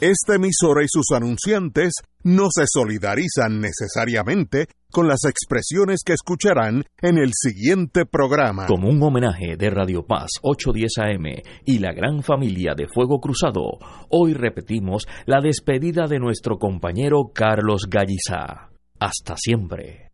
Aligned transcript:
Esta 0.00 0.34
emisora 0.34 0.84
y 0.84 0.88
sus 0.88 1.06
anunciantes 1.16 1.94
no 2.22 2.48
se 2.50 2.64
solidarizan 2.70 3.62
necesariamente 3.62 4.66
con 4.90 5.08
las 5.08 5.24
expresiones 5.24 6.00
que 6.04 6.12
escucharán 6.12 6.84
en 7.00 7.16
el 7.16 7.30
siguiente 7.32 8.04
programa. 8.04 8.66
Como 8.66 8.90
un 8.90 9.02
homenaje 9.02 9.56
de 9.56 9.70
Radio 9.70 10.04
Paz 10.04 10.32
810 10.42 10.98
AM 10.98 11.42
y 11.64 11.78
la 11.78 11.94
gran 11.94 12.22
familia 12.22 12.74
de 12.76 12.88
Fuego 12.88 13.20
Cruzado, 13.20 13.78
hoy 14.10 14.34
repetimos 14.34 15.08
la 15.24 15.40
despedida 15.40 16.06
de 16.06 16.18
nuestro 16.18 16.58
compañero 16.58 17.30
Carlos 17.32 17.86
Gallizá. 17.88 18.68
Hasta 19.00 19.34
siempre. 19.38 20.10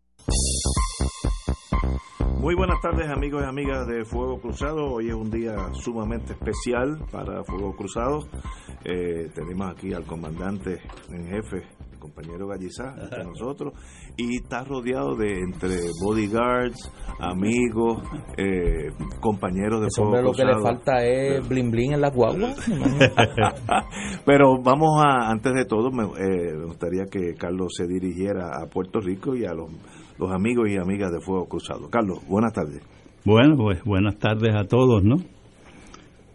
Muy 2.43 2.55
buenas 2.55 2.81
tardes 2.81 3.09
amigos 3.09 3.41
y 3.41 3.47
amigas 3.47 3.87
de 3.87 4.03
Fuego 4.03 4.37
Cruzado. 4.41 4.91
Hoy 4.91 5.07
es 5.07 5.15
un 5.15 5.31
día 5.31 5.55
sumamente 5.71 6.33
especial 6.33 6.99
para 7.09 7.41
Fuego 7.45 7.73
Cruzado. 7.73 8.19
Eh, 8.83 9.29
tenemos 9.33 9.71
aquí 9.71 9.93
al 9.93 10.03
comandante 10.03 10.81
en 11.09 11.25
jefe, 11.25 11.65
el 11.93 11.99
compañero 11.99 12.45
Gallizá, 12.49 12.95
entre 13.01 13.23
nosotros, 13.31 13.71
y 14.17 14.41
está 14.43 14.65
rodeado 14.65 15.15
de 15.15 15.39
entre 15.39 15.87
bodyguards, 16.01 16.91
amigos, 17.17 18.01
eh, 18.35 18.91
compañeros 19.21 19.79
de 19.79 19.87
Fuego 19.95 20.09
hombre 20.09 20.23
lo 20.23 20.33
que 20.33 20.43
Cruzado. 20.43 20.57
le 20.57 20.63
falta 20.63 21.05
es 21.05 21.47
blin 21.47 21.71
blin 21.71 21.93
en 21.93 22.01
la 22.01 22.09
guagua. 22.09 22.55
Pero 24.25 24.61
vamos 24.61 25.01
a, 25.01 25.31
antes 25.31 25.53
de 25.53 25.63
todo, 25.63 25.91
me, 25.91 26.03
eh, 26.03 26.57
me 26.57 26.65
gustaría 26.65 27.05
que 27.05 27.35
Carlos 27.35 27.71
se 27.73 27.87
dirigiera 27.87 28.61
a 28.61 28.67
Puerto 28.67 28.99
Rico 28.99 29.33
y 29.33 29.45
a 29.45 29.53
los, 29.53 29.71
los 30.23 30.31
amigos 30.31 30.69
y 30.69 30.77
amigas 30.77 31.11
de 31.11 31.19
Fuego 31.19 31.47
Cruzado. 31.47 31.89
Carlos, 31.89 32.19
buenas 32.27 32.53
tardes. 32.53 32.81
Bueno, 33.25 33.57
pues 33.57 33.83
buenas 33.83 34.17
tardes 34.17 34.55
a 34.55 34.63
todos, 34.63 35.03
¿no? 35.03 35.17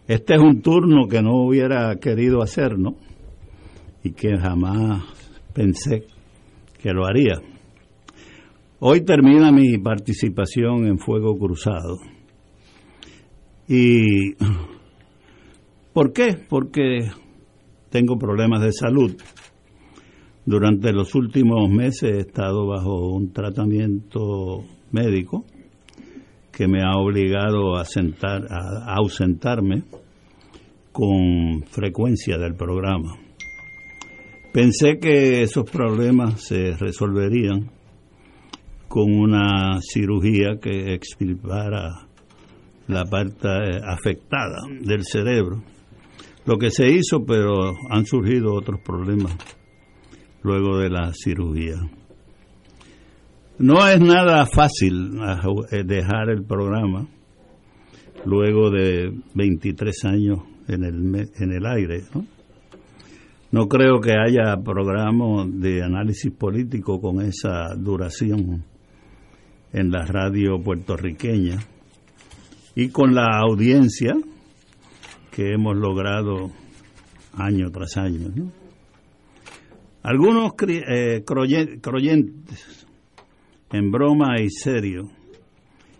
Este 0.07 0.35
es 0.35 0.39
un 0.39 0.61
turno 0.61 1.07
que 1.07 1.21
no 1.21 1.43
hubiera 1.45 1.95
querido 1.95 2.43
hacer, 2.43 2.77
¿no? 2.77 2.95
Y 4.03 4.11
que 4.11 4.37
jamás 4.37 5.03
pensé 5.53 6.05
que 6.81 6.93
lo 6.93 7.05
haría. 7.05 7.41
Hoy 8.79 9.01
termina 9.01 9.51
mi 9.51 9.77
participación 9.79 10.85
en 10.85 10.99
Fuego 10.99 11.37
Cruzado. 11.37 11.97
¿Y 13.67 14.35
por 15.93 16.13
qué? 16.13 16.37
Porque 16.47 17.09
tengo 17.89 18.17
problemas 18.17 18.61
de 18.61 18.71
salud. 18.71 19.15
Durante 20.49 20.91
los 20.91 21.13
últimos 21.13 21.69
meses 21.69 22.11
he 22.11 22.19
estado 22.21 22.65
bajo 22.65 23.11
un 23.11 23.31
tratamiento 23.31 24.63
médico 24.91 25.45
que 26.51 26.67
me 26.67 26.81
ha 26.81 26.97
obligado 26.97 27.75
a, 27.75 27.85
sentar, 27.85 28.47
a 28.49 28.95
ausentarme 28.95 29.83
con 30.91 31.61
frecuencia 31.69 32.39
del 32.39 32.55
programa. 32.55 33.15
Pensé 34.51 34.97
que 34.99 35.43
esos 35.43 35.69
problemas 35.69 36.41
se 36.41 36.75
resolverían 36.75 37.69
con 38.87 39.13
una 39.13 39.79
cirugía 39.81 40.57
que 40.59 40.95
extirpara 40.95 42.07
la 42.87 43.05
parte 43.05 43.49
afectada 43.85 44.61
del 44.81 45.03
cerebro. 45.03 45.61
Lo 46.47 46.57
que 46.57 46.71
se 46.71 46.87
hizo, 46.87 47.23
pero 47.23 47.75
han 47.91 48.07
surgido 48.07 48.55
otros 48.55 48.79
problemas 48.83 49.37
luego 50.43 50.77
de 50.79 50.89
la 50.89 51.11
cirugía. 51.13 51.75
No 53.59 53.85
es 53.87 53.99
nada 53.99 54.45
fácil 54.45 55.19
eh, 55.71 55.83
dejar 55.83 56.29
el 56.29 56.43
programa 56.45 57.07
luego 58.25 58.69
de 58.69 59.13
23 59.33 60.05
años 60.05 60.39
en 60.67 60.83
el, 60.83 61.29
en 61.35 61.51
el 61.51 61.65
aire. 61.65 62.03
¿no? 63.51 63.67
creo 63.67 63.99
que 63.99 64.13
haya 64.13 64.55
programa 64.63 65.45
de 65.45 65.83
análisis 65.83 66.31
político 66.31 67.01
con 67.01 67.21
esa 67.21 67.75
duración 67.75 68.63
en 69.73 69.91
la 69.91 70.05
radio 70.05 70.61
puertorriqueña 70.63 71.57
y 72.75 72.89
con 72.89 73.13
la 73.13 73.27
audiencia 73.39 74.13
que 75.31 75.53
hemos 75.53 75.75
logrado 75.75 76.51
año 77.33 77.69
tras 77.71 77.97
año. 77.97 78.51
Algunos 80.03 80.53
eh, 80.67 81.23
creyentes 81.25 82.87
en 83.71 83.91
broma 83.91 84.39
y 84.41 84.49
serio, 84.49 85.09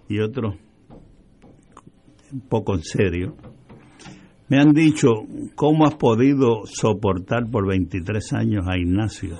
y 0.07 0.19
otros 0.19 0.55
un 2.31 2.41
poco 2.47 2.75
en 2.75 2.83
serio, 2.83 3.35
me 4.47 4.59
han 4.59 4.71
dicho 4.73 5.09
cómo 5.55 5.85
has 5.85 5.95
podido 5.95 6.61
soportar 6.65 7.49
por 7.51 7.67
23 7.67 8.33
años 8.33 8.65
a 8.67 8.77
Ignacio 8.77 9.37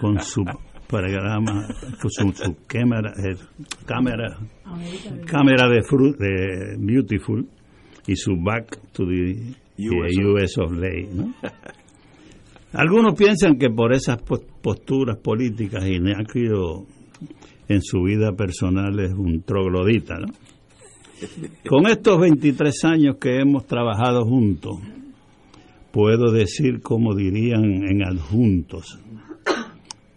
con 0.00 0.20
su 0.20 0.44
programa, 0.86 1.66
con 2.00 2.10
su, 2.10 2.32
su 2.32 2.56
cámara, 2.66 3.12
eh, 3.16 3.36
cámara, 3.86 4.38
cámara 5.26 5.68
de, 5.68 5.80
fru- 5.82 6.16
de 6.16 6.76
Beautiful 6.78 7.48
y 8.06 8.16
su 8.16 8.32
Back 8.42 8.78
to 8.92 9.04
the 9.06 9.54
US 9.78 10.12
eh, 10.18 10.26
US 10.26 10.58
of 10.58 10.72
Lay. 10.72 11.08
¿no? 11.12 11.34
Algunos 12.72 13.14
piensan 13.14 13.58
que 13.58 13.70
por 13.70 13.92
esas 13.94 14.20
pos- 14.22 14.44
posturas 14.62 15.16
políticas 15.18 15.84
Ignacio 15.86 16.86
en 17.68 17.82
su 17.82 18.02
vida 18.02 18.32
personal 18.32 18.98
es 19.00 19.12
un 19.12 19.42
troglodita, 19.42 20.18
¿no? 20.18 20.26
Con 21.68 21.86
estos 21.86 22.20
23 22.20 22.84
años 22.84 23.16
que 23.18 23.40
hemos 23.40 23.66
trabajado 23.66 24.24
juntos, 24.26 24.76
puedo 25.90 26.30
decir, 26.30 26.82
como 26.82 27.14
dirían 27.14 27.64
en 27.64 28.02
adjuntos, 28.04 28.98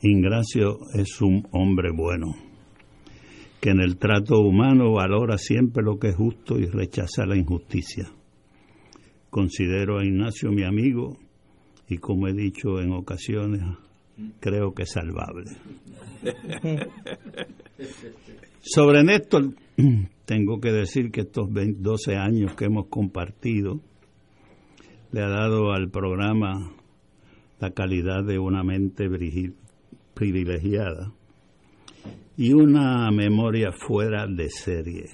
Ingracio 0.01 0.77
es 0.93 1.21
un 1.21 1.45
hombre 1.51 1.91
bueno, 1.95 2.27
que 3.61 3.69
en 3.71 3.79
el 3.81 3.97
trato 3.97 4.39
humano 4.39 4.91
valora 4.93 5.37
siempre 5.37 5.83
lo 5.83 5.97
que 5.97 6.09
es 6.09 6.15
justo 6.15 6.57
y 6.59 6.65
rechaza 6.65 7.25
la 7.25 7.37
injusticia. 7.37 8.09
Considero 9.29 9.99
a 9.99 10.05
Ignacio 10.05 10.51
mi 10.51 10.63
amigo 10.63 11.17
y 11.89 11.97
como 11.97 12.27
he 12.27 12.33
dicho 12.33 12.79
en 12.79 12.93
ocasiones, 12.93 13.63
creo 14.39 14.73
que 14.73 14.83
es 14.83 14.91
salvable. 14.91 15.49
Sobre 18.61 19.03
Néstor, 19.03 19.55
tengo 20.25 20.59
que 20.59 20.71
decir 20.71 21.09
que 21.11 21.21
estos 21.21 21.51
20 21.51 21.81
12 21.81 22.15
años 22.15 22.55
que 22.55 22.65
hemos 22.65 22.87
compartido 22.89 23.79
le 25.11 25.21
ha 25.21 25.29
dado 25.29 25.71
al 25.71 25.89
programa 25.89 26.71
la 27.59 27.71
calidad 27.71 28.23
de 28.23 28.37
una 28.37 28.63
mente 28.63 29.09
privilegiada 30.13 31.11
y 32.37 32.53
una 32.53 33.09
memoria 33.09 33.71
fuera 33.71 34.27
de 34.27 34.49
serie. 34.49 35.05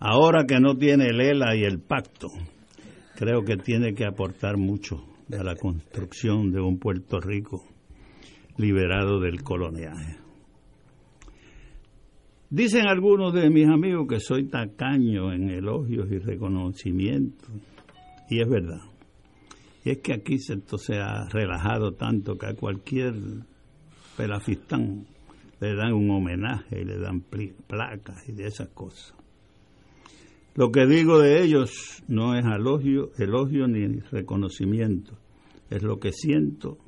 Ahora 0.00 0.44
que 0.46 0.58
no 0.58 0.76
tiene 0.76 1.08
el 1.08 1.20
ELA 1.20 1.54
y 1.54 1.64
el 1.64 1.80
pacto, 1.80 2.28
creo 3.16 3.42
que 3.42 3.56
tiene 3.56 3.94
que 3.94 4.06
aportar 4.06 4.56
mucho 4.56 5.04
a 5.36 5.42
la 5.42 5.56
construcción 5.56 6.50
de 6.52 6.60
un 6.60 6.78
Puerto 6.78 7.20
Rico 7.20 7.64
liberado 8.56 9.20
del 9.20 9.42
coloniaje. 9.42 10.16
Dicen 12.50 12.88
algunos 12.88 13.34
de 13.34 13.50
mis 13.50 13.68
amigos 13.68 14.06
que 14.08 14.20
soy 14.20 14.48
tacaño 14.48 15.32
en 15.32 15.50
elogios 15.50 16.10
y 16.10 16.18
reconocimientos, 16.18 17.50
y 18.30 18.40
es 18.40 18.48
verdad. 18.48 18.80
Y 19.84 19.90
es 19.90 19.98
que 19.98 20.14
aquí 20.14 20.38
se, 20.38 20.54
esto 20.54 20.78
se 20.78 20.96
ha 20.96 21.28
relajado 21.28 21.92
tanto 21.92 22.36
que 22.36 22.46
a 22.46 22.54
cualquier 22.54 23.14
pelafistán 24.16 25.06
le 25.60 25.74
dan 25.74 25.92
un 25.92 26.10
homenaje 26.10 26.80
y 26.80 26.84
le 26.84 26.98
dan 26.98 27.20
placas 27.20 28.28
y 28.28 28.32
de 28.32 28.46
esas 28.46 28.68
cosas. 28.68 29.17
Lo 30.58 30.72
que 30.72 30.86
digo 30.86 31.20
de 31.20 31.44
ellos 31.44 32.02
no 32.08 32.34
es 32.34 32.44
elogio, 32.44 33.68
ni 33.68 34.00
reconocimiento, 34.10 35.12
es 35.70 35.84
lo 35.84 36.00
que 36.00 36.10
siento 36.10 36.78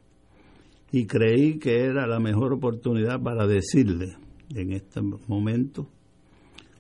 y 0.90 1.06
creí 1.06 1.60
que 1.60 1.84
era 1.84 2.08
la 2.08 2.18
mejor 2.18 2.52
oportunidad 2.52 3.22
para 3.22 3.46
decirle 3.46 4.16
en 4.56 4.72
este 4.72 5.00
momento 5.28 5.86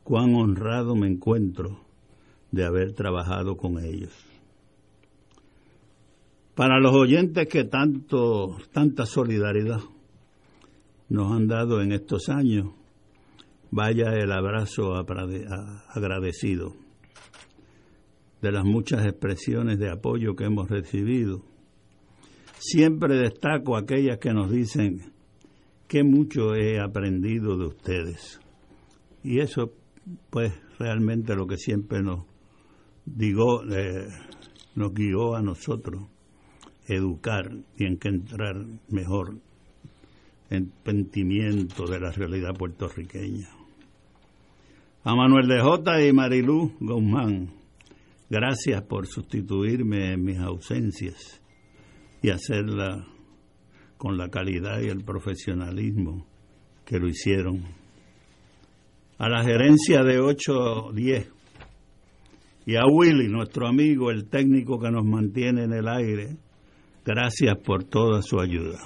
cuán 0.02 0.34
honrado 0.34 0.96
me 0.96 1.06
encuentro 1.06 1.78
de 2.50 2.64
haber 2.64 2.92
trabajado 2.92 3.56
con 3.56 3.78
ellos. 3.78 4.12
Para 6.56 6.80
los 6.80 6.92
oyentes 6.92 7.46
que 7.46 7.62
tanto 7.62 8.56
tanta 8.72 9.06
solidaridad 9.06 9.78
nos 11.08 11.30
han 11.30 11.46
dado 11.46 11.82
en 11.82 11.92
estos 11.92 12.28
años, 12.28 12.79
vaya 13.70 14.12
el 14.14 14.32
abrazo 14.32 14.94
agradecido 14.94 16.74
de 18.40 18.52
las 18.52 18.64
muchas 18.64 19.04
expresiones 19.04 19.78
de 19.78 19.90
apoyo 19.90 20.34
que 20.34 20.44
hemos 20.44 20.68
recibido. 20.68 21.42
Siempre 22.58 23.16
destaco 23.16 23.76
aquellas 23.76 24.18
que 24.18 24.32
nos 24.32 24.50
dicen 24.50 25.12
que 25.88 26.04
mucho 26.04 26.54
he 26.54 26.80
aprendido 26.80 27.56
de 27.58 27.66
ustedes. 27.66 28.40
Y 29.22 29.40
eso, 29.40 29.72
pues, 30.30 30.52
realmente 30.78 31.34
lo 31.34 31.46
que 31.46 31.56
siempre 31.56 32.02
nos, 32.02 32.24
digo, 33.04 33.62
eh, 33.70 34.06
nos 34.74 34.94
guió 34.94 35.34
a 35.34 35.42
nosotros 35.42 36.04
educar 36.86 37.50
y 37.76 37.84
en 37.84 37.98
que 37.98 38.08
entrar 38.08 38.56
mejor 38.88 39.36
en 40.48 40.72
pentimiento 40.82 41.86
de 41.86 42.00
la 42.00 42.10
realidad 42.10 42.54
puertorriqueña. 42.56 43.59
A 45.02 45.14
Manuel 45.14 45.48
de 45.48 45.62
J. 45.62 46.04
y 46.04 46.12
Marilú 46.12 46.72
Guzmán, 46.78 47.48
gracias 48.28 48.82
por 48.82 49.06
sustituirme 49.06 50.12
en 50.12 50.22
mis 50.22 50.38
ausencias 50.38 51.40
y 52.20 52.28
hacerla 52.28 53.06
con 53.96 54.18
la 54.18 54.28
calidad 54.28 54.78
y 54.82 54.88
el 54.88 55.02
profesionalismo 55.02 56.26
que 56.84 56.98
lo 56.98 57.08
hicieron. 57.08 57.64
A 59.16 59.30
la 59.30 59.42
gerencia 59.42 60.02
de 60.02 60.18
810 60.20 61.32
y 62.66 62.76
a 62.76 62.82
Willy, 62.86 63.28
nuestro 63.28 63.68
amigo, 63.68 64.10
el 64.10 64.28
técnico 64.28 64.78
que 64.78 64.90
nos 64.90 65.06
mantiene 65.06 65.64
en 65.64 65.72
el 65.72 65.88
aire, 65.88 66.36
gracias 67.06 67.56
por 67.64 67.84
toda 67.84 68.20
su 68.20 68.38
ayuda. 68.38 68.80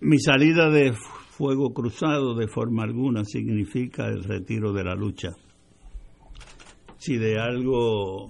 Mi 0.00 0.18
salida 0.18 0.70
de 0.70 0.92
fuego 1.38 1.72
cruzado 1.72 2.34
de 2.34 2.48
forma 2.48 2.82
alguna 2.82 3.24
significa 3.24 4.08
el 4.08 4.24
retiro 4.24 4.72
de 4.72 4.84
la 4.84 4.94
lucha. 4.94 5.30
Si 6.98 7.16
de 7.16 7.38
algo 7.38 8.28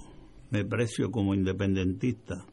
me 0.51 0.65
precio 0.65 1.11
como 1.11 1.35
independentista, 1.35 2.45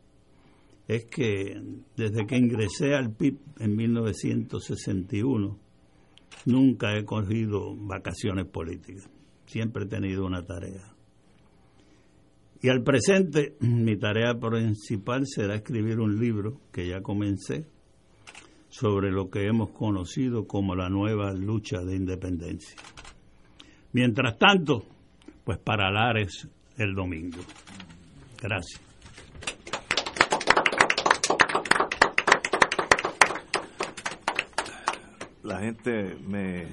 es 0.87 1.05
que 1.05 1.61
desde 1.97 2.25
que 2.25 2.37
ingresé 2.37 2.95
al 2.95 3.13
PIB 3.13 3.37
en 3.59 3.75
1961, 3.75 5.59
nunca 6.45 6.97
he 6.97 7.03
cogido 7.03 7.75
vacaciones 7.75 8.45
políticas 8.45 9.09
siempre 9.45 9.85
he 9.85 9.87
tenido 9.87 10.25
una 10.25 10.43
tarea. 10.45 10.93
Y 12.61 12.69
al 12.69 12.83
presente, 12.83 13.55
mi 13.59 13.97
tarea 13.97 14.39
principal 14.39 15.23
será 15.25 15.55
escribir 15.55 15.99
un 15.99 16.19
libro 16.19 16.61
que 16.71 16.87
ya 16.87 17.01
comencé 17.01 17.67
sobre 18.77 19.09
lo 19.09 19.29
que 19.29 19.47
hemos 19.47 19.69
conocido 19.69 20.47
como 20.47 20.75
la 20.75 20.89
nueva 20.89 21.31
lucha 21.31 21.79
de 21.79 21.95
independencia. 21.95 22.75
Mientras 23.93 24.37
tanto, 24.37 24.83
pues 25.45 25.59
para 25.59 25.89
Lares 25.89 26.49
el 26.77 26.93
domingo. 26.93 27.37
Gracias. 28.41 28.81
La 35.43 35.59
gente 35.61 36.17
me 36.27 36.67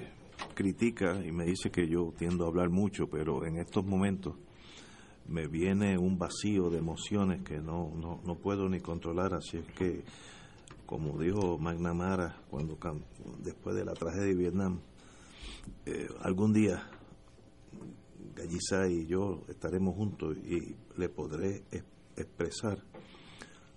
critica 0.54 1.24
y 1.24 1.30
me 1.30 1.44
dice 1.44 1.70
que 1.70 1.86
yo 1.86 2.12
tiendo 2.18 2.46
a 2.46 2.48
hablar 2.48 2.68
mucho, 2.68 3.06
pero 3.06 3.46
en 3.46 3.58
estos 3.58 3.84
momentos 3.84 4.34
me 5.28 5.46
viene 5.46 5.96
un 5.96 6.18
vacío 6.18 6.68
de 6.68 6.78
emociones 6.78 7.42
que 7.44 7.58
no, 7.58 7.92
no, 7.94 8.20
no 8.26 8.34
puedo 8.34 8.68
ni 8.68 8.80
controlar, 8.80 9.34
así 9.34 9.58
es 9.58 9.66
que, 9.76 10.02
como 10.92 11.18
dijo 11.18 11.56
McNamara 11.56 12.36
cuando 12.50 12.76
después 13.42 13.74
de 13.74 13.82
la 13.82 13.94
tragedia 13.94 14.26
de 14.26 14.34
Vietnam, 14.34 14.78
eh, 15.86 16.06
algún 16.20 16.52
día 16.52 16.86
Gallisa 18.34 18.86
y 18.90 19.06
yo 19.06 19.40
estaremos 19.48 19.96
juntos 19.96 20.36
y 20.44 20.76
le 20.98 21.08
podré 21.08 21.62
expresar 22.14 22.76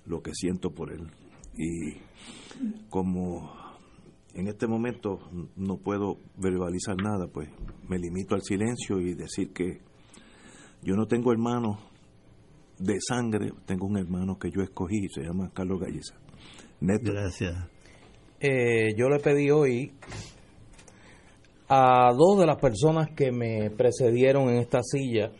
lo 0.07 0.21
que 0.21 0.31
siento 0.33 0.71
por 0.71 0.91
él. 0.91 1.09
Y 1.57 1.94
como 2.89 3.50
en 4.33 4.50
este 4.50 4.68
momento 4.68 5.19
no 5.56 5.77
puedo 5.77 6.18
verbalizar 6.35 6.97
nada, 7.01 7.27
pues 7.27 7.47
me 7.88 7.97
limito 7.97 8.35
al 8.35 8.41
silencio 8.41 9.00
y 9.00 9.13
decir 9.13 9.53
que 9.53 9.79
yo 10.83 10.95
no 10.97 11.07
tengo 11.07 11.31
hermanos 11.31 11.77
de 12.77 13.00
sangre, 13.00 13.53
tengo 13.65 13.88
un 13.88 13.97
hermano 13.97 14.38
que 14.38 14.51
yo 14.51 14.61
escogí, 14.61 15.07
se 15.07 15.21
llama 15.21 15.50
Carlos 15.53 15.79
Gracias. 16.87 17.55
Eh, 18.39 18.93
yo 18.95 19.09
le 19.09 19.19
pedí 19.19 19.49
hoy 19.49 19.91
a 21.67 22.11
dos 22.13 22.39
de 22.39 22.45
las 22.45 22.57
personas 22.57 23.09
que 23.15 23.31
me 23.31 23.71
precedieron 23.71 24.49
en 24.49 24.57
esta 24.57 24.83
silla, 24.83 25.31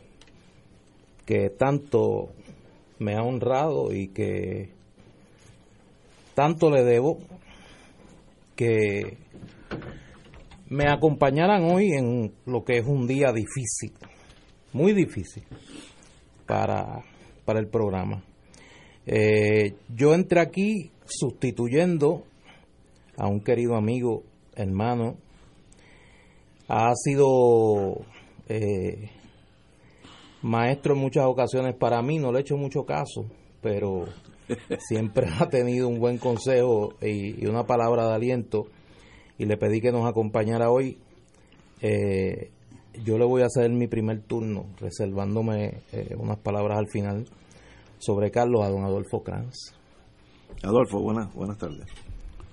que 1.26 1.52
tanto 1.52 2.30
me 2.98 3.16
ha 3.16 3.22
honrado 3.22 3.94
y 3.94 4.08
que 4.08 4.72
tanto 6.34 6.72
le 6.72 6.84
debo, 6.84 7.20
que 8.56 9.18
me 10.70 10.90
acompañaran 10.90 11.64
hoy 11.72 11.92
en 11.92 12.34
lo 12.48 12.64
que 12.64 12.80
es 12.80 12.88
un 12.88 13.06
día 13.06 13.32
difícil, 13.32 13.94
muy 14.74 14.94
difícil 14.94 15.44
para, 16.48 17.04
para 17.46 17.60
el 17.60 17.68
programa. 17.68 18.24
Eh, 19.06 19.76
yo 19.96 20.16
entré 20.16 20.40
aquí 20.40 20.92
sustituyendo 21.06 22.24
a 23.18 23.28
un 23.28 23.42
querido 23.42 23.76
amigo, 23.76 24.24
hermano, 24.56 25.16
ha 26.68 26.94
sido 26.96 28.02
eh, 28.48 29.10
maestro 30.42 30.94
en 30.94 31.00
muchas 31.00 31.26
ocasiones 31.26 31.76
para 31.76 32.02
mí, 32.02 32.20
no 32.20 32.32
le 32.32 32.40
he 32.40 32.42
hecho 32.42 32.58
mucho 32.58 32.86
caso, 32.86 33.26
pero 33.62 34.06
siempre 34.80 35.28
ha 35.40 35.50
tenido 35.50 35.88
un 35.88 36.00
buen 36.00 36.18
consejo 36.18 36.94
y, 37.02 37.46
una 37.46 37.66
palabra 37.66 38.08
de 38.08 38.14
aliento 38.16 38.68
y 39.38 39.46
le 39.46 39.58
pedí 39.58 39.82
que 39.82 39.92
nos 39.92 40.08
acompañara 40.08 40.70
hoy. 40.70 40.98
Eh, 41.82 42.52
yo 43.04 43.18
le 43.18 43.26
voy 43.26 43.42
a 43.42 43.48
hacer 43.48 43.70
mi 43.72 43.88
primer 43.88 44.22
turno 44.22 44.68
reservándome 44.80 45.82
eh, 45.92 46.16
unas 46.18 46.38
palabras 46.38 46.78
al 46.78 46.88
final 46.88 47.26
sobre 47.98 48.32
Carlos 48.32 48.64
a 48.64 48.70
don 48.70 48.84
Adolfo 48.84 49.24
Kranz. 49.24 49.74
Adolfo, 50.64 51.00
buenas, 51.00 51.34
buenas 51.34 51.58
tardes. 51.58 51.86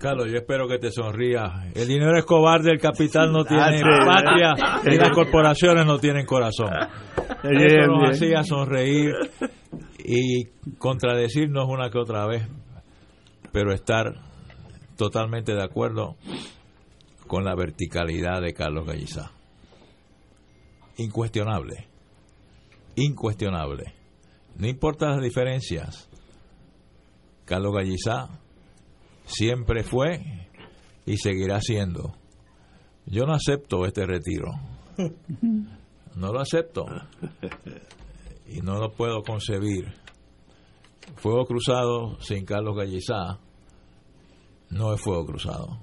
Carlos, 0.02 0.26
yo 0.30 0.38
espero 0.38 0.66
que 0.66 0.78
te 0.78 0.90
sonría. 0.90 1.70
El 1.74 1.86
dinero 1.86 2.18
es 2.18 2.24
cobarde, 2.24 2.72
el 2.72 2.80
capital 2.80 3.32
no 3.32 3.44
tiene 3.44 3.80
patria 4.04 4.54
y 4.84 4.96
las 4.96 5.10
corporaciones 5.10 5.86
no 5.86 5.98
tienen 5.98 6.26
corazón. 6.26 6.70
Eso 7.44 7.86
nos 7.86 8.10
hacía 8.10 8.42
sonreír 8.42 9.12
y 10.04 10.46
contradecirnos 10.78 11.68
una 11.68 11.88
que 11.88 11.98
otra 11.98 12.26
vez, 12.26 12.48
pero 13.52 13.72
estar 13.72 14.14
totalmente 14.96 15.54
de 15.54 15.62
acuerdo 15.62 16.16
con 17.28 17.44
la 17.44 17.54
verticalidad 17.54 18.42
de 18.42 18.52
Carlos 18.54 18.86
Gallizá. 18.86 19.30
Incuestionable, 20.96 21.86
incuestionable. 22.96 23.94
No 24.56 24.66
importa 24.66 25.10
las 25.10 25.22
diferencias, 25.22 26.10
Carlos 27.52 27.74
Gallizá 27.74 28.30
siempre 29.26 29.82
fue 29.82 30.48
y 31.04 31.18
seguirá 31.18 31.60
siendo. 31.60 32.14
Yo 33.04 33.26
no 33.26 33.34
acepto 33.34 33.84
este 33.84 34.06
retiro. 34.06 34.52
No 36.14 36.32
lo 36.32 36.40
acepto 36.40 36.86
y 38.46 38.62
no 38.62 38.78
lo 38.78 38.92
puedo 38.92 39.22
concebir. 39.22 39.92
Fuego 41.16 41.44
cruzado 41.44 42.18
sin 42.20 42.46
Carlos 42.46 42.74
Gallizá 42.74 43.38
no 44.70 44.94
es 44.94 45.00
fuego 45.02 45.26
cruzado. 45.26 45.78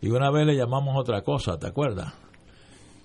Y 0.00 0.10
una 0.10 0.30
vez 0.30 0.46
le 0.46 0.54
llamamos 0.54 0.94
otra 0.96 1.22
cosa, 1.22 1.58
¿te 1.58 1.66
acuerdas? 1.66 2.14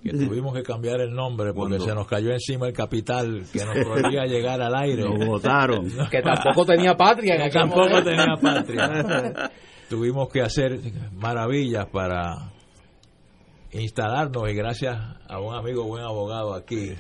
Que 0.06 0.12
tuvimos 0.12 0.54
que 0.54 0.62
cambiar 0.62 1.02
el 1.02 1.16
nombre 1.16 1.52
porque 1.52 1.80
se 1.80 1.96
nos 1.96 2.06
cayó 2.06 2.32
encima 2.32 2.68
el 2.68 2.74
capital 2.74 3.44
que 3.52 3.66
nos 3.66 3.76
podía 4.04 4.26
llegar 4.26 4.62
al 4.62 4.76
aire. 4.76 5.02
Lo 5.02 5.18
votaron. 5.18 5.88
que 6.12 6.22
tampoco 6.22 6.64
tenía 6.64 6.96
patria. 6.96 7.38
Que 7.38 7.50
tampoco 7.50 8.04
tenía 8.04 8.36
patria. 8.40 9.52
tuvimos 9.90 10.30
que 10.30 10.44
hacer 10.44 10.80
maravillas 11.12 11.88
para 11.88 12.52
instalarnos 13.72 14.48
y 14.48 14.54
gracias 14.54 14.96
a 15.28 15.40
un 15.40 15.56
amigo 15.56 15.86
buen 15.86 16.04
abogado 16.04 16.54
aquí 16.54 16.94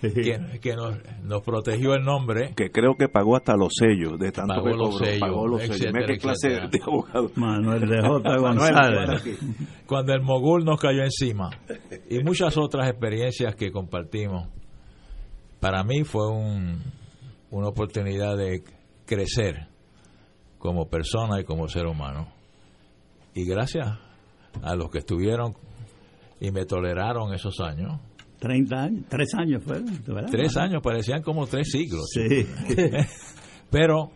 que, 0.00 0.74
nos, 0.74 1.42
protegió 1.42 1.94
el 1.94 2.04
nombre. 2.04 2.52
Que 2.54 2.70
creo 2.70 2.94
que 2.96 3.08
pagó 3.08 3.36
hasta 3.36 3.56
los 3.56 3.72
sellos 3.74 4.18
de 4.18 4.32
tanto 4.32 4.54
pagó 4.54 4.76
los 4.76 4.98
sellos, 4.98 5.20
pagó 5.20 5.46
los 5.46 5.62
sellos. 5.62 5.92
clase 6.20 6.48
de 6.48 6.80
abogado? 6.82 7.30
Manuel 7.36 7.88
de 7.88 8.00
J. 8.00 8.36
González. 8.36 9.38
Cuando 9.86 10.12
el 10.12 10.22
mogul 10.22 10.64
nos 10.64 10.80
cayó 10.80 11.02
encima. 11.02 11.50
Y 12.08 12.22
muchas 12.22 12.56
otras 12.56 12.88
experiencias 12.88 13.54
que 13.54 13.70
compartimos. 13.70 14.48
Para 15.60 15.82
mí 15.84 16.04
fue 16.04 16.28
un, 16.30 16.82
una 17.50 17.68
oportunidad 17.68 18.36
de 18.36 18.62
crecer 19.06 19.68
como 20.58 20.88
persona 20.88 21.40
y 21.40 21.44
como 21.44 21.68
ser 21.68 21.86
humano. 21.86 22.28
Y 23.34 23.44
gracias 23.44 23.98
a 24.62 24.74
los 24.74 24.90
que 24.90 24.98
estuvieron 24.98 25.54
y 26.40 26.50
me 26.50 26.64
toleraron 26.66 27.32
esos 27.32 27.60
años, 27.60 28.00
30 28.46 28.76
años, 28.76 29.04
tres 29.08 29.34
años 29.34 29.62
fueron, 29.62 29.86
Tres 30.30 30.56
años, 30.56 30.82
parecían 30.82 31.22
como 31.22 31.46
tres 31.46 31.68
siglos. 31.70 32.08
Sí. 32.12 32.46
Pero 33.70 34.10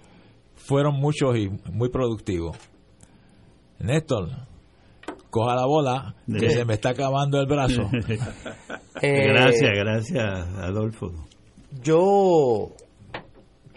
fueron 0.55 0.95
muchos 0.95 1.37
y 1.37 1.49
muy 1.73 1.89
productivos. 1.91 2.57
Néstor, 3.79 4.29
coja 5.31 5.55
la 5.55 5.67
bola, 5.67 6.15
que 6.27 6.51
se 6.51 6.65
me 6.65 6.75
está 6.75 6.91
acabando 6.91 7.41
el 7.41 7.47
brazo. 7.47 7.83
Eh, 9.03 9.29
gracias, 9.29 9.71
gracias, 9.75 10.49
Adolfo. 10.59 11.11
Yo, 11.83 12.69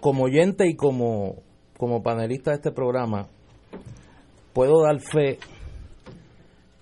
como 0.01 0.24
oyente 0.25 0.67
y 0.67 0.75
como 0.75 1.43
como 1.77 2.01
panelista 2.03 2.51
de 2.51 2.55
este 2.55 2.72
programa, 2.72 3.27
puedo 4.53 4.83
dar 4.83 5.00
fe 5.00 5.38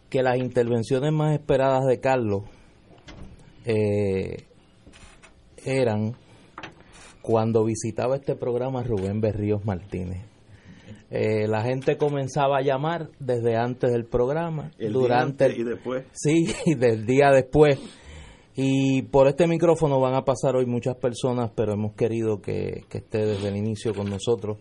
que 0.09 0.21
las 0.21 0.37
intervenciones 0.37 1.11
más 1.11 1.33
esperadas 1.33 1.85
de 1.87 1.99
Carlos 1.99 2.43
eh, 3.65 4.45
eran 5.65 6.15
cuando 7.21 7.63
visitaba 7.63 8.15
este 8.15 8.35
programa 8.35 8.83
Rubén 8.83 9.21
Berríos 9.21 9.65
Martínez. 9.65 10.31
Eh, 11.13 11.45
la 11.45 11.61
gente 11.61 11.97
comenzaba 11.97 12.59
a 12.59 12.61
llamar 12.61 13.09
desde 13.19 13.57
antes 13.57 13.91
del 13.91 14.05
programa, 14.05 14.71
durante 14.79 15.53
y 15.53 15.63
después. 15.63 16.05
Sí, 16.13 16.47
y 16.65 16.75
del 16.75 17.05
día 17.05 17.31
después. 17.31 17.79
Y 18.55 19.03
por 19.03 19.27
este 19.27 19.47
micrófono 19.47 19.99
van 19.99 20.13
a 20.13 20.23
pasar 20.23 20.55
hoy 20.55 20.65
muchas 20.65 20.95
personas, 20.95 21.51
pero 21.55 21.73
hemos 21.73 21.93
querido 21.95 22.41
que, 22.41 22.85
esté 22.89 23.25
desde 23.25 23.49
el 23.49 23.57
inicio 23.57 23.93
con 23.93 24.09
nosotros. 24.09 24.57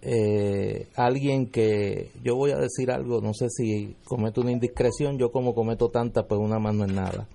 Eh, 0.00 0.88
alguien 0.94 1.50
que 1.50 2.12
yo 2.22 2.36
voy 2.36 2.52
a 2.52 2.58
decir 2.58 2.90
algo, 2.90 3.20
no 3.20 3.34
sé 3.34 3.48
si 3.50 3.96
cometo 4.04 4.40
una 4.40 4.52
indiscreción, 4.52 5.18
yo 5.18 5.30
como 5.30 5.54
cometo 5.54 5.88
tantas, 5.88 6.24
pues 6.26 6.40
una 6.40 6.58
mano 6.58 6.84
en 6.84 6.94
nada. 6.94 7.28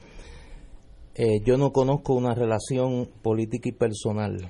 Eh, 1.15 1.41
yo 1.43 1.57
no 1.57 1.71
conozco 1.71 2.13
una 2.13 2.33
relación 2.33 3.09
política 3.21 3.69
y 3.69 3.73
personal 3.73 4.47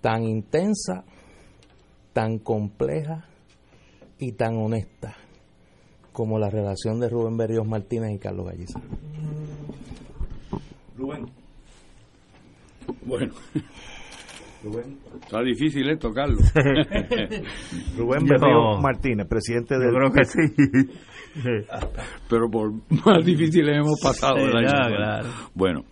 tan 0.00 0.24
intensa, 0.24 1.04
tan 2.12 2.38
compleja 2.38 3.26
y 4.18 4.32
tan 4.32 4.56
honesta 4.56 5.16
como 6.12 6.38
la 6.38 6.48
relación 6.48 7.00
de 7.00 7.08
Rubén 7.08 7.36
Berríos 7.36 7.66
Martínez 7.66 8.14
y 8.14 8.18
Carlos 8.18 8.46
Galliza. 8.46 8.80
Rubén. 10.96 11.26
Bueno. 13.04 13.34
Rubén. 14.64 14.98
Está 15.22 15.42
difícil 15.42 15.88
esto, 15.90 16.10
Carlos. 16.10 16.40
Rubén 17.98 18.24
Berrío 18.24 18.80
Martínez, 18.80 19.26
presidente 19.28 19.78
del... 19.78 19.92
Yo 19.92 19.98
creo 19.98 20.12
que 20.12 20.24
sí. 20.24 20.40
Pero 22.30 22.48
por 22.50 22.72
más 23.04 23.24
difíciles 23.24 23.76
hemos 23.76 24.00
pasado 24.00 24.36
el 24.36 24.56
año. 24.56 24.96
claro. 24.96 25.28
Bueno. 25.54 25.84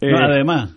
Eh, 0.00 0.12
además, 0.14 0.76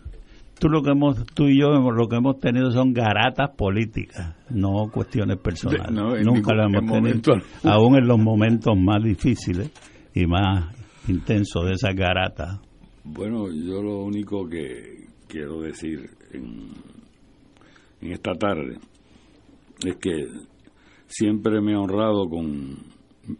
tú 0.59 0.69
lo 0.69 0.81
que 0.81 0.91
hemos, 0.91 1.25
tú 1.33 1.45
y 1.45 1.59
yo 1.59 1.69
lo 1.69 2.07
que 2.07 2.15
hemos 2.15 2.39
tenido 2.39 2.71
son 2.71 2.93
garatas 2.93 3.51
políticas, 3.57 4.35
no 4.49 4.89
cuestiones 4.91 5.37
personales. 5.37 5.91
Nunca 6.23 6.53
las 6.55 6.67
hemos 6.73 6.91
tenido, 6.91 7.33
aún 7.63 7.97
en 7.97 8.07
los 8.07 8.19
momentos 8.19 8.73
más 8.77 9.03
difíciles 9.03 9.71
y 10.13 10.25
más 10.25 10.73
intensos 11.07 11.65
de 11.65 11.73
esas 11.73 11.95
garatas. 11.95 12.59
Bueno, 13.03 13.47
yo 13.51 13.81
lo 13.81 14.03
único 14.03 14.47
que 14.47 15.07
quiero 15.27 15.61
decir 15.61 16.09
en, 16.31 16.71
esta 18.11 18.33
tarde 18.33 18.77
es 19.85 19.95
que 19.97 20.27
siempre 21.07 21.61
me 21.61 21.73
he 21.73 21.75
honrado 21.75 22.27
con, 22.29 22.77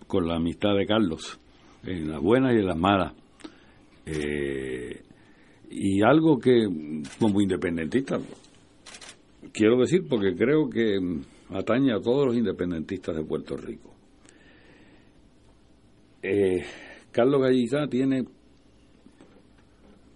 con 0.07 0.27
la 0.27 0.35
amistad 0.35 0.75
de 0.77 0.85
Carlos, 0.85 1.39
en 1.83 2.09
las 2.09 2.21
buenas 2.21 2.53
y 2.53 2.59
en 2.59 2.67
las 2.67 2.77
malas. 2.77 3.13
Eh, 4.05 5.01
y 5.69 6.01
algo 6.03 6.37
que 6.37 6.67
como 7.19 7.41
independentista 7.41 8.19
quiero 9.51 9.79
decir 9.79 10.03
porque 10.09 10.35
creo 10.35 10.69
que 10.69 10.99
atañe 11.49 11.93
a 11.93 12.01
todos 12.01 12.27
los 12.27 12.35
independentistas 12.35 13.15
de 13.15 13.23
Puerto 13.23 13.55
Rico. 13.55 13.93
Eh, 16.21 16.63
Carlos 17.11 17.41
Gallizá 17.41 17.87
tiene 17.87 18.23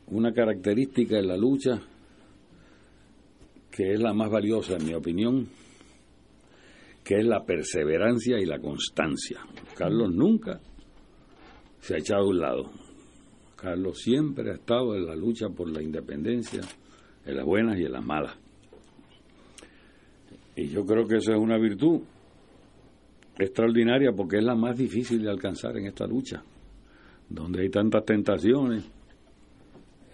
una 0.08 0.32
característica 0.34 1.18
en 1.20 1.28
la 1.28 1.38
lucha 1.38 1.82
que 3.78 3.94
es 3.94 4.00
la 4.00 4.12
más 4.12 4.32
valiosa 4.32 4.76
en 4.76 4.88
mi 4.88 4.96
opinión, 4.96 5.48
que 7.04 7.20
es 7.20 7.24
la 7.24 7.46
perseverancia 7.46 8.40
y 8.40 8.46
la 8.46 8.58
constancia. 8.58 9.40
Carlos 9.76 10.12
nunca 10.16 10.60
se 11.80 11.94
ha 11.94 11.98
echado 12.00 12.24
a 12.24 12.28
un 12.28 12.40
lado. 12.40 12.72
Carlos 13.56 14.00
siempre 14.00 14.50
ha 14.50 14.56
estado 14.56 14.96
en 14.96 15.06
la 15.06 15.16
lucha 15.16 15.50
por 15.50 15.70
la 15.70 15.84
independencia, 15.84 16.62
en 17.24 17.38
las 17.38 17.46
buenas 17.46 17.78
y 17.78 17.84
en 17.84 17.92
las 17.92 18.04
malas. 18.04 18.36
Y 20.56 20.70
yo 20.70 20.84
creo 20.84 21.06
que 21.06 21.18
eso 21.18 21.34
es 21.34 21.38
una 21.38 21.60
virtud 21.60 22.02
extraordinaria 23.38 24.12
porque 24.12 24.38
es 24.38 24.44
la 24.44 24.56
más 24.56 24.76
difícil 24.76 25.22
de 25.22 25.30
alcanzar 25.30 25.78
en 25.78 25.86
esta 25.86 26.08
lucha, 26.08 26.42
donde 27.30 27.62
hay 27.62 27.70
tantas 27.70 28.04
tentaciones, 28.06 28.84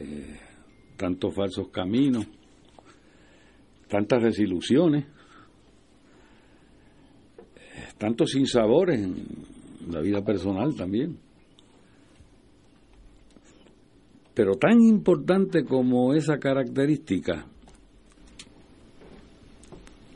eh, 0.01 0.37
tantos 0.97 1.33
falsos 1.33 1.69
caminos, 1.69 2.27
tantas 3.93 4.23
desilusiones, 4.23 5.05
tantos 7.99 8.31
sinsabores 8.31 8.99
en 8.99 9.23
la 9.91 10.01
vida 10.01 10.25
personal 10.25 10.73
también. 10.75 11.19
Pero 14.33 14.55
tan 14.55 14.81
importante 14.81 15.63
como 15.63 16.15
esa 16.15 16.39
característica 16.39 17.45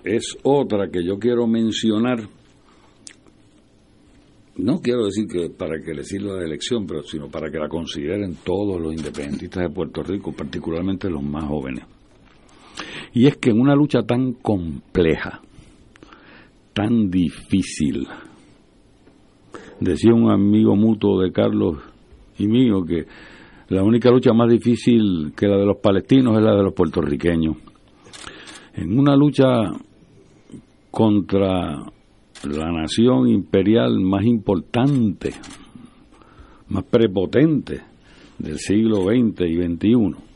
es 0.04 0.36
otra 0.42 0.90
que 0.90 1.06
yo 1.06 1.20
quiero 1.20 1.46
mencionar 1.46 2.28
no 4.56 4.82
quiero 4.82 5.06
decir 5.06 5.28
que 5.28 5.52
para 5.52 5.80
que 5.80 5.94
le 5.94 6.04
sirva 6.04 6.34
de 6.34 6.46
elección, 6.46 6.88
pero 6.88 7.04
sino 7.04 7.30
para 7.30 7.52
que 7.52 7.60
la 7.60 7.70
consideren 7.70 8.38
todos 8.44 8.82
los 8.82 8.92
independentistas 8.92 9.62
de 9.62 9.70
Puerto 9.70 10.02
Rico, 10.02 10.34
particularmente 10.34 11.12
los 11.12 11.22
más 11.22 11.46
jóvenes. 11.46 11.86
Y 13.14 13.28
es 13.28 13.38
que 13.38 13.50
en 13.50 13.60
una 13.60 13.76
lucha 13.76 14.04
tan 14.04 14.34
compleja, 14.34 15.42
tan 16.74 17.10
difícil, 17.10 18.08
decía 19.80 20.14
un 20.14 20.32
amigo 20.32 20.76
mutuo 20.76 21.22
de 21.22 21.32
Carlos 21.32 21.78
y 22.38 22.48
mío 22.48 22.84
que 22.86 23.06
la 23.70 23.84
única 23.84 24.10
lucha 24.10 24.34
más 24.34 24.50
difícil 24.50 25.34
que 25.36 25.48
la 25.48 25.58
de 25.58 25.66
los 25.66 25.78
palestinos 25.78 26.38
es 26.38 26.44
la 26.44 26.56
de 26.56 26.64
los 26.64 26.74
puertorriqueños. 26.74 27.58
En 28.76 28.98
una 28.98 29.16
lucha 29.16 29.46
contra 30.92 31.76
la 32.44 32.72
nación 32.72 33.28
imperial 33.28 34.00
más 34.00 34.24
importante, 34.24 35.34
más 36.70 36.84
prepotente 36.86 37.82
del 38.38 38.60
siglo 38.60 39.04
XX 39.04 39.42
y 39.42 39.56
XXI. 39.56 40.27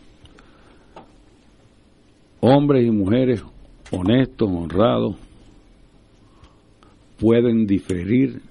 Hombres 2.41 2.85
y 2.85 2.91
mujeres 2.91 3.43
honestos, 3.91 4.49
honrados, 4.49 5.15
pueden 7.19 7.67
diferir 7.67 8.41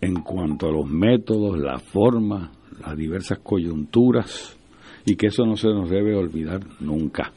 en 0.00 0.16
cuanto 0.16 0.68
a 0.68 0.72
los 0.72 0.86
métodos, 0.86 1.58
la 1.58 1.78
forma, 1.78 2.52
las 2.84 2.96
diversas 2.96 3.38
coyunturas, 3.38 4.58
y 5.06 5.16
que 5.16 5.28
eso 5.28 5.46
no 5.46 5.56
se 5.56 5.68
nos 5.68 5.88
debe 5.88 6.14
olvidar 6.14 6.60
nunca. 6.80 7.32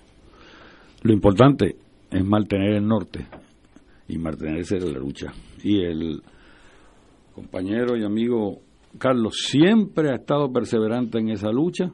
Lo 1.04 1.14
importante 1.14 1.76
es 2.12 2.26
mantener 2.26 2.74
el 2.74 2.88
norte 2.88 3.26
y 4.08 4.18
mantenerse 4.18 4.78
en 4.78 4.94
la 4.94 5.00
lucha. 5.00 5.32
Y 5.64 5.80
el 5.80 6.22
compañero 7.34 7.96
y 7.96 8.04
amigo 8.04 8.60
Carlos 8.98 9.36
siempre 9.38 10.12
ha 10.12 10.16
estado 10.16 10.52
perseverante 10.52 11.20
en 11.20 11.30
esa 11.30 11.50
lucha 11.50 11.92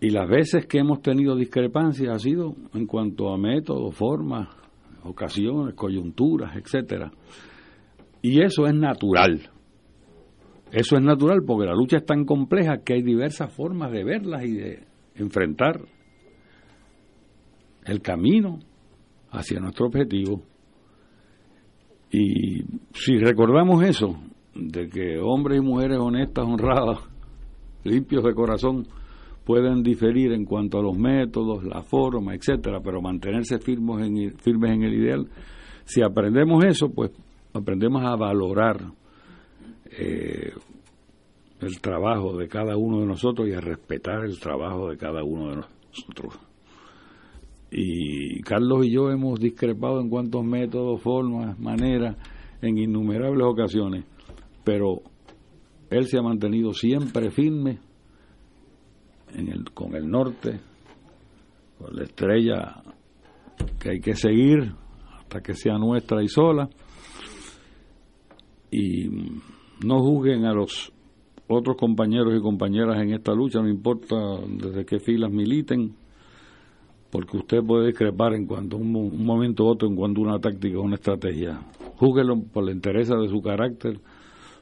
y 0.00 0.10
las 0.10 0.28
veces 0.28 0.66
que 0.66 0.78
hemos 0.78 1.02
tenido 1.02 1.34
discrepancias 1.34 2.14
ha 2.14 2.18
sido 2.18 2.54
en 2.74 2.86
cuanto 2.86 3.32
a 3.32 3.38
métodos, 3.38 3.94
formas, 3.94 4.48
ocasiones, 5.02 5.74
coyunturas, 5.74 6.56
etcétera. 6.56 7.10
Y 8.22 8.42
eso 8.42 8.66
es 8.66 8.74
natural. 8.74 9.50
Eso 10.70 10.96
es 10.96 11.02
natural 11.02 11.42
porque 11.46 11.66
la 11.66 11.74
lucha 11.74 11.96
es 11.96 12.06
tan 12.06 12.24
compleja 12.24 12.78
que 12.84 12.94
hay 12.94 13.02
diversas 13.02 13.52
formas 13.52 13.90
de 13.90 14.04
verlas 14.04 14.44
y 14.44 14.52
de 14.52 14.86
enfrentar 15.16 15.80
el 17.84 18.00
camino 18.00 18.58
hacia 19.30 19.60
nuestro 19.60 19.86
objetivo. 19.86 20.42
Y 22.10 22.62
si 22.92 23.18
recordamos 23.18 23.82
eso, 23.82 24.16
de 24.54 24.88
que 24.88 25.18
hombres 25.18 25.58
y 25.58 25.64
mujeres 25.64 25.98
honestas, 25.98 26.44
honradas, 26.44 26.98
limpios 27.84 28.22
de 28.24 28.34
corazón, 28.34 28.86
pueden 29.48 29.82
diferir 29.82 30.32
en 30.32 30.44
cuanto 30.44 30.78
a 30.78 30.82
los 30.82 30.98
métodos, 30.98 31.64
la 31.64 31.82
forma, 31.82 32.34
etcétera, 32.34 32.82
pero 32.84 33.00
mantenerse 33.00 33.58
firmes 33.58 34.06
en, 34.06 34.36
firmes 34.36 34.72
en 34.72 34.82
el 34.82 34.92
ideal. 34.92 35.26
Si 35.86 36.02
aprendemos 36.02 36.62
eso, 36.66 36.90
pues 36.90 37.12
aprendemos 37.54 38.04
a 38.04 38.14
valorar 38.14 38.92
eh, 39.86 40.52
el 41.60 41.80
trabajo 41.80 42.36
de 42.36 42.46
cada 42.46 42.76
uno 42.76 43.00
de 43.00 43.06
nosotros 43.06 43.48
y 43.48 43.54
a 43.54 43.60
respetar 43.62 44.26
el 44.26 44.38
trabajo 44.38 44.90
de 44.90 44.98
cada 44.98 45.24
uno 45.24 45.48
de 45.48 45.56
nosotros. 45.56 46.38
Y 47.70 48.42
Carlos 48.42 48.84
y 48.84 48.90
yo 48.90 49.10
hemos 49.10 49.40
discrepado 49.40 50.02
en 50.02 50.10
cuantos 50.10 50.44
métodos, 50.44 51.00
formas, 51.00 51.58
maneras, 51.58 52.18
en 52.60 52.76
innumerables 52.76 53.46
ocasiones, 53.46 54.04
pero 54.62 55.00
él 55.88 56.04
se 56.04 56.18
ha 56.18 56.22
mantenido 56.22 56.74
siempre 56.74 57.30
firme 57.30 57.78
en 59.34 59.48
el, 59.48 59.70
con 59.72 59.94
el 59.94 60.08
norte, 60.08 60.60
con 61.78 61.94
la 61.94 62.04
estrella 62.04 62.82
que 63.78 63.90
hay 63.90 64.00
que 64.00 64.14
seguir 64.14 64.72
hasta 65.18 65.40
que 65.40 65.54
sea 65.54 65.78
nuestra 65.78 66.22
y 66.22 66.28
sola. 66.28 66.68
Y 68.70 69.08
no 69.84 70.00
juzguen 70.00 70.44
a 70.44 70.52
los 70.52 70.92
otros 71.48 71.76
compañeros 71.76 72.34
y 72.36 72.42
compañeras 72.42 73.00
en 73.00 73.14
esta 73.14 73.32
lucha, 73.32 73.60
no 73.60 73.68
importa 73.68 74.16
desde 74.46 74.84
qué 74.84 74.98
filas 74.98 75.32
militen, 75.32 75.94
porque 77.10 77.38
usted 77.38 77.62
puede 77.62 77.86
discrepar 77.86 78.34
en 78.34 78.46
cuanto 78.46 78.76
a 78.76 78.80
un, 78.80 78.92
momento 79.24 79.64
u 79.64 79.68
otro, 79.68 79.88
en 79.88 79.96
cuanto 79.96 80.20
a 80.20 80.24
una 80.24 80.38
táctica 80.38 80.78
o 80.78 80.82
una 80.82 80.96
estrategia. 80.96 81.60
Júguelo 81.96 82.42
por 82.52 82.64
la 82.64 82.72
interés 82.72 83.08
de 83.08 83.28
su 83.28 83.40
carácter, 83.40 83.98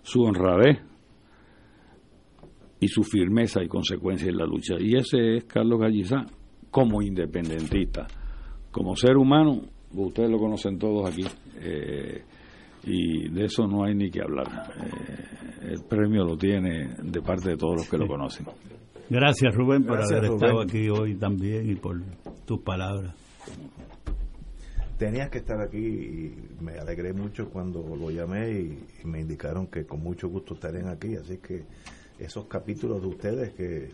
su 0.03 0.23
honradez 0.23 0.79
y 2.81 2.89
su 2.89 3.03
firmeza 3.03 3.63
y 3.63 3.69
consecuencia 3.69 4.29
en 4.29 4.37
la 4.37 4.47
lucha. 4.47 4.75
Y 4.79 4.97
ese 4.97 5.37
es 5.37 5.45
Carlos 5.45 5.81
Gallizá 5.81 6.27
como 6.71 7.03
independentista. 7.03 8.07
Como 8.71 8.95
ser 8.97 9.17
humano, 9.17 9.63
ustedes 9.95 10.31
lo 10.31 10.39
conocen 10.39 10.79
todos 10.79 11.09
aquí, 11.11 11.25
eh, 11.61 12.23
y 12.85 13.29
de 13.31 13.45
eso 13.45 13.67
no 13.67 13.85
hay 13.85 13.95
ni 13.95 14.11
que 14.11 14.21
hablar. 14.23 14.47
Eh, 14.77 15.73
el 15.73 15.83
premio 15.89 16.25
lo 16.25 16.37
tiene 16.37 16.95
de 17.03 17.23
parte 17.23 17.51
de 17.51 17.57
todos 17.57 17.77
los 17.77 17.89
que 17.89 17.99
lo 17.99 18.07
conocen. 18.07 18.47
Gracias 19.09 19.55
Rubén 19.55 19.85
por 19.85 20.01
haber 20.03 20.25
estado 20.25 20.61
aquí 20.61 20.89
hoy 20.89 21.17
también 21.17 21.71
y 21.71 21.77
por 21.77 22.01
tus 22.45 22.61
palabras. 22.63 23.15
Tenías 24.99 25.29
que 25.31 25.39
estar 25.39 25.61
aquí 25.61 25.79
y 25.79 26.63
me 26.63 26.73
alegré 26.79 27.13
mucho 27.13 27.51
cuando 27.51 27.83
lo 27.97 28.11
llamé 28.11 28.51
y, 28.51 28.79
me 29.05 29.21
indicaron 29.21 29.67
que 29.67 29.85
con 29.85 30.03
mucho 30.03 30.29
gusto 30.29 30.55
estarían 30.55 30.89
aquí, 30.89 31.15
así 31.15 31.39
que 31.39 31.65
esos 32.19 32.47
capítulos 32.47 33.01
de 33.03 33.09
ustedes 33.09 33.53
que 33.55 33.91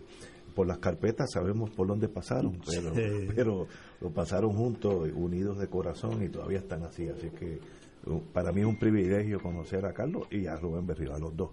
por 0.54 0.66
las 0.66 0.78
carpetas 0.78 1.30
sabemos 1.32 1.70
por 1.70 1.86
dónde 1.86 2.08
pasaron, 2.08 2.60
pero, 2.66 2.92
pero 3.34 3.66
lo 4.00 4.10
pasaron 4.10 4.52
juntos, 4.52 5.10
unidos 5.14 5.58
de 5.58 5.68
corazón 5.68 6.22
y 6.22 6.28
todavía 6.28 6.58
están 6.58 6.82
así, 6.82 7.08
así 7.08 7.30
que 7.30 7.58
uh, 8.06 8.20
para 8.32 8.52
mí 8.52 8.60
es 8.60 8.66
un 8.66 8.78
privilegio 8.78 9.40
conocer 9.40 9.86
a 9.86 9.92
Carlos 9.92 10.26
y 10.30 10.46
a 10.46 10.56
Rubén 10.56 10.86
Berrío, 10.86 11.14
a 11.14 11.18
los 11.18 11.36
dos. 11.36 11.50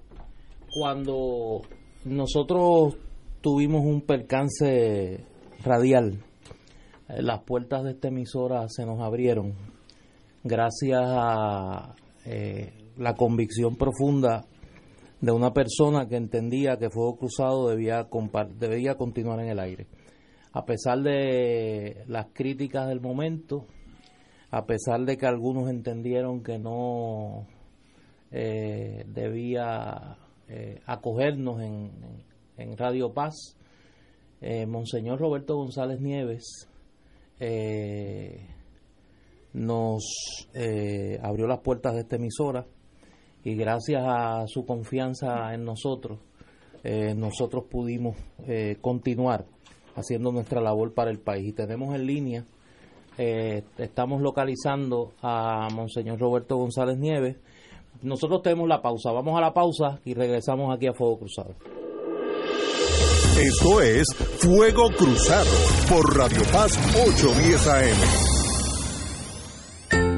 Cuando 0.71 1.61
nosotros 2.05 2.97
tuvimos 3.41 3.85
un 3.85 4.01
percance 4.01 5.25
radial. 5.63 6.23
Eh, 7.07 7.21
las 7.21 7.43
puertas 7.43 7.83
de 7.83 7.91
esta 7.91 8.09
emisora 8.09 8.67
se 8.69 8.85
nos 8.85 9.01
abrieron 9.01 9.53
gracias 10.43 11.01
a 11.03 11.95
eh, 12.25 12.73
la 12.97 13.15
convicción 13.15 13.75
profunda 13.75 14.45
de 15.21 15.31
una 15.31 15.51
persona 15.53 16.07
que 16.07 16.15
entendía 16.15 16.77
que 16.77 16.89
Fuego 16.89 17.17
Cruzado 17.17 17.67
debía, 17.69 18.07
debía 18.57 18.95
continuar 18.95 19.39
en 19.41 19.49
el 19.49 19.59
aire. 19.59 19.87
A 20.53 20.65
pesar 20.65 21.01
de 21.01 22.03
las 22.07 22.27
críticas 22.33 22.87
del 22.87 23.01
momento, 23.01 23.65
a 24.51 24.65
pesar 24.65 25.01
de 25.01 25.17
que 25.17 25.27
algunos 25.27 25.69
entendieron 25.69 26.41
que 26.41 26.57
no 26.57 27.45
eh, 28.31 29.05
debía 29.07 30.17
acogernos 30.87 31.61
en, 31.61 31.91
en 32.57 32.75
Radio 32.75 33.13
Paz, 33.13 33.55
eh, 34.41 34.65
Monseñor 34.65 35.19
Roberto 35.19 35.57
González 35.57 35.99
Nieves 35.99 36.69
eh, 37.41 38.47
nos 39.51 40.47
eh, 40.53 41.19
abrió 41.21 41.45
las 41.45 41.59
puertas 41.59 41.93
de 41.93 42.01
esta 42.01 42.15
emisora 42.15 42.65
y 43.43 43.55
gracias 43.55 44.03
a 44.05 44.45
su 44.47 44.65
confianza 44.65 45.53
en 45.53 45.65
nosotros, 45.65 46.19
nosotros 47.15 47.65
pudimos 47.69 48.15
continuar 48.81 49.45
haciendo 49.95 50.31
nuestra 50.31 50.61
labor 50.61 50.93
para 50.93 51.11
el 51.11 51.19
país. 51.19 51.49
Y 51.49 51.53
tenemos 51.53 51.93
en 51.95 52.05
línea, 52.05 52.45
estamos 53.17 54.21
localizando 54.21 55.11
a 55.21 55.67
Monseñor 55.73 56.19
Roberto 56.19 56.57
González 56.57 56.97
Nieves. 56.97 57.37
Nosotros 58.01 58.41
tenemos 58.41 58.67
la 58.69 58.81
pausa, 58.81 59.11
vamos 59.11 59.37
a 59.37 59.41
la 59.41 59.53
pausa 59.53 59.99
y 60.05 60.13
regresamos 60.13 60.73
aquí 60.73 60.87
a 60.87 60.93
Fuego 60.93 61.19
Cruzado. 61.19 61.55
Esto 63.37 63.81
es 63.81 64.07
Fuego 64.39 64.89
Cruzado 64.97 65.49
por 65.89 66.17
Radio 66.17 66.41
Paz 66.51 66.77
810 66.95 67.67
AM. 67.67 68.38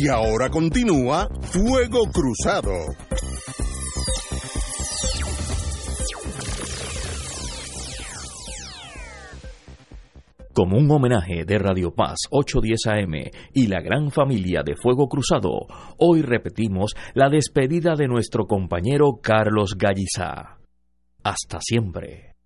Y 0.00 0.06
ahora 0.06 0.48
continúa 0.48 1.28
Fuego 1.42 2.04
Cruzado. 2.12 2.70
Como 10.54 10.78
un 10.78 10.88
homenaje 10.88 11.44
de 11.44 11.58
Radio 11.58 11.92
Paz 11.96 12.18
810 12.30 12.86
AM 12.86 13.14
y 13.52 13.66
la 13.66 13.80
gran 13.80 14.12
familia 14.12 14.62
de 14.64 14.76
Fuego 14.76 15.08
Cruzado, 15.08 15.66
hoy 15.98 16.22
repetimos 16.22 16.94
la 17.14 17.28
despedida 17.28 17.96
de 17.96 18.06
nuestro 18.06 18.46
compañero 18.46 19.18
Carlos 19.20 19.74
Gallizá. 19.76 20.58
Hasta 21.24 21.58
siempre. 21.60 22.36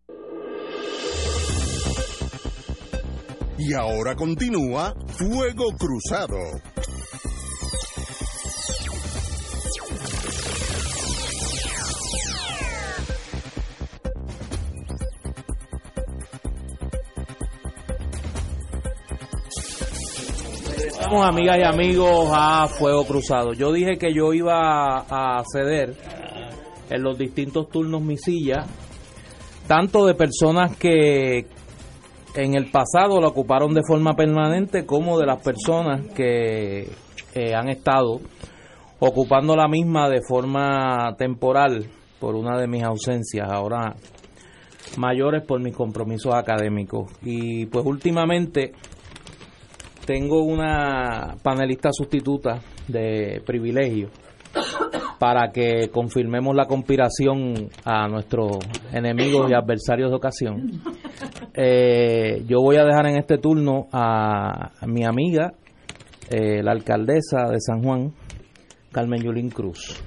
Y 3.59 3.75
ahora 3.75 4.17
continúa 4.17 4.95
Fuego 5.07 5.67
Cruzado. 5.79 6.39
Estamos 20.87 21.25
amigas 21.25 21.59
y 21.59 21.63
amigos 21.63 22.29
a 22.33 22.67
Fuego 22.67 23.05
Cruzado. 23.05 23.53
Yo 23.53 23.73
dije 23.73 23.99
que 23.99 24.13
yo 24.13 24.33
iba 24.33 24.99
a 24.99 25.43
ceder 25.45 25.95
en 26.91 27.03
los 27.03 27.17
distintos 27.17 27.69
turnos 27.69 28.03
mi 28.03 28.17
silla, 28.17 28.65
tanto 29.69 30.07
de 30.07 30.15
personas 30.15 30.77
que 30.77 31.47
en 32.35 32.55
el 32.55 32.71
pasado 32.71 33.21
la 33.21 33.29
ocuparon 33.29 33.75
de 33.75 33.83
forma 33.87 34.15
permanente 34.15 34.85
como 34.85 35.19
de 35.19 35.27
las 35.27 35.41
personas 35.43 36.07
que 36.15 36.91
eh, 37.35 37.55
han 37.55 37.69
estado 37.69 38.21
ocupando 38.99 39.55
la 39.55 39.69
misma 39.69 40.09
de 40.09 40.21
forma 40.27 41.15
temporal 41.17 41.87
por 42.19 42.35
una 42.35 42.59
de 42.59 42.67
mis 42.67 42.83
ausencias, 42.83 43.49
ahora 43.51 43.95
mayores 44.97 45.45
por 45.45 45.61
mis 45.61 45.77
compromisos 45.77 46.35
académicos. 46.35 47.11
Y 47.23 47.67
pues 47.67 47.85
últimamente 47.87 48.73
tengo 50.05 50.43
una 50.43 51.37
panelista 51.43 51.91
sustituta 51.93 52.61
de 52.89 53.43
privilegio 53.45 54.09
para 55.19 55.53
que 55.53 55.89
confirmemos 55.91 56.55
la 56.55 56.67
conspiración 56.67 57.71
a 57.85 58.09
nuestros 58.09 58.59
enemigos 58.93 59.51
y 59.51 59.55
adversarios 59.55 60.11
de 60.11 60.17
ocasión. 60.17 60.83
Eh, 61.55 62.43
yo 62.47 62.61
voy 62.61 62.77
a 62.77 62.85
dejar 62.85 63.07
en 63.07 63.17
este 63.17 63.39
turno 63.39 63.87
a, 63.93 64.73
mi 64.87 65.05
amiga, 65.05 65.53
eh, 66.29 66.63
la 66.63 66.73
alcaldesa 66.73 67.49
de 67.51 67.61
San 67.61 67.83
Juan, 67.83 68.13
Carmen 68.91 69.23
Yulín 69.23 69.51
Cruz. 69.51 70.03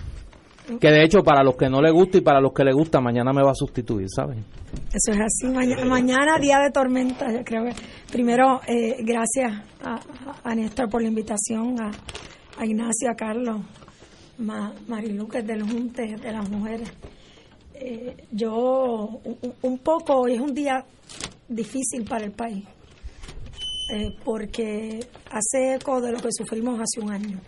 Que 0.80 0.90
de 0.90 1.04
hecho, 1.04 1.22
para 1.24 1.44
los 1.44 1.56
que 1.56 1.70
no 1.70 1.82
le 1.82 1.92
gusta 1.92 2.18
y 2.18 2.22
para 2.22 2.42
los 2.42 2.52
que 2.52 2.64
le 2.64 2.74
gusta, 2.74 3.00
mañana 3.00 3.32
me 3.32 3.44
va 3.44 3.52
a 3.52 3.56
sustituir, 3.56 4.08
¿saben? 4.10 4.44
Eso 4.92 5.12
es 5.12 5.20
así. 5.20 5.48
mañana, 5.86 6.38
día 6.40 6.60
de 6.60 6.72
tormenta, 6.72 7.32
yo 7.32 7.44
creo 7.44 7.66
que. 7.66 7.74
Primero, 8.12 8.62
eh, 8.68 8.98
gracias 9.04 9.62
a, 9.84 10.56
Néstor 10.56 10.90
por 10.90 11.02
la 11.02 11.08
invitación, 11.08 11.76
a, 11.80 12.66
Ignacio, 12.66 13.12
a 13.12 13.16
Carlos, 13.16 13.62
Ma, 14.40 14.74
Marilu, 14.88 15.28
del 15.28 15.64
Junte 15.64 16.16
de 16.16 16.32
las 16.32 16.50
Mujeres. 16.50 16.92
Eh, 17.76 18.16
yo, 18.32 19.20
un, 19.62 19.78
poco, 19.80 20.22
hoy 20.22 20.34
es 20.34 20.40
un 20.40 20.54
día 20.54 20.84
difícil 21.48 22.06
para 22.06 22.26
el 22.26 22.32
país, 22.32 22.64
eh, 23.94 24.16
porque 24.24 25.00
hace 25.30 25.76
eco 25.76 26.02
de 26.02 26.14
lo 26.14 26.20
que 26.20 26.30
sufrimos 26.32 26.80
hace 26.80 27.02
un 27.02 27.12
año 27.12 27.40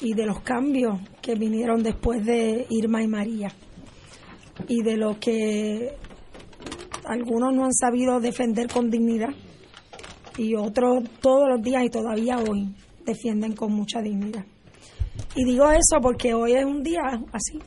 y 0.00 0.14
de 0.14 0.26
los 0.26 0.40
cambios 0.40 1.00
que 1.20 1.34
vinieron 1.34 1.82
después 1.82 2.24
de 2.24 2.66
Irma 2.70 3.02
y 3.02 3.06
María 3.06 3.52
y 4.68 4.82
de 4.82 4.96
lo 4.96 5.18
que 5.18 5.92
algunos 7.04 7.54
no 7.54 7.64
han 7.64 7.74
sabido 7.74 8.20
defender 8.20 8.68
con 8.68 8.90
dignidad 8.90 9.34
y 10.36 10.54
otros 10.54 11.04
todos 11.20 11.48
los 11.48 11.62
días 11.62 11.84
y 11.84 11.90
todavía 11.90 12.38
hoy 12.38 12.74
defienden 13.04 13.54
con 13.54 13.72
mucha 13.72 14.00
dignidad. 14.00 14.44
Y 15.34 15.44
digo 15.44 15.70
eso 15.70 16.00
porque 16.00 16.34
hoy 16.34 16.52
es 16.52 16.64
un 16.64 16.82
día 16.82 17.02
así, 17.32 17.58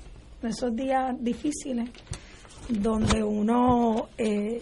esos 0.41 0.75
días 0.75 1.15
difíciles, 1.19 1.89
donde 2.69 3.23
uno 3.23 4.09
eh, 4.17 4.61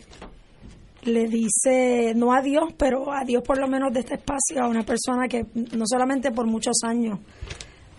le 1.06 1.28
dice 1.28 2.14
no 2.16 2.34
a 2.34 2.42
Dios, 2.42 2.74
pero 2.78 3.12
a 3.12 3.24
Dios 3.26 3.44
por 3.44 3.60
lo 3.60 3.68
menos 3.68 3.94
de 3.94 4.02
este 4.02 4.16
espacio, 4.16 4.62
a 4.62 4.68
una 4.68 4.84
persona 4.84 5.28
que 5.28 5.46
no 5.76 5.86
solamente 5.86 6.32
por 6.32 6.46
muchos 6.46 6.78
años 6.84 7.20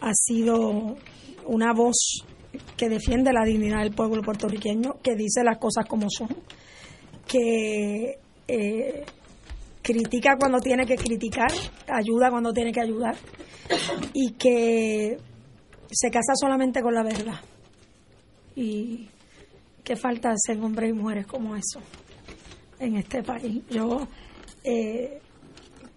ha 0.00 0.12
sido 0.14 0.96
una 1.46 1.72
voz 1.72 2.24
que 2.76 2.88
defiende 2.88 3.32
la 3.32 3.44
dignidad 3.44 3.80
del 3.80 3.94
pueblo 3.94 4.22
puertorriqueño, 4.22 5.00
que 5.02 5.14
dice 5.16 5.42
las 5.42 5.58
cosas 5.58 5.86
como 5.86 6.08
son, 6.08 6.28
que 7.26 8.18
eh, 8.46 9.04
critica 9.82 10.36
cuando 10.38 10.60
tiene 10.60 10.86
que 10.86 10.96
criticar, 10.96 11.50
ayuda 11.88 12.30
cuando 12.30 12.52
tiene 12.52 12.72
que 12.72 12.80
ayudar 12.80 13.16
y 14.12 14.32
que 14.32 15.18
se 15.90 16.10
casa 16.10 16.32
solamente 16.34 16.80
con 16.80 16.94
la 16.94 17.02
verdad. 17.02 17.40
Y 18.56 19.08
qué 19.82 19.96
falta 19.96 20.32
ser 20.36 20.60
hombres 20.60 20.90
y 20.90 20.92
mujeres 20.92 21.26
como 21.26 21.56
eso 21.56 21.80
en 22.78 22.96
este 22.96 23.22
país. 23.22 23.62
Yo 23.70 24.06
eh, 24.62 25.20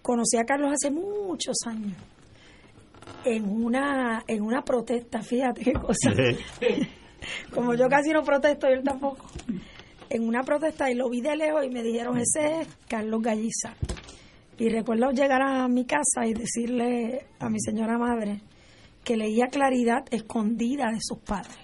conocí 0.02 0.36
a 0.38 0.44
Carlos 0.44 0.72
hace 0.72 0.90
muchos 0.90 1.56
años 1.66 1.96
en 3.24 3.44
una 3.48 4.22
en 4.26 4.42
una 4.42 4.62
protesta, 4.62 5.22
fíjate 5.22 5.62
qué 5.62 5.72
cosa. 5.72 6.12
Como 7.52 7.74
yo 7.74 7.88
casi 7.88 8.10
no 8.10 8.22
protesto, 8.22 8.68
yo 8.68 8.82
tampoco. 8.82 9.26
En 10.08 10.26
una 10.26 10.42
protesta 10.42 10.90
y 10.90 10.94
lo 10.94 11.10
vi 11.10 11.20
de 11.20 11.36
lejos 11.36 11.64
y 11.66 11.68
me 11.68 11.82
dijeron, 11.82 12.16
ese 12.16 12.60
es 12.60 12.68
Carlos 12.88 13.20
Galliza. 13.22 13.74
Y 14.58 14.68
recuerdo 14.70 15.10
llegar 15.10 15.42
a 15.42 15.68
mi 15.68 15.84
casa 15.84 16.26
y 16.26 16.32
decirle 16.32 17.26
a 17.38 17.48
mi 17.50 17.60
señora 17.60 17.98
madre 17.98 18.40
que 19.04 19.16
leía 19.16 19.48
Claridad 19.48 20.04
escondida 20.10 20.90
de 20.90 20.98
sus 21.00 21.18
padres. 21.18 21.58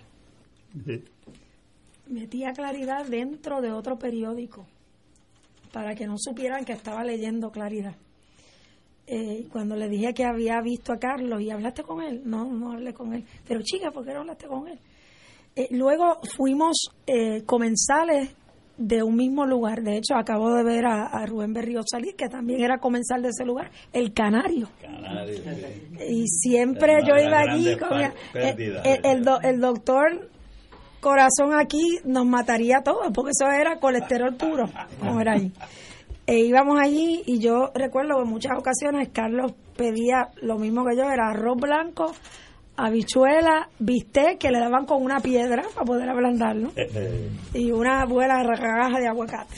Metía 2.09 2.53
Claridad 2.53 3.07
dentro 3.07 3.61
de 3.61 3.73
otro 3.73 3.97
periódico 3.97 4.67
para 5.75 5.97
que 5.97 6.07
no 6.07 6.15
supieran 6.17 6.65
que 6.65 6.73
estaba 6.73 7.03
leyendo 7.03 7.51
Claridad. 7.51 7.97
Eh, 9.09 9.49
cuando 9.51 9.75
le 9.75 9.89
dije 9.89 10.15
que 10.15 10.25
había 10.25 10.61
visto 10.63 10.93
a 10.93 10.99
Carlos 10.99 11.43
y 11.43 11.51
hablaste 11.51 11.83
con 11.83 12.01
él, 12.01 12.23
no, 12.25 12.45
no 12.45 12.73
hablé 12.73 12.95
con 12.95 13.13
él. 13.13 13.25
Pero 13.47 13.61
chica, 13.63 13.91
¿por 13.91 14.05
qué 14.05 14.15
no 14.15 14.21
hablaste 14.21 14.47
con 14.47 14.69
él? 14.69 14.79
Eh, 15.57 15.67
luego 15.73 16.21
fuimos 16.37 16.91
eh, 17.09 17.43
comensales 17.45 18.37
de 18.79 19.03
un 19.03 19.17
mismo 19.17 19.47
lugar. 19.47 19.83
De 19.83 19.97
hecho, 19.97 20.15
acabo 20.15 20.55
de 20.55 20.63
ver 20.63 20.87
a, 20.87 21.27
Rubén 21.27 21.53
Berrío 21.53 21.81
salir, 21.85 22.15
que 22.15 22.29
también 22.29 22.63
era 22.63 22.79
comensal 22.79 23.21
de 23.21 23.31
ese 23.31 23.45
lugar, 23.45 23.73
el 23.93 24.13
Canario. 24.13 24.69
Y 26.09 26.29
siempre 26.29 26.99
yo 27.05 27.17
iba 27.17 27.41
allí. 27.41 27.77
Con 27.77 28.01
el, 28.01 29.25
el, 29.43 29.61
doctor 29.61 30.31
Corazón 31.05 31.53
aquí 31.53 31.99
nos 32.07 32.25
mataría 32.25 32.79
a 32.79 32.83
todos, 32.83 33.13
porque 33.13 33.33
eso 33.39 33.51
era 33.53 33.79
colesterol 33.79 34.35
puro, 34.37 34.65
como 34.99 35.21
era 35.21 35.35
ahí. 35.35 35.53
E 36.27 36.39
íbamos 36.39 36.81
allí 36.81 37.23
y 37.27 37.41
yo 37.41 37.71
recuerdo 37.75 38.17
que 38.17 38.23
en 38.23 38.31
muchas 38.31 38.53
ocasiones 38.59 39.11
Carlos 39.13 39.53
pedía 39.77 40.29
lo 40.41 40.59
mismo 40.59 40.83
que 40.83 40.97
yo, 40.97 41.03
era 41.03 41.29
arroz 41.29 41.59
blanco, 41.61 42.15
habichuela, 42.79 43.69
bistec 43.79 44.39
que 44.39 44.51
le 44.51 44.59
daban 44.59 44.87
con 44.87 45.03
una 45.03 45.21
piedra 45.21 45.65
para 45.75 45.85
poder 45.85 46.09
ablandarlo 46.09 46.71
eh, 46.75 46.89
eh. 46.95 47.31
y 47.53 47.71
una 47.71 48.07
buena 48.07 48.43
ragaja 48.43 48.99
de 48.99 49.07
aguacate. 49.07 49.57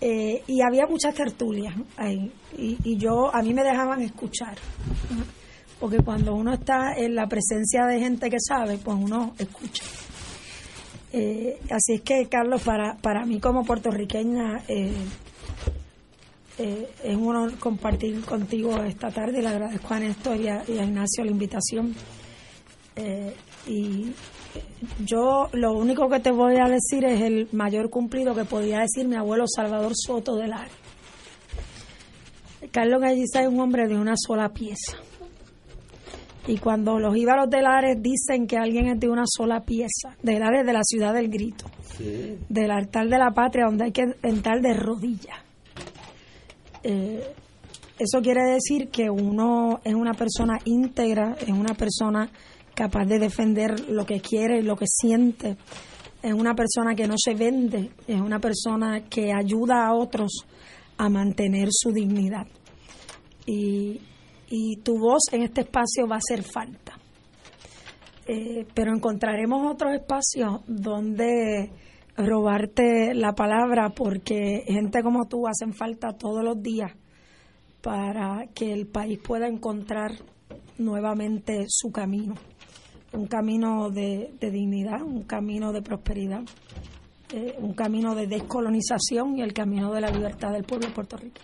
Eh, 0.00 0.42
y 0.48 0.60
había 0.60 0.88
muchas 0.88 1.14
tertulias 1.14 1.72
ahí 1.96 2.32
y, 2.56 2.78
y, 2.82 2.96
yo 2.96 3.32
a 3.32 3.42
mí 3.42 3.54
me 3.54 3.62
dejaban 3.62 4.02
escuchar 4.02 4.56
porque 5.80 5.98
cuando 5.98 6.34
uno 6.34 6.54
está 6.54 6.94
en 6.96 7.16
la 7.16 7.26
presencia 7.26 7.84
de 7.84 7.98
gente 7.98 8.30
que 8.30 8.38
sabe 8.40 8.78
pues 8.78 8.96
uno 8.96 9.34
escucha 9.38 9.82
así 11.70 11.94
es 11.94 12.00
que 12.02 12.26
Carlos 12.28 12.62
para 12.62 12.96
para 12.96 13.24
mí 13.24 13.40
como 13.40 13.64
puertorriqueña 13.64 14.62
eh, 16.58 16.88
es 17.04 17.16
un 17.16 17.28
honor 17.28 17.56
compartir 17.58 18.20
contigo 18.24 18.82
esta 18.82 19.10
tarde. 19.10 19.40
Le 19.40 19.48
agradezco 19.48 19.94
a 19.94 20.00
Néstor 20.00 20.40
y 20.40 20.48
a, 20.48 20.64
Ignacio 20.66 21.24
la 21.24 21.30
invitación. 21.30 21.94
Eh, 22.96 23.32
y 23.68 24.12
yo 25.04 25.48
lo 25.52 25.74
único 25.74 26.08
que 26.08 26.18
te 26.18 26.32
voy 26.32 26.56
a 26.56 26.68
decir 26.68 27.04
es 27.04 27.20
el 27.20 27.48
mayor 27.52 27.90
cumplido 27.90 28.34
que 28.34 28.44
podía 28.44 28.80
decir 28.80 29.06
mi 29.06 29.14
abuelo 29.14 29.44
Salvador 29.46 29.92
Soto 29.94 30.34
del 30.36 30.52
Área. 30.52 30.72
Carlos 32.72 33.00
Galliza 33.00 33.42
es 33.42 33.48
un 33.48 33.60
hombre 33.60 33.86
de 33.86 33.94
una 33.94 34.14
sola 34.16 34.48
pieza. 34.48 34.96
Y 36.48 36.56
cuando 36.56 36.98
los 36.98 37.14
íbaros 37.14 37.50
del 37.50 37.66
Ares 37.66 37.98
dicen 38.00 38.46
que 38.46 38.56
alguien 38.56 38.88
es 38.88 38.98
de 38.98 39.08
una 39.08 39.24
sola 39.26 39.60
pieza, 39.60 40.16
del 40.22 40.42
Ares 40.42 40.64
de 40.66 40.72
la 40.72 40.82
ciudad 40.82 41.12
del 41.12 41.28
grito, 41.28 41.66
del 42.48 42.70
altar 42.70 43.06
de 43.06 43.18
la 43.18 43.30
patria 43.32 43.66
donde 43.66 43.84
hay 43.84 43.92
que 43.92 44.06
entrar 44.22 44.62
de 44.62 44.72
rodillas. 44.72 45.36
Eh, 46.82 47.22
eso 47.98 48.22
quiere 48.22 48.50
decir 48.50 48.88
que 48.88 49.10
uno 49.10 49.80
es 49.84 49.94
una 49.94 50.14
persona 50.14 50.58
íntegra, 50.64 51.36
es 51.38 51.50
una 51.50 51.74
persona 51.74 52.30
capaz 52.74 53.04
de 53.04 53.18
defender 53.18 53.90
lo 53.90 54.06
que 54.06 54.20
quiere, 54.20 54.62
lo 54.62 54.74
que 54.76 54.86
siente, 54.86 55.58
es 56.22 56.32
una 56.32 56.54
persona 56.54 56.94
que 56.94 57.06
no 57.06 57.14
se 57.16 57.34
vende, 57.34 57.90
es 58.06 58.20
una 58.20 58.40
persona 58.40 59.02
que 59.08 59.32
ayuda 59.32 59.86
a 59.86 59.94
otros 59.94 60.46
a 60.96 61.10
mantener 61.10 61.68
su 61.70 61.92
dignidad. 61.92 62.46
Y, 63.46 64.00
y 64.50 64.76
tu 64.76 64.98
voz 64.98 65.22
en 65.32 65.42
este 65.42 65.62
espacio 65.62 66.06
va 66.06 66.16
a 66.16 66.18
hacer 66.18 66.42
falta. 66.42 66.98
Eh, 68.26 68.66
pero 68.74 68.94
encontraremos 68.94 69.72
otros 69.72 69.94
espacios 69.94 70.60
donde 70.66 71.70
robarte 72.16 73.14
la 73.14 73.32
palabra 73.32 73.90
porque 73.90 74.64
gente 74.66 75.02
como 75.02 75.26
tú 75.28 75.46
hacen 75.46 75.72
falta 75.72 76.12
todos 76.12 76.44
los 76.44 76.60
días 76.62 76.92
para 77.80 78.46
que 78.54 78.72
el 78.72 78.86
país 78.86 79.18
pueda 79.18 79.46
encontrar 79.46 80.12
nuevamente 80.78 81.64
su 81.68 81.90
camino, 81.90 82.34
un 83.12 83.26
camino 83.26 83.88
de, 83.90 84.34
dignidad, 84.40 85.02
un 85.02 85.22
camino 85.22 85.72
de 85.72 85.80
prosperidad, 85.80 86.42
eh, 87.32 87.54
un 87.58 87.72
camino 87.72 88.14
de 88.14 88.26
descolonización 88.26 89.38
y 89.38 89.42
el 89.42 89.52
camino 89.52 89.92
de 89.92 90.00
la 90.00 90.10
libertad 90.10 90.52
del 90.52 90.64
pueblo 90.64 90.88
de 90.88 90.94
Puerto 90.94 91.16
Rico. 91.16 91.40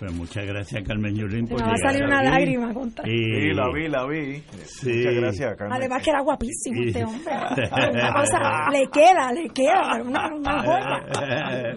Pues 0.00 0.14
muchas 0.14 0.46
gracias, 0.46 0.82
Carmen 0.82 1.14
Yulín. 1.14 1.44
Me 1.44 1.56
va 1.56 1.72
a 1.72 1.76
salir 1.76 2.02
una 2.02 2.22
lágrima 2.22 2.72
contar. 2.72 3.04
Sí, 3.04 3.52
la 3.52 3.70
vi, 3.70 3.86
la 3.86 4.06
vi. 4.06 4.42
Muchas 4.50 5.14
gracias, 5.14 5.56
Carmen. 5.58 5.76
Además 5.76 6.02
que 6.02 6.08
era 6.08 6.22
guapísimo 6.22 6.82
este 6.86 7.04
hombre. 7.04 7.30
le 8.72 8.88
queda, 8.88 9.30
le 9.30 9.48
queda, 9.50 10.02
una, 10.02 10.34
una 10.34 10.62
joya. 10.62 11.76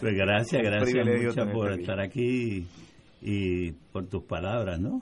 Pues 0.00 0.16
gracias, 0.16 0.62
gracias 0.62 1.06
muchas 1.06 1.52
por 1.52 1.72
estar 1.72 2.00
aquí 2.00 2.66
y 3.20 3.70
por 3.92 4.08
tus 4.08 4.24
palabras, 4.24 4.80
¿no? 4.80 5.00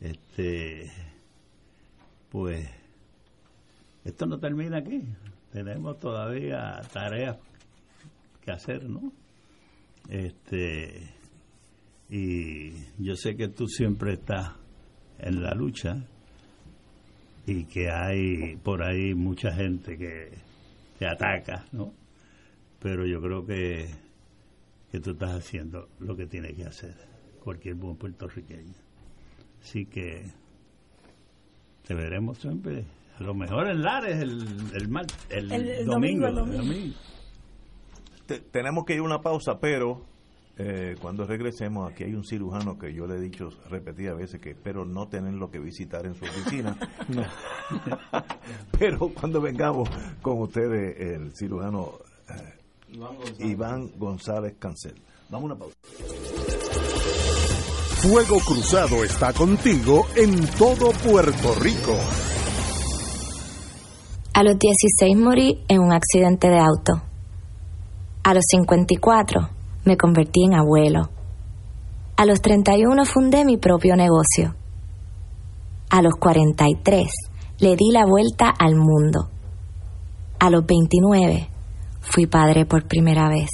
Este, 0.00 0.90
pues, 2.30 2.68
esto 4.04 4.26
no 4.26 4.38
termina 4.38 4.78
aquí. 4.78 5.02
Tenemos 5.52 5.98
todavía 5.98 6.80
tareas 6.92 7.36
que 8.44 8.52
hacer, 8.52 8.84
¿no? 8.84 9.12
Este, 10.08 11.15
y 12.08 12.72
yo 12.98 13.16
sé 13.16 13.36
que 13.36 13.48
tú 13.48 13.66
siempre 13.66 14.14
estás 14.14 14.52
en 15.18 15.42
la 15.42 15.52
lucha 15.54 16.04
y 17.46 17.64
que 17.64 17.90
hay 17.90 18.56
por 18.56 18.82
ahí 18.82 19.14
mucha 19.14 19.52
gente 19.52 19.96
que 19.96 20.30
te 20.98 21.06
ataca, 21.06 21.64
¿no? 21.72 21.92
Pero 22.80 23.06
yo 23.06 23.20
creo 23.20 23.44
que, 23.44 23.88
que 24.90 25.00
tú 25.00 25.12
estás 25.12 25.32
haciendo 25.32 25.88
lo 25.98 26.16
que 26.16 26.26
tienes 26.26 26.54
que 26.54 26.64
hacer 26.64 26.94
cualquier 27.42 27.74
buen 27.76 27.96
puertorriqueño. 27.96 28.74
Así 29.62 29.86
que 29.86 30.24
te 31.86 31.94
veremos 31.94 32.38
siempre. 32.38 32.84
A 33.18 33.22
lo 33.22 33.34
mejor 33.34 33.68
en 33.68 33.82
Lares 33.82 34.20
el, 34.20 34.42
el, 34.74 35.52
el, 35.52 35.86
domingo. 35.86 36.26
tenemos 38.50 38.84
que 38.84 38.94
ir 38.94 39.00
a 39.00 39.04
una 39.04 39.22
pausa, 39.22 39.58
pero 39.58 40.04
eh, 40.58 40.96
cuando 41.02 41.26
regresemos, 41.26 41.90
aquí 41.90 42.04
hay 42.04 42.14
un 42.14 42.24
cirujano 42.24 42.78
que 42.78 42.92
yo 42.94 43.06
le 43.06 43.16
he 43.16 43.20
dicho 43.20 43.50
repetidas 43.68 44.16
veces 44.16 44.40
que 44.40 44.50
espero 44.50 44.86
no 44.86 45.06
tenerlo 45.06 45.50
que 45.50 45.58
visitar 45.58 46.06
en 46.06 46.14
su 46.14 46.24
oficina. 46.24 46.78
Pero 48.78 49.10
cuando 49.10 49.40
vengamos 49.42 49.88
con 50.22 50.40
ustedes, 50.40 50.98
el 50.98 51.36
cirujano 51.36 51.98
eh, 52.30 52.56
Iván, 53.40 53.90
González. 53.98 54.54
Cancel. 54.58 54.94
Vamos 55.28 55.50
a 55.50 55.54
una 55.54 55.58
pausa. 55.58 55.74
Fuego 58.00 58.38
Cruzado 58.38 59.04
está 59.04 59.32
contigo 59.34 60.06
en 60.16 60.46
todo 60.58 60.92
Puerto 60.92 61.54
Rico. 61.60 61.98
A 64.32 64.42
los 64.42 64.58
16 64.58 65.16
morí 65.16 65.64
en 65.68 65.80
un 65.80 65.92
accidente 65.92 66.48
de 66.48 66.58
auto. 66.58 67.02
A 68.22 68.34
los 68.34 68.44
54 68.48 69.55
me 69.86 69.96
convertí 69.96 70.44
en 70.44 70.54
abuelo. 70.54 71.08
A 72.16 72.26
los 72.26 72.40
31 72.42 73.04
fundé 73.04 73.44
mi 73.44 73.56
propio 73.56 73.96
negocio. 73.96 74.54
A 75.90 76.02
los 76.02 76.14
43 76.18 77.06
le 77.60 77.76
di 77.76 77.90
la 77.92 78.04
vuelta 78.04 78.50
al 78.50 78.74
mundo. 78.74 79.30
A 80.38 80.50
los 80.50 80.66
29 80.66 81.48
fui 82.00 82.26
padre 82.26 82.66
por 82.66 82.86
primera 82.86 83.28
vez. 83.28 83.48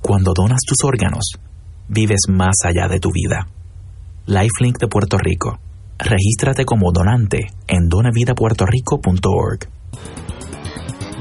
Cuando 0.00 0.32
donas 0.34 0.60
tus 0.66 0.78
órganos, 0.84 1.32
vives 1.88 2.22
más 2.28 2.56
allá 2.64 2.88
de 2.88 3.00
tu 3.00 3.10
vida. 3.12 3.48
Lifelink 4.26 4.78
de 4.78 4.88
Puerto 4.88 5.18
Rico. 5.18 5.58
Regístrate 5.98 6.64
como 6.64 6.92
donante 6.92 7.48
en 7.66 7.88
donavidapuertorico.org. 7.88 9.68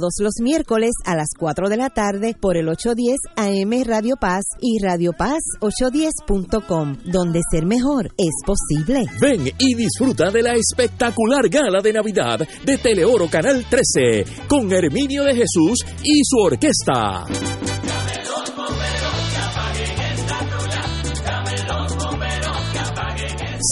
todos 0.00 0.14
los 0.20 0.34
miércoles 0.40 0.92
a 1.04 1.14
las 1.14 1.28
4 1.38 1.68
de 1.68 1.76
la 1.76 1.90
tarde 1.90 2.34
por 2.38 2.56
el 2.56 2.68
810 2.68 3.18
AM 3.36 3.84
Radio 3.84 4.16
Paz 4.16 4.44
y 4.58 4.82
Radio 4.82 5.12
Paz 5.12 5.40
810.com, 5.60 6.96
donde 7.04 7.40
ser 7.50 7.66
mejor 7.66 8.06
es 8.16 8.32
posible. 8.46 9.04
Ven 9.20 9.52
y 9.58 9.74
disfruta 9.74 10.30
de 10.30 10.42
la 10.42 10.54
espectacular 10.54 11.48
gala 11.50 11.82
de 11.82 11.92
Navidad 11.92 12.40
de 12.64 12.78
Teleoro 12.78 13.28
Canal 13.28 13.66
13 13.68 14.46
con 14.48 14.72
Herminio 14.72 15.22
de 15.24 15.34
Jesús 15.34 15.84
y 16.02 16.22
su 16.24 16.38
orquesta. 16.38 17.26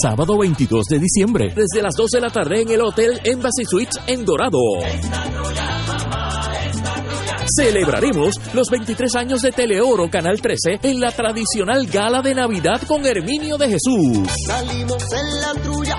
Sábado 0.03 0.37
22 0.39 0.85
de 0.91 0.99
diciembre, 0.99 1.55
desde 1.57 1.83
las 1.83 1.95
2 1.97 2.11
de 2.11 2.21
la 2.21 2.29
tarde 2.29 2.61
en 2.61 2.71
el 2.71 2.83
Hotel 2.83 3.19
Embassy 3.25 3.65
Suites 3.65 3.99
en 4.07 4.25
Dorado. 4.27 4.59
Celebraremos 7.59 8.37
los 8.55 8.71
23 8.71 9.17
años 9.17 9.43
de 9.43 9.51
Teleoro 9.51 10.09
Canal 10.09 10.41
13 10.41 10.79
en 10.81 11.01
la 11.01 11.11
tradicional 11.11 11.89
gala 11.89 12.23
de 12.23 12.33
Navidad 12.33 12.81
con 12.87 13.05
Herminio 13.05 13.59
de 13.59 13.67
Jesús. 13.67 14.29
Salimos 14.47 15.03
en 15.13 15.41
la 15.41 15.55
trulla. 15.61 15.97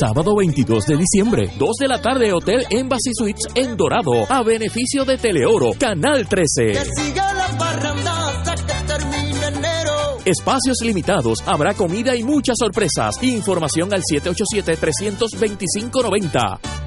Sábado 0.00 0.36
22 0.36 0.86
de 0.86 0.96
diciembre, 0.96 1.50
2 1.58 1.76
de 1.80 1.88
la 1.88 2.00
tarde, 2.00 2.32
Hotel 2.32 2.64
Embassy 2.70 3.10
Suites 3.12 3.42
en 3.56 3.76
Dorado, 3.76 4.24
a 4.28 4.44
beneficio 4.44 5.04
de 5.04 5.18
Teleoro 5.18 5.72
Canal 5.76 6.28
13. 6.28 6.74
Espacios 10.24 10.76
limitados, 10.82 11.40
habrá 11.44 11.74
comida 11.74 12.14
y 12.14 12.22
muchas 12.22 12.54
sorpresas. 12.56 13.20
Información 13.20 13.92
al 13.92 14.02
787-325-90. 14.02 16.83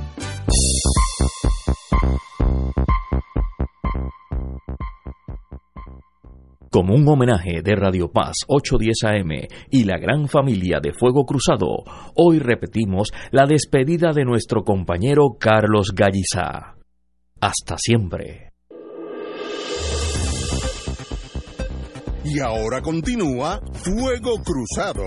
Como 6.78 6.94
un 6.94 7.08
homenaje 7.08 7.64
de 7.64 7.76
Radio 7.76 8.12
Paz 8.12 8.36
810 8.48 9.04
AM 9.04 9.48
y 9.72 9.84
la 9.86 9.98
gran 9.98 10.28
familia 10.28 10.80
de 10.80 10.94
Fuego 10.94 11.26
Cruzado, 11.26 11.84
hoy 12.14 12.38
repetimos 12.38 13.10
la 13.32 13.48
despedida 13.48 14.12
de 14.14 14.24
nuestro 14.24 14.64
compañero 14.64 15.38
Carlos 15.40 15.88
Gallizá. 15.96 16.76
Hasta 17.42 17.78
siempre. 17.80 18.52
Y 22.24 22.40
ahora 22.42 22.84
continúa 22.84 23.60
Fuego 23.74 24.36
Cruzado. 24.46 25.02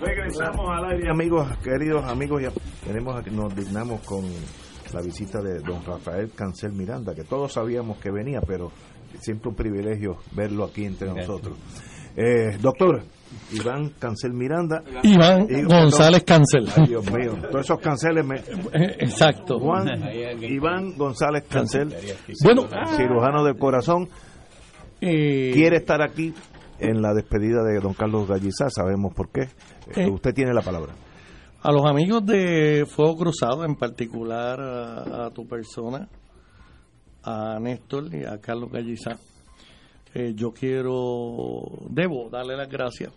Regresamos 0.00 0.66
al 0.70 0.92
aire, 0.92 1.10
amigos, 1.10 1.46
queridos 1.62 2.04
amigos. 2.04 2.42
Ya 2.42 2.50
tenemos, 2.86 3.26
nos 3.32 3.54
dignamos 3.54 4.00
con 4.02 4.24
la 4.92 5.02
visita 5.02 5.40
de 5.40 5.60
don 5.60 5.84
Rafael 5.84 6.30
Cancel 6.34 6.72
Miranda, 6.72 7.14
que 7.14 7.24
todos 7.24 7.52
sabíamos 7.52 7.98
que 7.98 8.10
venía, 8.10 8.40
pero 8.40 8.70
siempre 9.20 9.50
un 9.50 9.54
privilegio 9.56 10.16
verlo 10.32 10.64
aquí 10.64 10.84
entre 10.84 11.08
nosotros. 11.12 11.56
Eh, 12.16 12.56
doctor, 12.60 13.02
Iván 13.52 13.90
Cancel 13.98 14.32
Miranda. 14.32 14.82
Iván 15.02 15.46
González 15.68 16.24
Cancel. 16.24 16.66
Ay, 16.76 16.86
Dios 16.88 17.04
mío, 17.12 17.34
todos 17.50 17.64
esos 17.66 17.78
canceles 17.78 18.24
me... 18.26 18.36
Exacto. 18.98 19.58
Juan 19.60 19.86
Iván 20.42 20.96
González 20.96 21.44
Cancel, 21.48 21.94
Bueno. 22.42 22.66
cirujano 22.96 23.44
del 23.44 23.56
corazón, 23.58 24.08
Eh, 25.02 25.52
quiere 25.54 25.78
estar 25.78 26.02
aquí 26.02 26.34
en 26.80 27.02
la 27.02 27.14
despedida 27.14 27.62
de 27.62 27.80
don 27.80 27.94
Carlos 27.94 28.28
Gallizá, 28.28 28.68
sabemos 28.70 29.14
por 29.14 29.30
qué. 29.30 29.48
Eh, 29.94 30.08
usted 30.10 30.34
tiene 30.34 30.52
la 30.54 30.62
palabra. 30.62 30.92
A 31.62 31.72
los 31.72 31.84
amigos 31.84 32.24
de 32.24 32.86
Fuego 32.88 33.16
Cruzado, 33.16 33.64
en 33.64 33.76
particular 33.76 34.60
a, 34.60 35.26
a 35.26 35.30
tu 35.30 35.46
persona, 35.46 36.08
a 37.22 37.58
Néstor 37.60 38.14
y 38.14 38.24
a 38.24 38.38
Carlos 38.40 38.70
Gallizá, 38.72 39.18
eh, 40.14 40.32
yo 40.34 40.52
quiero, 40.52 41.62
debo 41.90 42.30
darle 42.30 42.56
las 42.56 42.68
gracias. 42.68 43.12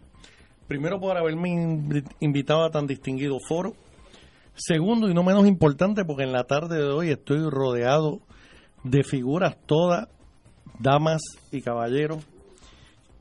Primero 0.67 0.99
por 0.99 1.17
haberme 1.17 1.49
invi- 1.49 2.08
invitado 2.19 2.65
a 2.65 2.69
tan 2.69 2.86
distinguido 2.86 3.38
foro. 3.47 3.73
Segundo 4.56 5.10
y 5.10 5.13
no 5.13 5.23
menos 5.23 5.47
importante, 5.47 6.06
porque 6.06 6.23
en 6.23 6.32
la 6.32 6.43
tarde 6.43 6.78
de 6.78 6.89
hoy 6.91 7.10
estoy 7.10 7.49
rodeado 7.49 8.19
de 8.84 9.04
figuras 9.04 9.58
todas, 9.65 10.08
damas 10.80 11.21
y 11.52 11.62
caballeros, 11.62 12.23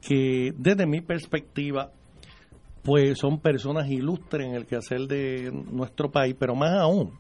que 0.07 0.53
desde 0.57 0.87
mi 0.87 1.01
perspectiva 1.01 1.93
pues 2.83 3.19
son 3.19 3.38
personas 3.38 3.88
ilustres 3.88 4.47
en 4.49 4.55
el 4.57 4.67
quehacer 4.67 5.03
de 5.07 5.53
nuestro 5.71 6.11
país, 6.11 6.35
pero 6.37 6.57
más 6.57 6.73
aún, 6.81 7.12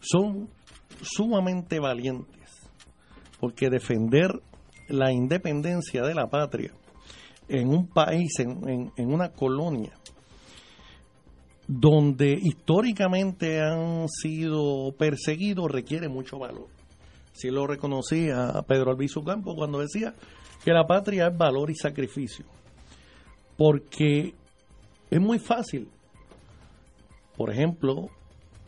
son 0.00 0.48
sumamente 1.00 1.80
valientes, 1.80 2.70
porque 3.40 3.70
defender 3.70 4.30
la 4.88 5.10
independencia 5.10 6.02
de 6.02 6.14
la 6.14 6.28
patria 6.28 6.74
en 7.48 7.68
un 7.70 7.88
país, 7.88 8.38
en, 8.40 8.92
en- 8.96 9.10
una 9.10 9.30
colonia, 9.30 9.92
donde 11.66 12.32
históricamente 12.32 13.60
han 13.62 14.06
sido 14.08 14.92
perseguidos, 14.98 15.70
requiere 15.70 16.08
mucho 16.08 16.38
valor. 16.38 16.66
Si 17.32 17.48
lo 17.48 17.66
reconocía 17.66 18.52
Pedro 18.66 18.90
Albizu 18.90 19.22
Campo 19.24 19.54
cuando 19.54 19.78
decía 19.78 20.14
que 20.64 20.72
la 20.72 20.86
patria 20.86 21.28
es 21.28 21.36
valor 21.36 21.70
y 21.70 21.74
sacrificio. 21.74 22.44
Porque 23.56 24.34
es 25.10 25.20
muy 25.20 25.38
fácil. 25.38 25.88
Por 27.36 27.50
ejemplo, 27.50 28.08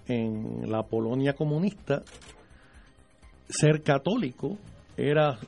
en 0.06 0.70
la 0.70 0.82
Polonia 0.82 1.34
comunista, 1.34 2.02
ser 3.48 3.82
católico 3.82 4.58
era 4.96 5.38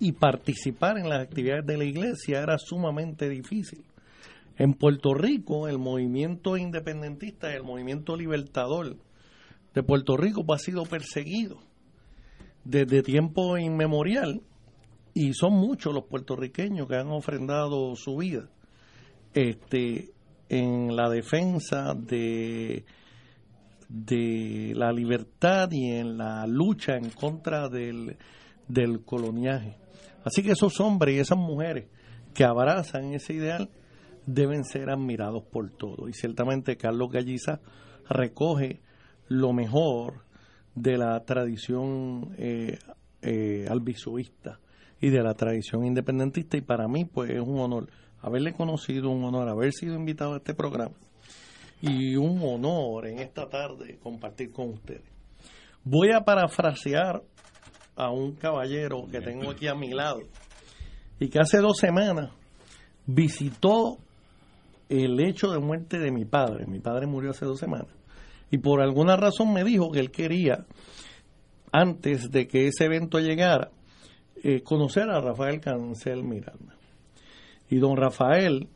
y 0.00 0.12
participar 0.12 0.98
en 0.98 1.08
las 1.08 1.22
actividades 1.22 1.66
de 1.66 1.76
la 1.76 1.84
iglesia 1.84 2.40
era 2.40 2.56
sumamente 2.58 3.28
difícil. 3.28 3.84
En 4.56 4.74
Puerto 4.74 5.14
Rico, 5.14 5.68
el 5.68 5.78
movimiento 5.78 6.56
independentista, 6.56 7.52
el 7.54 7.64
movimiento 7.64 8.16
libertador 8.16 8.96
de 9.74 9.82
Puerto 9.82 10.16
Rico 10.16 10.44
ha 10.52 10.58
sido 10.58 10.84
perseguido 10.84 11.58
desde 12.64 13.02
tiempo 13.02 13.56
inmemorial 13.56 14.42
y 15.18 15.34
son 15.34 15.54
muchos 15.54 15.92
los 15.92 16.04
puertorriqueños 16.04 16.86
que 16.86 16.94
han 16.94 17.08
ofrendado 17.08 17.96
su 17.96 18.18
vida 18.18 18.48
este 19.34 20.12
en 20.48 20.94
la 20.94 21.10
defensa 21.10 21.92
de 21.94 22.84
de 23.88 24.74
la 24.76 24.92
libertad 24.92 25.70
y 25.72 25.90
en 25.90 26.18
la 26.18 26.46
lucha 26.46 26.94
en 26.96 27.10
contra 27.10 27.68
del, 27.68 28.16
del 28.68 29.04
coloniaje. 29.04 29.76
Así 30.24 30.42
que 30.42 30.52
esos 30.52 30.78
hombres 30.78 31.16
y 31.16 31.18
esas 31.18 31.38
mujeres 31.38 31.88
que 32.32 32.44
abrazan 32.44 33.12
ese 33.14 33.32
ideal 33.32 33.70
deben 34.24 34.62
ser 34.62 34.88
admirados 34.88 35.42
por 35.44 35.70
todos. 35.70 36.08
Y 36.08 36.12
ciertamente 36.12 36.76
Carlos 36.76 37.10
Galliza 37.10 37.60
recoge 38.08 38.82
lo 39.26 39.52
mejor 39.52 40.26
de 40.74 40.96
la 40.96 41.18
tradición 41.24 42.34
eh, 42.36 42.78
eh, 43.22 43.66
y 45.00 45.10
de 45.10 45.22
la 45.22 45.34
tradición 45.34 45.84
independentista. 45.84 46.56
Y 46.56 46.62
para 46.62 46.88
mí 46.88 47.04
pues 47.04 47.30
es 47.30 47.40
un 47.40 47.58
honor 47.60 47.88
haberle 48.20 48.52
conocido, 48.52 49.10
un 49.10 49.24
honor 49.24 49.48
haber 49.48 49.72
sido 49.72 49.94
invitado 49.94 50.34
a 50.34 50.38
este 50.38 50.54
programa. 50.54 50.94
Y 51.80 52.16
un 52.16 52.40
honor 52.42 53.06
en 53.06 53.20
esta 53.20 53.48
tarde 53.48 53.98
compartir 54.02 54.50
con 54.50 54.70
ustedes. 54.70 55.04
Voy 55.84 56.10
a 56.12 56.22
parafrasear 56.22 57.22
a 57.94 58.10
un 58.10 58.32
caballero 58.32 59.06
que 59.10 59.20
tengo 59.20 59.50
aquí 59.50 59.68
a 59.68 59.74
mi 59.74 59.90
lado. 59.90 60.20
Y 61.20 61.28
que 61.28 61.38
hace 61.40 61.58
dos 61.58 61.78
semanas 61.78 62.30
visitó 63.06 63.98
el 64.88 65.20
hecho 65.20 65.50
de 65.50 65.58
muerte 65.58 65.98
de 65.98 66.10
mi 66.10 66.24
padre. 66.24 66.66
Mi 66.66 66.80
padre 66.80 67.06
murió 67.06 67.30
hace 67.30 67.44
dos 67.44 67.58
semanas. 67.58 67.88
Y 68.50 68.58
por 68.58 68.80
alguna 68.80 69.16
razón 69.16 69.52
me 69.52 69.64
dijo 69.64 69.90
que 69.90 70.00
él 70.00 70.10
quería, 70.10 70.64
antes 71.72 72.30
de 72.30 72.48
que 72.48 72.66
ese 72.66 72.84
evento 72.84 73.18
llegara, 73.18 73.70
eh, 74.42 74.62
conocer 74.62 75.08
a 75.10 75.20
Rafael 75.20 75.60
Cancel 75.60 76.22
Miranda. 76.24 76.74
Y 77.70 77.76
don 77.76 77.96
Rafael 77.96 78.68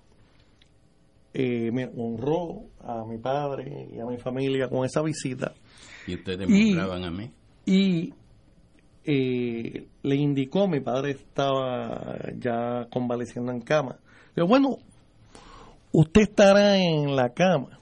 eh, 1.34 1.70
me 1.72 1.86
honró 1.96 2.68
a 2.80 3.04
mi 3.06 3.18
padre 3.18 3.88
y 3.92 3.98
a 4.00 4.04
mi 4.04 4.18
familia 4.18 4.68
con 4.68 4.84
esa 4.84 5.02
visita. 5.02 5.54
Y 6.06 6.14
ustedes 6.16 6.48
Y- 6.48 6.74
me 6.74 6.80
a 6.82 7.10
mí. 7.10 7.30
Y 7.64 8.12
eh, 9.04 9.86
le 10.02 10.16
indicó, 10.16 10.68
mi 10.68 10.80
padre 10.80 11.12
estaba 11.12 12.18
ya 12.38 12.86
convaleciendo 12.90 13.50
en 13.52 13.60
cama. 13.60 13.98
Le 14.34 14.42
dijo, 14.42 14.48
bueno, 14.48 14.76
usted 15.92 16.22
estará 16.22 16.76
en 16.78 17.14
la 17.16 17.30
cama, 17.32 17.78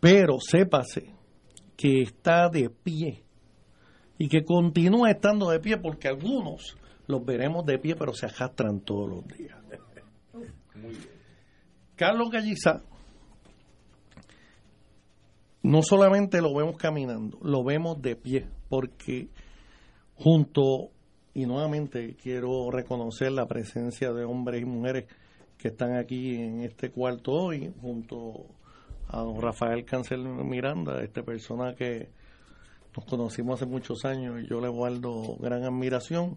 pero 0.00 0.38
sépase 0.40 1.10
que 1.76 2.02
está 2.02 2.48
de 2.48 2.70
pie 2.70 3.22
y 4.18 4.28
que 4.28 4.44
continúa 4.44 5.10
estando 5.10 5.50
de 5.50 5.60
pie 5.60 5.78
porque 5.78 6.08
algunos 6.08 6.76
los 7.06 7.24
veremos 7.24 7.64
de 7.64 7.78
pie 7.78 7.94
pero 7.96 8.12
se 8.12 8.26
arrastran 8.26 8.80
todos 8.80 9.08
los 9.08 9.26
días. 9.28 9.56
Carlos 11.96 12.30
Galliza 12.30 12.82
no 15.62 15.82
solamente 15.82 16.40
lo 16.40 16.54
vemos 16.54 16.76
caminando, 16.76 17.38
lo 17.42 17.64
vemos 17.64 18.00
de 18.00 18.16
pie, 18.16 18.46
porque 18.68 19.28
junto, 20.14 20.90
y 21.34 21.46
nuevamente 21.46 22.16
quiero 22.16 22.70
reconocer 22.70 23.32
la 23.32 23.46
presencia 23.46 24.12
de 24.12 24.24
hombres 24.24 24.62
y 24.62 24.64
mujeres 24.64 25.06
que 25.58 25.68
están 25.68 25.96
aquí 25.96 26.36
en 26.36 26.62
este 26.62 26.90
cuarto 26.90 27.32
hoy, 27.32 27.72
junto 27.80 28.46
a 29.08 29.18
don 29.18 29.40
Rafael 29.40 29.84
Cancel 29.84 30.20
Miranda, 30.20 31.02
esta 31.02 31.22
persona 31.22 31.74
que 31.74 32.08
nos 32.98 33.04
conocimos 33.04 33.60
hace 33.60 33.70
muchos 33.70 34.04
años 34.04 34.42
y 34.42 34.48
yo 34.48 34.60
le 34.60 34.68
guardo 34.68 35.36
gran 35.38 35.62
admiración, 35.62 36.36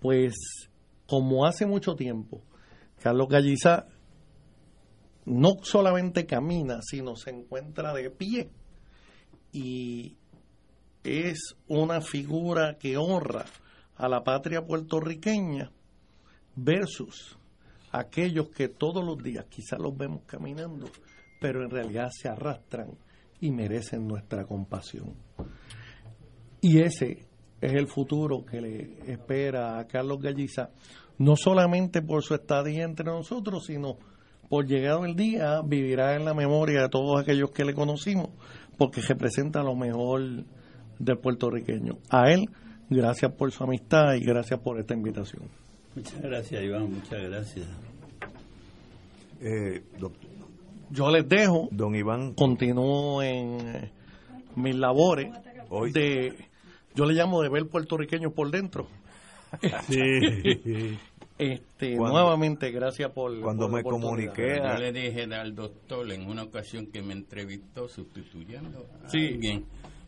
pues 0.00 0.34
como 1.08 1.46
hace 1.46 1.66
mucho 1.66 1.96
tiempo, 1.96 2.42
Carlos 3.02 3.28
Galliza 3.28 3.88
no 5.24 5.54
solamente 5.62 6.26
camina, 6.26 6.78
sino 6.80 7.16
se 7.16 7.30
encuentra 7.30 7.92
de 7.92 8.08
pie 8.10 8.50
y 9.52 10.16
es 11.02 11.56
una 11.66 12.00
figura 12.00 12.78
que 12.78 12.96
honra 12.96 13.44
a 13.96 14.08
la 14.08 14.22
patria 14.22 14.64
puertorriqueña 14.64 15.72
versus 16.54 17.36
aquellos 17.90 18.48
que 18.50 18.68
todos 18.68 19.04
los 19.04 19.20
días 19.20 19.46
quizás 19.46 19.80
los 19.80 19.96
vemos 19.96 20.22
caminando, 20.24 20.88
pero 21.40 21.64
en 21.64 21.70
realidad 21.70 22.10
se 22.12 22.28
arrastran 22.28 22.96
y 23.40 23.50
merecen 23.50 24.06
nuestra 24.06 24.44
compasión. 24.44 25.14
Y 26.60 26.80
ese 26.80 27.26
es 27.60 27.72
el 27.72 27.86
futuro 27.86 28.44
que 28.44 28.60
le 28.60 29.12
espera 29.12 29.78
a 29.78 29.86
Carlos 29.86 30.20
Galliza, 30.20 30.70
no 31.18 31.36
solamente 31.36 32.02
por 32.02 32.22
su 32.22 32.34
estadía 32.34 32.84
entre 32.84 33.06
nosotros, 33.06 33.66
sino 33.66 33.96
por 34.48 34.66
llegado 34.66 35.04
el 35.04 35.14
día, 35.14 35.60
vivirá 35.64 36.14
en 36.16 36.24
la 36.24 36.34
memoria 36.34 36.82
de 36.82 36.88
todos 36.88 37.20
aquellos 37.20 37.50
que 37.50 37.64
le 37.64 37.74
conocimos, 37.74 38.30
porque 38.76 39.00
representa 39.00 39.62
lo 39.62 39.74
mejor 39.74 40.44
del 40.98 41.18
puertorriqueño. 41.18 41.98
A 42.10 42.30
él, 42.30 42.48
gracias 42.90 43.32
por 43.32 43.50
su 43.52 43.64
amistad 43.64 44.14
y 44.14 44.20
gracias 44.20 44.60
por 44.60 44.78
esta 44.78 44.94
invitación. 44.94 45.48
Muchas 45.94 46.20
gracias, 46.20 46.62
Iván, 46.62 46.92
muchas 46.92 47.22
gracias. 47.22 47.66
Eh, 49.40 49.82
Yo 50.90 51.10
les 51.10 51.28
dejo. 51.28 51.68
Don 51.70 51.94
Iván. 51.94 52.34
Continúo 52.34 53.22
en 53.22 53.60
eh, 53.60 53.90
mis 54.56 54.74
labores 54.76 55.32
de, 55.92 56.34
yo 56.94 57.04
le 57.06 57.14
llamo 57.14 57.42
de 57.42 57.48
ver 57.48 57.66
puertorriqueños 57.68 58.32
por 58.32 58.50
dentro. 58.50 58.88
Sí. 59.88 59.98
Este, 61.36 61.96
Cuando- 61.96 62.20
nuevamente, 62.20 62.70
gracias 62.70 63.10
por 63.10 63.40
cuando 63.40 63.66
por 63.68 63.72
me 63.72 63.82
comuniqué 63.82 64.60
Yo 64.62 64.74
le 64.78 64.92
dije 64.92 65.24
al 65.34 65.52
doctor 65.56 66.08
en 66.12 66.28
una 66.28 66.44
ocasión 66.44 66.86
que 66.92 67.02
me 67.02 67.12
entrevistó 67.12 67.88
sustituyendo 67.88 68.86
a 69.04 69.08
Sí. 69.10 69.18
alguien 69.32 69.64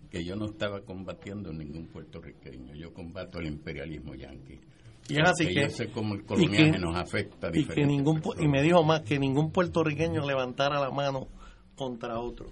que 0.09 0.25
yo 0.25 0.37
no 0.37 0.45
estaba 0.47 0.83
combatiendo 0.83 1.53
ningún 1.53 1.89
puertorriqueño, 1.89 2.77
yo 2.77 2.95
combato 2.95 3.41
el 3.41 3.47
imperialismo 3.49 4.15
yanqui. 4.15 4.61
Y 5.09 5.19
es 5.21 5.29
así 5.29 5.45
Porque 5.45 5.55
que 5.55 5.63
yo 5.63 5.69
sé 5.71 5.91
cómo 5.91 6.15
el 6.15 6.21
y 6.21 6.25
coloniaje 6.25 6.73
que- 6.73 6.79
nos 6.79 6.97
afecta 6.97 7.51
y 7.55 7.65
que 7.65 7.87
ningún 7.87 8.23
y 8.41 8.49
me 8.49 8.63
dijo 8.63 8.83
más 8.83 9.03
que 9.03 9.19
ningún 9.19 9.51
puertorriqueño 9.53 10.27
levantara 10.27 10.81
la 10.81 10.91
mano 10.91 11.29
contra 11.77 12.19
otro 12.19 12.47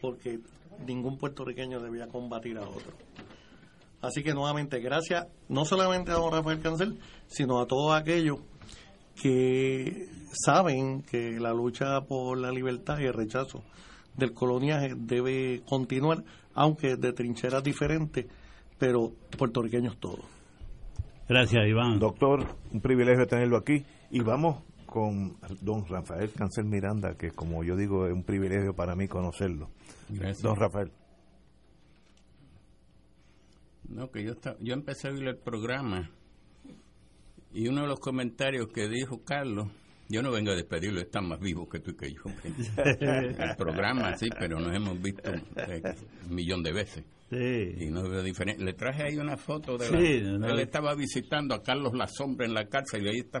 porque 0.00 0.38
ningún 0.86 1.18
puertorriqueño 1.18 1.80
debía 1.80 2.06
combatir 2.08 2.58
a 2.58 2.62
otro. 2.68 2.92
Así 4.00 4.22
que 4.22 4.32
nuevamente 4.34 4.78
gracias 4.80 5.26
no 5.48 5.64
solamente 5.64 6.10
a 6.12 6.14
don 6.14 6.32
Rafael 6.32 6.60
Cancel 6.60 6.98
sino 7.26 7.60
a 7.60 7.66
todos 7.66 7.94
aquellos 8.00 8.38
que 9.20 10.08
saben 10.44 11.02
que 11.02 11.40
la 11.40 11.52
lucha 11.52 12.00
por 12.02 12.38
la 12.38 12.50
libertad 12.52 12.98
y 13.00 13.04
el 13.06 13.14
rechazo 13.14 13.62
del 14.16 14.32
coloniaje 14.32 14.94
debe 14.96 15.62
continuar 15.68 16.22
aunque 16.54 16.96
de 16.96 17.12
trincheras 17.12 17.62
diferentes 17.64 18.26
pero 18.78 19.12
puertorriqueños 19.36 19.96
todos 19.98 20.20
Gracias, 21.28 21.66
Iván. 21.66 21.98
Doctor, 21.98 22.46
un 22.72 22.80
privilegio 22.80 23.26
tenerlo 23.26 23.56
aquí. 23.58 23.84
Y 24.10 24.20
vamos 24.20 24.62
con 24.86 25.36
don 25.60 25.86
Rafael 25.86 26.30
Cancel 26.32 26.64
Miranda, 26.64 27.14
que 27.16 27.30
como 27.32 27.62
yo 27.62 27.76
digo, 27.76 28.06
es 28.06 28.12
un 28.12 28.24
privilegio 28.24 28.74
para 28.74 28.94
mí 28.96 29.06
conocerlo. 29.08 29.68
Gracias. 30.08 30.42
Don 30.42 30.56
Rafael. 30.56 30.90
No, 33.88 34.10
que 34.10 34.24
yo, 34.24 34.32
esta- 34.32 34.56
yo 34.60 34.74
empecé 34.74 35.08
a 35.08 35.12
oír 35.12 35.26
el 35.28 35.36
programa 35.38 36.10
y 37.52 37.68
uno 37.68 37.82
de 37.82 37.88
los 37.88 38.00
comentarios 38.00 38.68
que 38.68 38.88
dijo 38.88 39.22
Carlos, 39.24 39.68
yo 40.10 40.22
no 40.22 40.30
vengo 40.30 40.50
a 40.52 40.54
despedirlo, 40.54 41.00
está 41.00 41.20
más 41.20 41.38
vivo 41.40 41.68
que 41.68 41.80
tú 41.80 41.90
y 41.92 41.96
que 41.96 42.12
yo. 42.12 42.22
el 43.00 43.56
programa 43.56 44.16
sí, 44.16 44.28
pero 44.38 44.58
nos 44.60 44.74
hemos 44.74 45.00
visto 45.00 45.30
eh, 45.32 45.82
un 46.28 46.34
millón 46.34 46.62
de 46.62 46.72
veces. 46.72 47.04
Sí. 47.30 47.84
Y 47.84 47.90
no 47.90 48.08
veo 48.08 48.22
diferente. 48.22 48.64
Le 48.64 48.72
traje 48.72 49.02
ahí 49.02 49.18
una 49.18 49.36
foto 49.36 49.76
de 49.76 49.86
Sí, 49.86 50.20
la... 50.20 50.38
no. 50.38 50.46
Él 50.48 50.60
estaba 50.60 50.94
visitando 50.94 51.54
a 51.54 51.62
Carlos 51.62 51.92
La 51.94 52.06
Sombra 52.06 52.46
en 52.46 52.54
la 52.54 52.66
cárcel 52.66 53.04
y 53.04 53.08
ahí 53.10 53.18
está 53.18 53.38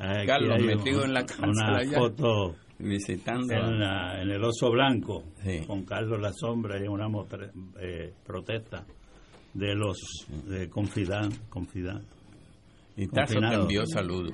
Aquí 0.00 0.26
Carlos 0.26 0.62
metido 0.62 1.00
un- 1.00 1.06
en 1.08 1.14
la 1.14 1.26
cárcel 1.26 1.48
Una 1.50 1.76
allá. 1.76 1.98
foto 1.98 2.56
visitando 2.78 3.52
en, 3.54 3.78
la- 3.80 4.22
en 4.22 4.30
el 4.30 4.42
Oso 4.44 4.70
Blanco 4.70 5.24
Sí. 5.44 5.64
con 5.66 5.84
Carlos 5.84 6.20
La 6.20 6.32
Sombra 6.32 6.82
y 6.82 6.86
una 6.88 7.06
eh, 7.80 8.14
protesta 8.24 8.86
de 9.54 9.74
los 9.74 9.98
de 10.46 10.68
Confidán. 10.70 11.30
Confidán 11.50 12.02
Y 12.96 13.08
Tazo 13.08 13.40
te 13.40 13.54
envió 13.54 13.84
saludos. 13.86 14.32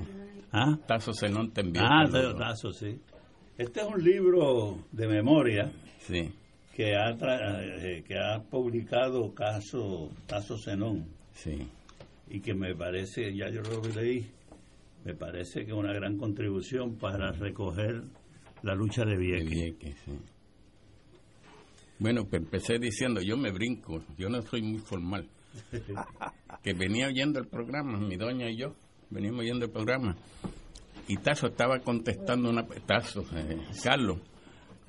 ¿Ah? 0.53 0.79
Tazo 0.87 1.13
Zenón 1.15 1.51
te 1.53 1.63
envió 1.63 1.83
Ah, 1.85 2.07
saludos. 2.07 2.39
Tazo, 2.39 2.73
sí. 2.73 2.97
Este 3.59 3.81
es 3.81 3.87
un 3.87 4.03
libro 4.05 4.79
de 4.93 5.09
memoria 5.09 5.73
Sí. 5.99 6.31
Que 6.75 6.97
ha, 6.97 7.11
eh, 7.11 8.03
que 8.07 8.19
ha 8.19 8.43
publicado 8.43 9.33
Caso, 9.33 10.11
Tazo 10.27 10.59
Zenón. 10.59 11.07
Sí. 11.33 11.69
Y 12.29 12.41
que 12.41 12.53
me 12.55 12.75
parece, 12.75 13.35
ya 13.35 13.49
yo 13.49 13.63
lo 13.63 13.81
leí, 13.95 14.27
me 15.05 15.15
parece 15.15 15.65
que 15.65 15.71
es 15.71 15.77
una 15.77 15.93
gran 15.93 16.17
contribución 16.19 16.97
para 16.97 17.31
recoger 17.31 18.03
la 18.63 18.75
lucha 18.75 19.05
de 19.05 19.17
Vieques. 19.17 19.51
Vieques, 19.51 19.97
sí. 20.05 20.13
Bueno, 22.01 22.25
pues 22.25 22.43
empecé 22.43 22.79
diciendo, 22.79 23.21
yo 23.21 23.37
me 23.37 23.53
brinco, 23.53 24.03
yo 24.19 24.29
no 24.29 24.43
soy 24.43 24.63
muy 24.63 24.81
formal. 24.81 25.29
que 26.63 26.73
venía 26.73 27.07
oyendo 27.07 27.39
el 27.39 27.47
programa, 27.47 27.99
mi 28.01 28.17
doña 28.17 28.51
y 28.51 28.57
yo, 28.57 28.75
veníamos 29.11 29.43
oyendo 29.43 29.67
el 29.67 29.71
programa. 29.71 30.17
Y 31.07 31.19
Tazo 31.19 31.49
estaba 31.49 31.79
contestando 31.79 32.51
una... 32.51 32.67
Tazo, 32.67 33.25
eh, 33.37 33.59
Carlos, 33.83 34.19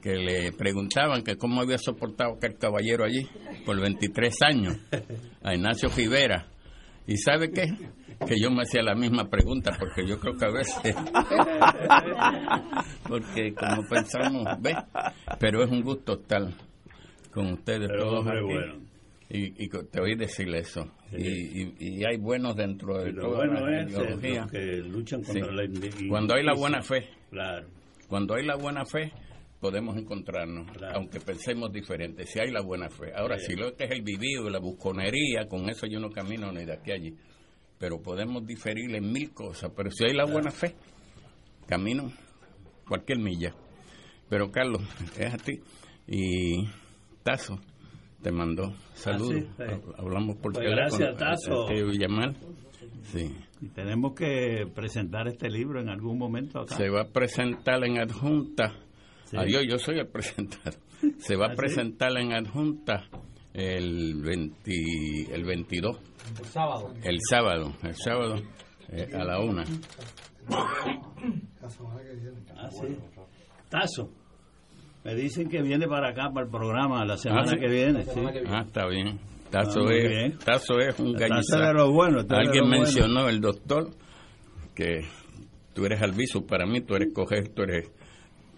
que 0.06 0.14
le 0.18 0.52
preguntaban 0.52 1.24
que 1.24 1.36
cómo 1.36 1.62
había 1.62 1.80
soportado 1.80 2.36
aquel 2.36 2.60
caballero 2.60 3.06
allí 3.06 3.28
por 3.66 3.82
23 3.82 4.36
años, 4.44 4.78
a 5.42 5.56
Ignacio 5.56 5.90
Rivera. 5.90 6.46
¿Y 7.08 7.18
sabe 7.18 7.50
qué? 7.50 7.66
Que 8.28 8.36
yo 8.40 8.52
me 8.52 8.62
hacía 8.62 8.84
la 8.84 8.94
misma 8.94 9.28
pregunta, 9.32 9.76
porque 9.80 10.06
yo 10.08 10.20
creo 10.20 10.38
que 10.38 10.46
a 10.46 10.52
veces... 10.52 10.96
porque 13.08 13.52
como 13.56 13.82
pensamos, 13.90 14.46
¿ves? 14.62 14.76
Pero 15.40 15.64
es 15.64 15.72
un 15.72 15.82
gusto 15.82 16.14
estar 16.22 16.44
con 17.34 17.54
ustedes 17.54 17.90
Pero, 17.90 18.04
todos 18.04 18.28
aquí. 18.28 18.44
bueno. 18.44 18.76
Y, 19.30 19.66
y 19.66 19.70
te 19.92 20.02
oí 20.02 20.16
decirle 20.16 20.60
eso. 20.60 20.86
Y, 21.12 21.64
y- 21.64 21.74
y 21.80 22.06
hay 22.06 22.18
buenos 22.18 22.56
dentro 22.56 23.00
de 23.00 23.12
Lo 23.12 23.22
toda 23.24 23.38
bueno 23.48 23.66
la 23.68 23.82
es 23.82 23.88
eh, 23.88 23.90
ideología. 23.90 24.46
que 24.52 24.60
luchan 24.88 25.24
Sí. 25.24 25.40
contra 25.40 25.52
la 25.56 25.64
indi- 25.64 26.08
Cuando 26.10 26.36
hay 26.36 26.44
la 26.44 26.54
buena 26.54 26.84
fe. 26.84 27.10
Claro. 27.32 27.66
Cuando 28.08 28.36
hay 28.36 28.46
la 28.46 28.56
buena 28.56 28.86
fe, 28.86 29.12
podemos 29.66 29.98
encontrarnos, 29.98 30.68
aunque 30.94 31.20
pensemos 31.20 31.72
diferente, 31.72 32.26
si 32.28 32.40
hay 32.40 32.52
la 32.52 32.62
buena 32.62 32.88
fe. 32.90 33.12
Ahora, 33.16 33.38
Sí. 33.40 33.48
si 33.54 33.56
lo 33.56 33.76
que 33.76 33.86
es 33.86 33.92
el 33.92 34.04
vivido, 34.04 34.48
la 34.50 34.60
busconería, 34.60 35.48
con 35.50 35.68
eso 35.70 35.88
yo 35.88 36.00
no 36.00 36.10
camino 36.12 36.52
ni 36.52 36.66
de 36.66 36.74
aquí 36.74 36.92
a 36.92 36.94
allí. 36.96 37.16
Pero 37.80 38.00
podemos 38.00 38.46
diferir 38.46 38.94
en 38.96 39.12
mil 39.12 39.34
cosas. 39.34 39.72
Pero 39.76 39.90
si 39.90 40.06
hay 40.06 40.14
la 40.14 40.26
buena 40.26 40.52
fe, 40.52 40.76
camino 41.68 42.12
cualquier 42.88 43.18
milla. 43.20 43.56
Pero 44.30 44.52
Carlos, 44.52 44.82
es 45.20 45.34
a 45.34 45.38
ti. 45.38 45.60
Y 46.08 46.68
Tazo 47.24 47.60
te 48.22 48.32
mandó 48.32 48.72
saludos. 48.94 49.34
sí, 49.34 49.48
sí. 49.58 49.64
Hablamos 49.98 50.36
por 50.38 50.54
Pues 50.54 50.64
teléfono. 50.66 50.76
gracias, 50.76 51.18
Tazo. 51.18 51.70
Este. 51.72 52.36
Sí. 53.12 53.36
Y 53.62 53.70
tenemos 53.70 54.14
que 54.14 54.68
presentar 54.76 55.28
este 55.28 55.50
libro 55.50 55.80
en 55.82 55.90
algún 55.90 56.18
momento 56.20 56.60
acá. 56.62 56.76
Se 56.76 56.90
va 56.90 57.02
a 57.02 57.08
presentar 57.10 57.84
en 57.84 57.98
adjunta. 58.00 58.74
Sí. 59.36 59.42
Adiós, 59.58 59.64
yo 59.70 59.78
soy 59.78 60.00
el 60.00 60.08
presentador. 60.08 60.80
Se 61.20 61.36
va 61.36 61.46
¿Ah, 61.46 61.50
a 61.50 61.52
sí? 61.52 61.58
presentar 61.58 62.18
en 62.18 62.34
adjunta 62.34 63.04
el, 63.54 64.22
20 64.22 64.72
el 65.34 65.44
22. 65.44 65.98
El 66.40 66.46
sábado. 66.46 66.94
El 67.04 67.18
sábado. 67.30 67.74
El 67.84 67.96
sábado 67.96 68.36
eh, 68.90 69.10
a 69.14 69.24
la 69.24 69.40
una. 69.40 69.64
Ah, 72.58 72.70
sí. 72.72 72.98
Tazo. 73.70 74.10
Me 75.04 75.14
dicen 75.16 75.50
que 75.50 75.62
viene 75.62 75.88
para 75.88 76.10
acá, 76.10 76.32
para 76.34 76.46
el 76.46 76.52
programa, 76.52 77.06
la 77.06 77.18
semana 77.18 77.44
Ah, 77.44 77.48
sí. 77.48 77.58
que 77.60 77.68
viene. 77.68 78.04
sí. 78.06 78.20
Ah, 78.48 78.64
está 78.66 78.88
bien. 78.88 79.20
Tazo, 79.52 79.82
Ah, 79.88 79.94
es, 79.94 80.10
bien. 80.10 80.38
Tazo 80.40 80.80
es 80.80 81.00
un 81.00 81.14
Tazo 81.14 81.28
gallizá. 81.28 81.60
de 81.68 81.74
lo 81.74 81.92
bueno, 81.92 82.20
Alguien 82.30 82.64
bueno. 82.68 82.70
mencionó, 82.84 83.30
el 83.30 83.40
doctor, 83.40 83.92
que 84.74 85.02
tú 85.74 85.86
eres 85.86 86.02
albizu. 86.02 86.46
Para 86.46 86.66
mí, 86.66 86.82
tú 86.82 86.96
eres 86.96 87.14
coger, 87.14 87.50
tú 87.50 87.62
eres 87.64 87.92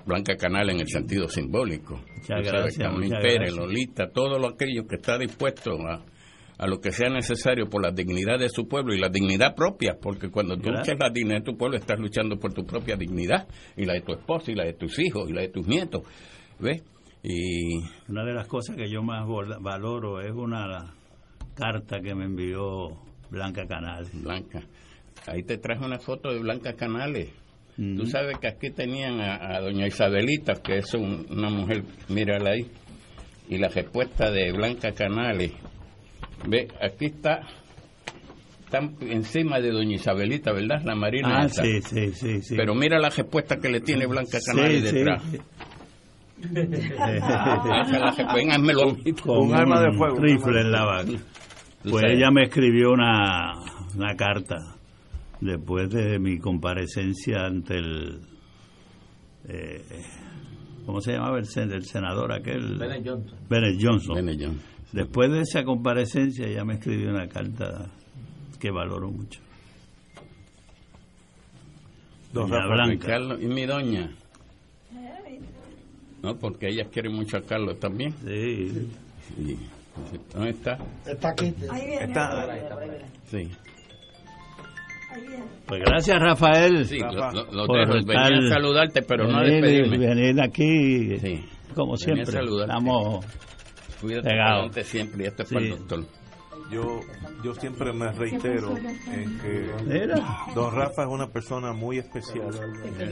Blanca 0.08 0.36
Canal 0.38 0.70
en 0.70 0.80
el 0.80 0.88
sentido 0.88 1.28
simbólico. 1.28 2.02
Muchas 2.16 2.42
gracias, 2.44 2.78
Carmen 2.78 3.04
muchas 3.10 3.22
Pérez, 3.22 3.38
gracias. 3.40 3.56
Lolita, 3.58 4.10
todo 4.10 4.40
lo 4.40 4.48
aquello 4.48 4.88
que 4.88 4.96
está 4.96 5.18
dispuesto 5.18 5.72
a, 5.88 6.04
a 6.58 6.68
lo 6.68 6.80
que 6.80 6.92
sea 6.92 7.10
necesario 7.10 7.70
por 7.70 7.84
la 7.84 7.92
dignidad 7.92 8.40
de 8.40 8.50
su 8.50 8.68
pueblo 8.68 8.94
y 8.96 9.00
la 9.00 9.10
dignidad 9.10 9.54
propia, 9.56 9.98
porque 10.02 10.30
cuando 10.30 10.56
tú 10.56 10.64
Claro. 10.64 10.80
luchas 10.80 10.98
la 11.00 11.10
dignidad 11.10 11.40
de 11.40 11.52
tu 11.52 11.58
pueblo, 11.58 11.78
estás 11.78 12.00
luchando 12.00 12.38
por 12.40 12.54
tu 12.54 12.66
propia 12.66 12.96
dignidad 12.96 13.48
y 13.76 13.86
la 13.86 13.94
de 13.94 14.02
tu 14.02 14.14
esposa 14.14 14.52
y 14.52 14.56
la 14.56 14.64
de 14.66 14.74
tus 14.74 14.98
hijos 15.00 15.30
y 15.30 15.34
la 15.34 15.42
de 15.42 15.50
tus 15.50 15.68
nietos. 15.68 16.02
¿Ves? 16.60 16.84
Y 17.24 17.78
Una 18.10 18.24
de 18.24 18.34
las 18.34 18.48
cosas 18.48 18.76
que 18.76 18.90
yo 18.90 19.04
más 19.04 19.26
valoro 19.60 20.22
es 20.22 20.32
una 20.32 20.94
carta 21.56 22.00
que 22.00 22.16
me 22.16 22.26
envió 22.26 22.90
Blanca 23.30 23.68
Canales. 23.68 24.10
Blanca. 24.24 24.62
Ahí 25.26 25.44
te 25.44 25.58
traje 25.58 25.84
una 25.84 26.00
foto 26.00 26.32
de 26.32 26.40
Blanca 26.40 26.74
Canales. 26.74 27.30
Tú 27.78 28.08
sabes 28.08 28.40
que 28.40 28.48
aquí 28.48 28.72
tenían 28.72 29.22
a, 29.22 29.56
a 29.56 29.62
doña 29.62 29.86
Isabelita, 29.86 30.56
que 30.56 30.78
es 30.80 30.94
un- 30.96 31.28
una 31.30 31.50
mujer, 31.52 31.84
mírala 32.10 32.50
ahí, 32.52 32.66
y 33.50 33.60
la 33.60 33.68
respuesta 33.70 34.32
de 34.32 34.52
Blanca 34.52 34.92
Canales. 34.94 35.52
Ve, 36.48 36.68
aquí 36.82 37.06
está, 37.06 37.42
están 38.66 38.96
encima 39.02 39.60
de 39.60 39.70
doña 39.72 39.96
Isabelita, 39.96 40.52
¿verdad? 40.54 40.82
La 40.84 40.96
Marina 40.96 41.42
Ah, 41.44 41.50
sí, 41.50 41.80
sí, 41.84 42.12
sí, 42.14 42.42
sí. 42.42 42.56
Pero 42.58 42.74
mira 42.74 42.98
la 42.98 43.10
respuesta 43.12 43.58
que 43.58 43.70
le 43.70 43.82
tiene 43.82 44.08
Blanca 44.08 44.40
Canales 44.44 44.82
Sí, 44.82 44.90
sí. 44.90 44.96
detrás. 44.96 45.24
Ah, 47.00 47.86
se 47.90 48.00
la 48.00 48.12
resp- 48.12 48.34
ven, 48.36 48.52
házmelo 48.52 48.84
a 48.90 48.94
mí. 48.94 49.14
Con 49.14 49.52
un 49.52 50.22
rifle 50.24 50.62
en 50.62 50.72
la 50.72 50.84
vaca. 50.86 51.12
Pues 51.90 52.04
ella 52.08 52.32
me 52.32 52.44
escribió 52.46 52.92
una, 52.92 53.54
una 53.96 54.16
carta 54.16 54.56
después 55.42 55.90
de 55.90 56.20
mi 56.20 56.40
comparecencia 56.40 57.46
ante 57.46 57.78
el 57.78 58.22
eh, 59.50 59.82
¿cómo 60.86 61.00
se 61.02 61.14
llamaba 61.14 61.38
el, 61.40 61.46
sen- 61.46 61.72
el 61.74 61.86
senador 61.86 62.32
aquel? 62.34 62.78
Bennett 62.78 63.08
Johnson. 63.08 63.38
Bennett 63.50 63.80
Johnson. 63.82 64.16
Bennett 64.16 64.40
Johnson. 64.42 64.62
Después 64.92 65.32
de 65.32 65.42
esa 65.42 65.64
comparecencia 65.64 66.48
ella 66.48 66.64
me 66.66 66.76
escribió 66.76 67.10
una 67.10 67.28
carta 67.28 67.88
que 68.60 68.72
valoro 68.72 69.10
mucho. 69.12 69.40
Don 72.34 72.50
Doña 72.50 72.62
Rafa, 72.64 72.74
Blanca. 72.74 73.08
Carlos, 73.08 73.40
y 73.42 73.48
mi 73.48 73.66
doña. 73.66 74.12
No, 76.22 76.36
porque 76.36 76.68
ella 76.70 76.86
quiere 76.92 77.10
mucho 77.10 77.38
a 77.38 77.42
Carlos 77.42 77.80
también. 77.80 78.14
Sí. 78.26 78.90
Y- 79.40 79.58
¿Dónde 80.34 80.52
está? 80.52 80.78
Está 81.06 81.30
aquí. 81.30 81.54
Ahí 81.72 81.86
viene. 81.88 82.06
Está. 82.06 82.48
Sí. 83.32 83.50
Pues 85.68 85.82
gracias, 85.86 86.20
Rafael. 86.20 86.86
Sí, 86.86 87.00
lo, 87.00 87.12
lo- 87.32 87.52
lo 87.52 87.66
por 87.68 87.80
dejo. 87.80 87.94
Venía 88.06 88.24
estar- 88.24 88.34
a 88.34 88.50
saludarte, 88.54 89.02
pero 89.02 89.28
no 89.28 89.38
a 89.38 89.42
venir- 89.44 89.62
despedirme. 89.64 89.98
Venir 90.08 90.42
aquí, 90.42 91.18
Sí. 91.20 91.46
como 91.76 91.94
Venía 91.94 91.94
a 91.94 91.98
siempre. 91.98 92.26
saludarte. 92.26 92.72
Estamos 92.74 93.26
Cuídate 94.02 94.84
siempre. 94.84 95.24
Y 95.24 95.28
esto 95.28 95.44
es 95.44 95.50
para 95.54 95.66
el 95.66 95.72
doctor. 95.72 96.06
Yo, 96.72 97.00
yo 97.46 97.54
siempre 97.56 97.94
me 97.94 98.12
reitero 98.12 98.76
en 98.78 99.40
que. 99.40 99.68
Don 100.54 100.76
Rafa 100.76 101.04
es 101.04 101.08
una 101.10 101.28
persona 101.28 101.72
muy 101.74 101.98
especial 102.00 102.50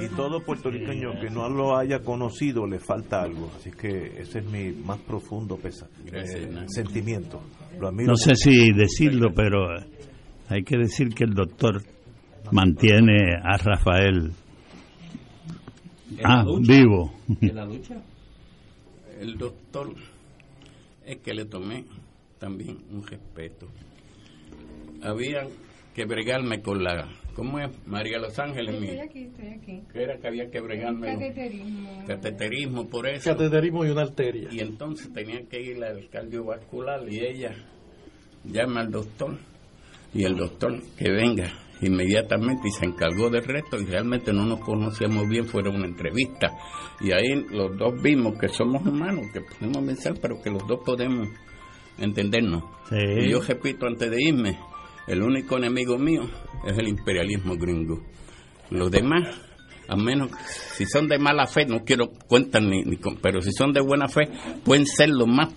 y 0.03 0.13
todo 0.15 0.41
puertorriqueño 0.43 1.19
que 1.21 1.29
no 1.29 1.47
lo 1.49 1.77
haya 1.77 1.99
conocido 1.99 2.67
le 2.67 2.79
falta 2.79 3.21
algo. 3.21 3.49
Así 3.57 3.71
que 3.71 4.19
ese 4.19 4.39
es 4.39 4.45
mi 4.45 4.71
más 4.73 4.99
profundo 4.99 5.55
pesa, 5.57 5.87
Gracias, 6.03 6.35
eh, 6.41 6.65
sentimiento. 6.67 7.41
Lo 7.79 7.87
admiro 7.87 8.11
No 8.11 8.17
sé 8.17 8.35
si 8.35 8.73
decirlo, 8.73 9.29
pero 9.33 9.67
hay 10.49 10.63
que 10.63 10.77
decir 10.77 11.09
que 11.15 11.23
el 11.23 11.33
doctor 11.33 11.81
mantiene 12.55 13.35
a 13.43 13.57
Rafael 13.57 14.31
¿En 16.11 16.23
la 16.23 16.39
ah, 16.39 16.45
vivo. 16.61 17.13
¿En 17.41 17.55
la 17.55 17.65
lucha? 17.65 17.95
El 19.19 19.37
doctor 19.37 19.93
es 21.05 21.17
que 21.17 21.33
le 21.33 21.45
tomé 21.45 21.83
también 22.39 22.77
un 22.91 23.05
respeto. 23.05 23.67
Había 25.03 25.47
que 25.93 26.05
bregarme 26.05 26.61
con 26.61 26.81
la... 26.81 27.09
¿Cómo 27.35 27.59
es? 27.59 27.69
María 27.85 28.19
Los 28.19 28.39
Ángeles, 28.39 28.79
mi... 28.79 28.87
Estoy 28.87 28.99
aquí, 28.99 29.23
estoy 29.23 29.47
aquí. 29.47 29.81
que 29.91 30.03
era 30.03 30.17
que 30.17 30.27
había 30.27 30.49
que 30.49 30.61
bregarme 30.61 31.07
Cateterismo. 31.07 32.03
cateterismo 32.07 32.87
por 32.87 33.07
eso 33.07 33.31
Cateterismo 33.31 33.83
y 33.83 33.89
una 33.89 34.03
arteria. 34.03 34.47
y 34.51 34.59
entonces 34.61 35.11
tenía 35.11 35.41
que 35.49 35.61
ir 35.61 35.83
al 35.83 36.07
cardiovascular 36.09 37.01
y 37.11 37.19
ella 37.19 37.55
llama 38.45 38.81
al 38.81 38.91
doctor 38.91 39.37
y 40.13 40.23
el 40.23 40.37
doctor 40.37 40.81
que 40.97 41.11
venga 41.11 41.64
inmediatamente 41.81 42.67
y 42.67 42.71
se 42.71 42.85
encargó 42.85 43.29
del 43.29 43.43
resto 43.43 43.77
y 43.79 43.85
realmente 43.85 44.31
no 44.33 44.45
nos 44.45 44.59
conocíamos 44.59 45.27
bien, 45.27 45.45
fue 45.45 45.61
una 45.63 45.85
entrevista. 45.85 46.51
Y 47.01 47.11
ahí 47.11 47.45
los 47.51 47.77
dos 47.77 48.01
vimos 48.01 48.37
que 48.39 48.47
somos 48.49 48.85
humanos, 48.85 49.25
que 49.33 49.41
podemos 49.41 49.83
pensar 49.85 50.13
pero 50.21 50.41
que 50.41 50.49
los 50.49 50.65
dos 50.67 50.79
podemos 50.85 51.27
entendernos. 51.97 52.63
Sí. 52.89 52.95
y 53.25 53.29
yo 53.29 53.41
repito 53.41 53.87
antes 53.87 54.09
de 54.11 54.17
irme 54.21 54.57
el 55.07 55.21
único 55.21 55.57
enemigo 55.57 55.97
mío 55.97 56.23
es 56.65 56.77
el 56.77 56.87
imperialismo 56.87 57.55
gringo. 57.57 58.01
Los 58.69 58.89
demás 58.91 59.23
a 59.87 59.95
menos 59.95 60.31
si 60.75 60.85
son 60.85 61.07
de 61.07 61.19
mala 61.19 61.45
fe 61.45 61.65
no 61.67 61.83
quiero 61.85 62.09
cuentar 62.27 62.63
ni, 62.63 62.81
ni 62.83 62.97
con- 62.97 63.17
pero 63.17 63.39
si 63.41 63.51
son 63.51 63.71
de 63.71 63.81
buena 63.81 64.07
fe 64.07 64.23
pueden 64.63 64.85
ser 64.87 65.09
los 65.09 65.27
más 65.27 65.53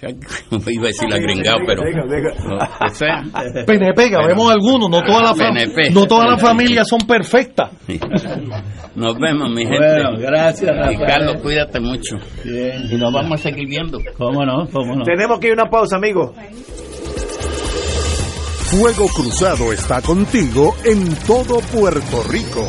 iba 0.00 0.84
a 0.84 0.86
decir 0.86 1.12
agringado 1.12 1.58
pero 1.66 1.82
Venga, 1.82 2.04
venga. 2.06 2.34
no, 2.44 2.86
o 2.86 2.94
sea 2.94 3.22
PNP, 3.66 4.10
que 4.10 4.16
vemos 4.28 4.50
algunos, 4.52 4.88
no 4.88 5.02
todas 5.02 5.36
las 5.38 5.92
no 5.92 6.06
todas 6.06 6.30
las 6.30 6.40
familias 6.40 6.86
son 6.88 7.00
perfectas. 7.00 7.70
nos 8.94 9.18
vemos 9.18 9.50
mi 9.50 9.62
gente 9.62 9.78
Bueno, 9.78 10.10
gracias, 10.18 10.70
y. 10.92 10.96
Carlos 10.98 11.42
cuídate 11.42 11.80
mucho 11.80 12.16
Bien. 12.44 12.82
y 12.90 12.96
nos 12.96 13.12
vamos 13.12 13.40
a 13.40 13.42
seguir 13.42 13.68
viendo 13.68 13.98
¿Cómo 14.16 14.44
no? 14.44 14.66
¿Cómo 14.72 14.94
no? 14.96 15.02
Tenemos 15.02 15.38
que 15.40 15.48
ir 15.48 15.52
a 15.52 15.62
una 15.62 15.70
pausa, 15.70 15.96
amigos. 15.96 16.32
Fuego 18.70 19.08
Cruzado 19.08 19.72
está 19.72 20.02
contigo 20.02 20.74
en 20.84 21.14
todo 21.26 21.60
Puerto 21.72 22.22
Rico. 22.30 22.68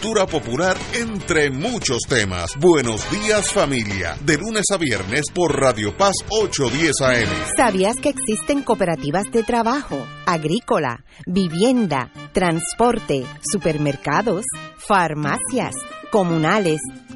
popular 0.00 0.76
entre 0.94 1.50
muchos 1.50 1.98
temas. 2.08 2.56
Buenos 2.58 3.08
días 3.10 3.52
familia, 3.52 4.16
de 4.24 4.38
lunes 4.38 4.64
a 4.72 4.78
viernes 4.78 5.26
por 5.32 5.60
Radio 5.60 5.94
Paz 5.94 6.14
810 6.30 7.00
AM. 7.02 7.28
¿Sabías 7.54 7.96
que 7.98 8.08
existen 8.08 8.62
cooperativas 8.62 9.30
de 9.30 9.42
trabajo, 9.42 10.06
agrícola, 10.24 11.04
vivienda, 11.26 12.10
transporte, 12.32 13.26
supermercados, 13.52 14.46
farmacias, 14.78 15.74
comunales, 16.10 16.80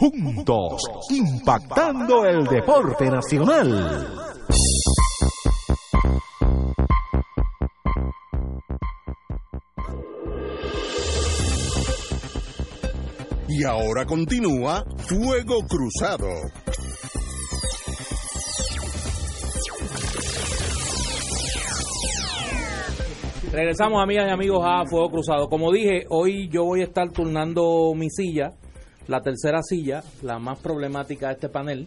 juntos, 0.00 0.80
impactando 1.10 2.24
el 2.24 2.44
deporte 2.46 3.10
nacional. 3.10 4.08
Y 13.46 13.64
ahora 13.64 14.06
continúa 14.06 14.82
Fuego 14.96 15.58
Cruzado. 15.68 16.28
Regresamos 23.52 24.02
amigas 24.02 24.28
y 24.28 24.30
amigos 24.30 24.62
a 24.64 24.86
Fuego 24.88 25.10
Cruzado. 25.10 25.48
Como 25.50 25.70
dije, 25.70 26.06
hoy 26.08 26.48
yo 26.48 26.64
voy 26.64 26.80
a 26.80 26.84
estar 26.84 27.10
turnando 27.10 27.92
mi 27.94 28.08
silla 28.08 28.52
la 29.06 29.20
tercera 29.20 29.62
silla, 29.62 30.02
la 30.22 30.38
más 30.38 30.58
problemática 30.60 31.28
de 31.28 31.34
este 31.34 31.48
panel. 31.48 31.86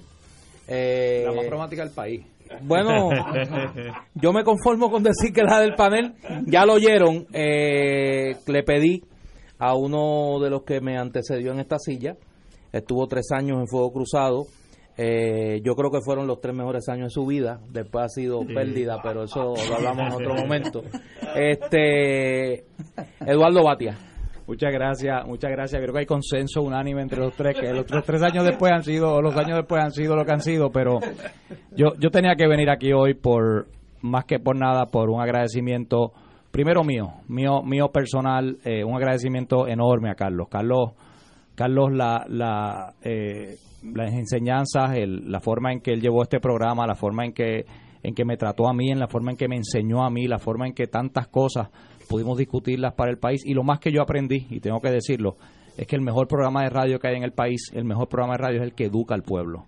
Eh, 0.68 1.24
la 1.26 1.34
más 1.34 1.46
problemática 1.46 1.84
del 1.84 1.94
país. 1.94 2.26
Bueno, 2.62 3.10
yo 4.16 4.34
me 4.34 4.44
conformo 4.44 4.92
con 4.92 5.04
decir 5.04 5.34
que 5.34 5.44
la 5.44 5.60
del 5.60 5.76
panel, 5.76 6.14
ya 6.46 6.66
lo 6.66 6.74
oyeron, 6.74 7.26
eh, 7.34 8.36
le 8.46 8.64
pedí 8.64 9.04
a 9.58 9.76
uno 9.76 10.40
de 10.40 10.50
los 10.50 10.64
que 10.64 10.82
me 10.82 10.98
antecedió 10.98 11.52
en 11.52 11.60
esta 11.60 11.80
silla, 11.80 12.16
estuvo 12.72 13.08
tres 13.08 13.32
años 13.32 13.60
en 13.60 13.68
Fuego 13.68 13.92
Cruzado, 13.92 14.46
eh, 14.96 15.62
yo 15.64 15.74
creo 15.74 15.90
que 15.90 16.02
fueron 16.02 16.28
los 16.28 16.40
tres 16.40 16.56
mejores 16.56 16.88
años 16.88 17.06
de 17.06 17.10
su 17.10 17.26
vida. 17.26 17.60
Después 17.72 18.06
ha 18.06 18.10
sido 18.10 18.42
pérdida, 18.46 19.00
pero 19.02 19.24
eso 19.24 19.54
lo 19.56 19.76
hablamos 19.76 20.08
en 20.08 20.14
otro 20.14 20.36
momento. 20.42 20.84
Este 21.36 22.66
Eduardo 23.26 23.64
Batia. 23.64 23.98
Muchas 24.46 24.74
gracias, 24.74 25.26
muchas 25.26 25.52
gracias. 25.52 25.82
Creo 25.82 25.94
que 25.94 26.00
hay 26.00 26.06
consenso 26.06 26.62
unánime 26.62 27.02
entre 27.02 27.20
los 27.20 27.34
tres, 27.34 27.56
que 27.58 27.74
los, 27.74 27.86
tres 27.86 28.22
años 28.24 28.44
después 28.44 28.72
han 28.72 28.84
sido, 28.84 29.22
los 29.22 29.36
años 29.38 29.58
después 29.58 29.82
han 29.82 29.92
sido 29.92 30.16
lo 30.16 30.26
que 30.26 30.32
han 30.32 30.42
sido, 30.42 30.70
pero 30.70 31.00
yo, 31.76 31.94
yo 32.00 32.10
tenía 32.10 32.36
que 32.36 32.48
venir 32.48 32.70
aquí 32.70 32.92
hoy 32.92 33.14
por, 33.14 33.68
más 34.02 34.26
que 34.26 34.40
por 34.40 34.58
nada, 34.58 34.88
por 34.88 35.10
un 35.10 35.22
agradecimiento, 35.22 36.12
primero 36.52 36.84
mío, 36.84 37.14
mío, 37.28 37.64
mío 37.64 37.88
personal, 37.94 38.58
eh, 38.66 38.84
un 38.84 38.96
agradecimiento 38.96 39.68
enorme 39.68 40.10
a 40.12 40.16
Carlos. 40.16 40.48
Carlos, 40.50 40.92
Carlos, 41.56 41.94
la, 41.94 42.26
la 42.28 42.94
eh, 43.02 43.56
las 43.84 44.14
enseñanzas, 44.14 44.92
la 45.08 45.40
forma 45.40 45.72
en 45.72 45.82
que 45.82 45.92
él 45.92 46.02
llevó 46.02 46.24
este 46.24 46.40
programa, 46.40 46.88
la 46.88 46.96
forma 46.96 47.26
en 47.26 47.34
que, 47.34 47.66
en 48.02 48.16
que 48.16 48.26
me 48.26 48.38
trató 48.38 48.68
a 48.68 48.74
mí, 48.74 48.90
en 48.90 49.00
la 49.00 49.08
forma 49.08 49.32
en 49.32 49.38
que 49.38 49.48
me 49.48 49.58
enseñó 49.58 50.04
a 50.04 50.10
mí, 50.10 50.28
la 50.28 50.40
forma 50.40 50.68
en 50.68 50.74
que 50.74 50.88
tantas 50.88 51.28
cosas 51.28 51.70
pudimos 52.14 52.38
discutirlas 52.38 52.94
para 52.94 53.10
el 53.10 53.18
país. 53.18 53.42
Y 53.44 53.56
lo 53.56 53.64
más 53.64 53.80
que 53.80 53.92
yo 53.92 54.00
aprendí, 54.04 54.46
y 54.52 54.60
tengo 54.60 54.80
que 54.80 54.92
decirlo, 54.92 55.36
es 55.76 55.88
que 55.88 55.96
el 55.96 56.04
mejor 56.04 56.28
programa 56.28 56.62
de 56.62 56.70
radio 56.70 57.00
que 57.00 57.08
hay 57.08 57.16
en 57.16 57.24
el 57.24 57.32
país, 57.32 57.72
el 57.74 57.86
mejor 57.86 58.08
programa 58.08 58.34
de 58.34 58.38
radio 58.38 58.58
es 58.60 58.66
el 58.66 58.74
que 58.74 58.86
educa 58.86 59.16
al 59.16 59.24
pueblo. 59.24 59.66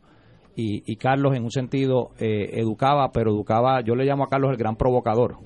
Y, 0.56 0.96
Carlos 0.98 1.36
en 1.36 1.44
un 1.44 1.50
sentido 1.50 2.12
eh, 2.20 2.52
educaba, 2.54 3.12
pero 3.12 3.32
educaba, 3.32 3.82
yo 3.82 3.96
le 3.96 4.06
llamo 4.06 4.26
a 4.26 4.30
Carlos 4.30 4.52
el 4.52 4.58
gran 4.58 4.76
provocador, 4.76 5.38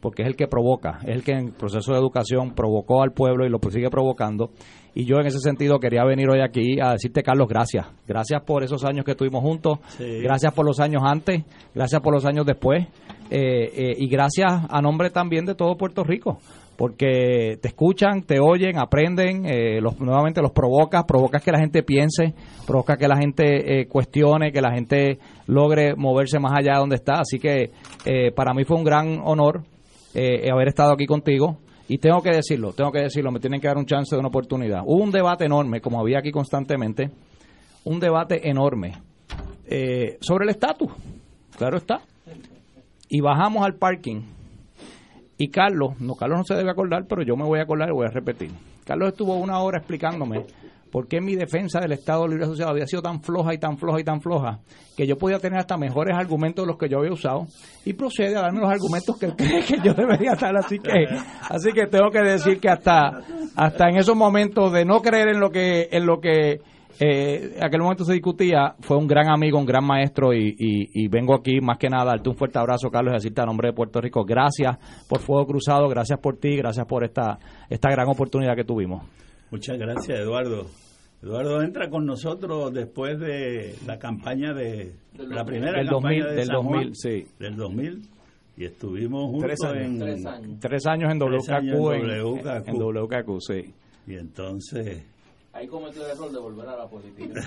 porque 0.00 0.22
es 0.22 0.28
el 0.28 0.34
que 0.34 0.48
provoca, 0.48 0.98
es 1.04 1.14
el 1.14 1.22
que 1.22 1.32
en 1.32 1.46
el 1.46 1.52
proceso 1.52 1.92
de 1.92 1.98
educación 1.98 2.54
provocó 2.56 3.02
al 3.02 3.12
pueblo 3.12 3.46
y 3.46 3.50
lo 3.50 3.60
sigue 3.70 3.88
provocando 3.88 4.50
y 4.98 5.04
yo 5.04 5.20
en 5.20 5.26
ese 5.26 5.38
sentido 5.38 5.78
quería 5.78 6.02
venir 6.04 6.28
hoy 6.28 6.40
aquí 6.40 6.80
a 6.80 6.90
decirte, 6.90 7.22
Carlos, 7.22 7.46
gracias. 7.48 7.86
Gracias 8.04 8.42
por 8.42 8.64
esos 8.64 8.84
años 8.84 9.04
que 9.04 9.12
estuvimos 9.12 9.42
juntos. 9.42 9.78
Gracias 10.00 10.52
por 10.52 10.66
los 10.66 10.80
años 10.80 11.02
antes. 11.04 11.44
Gracias 11.72 12.00
por 12.00 12.12
los 12.12 12.24
años 12.24 12.44
después. 12.44 12.84
Eh, 13.30 13.70
eh, 13.74 13.94
y 13.98 14.08
gracias 14.08 14.50
a 14.68 14.80
nombre 14.80 15.10
también 15.10 15.44
de 15.44 15.54
todo 15.54 15.76
Puerto 15.76 16.04
Rico. 16.04 16.38
Porque 16.76 17.58
te 17.60 17.68
escuchan, 17.68 18.22
te 18.22 18.38
oyen, 18.38 18.78
aprenden, 18.78 19.44
eh, 19.46 19.80
los, 19.80 19.98
nuevamente 19.98 20.40
los 20.40 20.52
provocas, 20.52 21.04
provocas 21.04 21.42
que 21.42 21.50
la 21.50 21.58
gente 21.58 21.82
piense, 21.82 22.34
provoca 22.66 22.96
que 22.96 23.08
la 23.08 23.16
gente 23.16 23.86
cuestione, 23.88 24.52
que 24.52 24.62
la 24.62 24.72
gente 24.72 25.18
logre 25.48 25.96
moverse 25.96 26.38
más 26.38 26.52
allá 26.56 26.74
de 26.74 26.78
donde 26.78 26.94
está. 26.94 27.14
Así 27.14 27.40
que 27.40 27.72
para 28.36 28.54
mí 28.54 28.64
fue 28.64 28.76
un 28.76 28.84
gran 28.84 29.20
honor 29.24 29.62
haber 30.14 30.68
estado 30.68 30.92
aquí 30.92 31.06
contigo. 31.06 31.58
Y 31.88 31.98
tengo 31.98 32.20
que 32.20 32.30
decirlo, 32.30 32.74
tengo 32.74 32.92
que 32.92 33.00
decirlo, 33.00 33.32
me 33.32 33.40
tienen 33.40 33.60
que 33.60 33.66
dar 33.66 33.78
un 33.78 33.86
chance 33.86 34.14
de 34.14 34.20
una 34.20 34.28
oportunidad. 34.28 34.82
Hubo 34.84 35.02
un 35.02 35.10
debate 35.10 35.46
enorme, 35.46 35.80
como 35.80 35.98
había 35.98 36.18
aquí 36.18 36.30
constantemente, 36.30 37.10
un 37.84 37.98
debate 37.98 38.48
enorme 38.48 38.92
eh, 39.66 40.18
sobre 40.20 40.44
el 40.44 40.50
estatus, 40.50 40.90
claro 41.56 41.78
está. 41.78 42.00
Y 43.08 43.20
bajamos 43.20 43.64
al 43.64 43.74
parking 43.74 44.22
y 45.40 45.48
Carlos, 45.50 46.00
no, 46.00 46.16
Carlos 46.16 46.38
no 46.38 46.44
se 46.44 46.54
debe 46.54 46.70
acordar, 46.70 47.06
pero 47.08 47.22
yo 47.22 47.36
me 47.36 47.44
voy 47.44 47.60
a 47.60 47.62
acordar 47.62 47.88
y 47.88 47.92
voy 47.92 48.06
a 48.06 48.10
repetir. 48.10 48.50
Carlos 48.84 49.10
estuvo 49.10 49.36
una 49.36 49.60
hora 49.60 49.78
explicándome 49.78 50.44
por 50.90 51.06
qué 51.06 51.20
mi 51.20 51.36
defensa 51.36 51.78
del 51.78 51.92
Estado 51.92 52.26
Libre 52.26 52.44
Asociado 52.44 52.72
había 52.72 52.86
sido 52.86 53.02
tan 53.02 53.22
floja 53.22 53.54
y 53.54 53.58
tan 53.58 53.78
floja 53.78 54.00
y 54.00 54.04
tan 54.04 54.20
floja 54.20 54.58
que 54.96 55.06
yo 55.06 55.16
podía 55.16 55.38
tener 55.38 55.60
hasta 55.60 55.76
mejores 55.76 56.16
argumentos 56.16 56.64
de 56.64 56.72
los 56.72 56.78
que 56.78 56.88
yo 56.88 56.98
había 56.98 57.12
usado 57.12 57.46
y 57.84 57.92
procede 57.92 58.36
a 58.36 58.42
darme 58.42 58.60
los 58.60 58.70
argumentos 58.70 59.16
que 59.16 59.28
cree 59.36 59.62
que 59.62 59.76
yo 59.84 59.94
debería 59.94 60.32
dar 60.34 60.56
así 60.56 60.78
que 60.78 61.06
así 61.50 61.72
que 61.72 61.86
tengo 61.86 62.10
que 62.10 62.20
decir 62.20 62.58
que 62.58 62.68
hasta 62.68 63.20
hasta 63.54 63.88
en 63.88 63.98
esos 63.98 64.16
momentos 64.16 64.72
de 64.72 64.84
no 64.84 65.02
creer 65.02 65.28
en 65.28 65.40
lo 65.40 65.50
que 65.50 65.88
en 65.92 66.06
lo 66.06 66.20
que 66.20 66.62
eh, 67.00 67.56
aquel 67.60 67.80
momento 67.80 68.04
se 68.04 68.12
discutía, 68.12 68.74
fue 68.80 68.96
un 68.96 69.06
gran 69.06 69.30
amigo, 69.30 69.58
un 69.58 69.66
gran 69.66 69.84
maestro 69.84 70.32
y, 70.32 70.54
y, 70.58 71.08
vengo 71.08 71.34
aquí 71.34 71.60
más 71.60 71.78
que 71.78 71.88
nada 71.88 72.02
a 72.02 72.06
darte 72.06 72.28
un 72.28 72.36
fuerte 72.36 72.58
abrazo, 72.58 72.90
Carlos, 72.90 73.12
y 73.12 73.16
decirte 73.16 73.40
a 73.40 73.46
nombre 73.46 73.68
de 73.68 73.74
Puerto 73.74 74.00
Rico, 74.00 74.24
gracias 74.24 74.76
por 75.08 75.20
Fuego 75.20 75.46
Cruzado, 75.46 75.88
gracias 75.88 76.18
por 76.18 76.38
ti, 76.38 76.56
gracias 76.56 76.86
por 76.86 77.04
esta, 77.04 77.38
esta 77.68 77.90
gran 77.90 78.08
oportunidad 78.08 78.56
que 78.56 78.64
tuvimos. 78.64 79.06
Muchas 79.50 79.78
gracias, 79.78 80.18
Eduardo. 80.18 80.66
Eduardo 81.22 81.62
entra 81.62 81.88
con 81.88 82.04
nosotros 82.04 82.72
después 82.72 83.18
de 83.18 83.74
la 83.86 83.98
campaña 83.98 84.52
de 84.52 84.94
la 85.14 85.44
primera 85.44 85.78
del 85.78 85.88
campaña 85.88 86.26
2000, 86.26 86.36
del 86.36 86.48
2000, 86.48 86.90
sí. 86.94 87.26
Del 87.38 87.56
2000 87.56 88.02
y 88.58 88.64
estuvimos 88.64 89.30
juntos 89.30 89.52
tres 89.56 89.70
años, 89.70 89.84
en 89.84 89.98
tres 89.98 90.26
años. 90.26 90.60
Tres 90.60 90.86
años 90.86 91.12
en 91.12 91.18
WKQ, 91.20 91.92
en, 91.94 92.66
en 92.66 92.76
WKQ, 92.76 93.40
sí. 93.40 93.74
Y 94.08 94.14
entonces 94.16 95.04
Ahí 95.50 95.66
cometió 95.66 96.04
el 96.04 96.10
error 96.10 96.30
de 96.30 96.38
volver 96.38 96.68
a 96.68 96.76
la 96.76 96.86
política. 96.86 97.40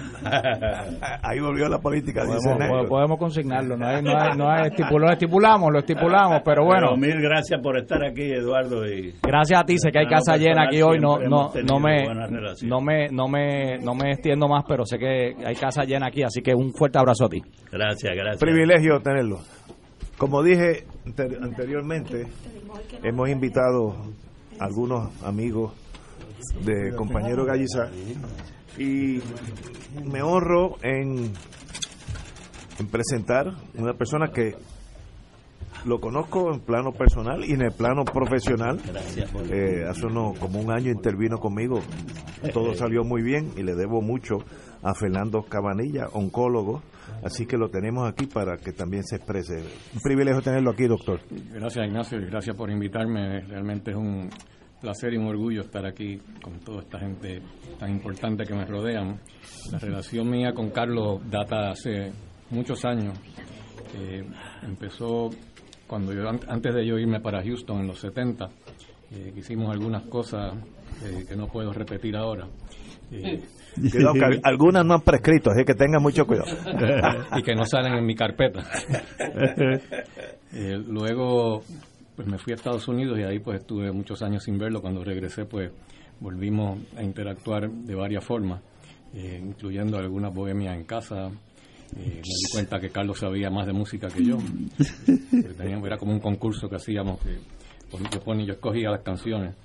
Ahí 1.23 1.39
volvió 1.39 1.67
a 1.67 1.69
la 1.69 1.79
política, 1.79 2.23
podemos, 2.25 2.59
dice 2.59 2.87
podemos 2.89 3.19
consignarlo, 3.19 3.77
no 3.77 3.85
hay, 3.87 4.01
no 4.01 4.17
hay, 4.17 4.37
no 4.37 4.49
hay 4.49 4.71
lo 4.99 5.11
estipulamos, 5.11 5.71
lo 5.71 5.79
estipulamos, 5.79 6.41
pero 6.43 6.65
bueno. 6.65 6.97
mil 6.97 7.21
gracias 7.21 7.61
por 7.61 7.77
estar 7.77 8.03
aquí, 8.03 8.23
Eduardo. 8.23 8.87
Y 8.87 9.13
gracias 9.21 9.61
a 9.61 9.63
ti, 9.63 9.77
sé 9.77 9.91
que 9.91 9.99
hay 9.99 10.07
casa 10.07 10.35
llena 10.35 10.63
aquí 10.63 10.81
hoy, 10.81 10.99
no, 10.99 11.19
no, 11.19 11.53
no 11.63 11.79
me, 11.79 12.05
no 12.63 12.81
me, 12.81 13.07
no 13.09 13.27
me, 13.27 13.77
no 13.77 13.93
me 13.93 14.11
extiendo 14.11 14.47
más, 14.47 14.65
pero 14.67 14.83
sé 14.83 14.97
que 14.97 15.35
hay 15.45 15.55
casa 15.55 15.83
llena 15.83 16.07
aquí, 16.07 16.23
así 16.23 16.41
que 16.41 16.55
un 16.55 16.73
fuerte 16.73 16.97
abrazo 16.97 17.25
a 17.25 17.29
ti. 17.29 17.41
Gracias, 17.71 18.13
gracias. 18.15 18.39
Privilegio 18.39 18.99
tenerlo. 18.99 19.39
Como 20.17 20.43
dije 20.43 20.85
anteriormente, 21.41 22.25
hemos 23.03 23.29
invitado 23.29 23.95
a 24.59 24.65
algunos 24.65 25.23
amigos 25.23 25.73
de 26.63 26.95
compañero 26.95 27.45
Galliza 27.45 27.89
y 28.77 29.19
me 30.05 30.21
honro 30.21 30.77
en, 30.81 31.31
en 32.79 32.87
presentar 32.87 33.53
una 33.75 33.93
persona 33.93 34.31
que 34.31 34.55
lo 35.85 35.99
conozco 35.99 36.53
en 36.53 36.59
plano 36.59 36.91
personal 36.91 37.43
y 37.43 37.53
en 37.53 37.63
el 37.63 37.71
plano 37.71 38.05
profesional. 38.05 38.79
Eh, 39.51 39.85
hace 39.89 40.05
uno, 40.05 40.33
como 40.39 40.59
un 40.59 40.71
año 40.71 40.91
intervino 40.91 41.37
conmigo, 41.37 41.81
todo 42.53 42.73
salió 42.75 43.03
muy 43.03 43.23
bien 43.23 43.51
y 43.57 43.63
le 43.63 43.75
debo 43.75 44.01
mucho 44.01 44.37
a 44.83 44.93
Fernando 44.93 45.43
Cabanilla, 45.43 46.07
oncólogo, 46.13 46.81
así 47.23 47.45
que 47.45 47.57
lo 47.57 47.69
tenemos 47.69 48.07
aquí 48.09 48.25
para 48.25 48.57
que 48.57 48.71
también 48.71 49.03
se 49.03 49.17
exprese. 49.17 49.63
Un 49.93 50.01
privilegio 50.01 50.41
tenerlo 50.41 50.71
aquí, 50.71 50.87
doctor. 50.87 51.19
Gracias, 51.53 51.85
Ignacio, 51.85 52.19
y 52.19 52.25
gracias 52.25 52.55
por 52.55 52.69
invitarme. 52.69 53.41
Realmente 53.41 53.91
es 53.91 53.97
un 53.97 54.29
placer 54.81 55.13
y 55.13 55.17
un 55.17 55.27
orgullo 55.27 55.61
estar 55.61 55.85
aquí 55.85 56.19
con 56.41 56.59
toda 56.59 56.81
esta 56.81 56.99
gente 56.99 57.41
tan 57.79 57.91
importante 57.91 58.43
que 58.45 58.53
me 58.53 58.65
rodean. 58.65 59.19
La 59.71 59.79
relación 59.79 60.29
mía 60.29 60.53
con 60.53 60.71
Carlos 60.71 61.21
data 61.29 61.69
hace 61.69 62.11
muchos 62.49 62.83
años. 62.83 63.17
Eh, 63.97 64.23
empezó 64.63 65.29
cuando 65.87 66.13
yo, 66.13 66.27
antes 66.27 66.73
de 66.73 66.85
yo 66.85 66.97
irme 66.97 67.19
para 67.19 67.43
Houston 67.43 67.81
en 67.81 67.87
los 67.87 67.99
70, 67.99 68.49
eh, 69.11 69.33
hicimos 69.35 69.69
algunas 69.71 70.03
cosas 70.03 70.53
eh, 71.03 71.25
que 71.27 71.35
no 71.35 71.47
puedo 71.47 71.71
repetir 71.73 72.15
ahora. 72.15 72.47
algunas 74.43 74.85
no 74.85 74.93
han 74.95 75.01
prescrito, 75.01 75.51
así 75.51 75.63
que 75.65 75.75
tengan 75.75 76.01
mucho 76.01 76.25
cuidado. 76.25 76.49
y 77.37 77.43
que 77.43 77.53
no 77.53 77.65
salen 77.65 77.93
en 77.93 78.05
mi 78.05 78.15
carpeta. 78.15 78.61
luego 80.87 81.61
pues 82.15 82.27
me 82.27 82.37
fui 82.37 82.53
a 82.53 82.55
Estados 82.55 82.87
Unidos 82.87 83.19
y 83.19 83.23
ahí 83.23 83.39
pues 83.39 83.59
estuve 83.59 83.91
muchos 83.91 84.21
años 84.21 84.43
sin 84.43 84.57
verlo. 84.57 84.81
Cuando 84.81 85.03
regresé 85.03 85.45
pues 85.45 85.71
volvimos 86.19 86.79
a 86.95 87.03
interactuar 87.03 87.69
de 87.69 87.95
varias 87.95 88.23
formas, 88.23 88.61
eh, 89.13 89.39
incluyendo 89.41 89.97
algunas 89.97 90.33
bohemias 90.33 90.75
en 90.75 90.83
casa. 90.85 91.29
Eh, 91.97 92.05
me 92.15 92.21
di 92.21 92.51
cuenta 92.53 92.79
que 92.79 92.89
Carlos 92.89 93.19
sabía 93.19 93.49
más 93.49 93.65
de 93.67 93.73
música 93.73 94.07
que 94.07 94.23
yo. 94.23 94.37
Era 95.85 95.97
como 95.97 96.13
un 96.13 96.19
concurso 96.19 96.69
que 96.69 96.77
hacíamos, 96.77 97.19
que 97.19 97.35
yo, 97.91 98.33
yo 98.45 98.53
escogía 98.53 98.89
las 98.91 99.01
canciones. 99.01 99.55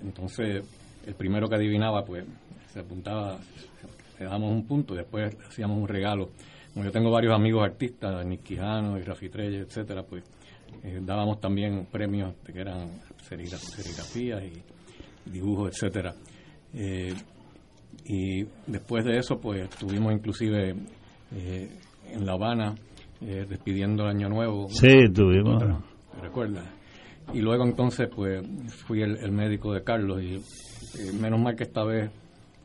Entonces, 0.00 0.64
el 1.06 1.14
primero 1.14 1.48
que 1.48 1.56
adivinaba, 1.56 2.04
pues 2.04 2.24
se 2.72 2.80
apuntaba, 2.80 3.38
le 4.18 4.24
dábamos 4.24 4.52
un 4.52 4.66
punto 4.66 4.94
después 4.94 5.36
hacíamos 5.48 5.78
un 5.78 5.88
regalo. 5.88 6.30
Como 6.72 6.84
yo 6.84 6.92
tengo 6.92 7.10
varios 7.10 7.34
amigos 7.34 7.64
artistas, 7.64 8.24
Nick 8.24 8.42
Quijano 8.44 8.98
y 8.98 9.02
Rafi 9.02 9.28
Treyes, 9.28 9.66
etcétera, 9.66 10.04
pues 10.04 10.24
eh, 10.82 11.00
dábamos 11.02 11.40
también 11.40 11.86
premios 11.90 12.34
que 12.44 12.60
eran 12.60 12.90
serigrafías 13.18 14.42
y 14.44 15.30
dibujos, 15.30 15.70
etcétera. 15.72 16.14
Eh, 16.74 17.14
y 18.04 18.44
después 18.66 19.04
de 19.04 19.18
eso, 19.18 19.40
pues 19.40 19.62
estuvimos 19.62 20.12
inclusive 20.12 20.74
eh, 21.34 21.68
en 22.10 22.26
La 22.26 22.32
Habana 22.32 22.74
despidiendo 23.20 24.02
el 24.02 24.16
Año 24.16 24.28
Nuevo. 24.28 24.68
Sí, 24.68 24.88
estuvimos. 24.88 25.62
¿Recuerdas? 26.20 26.66
y 27.32 27.40
luego 27.40 27.64
entonces 27.64 28.08
pues 28.14 28.44
fui 28.86 29.00
el, 29.02 29.32
médico 29.32 29.72
de 29.72 29.84
Carlos 29.84 30.20
y 30.22 30.42
menos 31.20 31.40
mal 31.40 31.54
que 31.54 31.62
esta 31.62 31.84
vez 31.84 32.10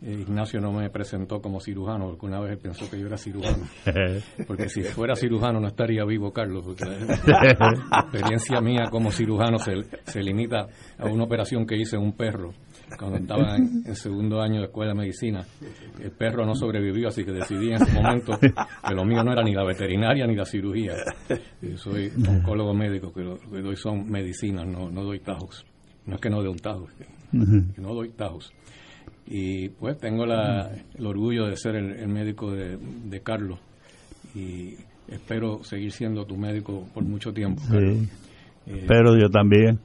Ignacio 0.02 0.60
no 0.60 0.72
me 0.72 0.90
presentó 0.90 1.42
como 1.42 1.60
cirujano, 1.60 2.10
porque 2.10 2.26
una 2.28 2.40
vez 2.40 2.52
él 2.52 2.58
pensó 2.60 2.90
que 2.90 3.00
yo 3.00 3.08
era 3.08 3.18
cirujano. 3.18 3.68
Porque 4.48 4.70
si 4.70 4.84
fuera 4.84 5.16
cirujano 5.16 5.60
no 5.60 5.68
estaría 5.68 6.06
vivo 6.06 6.32
Carlos, 6.32 6.64
porque 6.66 6.86
la 6.86 8.00
experiencia 8.02 8.62
mía 8.62 8.86
como 8.92 9.12
cirujano 9.12 9.58
se, 9.58 9.74
se 10.06 10.22
limita 10.22 10.68
a 10.98 11.06
una 11.08 11.24
operación 11.24 11.66
que 11.66 11.76
hice 11.76 11.96
en 11.96 12.04
un 12.04 12.14
perro 12.14 12.54
cuando 12.98 13.18
estaba 13.18 13.56
en, 13.58 13.96
segundo 13.96 14.42
año 14.42 14.60
de 14.60 14.68
escuela 14.68 14.94
de 14.94 15.00
medicina. 15.00 15.46
El 16.00 16.12
perro 16.12 16.46
no 16.46 16.56
sobrevivió, 16.56 17.10
así 17.10 17.26
que 17.26 17.32
decidí 17.32 17.70
en 17.70 17.82
ese 17.82 17.92
momento 17.92 18.40
que 18.40 18.54
lo 18.94 19.04
mío 19.04 19.24
no 19.24 19.34
era 19.34 19.44
ni 19.44 19.54
la 19.54 19.66
veterinaria 19.66 20.26
ni 20.28 20.36
la 20.36 20.46
cirugía. 20.46 20.94
soy 21.76 22.12
oncólogo 22.28 22.74
médico, 22.74 23.12
que 23.12 23.22
lo 23.22 23.38
que 23.38 23.62
doy 23.62 23.76
son 23.76 24.10
medicinas, 24.10 24.66
no, 24.66 24.90
no 24.90 25.04
doy 25.04 25.20
tajos. 25.20 25.66
No 26.06 26.16
es 26.16 26.22
que 26.22 26.30
no 26.30 26.42
dé 26.42 26.48
un 26.48 26.58
tajo, 26.58 26.88
que 27.32 27.82
no 27.82 27.94
doy 27.94 28.10
tajos. 28.12 28.54
Y 29.28 29.70
pues 29.70 29.98
tengo 29.98 30.26
la, 30.26 30.72
el 30.98 31.06
orgullo 31.06 31.48
de 31.48 31.58
ser 31.58 31.76
el, 31.76 32.08
médico 32.08 32.52
de, 32.52 32.78
de, 32.78 33.20
Carlos 33.22 33.60
y 34.34 34.76
espero 35.10 35.64
seguir 35.64 35.92
siendo 35.92 36.26
tu 36.26 36.38
médico 36.38 36.88
por 36.94 37.04
mucho 37.04 37.34
tiempo. 37.34 37.62
Sí. 37.70 38.08
Eh, 38.68 38.88
yo 38.88 39.30
también. 39.30 39.80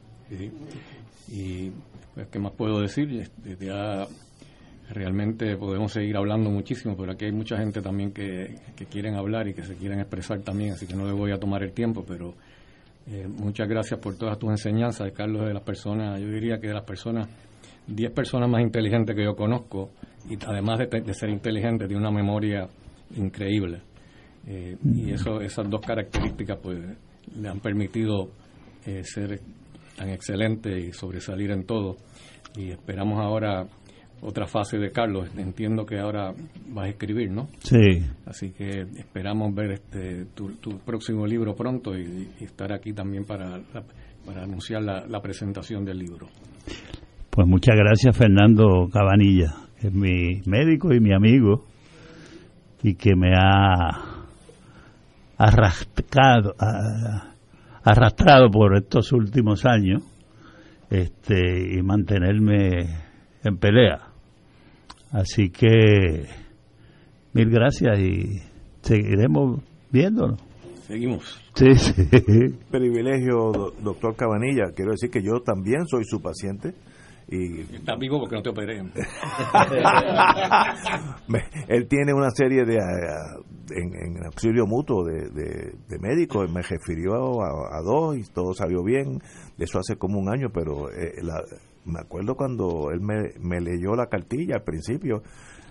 Y 1.29 1.71
pues, 2.15 2.29
¿qué 2.29 2.39
más 2.39 2.53
puedo 2.53 2.81
decir? 2.81 3.11
Este, 3.21 3.67
ya 3.67 4.07
realmente 4.91 5.57
podemos 5.57 5.93
seguir 5.93 6.17
hablando 6.17 6.51
muchísimo, 6.51 6.97
pero 6.97 7.13
aquí 7.13 7.25
hay 7.25 7.33
mucha 7.33 7.57
gente 7.57 7.81
también 7.81 8.13
que, 8.13 8.57
que 8.77 8.87
quieren 8.87 9.15
hablar 9.15 9.49
y 9.49 9.55
que 9.55 9.63
se 9.63 9.75
quieren 9.75 10.01
expresar 10.01 10.41
también, 10.41 10.73
así 10.73 10.87
que 10.87 10.95
no 10.95 11.07
le 11.07 11.13
voy 11.13 11.33
a 11.33 11.39
tomar 11.39 11.63
el 11.63 11.73
tiempo, 11.73 12.05
pero 12.07 12.35
eh, 13.07 13.27
muchas 13.27 13.69
gracias 13.69 13.99
por 14.01 14.17
todas 14.17 14.39
tus 14.39 14.51
enseñanzas, 14.51 15.11
Carlos, 15.13 15.47
de 15.47 15.55
las 15.55 15.63
personas, 15.63 16.21
yo 16.21 16.29
diría 16.29 16.61
que 16.61 16.69
de 16.69 16.75
las 16.75 16.85
personas 16.85 17.29
10 17.87 18.13
personas 18.13 18.49
más 18.49 18.63
inteligentes 18.63 19.15
que 19.15 19.25
yo 19.25 19.35
conozco 19.35 19.91
y 20.29 20.37
además 20.47 20.79
de, 20.79 21.15
ser 21.15 21.31
inteligente 21.31 21.87
tiene 21.87 22.01
una 22.01 22.11
memoria 22.11 22.69
increíble. 23.17 23.83
Eh, 24.47 24.77
y 24.85 25.13
eso, 25.13 25.41
esas 25.41 25.69
dos 25.69 25.81
características 25.81 26.59
pues 26.63 26.79
le 27.37 27.49
han 27.49 27.61
permitido 27.61 28.31
eh, 28.85 29.03
ser 29.05 29.41
tan 29.97 30.11
excelente 30.11 30.79
y 30.79 30.93
sobresalir 30.93 31.51
en 31.51 31.65
todo. 31.65 31.97
Y 32.57 32.71
esperamos 32.71 33.21
ahora 33.21 33.67
otra 34.21 34.47
fase 34.47 34.79
de 34.79 34.91
Carlos. 34.91 35.29
Entiendo 35.37 35.85
que 35.85 35.99
ahora 35.99 36.33
vas 36.69 36.87
a 36.87 36.89
escribir, 36.89 37.31
¿no? 37.31 37.49
Sí. 37.63 38.01
Así 38.27 38.51
que 38.51 38.83
esperamos 38.97 39.55
ver 39.55 39.73
este 39.73 40.27
tu, 40.35 40.79
próximo 40.85 41.27
libro 41.27 41.55
pronto 41.55 41.97
y, 41.97 42.29
estar 42.41 42.73
aquí 42.73 42.93
también 42.93 43.25
para, 43.25 43.61
para 44.25 44.43
anunciar 44.43 44.83
la 44.83 45.21
presentación 45.21 45.85
del 45.85 45.99
libro. 45.99 46.29
Pues 47.35 47.49
muchas 47.49 47.77
gracias 47.77 48.15
Fernando 48.15 48.91
Cabanilla, 48.93 49.55
que 49.81 49.87
es 49.87 49.95
mi 49.95 50.43
médico 50.45 50.93
y 50.93 51.01
mi 51.01 51.15
amigo 51.15 51.65
y 52.83 52.95
que 52.95 53.17
me 53.17 53.33
ha 53.35 54.29
arrastrado, 55.39 56.55
arrastrado 57.83 58.51
por 58.51 58.77
estos 58.77 59.13
últimos 59.13 59.65
años 59.65 60.03
este, 60.91 61.79
y 61.79 61.83
mantenerme 61.83 63.01
en 63.43 63.57
pelea. 63.57 64.11
Así 65.11 65.49
que 65.49 66.27
mil 67.33 67.49
gracias 67.49 67.99
y 67.99 68.43
seguiremos 68.83 69.63
viéndolo. 69.91 70.37
Seguimos. 70.87 71.41
Sí, 71.55 71.75
sí. 71.77 71.95
Privilegio, 72.71 73.73
doctor 73.83 74.17
Cabanilla. 74.17 74.65
Quiero 74.77 74.91
decir 74.91 75.09
que 75.09 75.23
yo 75.23 75.41
también 75.41 75.87
soy 75.87 76.05
su 76.05 76.21
paciente 76.21 76.75
y 77.33 77.61
Estás 77.77 77.99
vivo 77.99 78.21
porque 78.21 78.37
no 78.37 78.43
te 78.43 78.51
operé. 78.51 78.79
Él 81.69 81.89
tiene 81.89 82.13
una 82.13 82.31
serie 82.31 82.65
de, 82.65 82.77
en, 82.77 83.95
en 83.95 84.25
auxilio 84.27 84.67
mutuo 84.67 85.03
de, 85.05 85.31
de, 85.31 85.99
médicos, 85.99 86.53
me 86.53 86.61
refirió 86.61 87.43
a, 87.43 87.81
dos 87.83 88.19
y 88.19 88.25
todo 88.33 88.53
salió 88.53 88.85
bien, 88.85 89.19
eso 89.59 89.79
hace 89.79 89.97
como 89.97 90.19
un 90.19 90.29
año, 90.29 90.51
pero 90.53 90.91
eh, 90.91 91.23
me 91.87 92.01
acuerdo 92.01 92.35
cuando 92.35 92.91
él 92.91 93.01
me, 93.01 93.31
me 93.41 93.61
leyó 93.61 93.95
la 93.95 94.09
cartilla 94.09 94.57
al 94.57 94.65
principio 94.65 95.23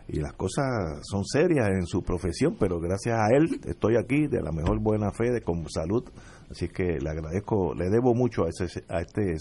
y 0.07 0.19
las 0.19 0.33
cosas 0.33 0.99
son 1.03 1.23
serias 1.25 1.69
en 1.69 1.85
su 1.85 2.01
profesión, 2.01 2.55
pero 2.59 2.79
gracias 2.79 3.19
a 3.19 3.27
él 3.35 3.59
estoy 3.65 3.97
aquí 3.97 4.27
de 4.27 4.41
la 4.41 4.51
mejor 4.51 4.79
buena 4.81 5.11
fe, 5.11 5.31
de 5.31 5.41
con 5.41 5.63
salud, 5.69 6.03
así 6.49 6.67
que 6.69 6.97
le 6.99 7.09
agradezco, 7.09 7.75
le 7.75 7.89
debo 7.89 8.15
mucho 8.15 8.45
a, 8.45 8.49
ese, 8.49 8.83
a 8.89 9.01
este 9.01 9.35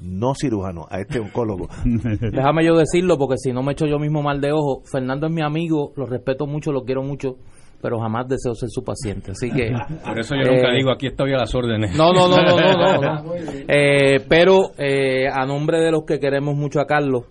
no 0.00 0.34
cirujano, 0.34 0.86
a 0.90 1.00
este 1.00 1.18
oncólogo. 1.18 1.68
Déjame 1.84 2.64
yo 2.64 2.76
decirlo 2.76 3.18
porque 3.18 3.36
si 3.38 3.52
no 3.52 3.62
me 3.62 3.72
echo 3.72 3.86
yo 3.86 3.98
mismo 3.98 4.22
mal 4.22 4.40
de 4.40 4.52
ojo. 4.52 4.82
Fernando 4.90 5.26
es 5.26 5.32
mi 5.32 5.42
amigo, 5.42 5.92
lo 5.96 6.06
respeto 6.06 6.46
mucho, 6.46 6.72
lo 6.72 6.82
quiero 6.82 7.02
mucho, 7.02 7.36
pero 7.82 7.98
jamás 7.98 8.28
deseo 8.28 8.54
ser 8.54 8.68
su 8.70 8.82
paciente. 8.84 9.32
Así 9.32 9.50
que. 9.50 9.70
Por 10.04 10.18
eso 10.18 10.34
yo 10.36 10.50
nunca 10.50 10.70
eh, 10.70 10.76
digo 10.76 10.90
aquí 10.90 11.08
estoy 11.08 11.32
a 11.32 11.38
las 11.38 11.54
órdenes. 11.54 11.96
No, 11.96 12.12
no, 12.12 12.28
no, 12.28 12.36
no, 12.36 13.00
no. 13.00 13.34
Eh, 13.68 14.24
pero 14.28 14.70
eh, 14.78 15.28
a 15.28 15.44
nombre 15.44 15.78
de 15.80 15.90
los 15.90 16.04
que 16.04 16.18
queremos 16.18 16.56
mucho 16.56 16.80
a 16.80 16.86
Carlos. 16.86 17.24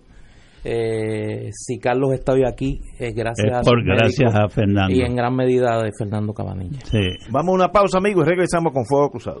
si 0.62 1.78
Carlos 1.78 2.12
está 2.12 2.32
hoy 2.32 2.44
aquí 2.46 2.80
es 2.98 3.14
gracias, 3.14 3.66
por, 3.66 3.82
gracias 3.84 4.34
a 4.34 4.48
Fernando 4.48 4.94
y 4.94 5.00
en 5.00 5.16
gran 5.16 5.34
medida 5.34 5.82
de 5.82 5.90
Fernando 5.98 6.32
Cabanilla. 6.32 6.80
Sí. 6.84 7.00
Vamos 7.30 7.52
a 7.52 7.54
una 7.54 7.68
pausa, 7.68 7.98
amigos, 7.98 8.26
y 8.26 8.30
regresamos 8.30 8.72
con 8.72 8.84
Fuego 8.84 9.10
Cruzado. 9.10 9.40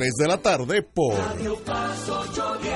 de 0.01 0.27
la 0.27 0.37
tarde 0.37 0.81
por 0.81 1.13
Radio 1.13 1.55
Paz 1.63 2.09
810. 2.09 2.71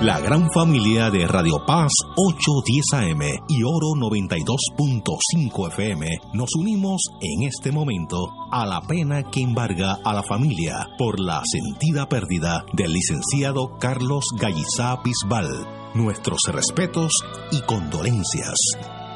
La 0.00 0.18
gran 0.20 0.50
familia 0.50 1.10
de 1.10 1.26
Radio 1.26 1.62
Paz 1.66 1.92
810 2.16 2.94
AM 2.94 3.20
y 3.48 3.62
Oro 3.64 3.88
92.5 4.00 5.68
FM 5.68 6.06
nos 6.32 6.54
unimos 6.56 7.02
en 7.20 7.46
este 7.46 7.70
momento 7.70 8.30
a 8.50 8.64
la 8.64 8.80
pena 8.80 9.24
que 9.30 9.42
embarga 9.42 9.98
a 10.02 10.14
la 10.14 10.22
familia 10.22 10.88
por 10.96 11.20
la 11.20 11.42
sentida 11.44 12.08
pérdida 12.08 12.64
del 12.72 12.94
licenciado 12.94 13.76
Carlos 13.78 14.24
Gallizá 14.40 15.02
Bisbal. 15.04 15.83
Nuestros 15.94 16.40
respetos 16.48 17.12
y 17.52 17.60
condolencias. 17.62 18.56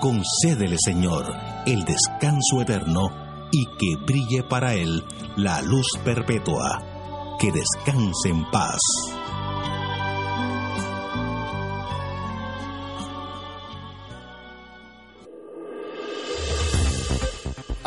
Concédele, 0.01 0.76
Señor, 0.79 1.26
el 1.66 1.85
descanso 1.85 2.62
eterno 2.62 3.11
y 3.51 3.66
que 3.66 3.97
brille 4.07 4.45
para 4.45 4.74
él 4.74 5.05
la 5.37 5.61
luz 5.62 5.89
perpetua. 6.05 7.37
Que 7.41 7.51
descanse 7.51 8.29
en 8.29 8.49
paz. 8.51 8.79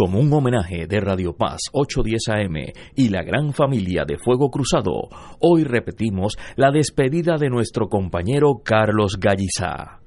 Como 0.00 0.18
un 0.18 0.32
homenaje 0.32 0.86
de 0.86 0.98
Radio 0.98 1.36
Paz 1.36 1.60
810 1.74 2.28
AM 2.30 2.72
y 2.96 3.10
la 3.10 3.22
gran 3.22 3.52
familia 3.52 4.04
de 4.08 4.16
Fuego 4.16 4.50
Cruzado, 4.50 5.10
hoy 5.40 5.64
repetimos 5.64 6.38
la 6.56 6.70
despedida 6.70 7.36
de 7.36 7.50
nuestro 7.50 7.90
compañero 7.90 8.62
Carlos 8.64 9.18
Gallizá. 9.20 10.00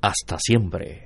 Hasta 0.00 0.38
siempre. 0.38 1.05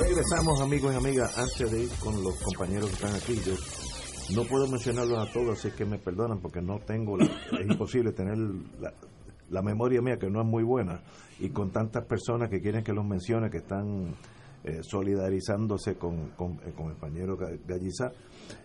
Regresamos 0.00 0.60
amigos 0.60 0.92
y 0.92 0.96
amigas, 0.96 1.38
antes 1.38 1.70
de 1.70 1.82
ir 1.84 1.90
con 2.02 2.22
los 2.22 2.34
compañeros 2.42 2.88
que 2.88 2.94
están 2.96 3.14
aquí, 3.14 3.34
yo 3.46 3.54
no 4.34 4.42
puedo 4.48 4.66
mencionarlos 4.66 5.18
a 5.28 5.32
todos, 5.32 5.58
así 5.58 5.70
que 5.76 5.84
me 5.84 5.98
perdonan 5.98 6.40
porque 6.40 6.60
no 6.60 6.80
tengo, 6.80 7.16
la- 7.16 7.24
es 7.60 7.66
imposible 7.70 8.12
tener 8.12 8.36
la, 8.36 8.92
la 9.50 9.62
memoria 9.62 10.00
mía 10.02 10.16
que 10.18 10.28
no 10.28 10.40
es 10.40 10.46
muy 10.46 10.64
buena 10.64 11.00
y 11.38 11.50
con 11.50 11.70
tantas 11.70 12.04
personas 12.06 12.48
que 12.50 12.60
quieren 12.60 12.82
que 12.82 12.92
los 12.92 13.04
mencione, 13.04 13.50
que 13.50 13.58
están 13.58 14.14
eh, 14.64 14.80
solidarizándose 14.82 15.94
con, 15.96 16.30
con, 16.30 16.52
eh, 16.66 16.72
con 16.76 16.86
el 16.86 16.96
compañero 16.96 17.36
Ga- 17.38 17.58
Gallizá. 17.66 18.10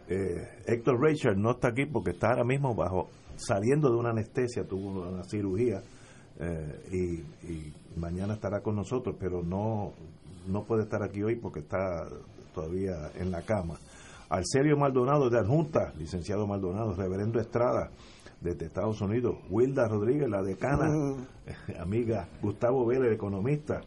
Eh, 0.07 0.47
Héctor 0.65 0.99
Richard 0.99 1.37
no 1.37 1.51
está 1.51 1.69
aquí 1.69 1.85
porque 1.85 2.11
está 2.11 2.29
ahora 2.31 2.43
mismo 2.43 2.73
bajo 2.73 3.09
saliendo 3.35 3.89
de 3.91 3.97
una 3.97 4.09
anestesia, 4.09 4.63
tuvo 4.67 5.07
una 5.07 5.23
cirugía 5.23 5.81
eh, 6.39 6.81
y, 6.91 7.47
y 7.51 7.73
mañana 7.97 8.33
estará 8.33 8.61
con 8.61 8.75
nosotros, 8.75 9.15
pero 9.19 9.43
no, 9.43 9.93
no 10.47 10.63
puede 10.63 10.83
estar 10.83 11.03
aquí 11.03 11.21
hoy 11.23 11.35
porque 11.35 11.59
está 11.59 12.07
todavía 12.53 13.11
en 13.15 13.31
la 13.31 13.41
cama. 13.41 13.75
Arcelio 14.29 14.77
Maldonado 14.77 15.29
de 15.29 15.39
Adjunta, 15.39 15.93
licenciado 15.97 16.45
Maldonado, 16.47 16.93
Reverendo 16.95 17.39
Estrada 17.39 17.89
desde 18.41 18.67
Estados 18.67 19.01
Unidos, 19.01 19.35
Wilda 19.49 19.87
Rodríguez, 19.87 20.29
la 20.29 20.41
decana, 20.43 21.15
amiga, 21.79 22.27
Gustavo 22.41 22.85
Vélez, 22.85 23.11
economista, 23.13 23.81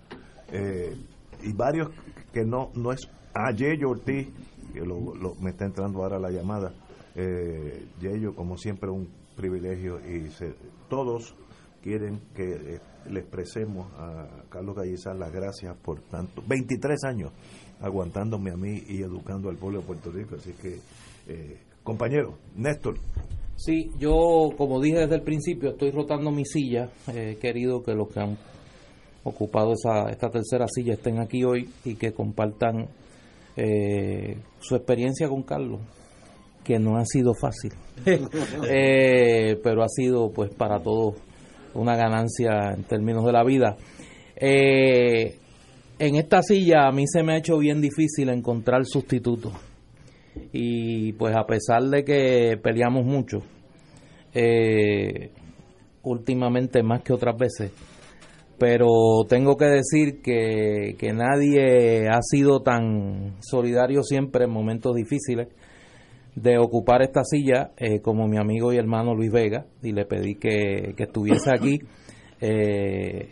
eh, 0.51 0.95
y 1.43 1.53
varios 1.53 1.91
que 2.33 2.45
no, 2.45 2.71
no 2.75 2.93
es, 2.93 3.01
ah, 3.35 3.51
Yeyo 3.53 3.91
Ortiz, 3.91 4.29
que 4.75 4.81
lo, 4.81 5.15
lo- 5.15 5.35
me 5.37 5.51
está 5.51 5.65
entrando 5.65 6.03
ahora 6.03 6.19
la 6.19 6.31
llamada, 6.31 6.73
eh, 7.15 7.87
Yeyo, 8.01 8.35
como 8.35 8.59
siempre, 8.59 8.91
un 8.91 9.09
privilegio 9.37 9.99
y 10.07 10.29
se- 10.31 10.55
todos 10.91 11.35
quieren 11.83 12.20
que 12.35 12.74
eh, 12.74 12.80
le 13.11 13.20
expresemos 13.20 13.93
a 13.95 14.45
Carlos 14.49 14.76
Gallizar 14.76 15.16
las 15.16 15.33
gracias 15.33 15.76
por 15.78 16.01
tanto, 16.03 16.43
23 16.47 17.05
años 17.05 17.33
aguantándome 17.80 18.53
a 18.53 18.57
mí 18.57 18.83
y 18.89 19.03
educando 19.03 19.51
al 19.51 19.57
pueblo 19.57 19.80
de 19.80 19.87
Puerto 19.87 20.11
Rico, 20.11 20.37
así 20.37 20.53
que, 20.53 20.78
eh, 21.26 21.59
compañero, 21.83 22.39
Néstor, 22.57 22.97
Sí, 23.57 23.91
yo, 23.97 24.51
como 24.57 24.80
dije 24.80 25.01
desde 25.01 25.16
el 25.16 25.22
principio, 25.22 25.70
estoy 25.70 25.93
rotando 25.93 26.33
mi 26.33 26.45
silla. 26.45 26.89
He 27.14 27.37
querido 27.37 27.80
que 27.83 27.93
los 27.93 28.09
que 28.09 28.18
han 28.18 28.37
ocupado 29.22 29.74
esa, 29.74 30.11
esta 30.11 30.30
tercera 30.30 30.66
silla 30.68 30.95
estén 30.95 31.20
aquí 31.20 31.45
hoy 31.45 31.68
y 31.85 31.95
que 31.95 32.12
compartan 32.12 32.89
eh, 33.57 34.37
su 34.59 34.74
experiencia 34.74 35.28
con 35.28 35.43
Carlos, 35.43 35.80
que 36.64 36.78
no 36.78 36.97
ha 36.97 37.05
sido 37.05 37.35
fácil, 37.35 37.72
Eh, 38.68 39.61
pero 39.62 39.85
ha 39.85 39.89
sido, 39.89 40.33
pues, 40.33 40.53
para 40.55 40.83
todos 40.83 41.14
una 41.75 41.97
ganancia 41.97 42.73
en 42.75 42.85
términos 42.85 43.25
de 43.25 43.33
la 43.33 43.45
vida. 43.45 43.77
Eh, 44.37 45.37
en 45.99 46.16
esta 46.16 46.43
silla 46.43 46.89
a 46.89 46.93
mí 46.93 47.05
se 47.07 47.23
me 47.23 47.35
ha 47.35 47.39
hecho 47.39 47.59
bien 47.59 47.81
difícil 47.81 48.29
encontrar 48.29 48.85
sustitutos 48.85 49.53
y 50.53 51.12
pues 51.12 51.37
a 51.37 51.47
pesar 51.47 51.83
de 51.85 52.05
que 52.05 52.59
peleamos 52.62 53.05
mucho 53.05 53.43
eh, 54.35 55.31
últimamente 56.03 56.83
más 56.83 57.03
que 57.03 57.12
otras 57.12 57.37
veces 57.37 57.70
pero 58.59 58.87
tengo 59.29 59.57
que 59.57 59.66
decir 59.66 60.23
que, 60.23 60.97
que 60.99 61.12
nadie 61.12 62.09
ha 62.09 62.20
sido 62.23 62.62
tan 62.62 63.37
solidario 63.41 64.03
siempre 64.03 64.45
en 64.45 64.51
momentos 64.51 64.95
difíciles 64.95 65.49
de 66.35 66.59
ocupar 66.59 67.03
esta 67.03 67.24
silla 67.24 67.72
eh, 67.76 68.01
como 68.01 68.26
mi 68.26 68.39
amigo 68.39 68.72
y 68.72 68.78
hermano 68.78 69.14
Luis 69.14 69.30
Vega 69.30 69.66
y 69.83 69.93
le 69.93 70.07
pedí 70.07 70.37
que, 70.37 70.95
que 70.97 71.03
estuviese 71.05 71.51
aquí 71.55 71.78
eh, 72.41 73.28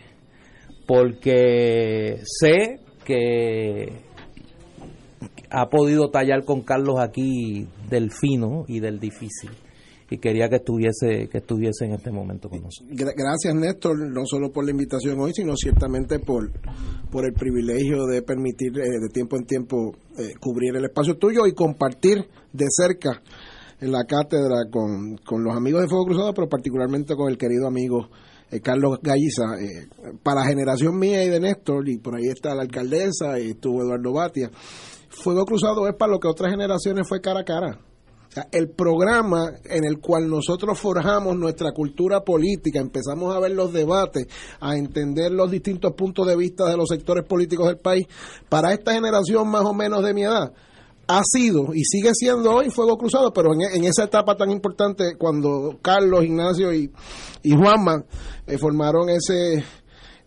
porque 0.87 2.19
sé 2.25 2.81
que 3.05 3.93
ha 5.51 5.69
podido 5.69 6.11
tallar 6.11 6.45
con 6.45 6.63
Carlos 6.63 7.01
aquí 7.01 7.67
del 7.89 8.11
fino 8.11 8.65
y 8.69 8.81
del 8.81 9.01
difícil 9.01 9.51
y 10.11 10.19
quería 10.19 10.49
que 10.49 10.57
estuviese 10.57 11.29
que 11.29 11.39
estuviese 11.39 11.85
en 11.85 11.93
este 11.93 12.11
momento 12.11 12.51
con 12.51 12.63
nosotros. 12.63 12.91
Gracias 12.93 13.55
Néstor, 13.55 13.97
no 13.97 14.23
solo 14.27 14.51
por 14.51 14.65
la 14.65 14.73
invitación 14.73 15.19
hoy, 15.21 15.33
sino 15.33 15.55
ciertamente 15.57 16.19
por, 16.19 16.51
por 17.11 17.25
el 17.25 17.33
privilegio 17.33 18.07
de 18.07 18.21
permitir 18.23 18.77
eh, 18.79 18.99
de 19.01 19.09
tiempo 19.09 19.37
en 19.37 19.47
tiempo 19.47 19.93
eh, 20.19 20.35
cubrir 20.41 20.77
el 20.77 20.85
espacio 20.85 21.17
tuyo 21.17 21.47
y 21.47 21.55
compartir 21.55 22.27
de 22.53 22.67
cerca 22.69 23.23
en 23.81 23.93
la 23.93 24.05
cátedra 24.05 24.69
con, 24.71 25.17
con 25.25 25.45
los 25.45 25.57
amigos 25.57 25.83
de 25.83 25.89
Fuego 25.89 26.07
Cruzado, 26.07 26.35
pero 26.35 26.49
particularmente 26.49 27.15
con 27.15 27.31
el 27.31 27.39
querido 27.39 27.69
amigo 27.69 28.09
eh, 28.51 28.61
Carlos 28.61 28.99
Galliza. 29.01 29.45
para 30.25 30.41
la 30.41 30.47
generación 30.49 30.99
mía 30.99 31.25
y 31.25 31.29
de 31.29 31.39
Néstor, 31.39 31.89
y 31.89 31.99
por 31.99 32.17
ahí 32.17 32.27
está 32.27 32.53
la 32.57 32.63
alcaldesa 32.63 33.39
y 33.39 33.51
estuvo 33.51 33.81
Eduardo 33.81 34.13
Batia, 34.13 34.51
Fuego 35.09 35.45
Cruzado 35.45 35.87
es 35.89 35.95
para 35.95 36.11
lo 36.11 36.19
que 36.19 36.27
otras 36.27 36.51
generaciones 36.51 37.07
fue 37.09 37.21
cara 37.21 37.41
a 37.41 37.45
cara 37.45 37.79
el 38.53 38.71
programa 38.71 39.53
en 39.65 39.85
el 39.85 39.99
cual 39.99 40.29
nosotros 40.29 40.79
forjamos 40.79 41.37
nuestra 41.37 41.73
cultura 41.73 42.21
política, 42.21 42.79
empezamos 42.79 43.35
a 43.35 43.41
ver 43.41 43.53
los 43.53 43.73
debates, 43.73 44.27
a 44.61 44.77
entender 44.77 45.33
los 45.33 45.51
distintos 45.51 45.93
puntos 45.95 46.27
de 46.27 46.37
vista 46.37 46.69
de 46.69 46.77
los 46.77 46.89
sectores 46.89 47.25
políticos 47.25 47.67
del 47.67 47.79
país, 47.79 48.07
para 48.49 48.73
esta 48.73 48.93
generación 48.93 49.49
más 49.49 49.65
o 49.65 49.75
menos 49.75 50.05
de 50.05 50.15
mi 50.15 50.23
edad, 50.23 50.53
ha 51.09 51.23
sido 51.25 51.75
y 51.75 51.83
sigue 51.85 52.11
siendo 52.15 52.55
hoy 52.55 52.71
Fuego 52.71 52.97
Cruzado, 52.97 53.33
pero 53.33 53.51
en, 53.53 53.85
esa 53.85 54.05
etapa 54.05 54.37
tan 54.37 54.51
importante, 54.51 55.17
cuando 55.19 55.79
Carlos, 55.83 56.25
Ignacio 56.25 56.73
y, 56.73 56.93
y 57.43 57.51
Juanma 57.51 58.05
eh, 58.47 58.59
formaron 58.59 59.09
ese, 59.09 59.65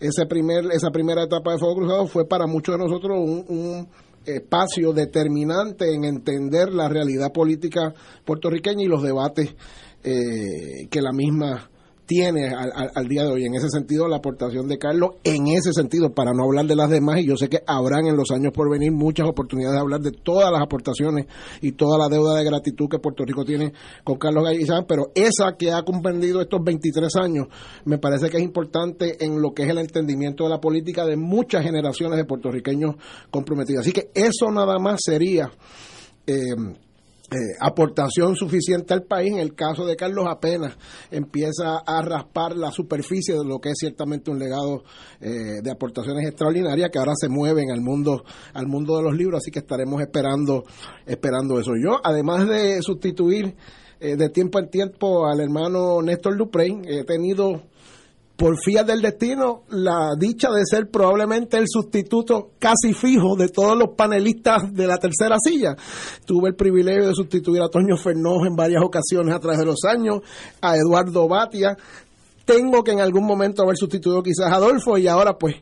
ese 0.01 0.25
primer, 0.25 0.65
esa 0.73 0.89
primera 0.89 1.23
etapa 1.23 1.53
de 1.53 1.57
Fuego 1.57 1.75
Cruzado, 1.75 2.07
fue 2.07 2.27
para 2.27 2.47
muchos 2.47 2.77
de 2.77 2.83
nosotros 2.83 3.17
un 3.17 3.87
espacio 4.25 4.93
determinante 4.93 5.93
en 5.93 6.05
entender 6.05 6.73
la 6.73 6.87
realidad 6.89 7.31
política 7.31 7.93
puertorriqueña 8.25 8.83
y 8.83 8.87
los 8.87 9.03
debates 9.03 9.55
eh, 10.03 10.87
que 10.89 11.01
la 11.01 11.11
misma 11.11 11.69
tiene 12.05 12.49
al, 12.49 13.07
día 13.07 13.23
de 13.23 13.31
hoy. 13.31 13.45
En 13.45 13.55
ese 13.55 13.69
sentido, 13.69 14.07
la 14.07 14.17
aportación 14.17 14.67
de 14.67 14.77
Carlos, 14.77 15.11
en 15.23 15.47
ese 15.47 15.73
sentido, 15.73 16.13
para 16.13 16.31
no 16.33 16.43
hablar 16.43 16.65
de 16.65 16.75
las 16.75 16.89
demás, 16.89 17.19
y 17.19 17.27
yo 17.27 17.37
sé 17.37 17.49
que 17.49 17.59
habrán 17.65 18.07
en 18.07 18.15
los 18.15 18.31
años 18.31 18.51
por 18.53 18.69
venir 18.69 18.91
muchas 18.91 19.27
oportunidades 19.27 19.75
de 19.75 19.81
hablar 19.81 20.01
de 20.01 20.11
todas 20.11 20.51
las 20.51 20.61
aportaciones 20.61 21.27
y 21.61 21.73
toda 21.73 21.97
la 21.97 22.09
deuda 22.09 22.35
de 22.35 22.43
gratitud 22.43 22.89
que 22.89 22.99
Puerto 22.99 23.23
Rico 23.25 23.45
tiene 23.45 23.73
con 24.03 24.17
Carlos 24.17 24.43
Gallizán, 24.43 24.85
pero 24.87 25.11
esa 25.15 25.55
que 25.57 25.71
ha 25.71 25.83
comprendido 25.83 26.41
estos 26.41 26.63
23 26.63 27.15
años, 27.15 27.47
me 27.85 27.97
parece 27.97 28.29
que 28.29 28.37
es 28.37 28.43
importante 28.43 29.23
en 29.23 29.41
lo 29.41 29.53
que 29.53 29.63
es 29.63 29.69
el 29.69 29.77
entendimiento 29.77 30.43
de 30.43 30.49
la 30.49 30.59
política 30.59 31.05
de 31.05 31.15
muchas 31.15 31.63
generaciones 31.63 32.17
de 32.17 32.25
puertorriqueños 32.25 32.95
comprometidos. 33.31 33.81
Así 33.81 33.91
que 33.91 34.09
eso 34.13 34.51
nada 34.51 34.77
más 34.79 34.99
sería... 35.03 35.51
Eh, 36.25 36.55
eh, 37.33 37.55
aportación 37.59 38.35
suficiente 38.35 38.93
al 38.93 39.03
país. 39.03 39.31
En 39.31 39.39
el 39.39 39.55
caso 39.55 39.87
de 39.87 39.95
Carlos 39.95 40.25
apenas 40.29 40.77
empieza 41.09 41.77
a 41.77 42.01
raspar 42.03 42.55
la 42.55 42.69
superficie 42.69 43.33
de 43.33 43.43
lo 43.43 43.59
que 43.59 43.69
es 43.69 43.75
ciertamente 43.79 44.29
un 44.29 44.37
legado 44.37 44.83
eh, 45.19 45.61
de 45.63 45.71
aportaciones 45.71 46.27
extraordinarias 46.27 46.91
que 46.91 46.99
ahora 46.99 47.13
se 47.15 47.29
mueven 47.29 47.71
al 47.71 47.81
mundo 47.81 48.23
al 48.53 48.67
mundo 48.67 48.97
de 48.97 49.03
los 49.03 49.15
libros, 49.15 49.39
así 49.39 49.49
que 49.49 49.59
estaremos 49.59 49.99
esperando 50.01 50.63
esperando 51.07 51.59
eso. 51.59 51.71
Yo, 51.75 51.99
además 52.03 52.47
de 52.47 52.79
sustituir 52.83 53.55
eh, 53.99 54.15
de 54.15 54.29
tiempo 54.29 54.59
en 54.59 54.69
tiempo 54.69 55.25
al 55.25 55.39
hermano 55.39 56.03
Néstor 56.03 56.37
Duprein, 56.37 56.83
he 56.85 57.03
tenido 57.03 57.63
por 58.35 58.57
fías 58.59 58.85
del 58.85 59.01
destino, 59.01 59.63
la 59.69 60.15
dicha 60.17 60.49
de 60.49 60.63
ser 60.65 60.89
probablemente 60.89 61.57
el 61.57 61.65
sustituto 61.67 62.53
casi 62.57 62.93
fijo 62.93 63.35
de 63.35 63.47
todos 63.47 63.77
los 63.77 63.89
panelistas 63.95 64.73
de 64.73 64.87
la 64.87 64.97
tercera 64.97 65.37
silla. 65.39 65.75
Tuve 66.25 66.49
el 66.49 66.55
privilegio 66.55 67.07
de 67.07 67.13
sustituir 67.13 67.61
a 67.61 67.69
Toño 67.69 67.95
Fernós 67.95 68.47
en 68.47 68.55
varias 68.55 68.81
ocasiones 68.83 69.35
a 69.35 69.39
través 69.39 69.59
de 69.59 69.65
los 69.65 69.83
años, 69.87 70.21
a 70.61 70.75
Eduardo 70.75 71.27
Batia, 71.27 71.77
tengo 72.45 72.83
que 72.83 72.91
en 72.91 72.99
algún 72.99 73.25
momento 73.25 73.63
haber 73.63 73.77
sustituido 73.77 74.21
quizás 74.21 74.51
a 74.51 74.55
Adolfo 74.55 74.97
y 74.97 75.07
ahora 75.07 75.37
pues 75.37 75.55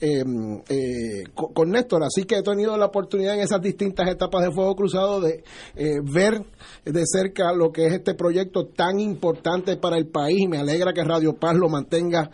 eh, 0.00 0.22
eh, 0.68 1.24
con, 1.34 1.70
Néstor. 1.70 2.04
Así 2.04 2.24
que 2.24 2.36
he 2.36 2.42
tenido 2.42 2.76
la 2.76 2.86
oportunidad 2.86 3.34
en 3.34 3.40
esas 3.40 3.60
distintas 3.60 4.08
etapas 4.08 4.44
de 4.44 4.52
Fuego 4.52 4.76
Cruzado 4.76 5.20
de 5.20 5.42
eh, 5.74 6.00
ver 6.02 6.44
de 6.84 7.02
cerca 7.04 7.52
lo 7.52 7.72
que 7.72 7.86
es 7.86 7.94
este 7.94 8.14
proyecto 8.14 8.66
tan 8.66 9.00
importante 9.00 9.76
para 9.76 9.96
el 9.96 10.06
país. 10.06 10.48
Me 10.48 10.58
alegra 10.58 10.92
que 10.92 11.02
Radio 11.02 11.34
Paz 11.34 11.56
lo 11.56 11.68
mantenga 11.68 12.30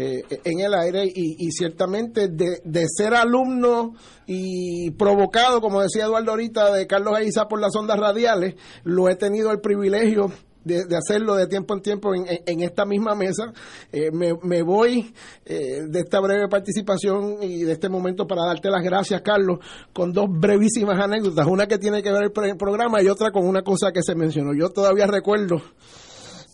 en 0.00 0.60
el 0.60 0.74
aire 0.74 1.10
y, 1.12 1.50
ciertamente 1.50 2.28
de, 2.28 2.60
de, 2.62 2.84
ser 2.86 3.14
alumno 3.14 3.94
y 4.28 4.92
provocado, 4.92 5.60
como 5.60 5.82
decía 5.82 6.04
Eduardo 6.04 6.30
ahorita, 6.30 6.72
de 6.72 6.86
Carlos 6.86 7.16
Aiza 7.16 7.48
por 7.48 7.60
las 7.60 7.74
ondas 7.74 7.98
radiales, 7.98 8.54
lo 8.84 9.08
he 9.08 9.16
tenido 9.16 9.50
el 9.50 9.58
privilegio 9.58 10.30
de, 10.68 10.96
hacerlo 10.96 11.34
de 11.34 11.46
tiempo 11.46 11.74
en 11.74 11.82
tiempo 11.82 12.14
en, 12.14 12.60
esta 12.62 12.84
misma 12.84 13.14
mesa. 13.14 13.52
Eh, 13.90 14.10
me, 14.12 14.62
voy 14.62 15.12
eh, 15.44 15.82
de 15.88 16.00
esta 16.00 16.20
breve 16.20 16.48
participación 16.48 17.42
y 17.42 17.62
de 17.62 17.72
este 17.72 17.88
momento 17.88 18.26
para 18.26 18.44
darte 18.44 18.70
las 18.70 18.82
gracias, 18.82 19.22
Carlos, 19.22 19.58
con 19.92 20.12
dos 20.12 20.26
brevísimas 20.30 21.00
anécdotas. 21.00 21.46
Una 21.46 21.66
que 21.66 21.78
tiene 21.78 22.02
que 22.02 22.12
ver 22.12 22.24
el, 22.24 22.56
programa 22.56 23.02
y 23.02 23.08
otra 23.08 23.30
con 23.30 23.46
una 23.46 23.62
cosa 23.62 23.92
que 23.92 24.02
se 24.02 24.14
mencionó. 24.14 24.52
Yo 24.54 24.70
todavía 24.70 25.06
recuerdo 25.06 25.60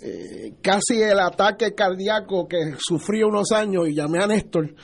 eh, 0.03 0.55
casi 0.63 1.03
el 1.03 1.19
ataque 1.19 1.75
cardíaco 1.75 2.47
que 2.47 2.75
sufrí 2.79 3.23
unos 3.23 3.53
años 3.53 3.89
y 3.89 3.95
llamé 3.95 4.23
a 4.23 4.27
Néstor 4.27 4.75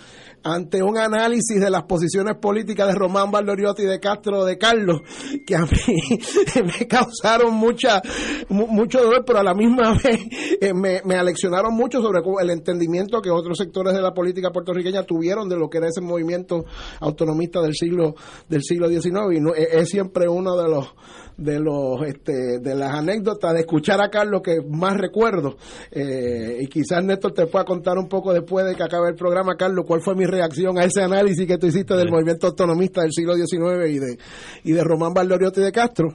ante 0.42 0.82
un 0.82 0.98
análisis 0.98 1.60
de 1.60 1.70
las 1.70 1.84
posiciones 1.84 2.36
políticas 2.36 2.88
de 2.88 2.94
Román 2.94 3.30
Valdoriotti 3.30 3.82
de 3.84 4.00
Castro 4.00 4.44
de 4.44 4.58
Carlos, 4.58 5.00
que 5.46 5.54
a 5.54 5.62
mí 5.62 6.18
me 6.80 6.86
causaron 6.86 7.54
mucha, 7.54 8.00
mucho 8.48 9.02
dolor, 9.02 9.24
pero 9.26 9.40
a 9.40 9.44
la 9.44 9.54
misma 9.54 9.94
vez 10.04 10.20
eh, 10.60 10.72
me, 10.74 11.02
me 11.04 11.16
aleccionaron 11.16 11.74
mucho 11.74 12.00
sobre 12.00 12.20
el 12.40 12.50
entendimiento 12.50 13.20
que 13.20 13.30
otros 13.30 13.58
sectores 13.58 13.94
de 13.94 14.00
la 14.00 14.12
política 14.12 14.50
puertorriqueña 14.50 15.02
tuvieron 15.02 15.48
de 15.48 15.56
lo 15.56 15.68
que 15.68 15.78
era 15.78 15.88
ese 15.88 16.00
movimiento 16.00 16.64
autonomista 17.00 17.60
del 17.60 17.74
siglo, 17.74 18.14
del 18.48 18.62
siglo 18.62 18.88
XIX. 18.88 19.12
Y 19.34 19.40
no, 19.40 19.54
es 19.54 19.88
siempre 19.88 20.28
uno 20.28 20.56
de 20.56 20.68
los 20.68 20.94
de 21.40 21.58
los 21.58 22.02
este, 22.06 22.58
de 22.58 22.74
las 22.74 22.94
anécdotas 22.94 23.54
de 23.54 23.60
escuchar 23.60 24.00
a 24.00 24.10
Carlos 24.10 24.42
que 24.42 24.60
más 24.60 24.96
recuerdo. 24.96 25.56
Eh, 25.90 26.58
y 26.60 26.66
quizás 26.68 27.02
Néstor 27.02 27.32
te 27.32 27.46
pueda 27.46 27.64
contar 27.64 27.96
un 27.96 28.08
poco 28.08 28.32
después 28.32 28.66
de 28.66 28.74
que 28.74 28.82
acabe 28.82 29.08
el 29.08 29.14
programa 29.14 29.56
Carlos 29.56 29.86
cuál 29.86 30.02
fue 30.02 30.14
mi 30.14 30.26
reacción 30.26 30.78
a 30.78 30.84
ese 30.84 31.02
análisis 31.02 31.46
que 31.46 31.56
tú 31.56 31.66
hiciste 31.66 31.96
del 31.96 32.10
movimiento 32.10 32.48
autonomista 32.48 33.00
del 33.00 33.12
siglo 33.12 33.34
XIX 33.34 33.88
y 33.88 33.98
de 33.98 34.18
y 34.64 34.72
de 34.72 34.84
Román 34.84 35.14
Valdoriotti 35.14 35.60
y 35.60 35.64
de 35.64 35.72
Castro. 35.72 36.14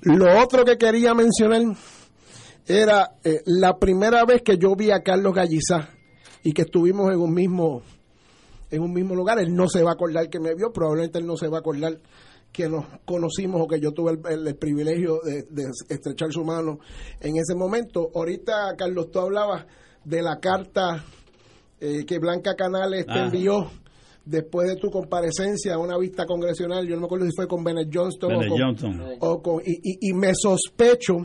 Lo 0.00 0.42
otro 0.42 0.64
que 0.64 0.78
quería 0.78 1.14
mencionar 1.14 1.62
era 2.66 3.16
eh, 3.22 3.42
la 3.44 3.78
primera 3.78 4.24
vez 4.24 4.42
que 4.42 4.56
yo 4.56 4.74
vi 4.74 4.90
a 4.90 5.02
Carlos 5.02 5.34
Gallizá 5.34 5.90
y 6.42 6.52
que 6.52 6.62
estuvimos 6.62 7.12
en 7.12 7.20
un 7.20 7.34
mismo 7.34 7.82
en 8.70 8.82
un 8.82 8.92
mismo 8.92 9.14
lugar 9.14 9.38
él 9.38 9.54
no 9.54 9.68
se 9.68 9.82
va 9.82 9.90
a 9.90 9.92
acordar 9.94 10.28
que 10.30 10.40
me 10.40 10.54
vio 10.54 10.72
probablemente 10.72 11.18
él 11.18 11.26
no 11.26 11.36
se 11.36 11.48
va 11.48 11.58
a 11.58 11.60
acordar 11.60 11.98
que 12.54 12.68
nos 12.68 12.86
conocimos 13.04 13.60
o 13.60 13.66
que 13.66 13.80
yo 13.80 13.90
tuve 13.90 14.12
el, 14.30 14.54
privilegio 14.54 15.20
de, 15.24 15.64
estrechar 15.88 16.30
su 16.30 16.44
mano 16.44 16.78
en 17.20 17.36
ese 17.36 17.56
momento. 17.56 18.12
Ahorita, 18.14 18.76
Carlos, 18.78 19.10
tú 19.10 19.18
hablabas 19.18 19.66
de 20.04 20.22
la 20.22 20.38
carta 20.38 21.04
eh, 21.80 22.04
que 22.06 22.20
Blanca 22.20 22.54
Canales 22.54 23.06
te 23.06 23.12
ah. 23.12 23.24
envió 23.24 23.68
después 24.24 24.68
de 24.68 24.76
tu 24.76 24.88
comparecencia 24.88 25.74
a 25.74 25.78
una 25.78 25.98
vista 25.98 26.26
congresional. 26.26 26.86
Yo 26.86 26.94
no 26.94 27.00
me 27.00 27.06
acuerdo 27.06 27.26
si 27.26 27.32
fue 27.34 27.48
con 27.48 27.64
Bennett 27.64 27.90
Johnston, 27.92 28.32
o 29.18 29.42
con, 29.42 29.60
y, 29.66 30.08
y 30.08 30.12
me 30.12 30.32
sospecho 30.32 31.24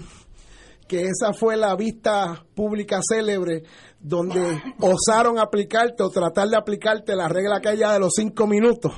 que 0.89 1.03
esa 1.03 1.33
fue 1.33 1.55
la 1.55 1.75
vista 1.75 2.43
pública 2.55 2.99
célebre 3.07 3.61
donde 3.99 4.41
osaron 4.79 5.37
aplicarte 5.37 6.01
o 6.01 6.09
tratar 6.09 6.47
de 6.47 6.57
aplicarte 6.57 7.15
la 7.15 7.27
regla 7.27 7.57
aquella 7.57 7.93
de 7.93 7.99
los 7.99 8.13
cinco 8.15 8.47
minutos. 8.47 8.91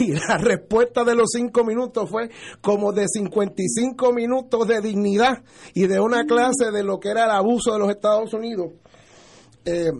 Y 0.00 0.12
la 0.12 0.38
respuesta 0.38 1.02
de 1.02 1.16
los 1.16 1.30
cinco 1.32 1.64
minutos 1.64 2.08
fue 2.08 2.30
como 2.60 2.92
de 2.92 3.08
55 3.08 4.12
minutos 4.12 4.68
de 4.68 4.80
dignidad 4.80 5.42
y 5.74 5.86
de 5.88 5.98
una 5.98 6.24
clase 6.24 6.70
de 6.72 6.84
lo 6.84 7.00
que 7.00 7.08
era 7.08 7.24
el 7.24 7.32
abuso 7.32 7.72
de 7.72 7.78
los 7.80 7.90
Estados 7.90 8.32
Unidos. 8.32 8.74
Eh, 9.64 9.90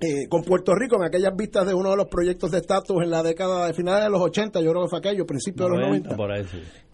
eh, 0.00 0.28
con 0.28 0.42
Puerto 0.42 0.74
Rico 0.74 0.96
en 0.96 1.04
aquellas 1.04 1.34
vistas 1.34 1.66
de 1.66 1.72
uno 1.72 1.90
de 1.90 1.96
los 1.96 2.06
proyectos 2.08 2.50
de 2.50 2.58
estatus 2.58 3.02
en 3.02 3.10
la 3.10 3.22
década 3.22 3.66
de 3.66 3.74
finales 3.74 4.04
de 4.04 4.10
los 4.10 4.20
80, 4.20 4.60
yo 4.60 4.70
creo 4.70 4.82
que 4.82 4.88
fue 4.88 4.98
aquello, 4.98 5.26
principios 5.26 5.70
de 5.70 5.76
los 5.76 5.86
90. 5.86 6.16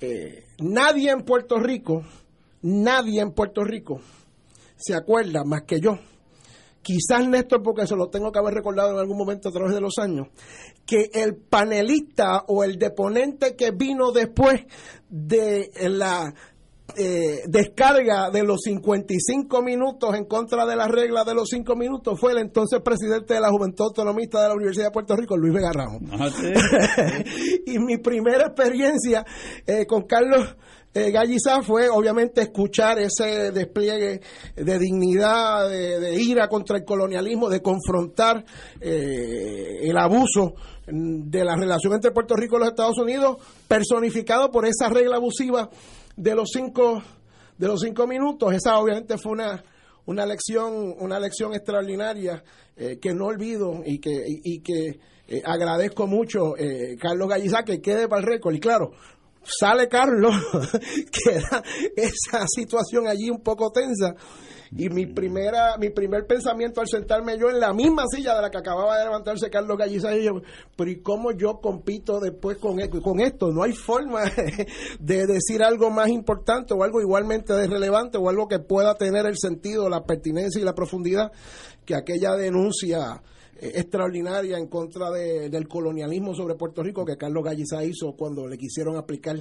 Eh, 0.00 0.44
nadie 0.60 1.10
en 1.10 1.22
Puerto 1.22 1.58
Rico 1.58 2.02
nadie 2.62 3.20
en 3.20 3.32
Puerto 3.32 3.64
Rico 3.64 4.00
se 4.76 4.94
acuerda 4.94 5.44
más 5.44 5.62
que 5.62 5.80
yo 5.80 5.98
quizás 6.82 7.26
Néstor, 7.28 7.62
porque 7.62 7.86
se 7.86 7.96
lo 7.96 8.08
tengo 8.08 8.32
que 8.32 8.38
haber 8.38 8.54
recordado 8.54 8.92
en 8.92 8.98
algún 8.98 9.18
momento 9.18 9.48
a 9.48 9.52
través 9.52 9.74
de 9.74 9.80
los 9.80 9.98
años, 9.98 10.28
que 10.86 11.10
el 11.12 11.36
panelista 11.36 12.44
o 12.48 12.64
el 12.64 12.78
deponente 12.78 13.54
que 13.54 13.70
vino 13.70 14.12
después 14.12 14.62
de 15.08 15.70
la 15.88 16.34
eh, 16.96 17.42
descarga 17.46 18.30
de 18.30 18.42
los 18.42 18.62
55 18.62 19.62
minutos 19.62 20.14
en 20.16 20.24
contra 20.24 20.66
de 20.66 20.74
la 20.74 20.88
regla 20.88 21.22
de 21.24 21.34
los 21.34 21.48
5 21.50 21.76
minutos 21.76 22.18
fue 22.18 22.32
el 22.32 22.38
entonces 22.38 22.80
presidente 22.80 23.34
de 23.34 23.40
la 23.40 23.50
Juventud 23.50 23.84
Autonomista 23.84 24.42
de 24.42 24.48
la 24.48 24.54
Universidad 24.54 24.86
de 24.86 24.90
Puerto 24.90 25.14
Rico, 25.14 25.36
Luis 25.36 25.54
Vega 25.54 25.70
Ramos. 25.72 26.02
Ah, 26.12 26.28
y 27.66 27.78
mi 27.78 27.98
primera 27.98 28.46
experiencia 28.46 29.24
eh, 29.66 29.86
con 29.86 30.02
Carlos 30.02 30.56
eh, 30.92 31.12
fue 31.62 31.88
obviamente 31.88 32.42
escuchar 32.42 32.98
ese 32.98 33.52
despliegue 33.52 34.20
de 34.56 34.78
dignidad, 34.78 35.68
de, 35.68 36.20
ira 36.20 36.48
contra 36.48 36.78
el 36.78 36.84
colonialismo, 36.84 37.48
de 37.48 37.62
confrontar 37.62 38.44
eh, 38.80 39.78
el 39.82 39.96
abuso 39.96 40.54
de 40.86 41.44
la 41.44 41.54
relación 41.56 41.94
entre 41.94 42.10
Puerto 42.10 42.34
Rico 42.34 42.56
y 42.56 42.60
los 42.60 42.68
Estados 42.70 42.98
Unidos, 42.98 43.36
personificado 43.68 44.50
por 44.50 44.66
esa 44.66 44.88
regla 44.88 45.16
abusiva 45.16 45.70
de 46.16 46.34
los 46.34 46.50
cinco 46.52 47.02
de 47.56 47.68
los 47.68 47.80
cinco 47.80 48.06
minutos. 48.06 48.52
Esa 48.52 48.78
obviamente 48.78 49.18
fue 49.18 49.32
una 49.32 49.62
una 50.06 50.26
lección 50.26 50.94
una 50.98 51.20
lección 51.20 51.54
extraordinaria 51.54 52.42
eh, 52.76 52.98
que 53.00 53.14
no 53.14 53.26
olvido 53.26 53.82
y 53.84 53.98
que 54.00 54.24
y 54.26 54.60
que 54.60 54.98
eh, 55.28 55.42
agradezco 55.44 56.06
mucho 56.06 56.56
eh, 56.56 56.96
Carlos 57.00 57.28
Gallizá 57.28 57.62
que 57.62 57.80
quede 57.80 58.08
para 58.08 58.20
el 58.20 58.26
récord 58.26 58.54
y 58.54 58.60
claro 58.60 58.92
sale 59.42 59.88
Carlos, 59.88 60.34
queda 61.24 61.62
esa 61.96 62.46
situación 62.46 63.06
allí 63.06 63.30
un 63.30 63.42
poco 63.42 63.70
tensa. 63.70 64.14
Y 64.72 64.88
mi 64.88 65.06
primera, 65.06 65.76
mi 65.78 65.90
primer 65.90 66.26
pensamiento 66.26 66.80
al 66.80 66.86
sentarme 66.86 67.36
yo 67.36 67.50
en 67.50 67.58
la 67.58 67.72
misma 67.72 68.04
silla 68.08 68.36
de 68.36 68.42
la 68.42 68.50
que 68.50 68.58
acababa 68.58 68.98
de 68.98 69.04
levantarse 69.04 69.50
Carlos 69.50 69.76
Gallizá, 69.76 70.14
y 70.14 70.24
yo, 70.24 70.42
pero 70.76 70.90
¿y 70.90 71.02
cómo 71.02 71.32
yo 71.32 71.58
compito 71.60 72.20
después 72.20 72.56
con, 72.58 72.78
e-, 72.78 72.88
con 72.88 73.18
esto? 73.18 73.50
No 73.50 73.64
hay 73.64 73.72
forma 73.72 74.22
de 75.00 75.26
decir 75.26 75.64
algo 75.64 75.90
más 75.90 76.08
importante 76.08 76.72
o 76.72 76.84
algo 76.84 77.00
igualmente 77.00 77.52
de 77.52 77.66
relevante 77.66 78.16
o 78.16 78.28
algo 78.28 78.46
que 78.46 78.60
pueda 78.60 78.94
tener 78.94 79.26
el 79.26 79.38
sentido, 79.38 79.88
la 79.88 80.04
pertinencia 80.04 80.60
y 80.60 80.64
la 80.64 80.74
profundidad 80.74 81.32
que 81.84 81.96
aquella 81.96 82.36
denuncia 82.36 83.20
eh, 83.60 83.72
extraordinaria 83.74 84.56
en 84.58 84.66
contra 84.68 85.10
de- 85.10 85.48
del 85.50 85.68
colonialismo 85.68 86.34
sobre 86.34 86.54
Puerto 86.54 86.82
Rico 86.82 87.04
que 87.04 87.16
Carlos 87.16 87.44
Gallizá 87.44 87.84
hizo 87.84 88.12
cuando 88.16 88.46
le 88.48 88.56
quisieron 88.56 88.96
aplicar 88.96 89.36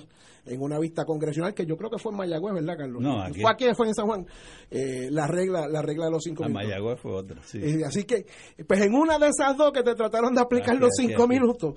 en 0.45 0.61
una 0.61 0.79
vista 0.79 1.05
congresional 1.05 1.53
que 1.53 1.65
yo 1.65 1.77
creo 1.77 1.89
que 1.89 1.99
fue 1.99 2.11
en 2.11 2.17
Mayagüez, 2.17 2.53
¿verdad, 2.55 2.77
Carlos? 2.77 3.01
No, 3.01 3.21
aquí. 3.21 3.41
Fue 3.41 3.51
aquí, 3.51 3.65
fue 3.75 3.87
en 3.87 3.93
San 3.93 4.05
Juan. 4.07 4.25
Eh, 4.71 5.09
la 5.11 5.27
regla 5.27 5.67
la 5.67 5.81
regla 5.81 6.05
de 6.05 6.11
los 6.11 6.23
cinco 6.23 6.43
A 6.43 6.47
minutos. 6.47 6.67
Mayagüez 6.67 6.99
fue 6.99 7.11
otra, 7.11 7.41
sí. 7.43 7.59
Eh, 7.61 7.83
así 7.85 8.03
que, 8.05 8.25
pues 8.67 8.81
en 8.81 8.93
una 8.95 9.19
de 9.19 9.27
esas 9.27 9.55
dos 9.57 9.71
que 9.71 9.83
te 9.83 9.93
trataron 9.95 10.33
de 10.33 10.41
aplicar 10.41 10.71
Aquí, 10.75 10.79
los 10.79 10.89
cinco 10.95 11.23
aquí. 11.23 11.33
minutos, 11.33 11.75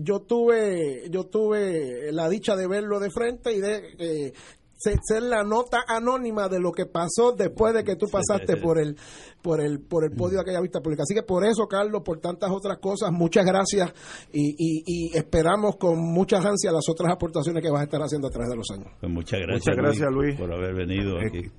yo 0.00 0.20
tuve 0.20 1.08
yo 1.10 1.24
tuve 1.26 2.12
la 2.12 2.28
dicha 2.28 2.56
de 2.56 2.66
verlo 2.66 2.98
de 3.00 3.10
frente 3.10 3.52
y 3.52 3.60
de 3.60 3.82
eh, 3.98 4.32
ser 5.02 5.22
la 5.22 5.42
nota 5.44 5.84
anónima 5.86 6.48
de 6.48 6.58
lo 6.60 6.72
que 6.72 6.86
pasó 6.86 7.32
después 7.32 7.74
de 7.74 7.84
que 7.84 7.96
tú 7.96 8.06
pasaste 8.10 8.56
por 8.56 8.78
el 8.78 8.96
por 9.42 9.60
el 9.60 9.80
por 9.80 10.04
el 10.04 10.12
podio 10.12 10.36
de 10.36 10.42
aquella 10.42 10.60
vista 10.60 10.80
pública. 10.80 11.02
Así 11.02 11.14
que 11.14 11.22
por 11.22 11.44
eso, 11.44 11.66
Carlos, 11.66 12.02
por 12.04 12.18
tantas 12.20 12.50
otras 12.50 12.78
cosas, 12.78 13.10
muchas 13.12 13.44
gracias 13.44 13.92
y, 14.32 14.50
y- 14.58 14.82
y 14.86 15.16
esperamos 15.16 15.76
con 15.76 15.98
muchas 15.98 16.44
ansias 16.44 16.72
las 16.72 16.88
otras 16.88 17.12
aportaciones 17.12 17.62
que 17.62 17.70
vas 17.70 17.80
a 17.82 17.84
estar 17.84 18.00
haciendo 18.00 18.28
a 18.28 18.30
través 18.30 18.50
de 18.50 18.56
los 18.56 18.66
años. 18.72 18.88
Pues 19.00 19.12
muchas 19.12 19.40
gracias, 19.40 19.66
Muchas 19.66 19.76
gracias, 19.76 20.10
Luis. 20.12 20.36
por 20.38 20.52
haber 20.52 20.74
venido 20.74 21.20
Eh, 21.20 21.26
aquí. 21.26 21.50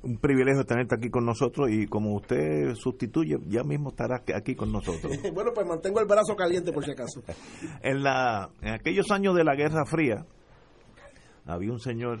Un 0.00 0.16
privilegio 0.18 0.64
tenerte 0.64 0.94
aquí 0.94 1.10
con 1.10 1.26
nosotros 1.26 1.68
y 1.70 1.86
como 1.88 2.14
usted 2.14 2.72
sustituye, 2.76 3.36
ya 3.48 3.64
mismo 3.64 3.90
estará 3.90 4.22
aquí 4.34 4.54
con 4.54 4.70
nosotros. 4.72 5.12
bueno, 5.34 5.50
pues 5.52 5.66
mantengo 5.66 5.98
el 6.00 6.06
brazo 6.06 6.36
caliente 6.36 6.72
por 6.72 6.84
si 6.84 6.92
acaso. 6.92 7.20
En, 7.82 8.02
la, 8.04 8.48
en 8.62 8.74
aquellos 8.74 9.10
años 9.10 9.34
de 9.34 9.42
la 9.44 9.56
Guerra 9.56 9.84
Fría, 9.86 10.24
había 11.48 11.72
un 11.72 11.80
señor 11.80 12.20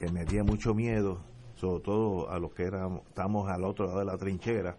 que 0.00 0.10
me 0.10 0.24
dio 0.24 0.44
mucho 0.44 0.74
miedo, 0.74 1.20
sobre 1.54 1.82
todo 1.82 2.30
a 2.30 2.38
los 2.38 2.52
que 2.54 2.64
éramos, 2.64 3.06
estamos 3.06 3.48
al 3.48 3.64
otro 3.64 3.86
lado 3.86 3.98
de 4.00 4.06
la 4.06 4.16
trinchera. 4.16 4.76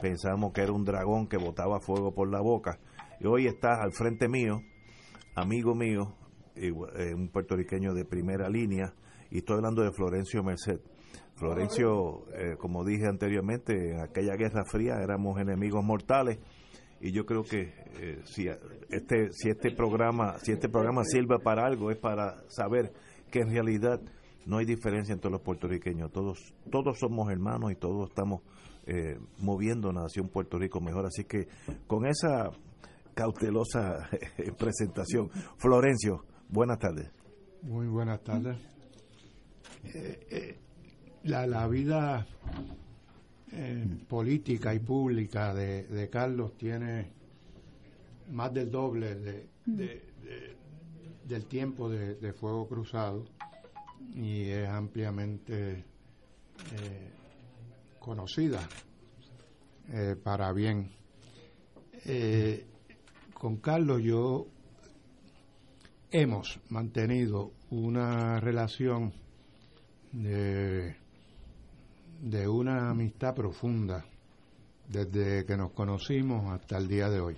Pensábamos 0.00 0.52
que 0.52 0.62
era 0.62 0.72
un 0.72 0.84
dragón 0.84 1.26
que 1.28 1.36
botaba 1.36 1.80
fuego 1.80 2.14
por 2.14 2.30
la 2.30 2.40
boca. 2.40 2.78
Y 3.20 3.26
hoy 3.26 3.46
está 3.46 3.82
al 3.82 3.92
frente 3.92 4.28
mío, 4.28 4.62
amigo 5.34 5.74
mío, 5.74 6.14
eh, 6.56 6.72
un 6.72 7.28
puertorriqueño 7.28 7.92
de 7.92 8.04
primera 8.04 8.48
línea, 8.48 8.94
y 9.30 9.38
estoy 9.38 9.56
hablando 9.56 9.82
de 9.82 9.92
Florencio 9.92 10.42
Merced. 10.42 10.80
Florencio, 11.34 12.26
eh, 12.34 12.56
como 12.58 12.84
dije 12.84 13.06
anteriormente, 13.06 13.92
en 13.92 14.00
aquella 14.00 14.36
Guerra 14.36 14.64
Fría 14.64 15.00
éramos 15.02 15.38
enemigos 15.38 15.84
mortales 15.84 16.38
y 17.00 17.12
yo 17.12 17.24
creo 17.24 17.42
que 17.42 17.72
eh, 18.00 18.20
si 18.24 18.46
este 18.90 19.32
si 19.32 19.48
este 19.48 19.70
programa 19.70 20.38
si 20.38 20.52
este 20.52 20.68
programa 20.68 21.02
sirve 21.04 21.38
para 21.38 21.66
algo 21.66 21.90
es 21.90 21.98
para 21.98 22.42
saber 22.48 22.92
que 23.30 23.40
en 23.40 23.50
realidad 23.50 24.00
no 24.46 24.58
hay 24.58 24.66
diferencia 24.66 25.12
entre 25.12 25.30
los 25.30 25.40
puertorriqueños. 25.40 26.10
Todos 26.12 26.38
todos 26.70 26.98
somos 26.98 27.30
hermanos 27.30 27.72
y 27.72 27.76
todos 27.76 28.08
estamos 28.08 28.42
eh, 28.86 29.18
moviéndonos 29.38 30.04
hacia 30.04 30.22
un 30.22 30.28
Puerto 30.28 30.58
Rico 30.58 30.80
mejor. 30.80 31.06
Así 31.06 31.24
que 31.24 31.48
con 31.86 32.06
esa 32.06 32.50
cautelosa 33.14 34.08
presentación 34.58 35.30
Florencio 35.58 36.24
buenas 36.48 36.78
tardes. 36.78 37.10
Muy 37.62 37.86
buenas 37.86 38.22
tardes. 38.22 38.56
Eh, 39.84 40.26
eh, 40.30 40.58
la, 41.24 41.46
la 41.46 41.68
vida 41.68 42.26
eh, 43.52 43.86
política 44.08 44.74
y 44.74 44.78
pública 44.78 45.52
de, 45.54 45.84
de 45.86 46.08
Carlos 46.08 46.56
tiene 46.56 47.10
más 48.30 48.52
del 48.54 48.70
doble 48.70 49.14
de, 49.16 49.46
de- 49.66 49.86
de- 50.22 50.56
del 51.26 51.46
tiempo 51.46 51.88
de, 51.88 52.14
de 52.16 52.32
Fuego 52.32 52.66
Cruzado 52.68 53.24
y 54.14 54.42
es 54.48 54.68
ampliamente 54.68 55.70
eh, 55.72 57.10
conocida 57.98 58.68
eh, 59.92 60.16
para 60.22 60.52
bien. 60.52 60.90
Con 63.34 63.56
Carlos 63.58 64.02
yo 64.02 64.46
hemos 66.10 66.58
mantenido 66.68 67.52
una 67.70 68.40
relación 68.40 69.12
de, 70.12 70.96
de 72.20 72.46
una 72.46 72.90
amistad 72.90 73.34
profunda 73.34 74.04
desde 74.88 75.46
que 75.46 75.56
nos 75.56 75.72
conocimos 75.72 76.52
hasta 76.52 76.76
el 76.76 76.88
día 76.88 77.08
de 77.08 77.20
hoy. 77.20 77.36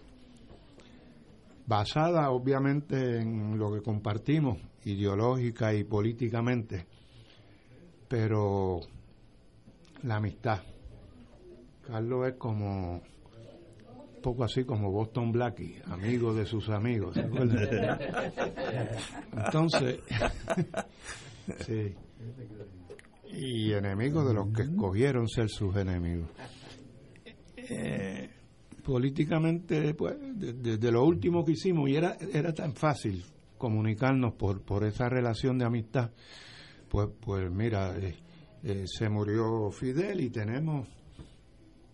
Basada 1.67 2.31
obviamente 2.31 3.21
en 3.21 3.59
lo 3.59 3.73
que 3.73 3.83
compartimos 3.83 4.59
ideológica 4.85 5.73
y 5.73 5.85
políticamente, 5.85 6.87
pero 8.09 8.81
la 10.03 10.17
amistad. 10.17 10.61
Carlos 11.87 12.29
es 12.29 12.35
como 12.35 12.97
un 12.97 14.23
poco 14.23 14.45
así 14.45 14.65
como 14.65 14.91
Boston 14.91 15.31
Blackie, 15.31 15.81
amigo 15.87 16.35
de 16.35 16.47
sus 16.47 16.69
amigos. 16.69 17.17
Entonces, 19.33 20.01
sí. 21.67 21.95
Y 23.33 23.73
enemigo 23.73 24.25
de 24.25 24.35
los 24.35 24.49
que 24.53 24.63
escogieron 24.63 25.29
ser 25.29 25.49
sus 25.49 25.75
enemigos. 25.77 26.29
Eh, 27.57 28.29
políticamente, 28.85 29.95
pues, 29.95 30.17
de- 30.39 30.53
desde 30.55 30.91
lo 30.93 31.05
último 31.05 31.45
que 31.45 31.53
hicimos, 31.53 31.89
y 31.89 31.97
era, 31.97 32.17
era 32.33 32.53
tan 32.53 32.75
fácil 32.75 33.25
comunicarnos 33.59 34.35
por, 34.35 34.63
por 34.63 34.85
esa 34.85 35.09
relación 35.09 35.59
de 35.59 35.65
amistad, 35.65 36.11
pues, 36.89 37.09
pues 37.21 37.51
mira, 37.51 37.97
eh, 37.97 38.15
eh, 38.65 38.85
se 38.87 39.09
murió 39.09 39.71
Fidel 39.71 40.21
y 40.21 40.31
tenemos 40.31 40.89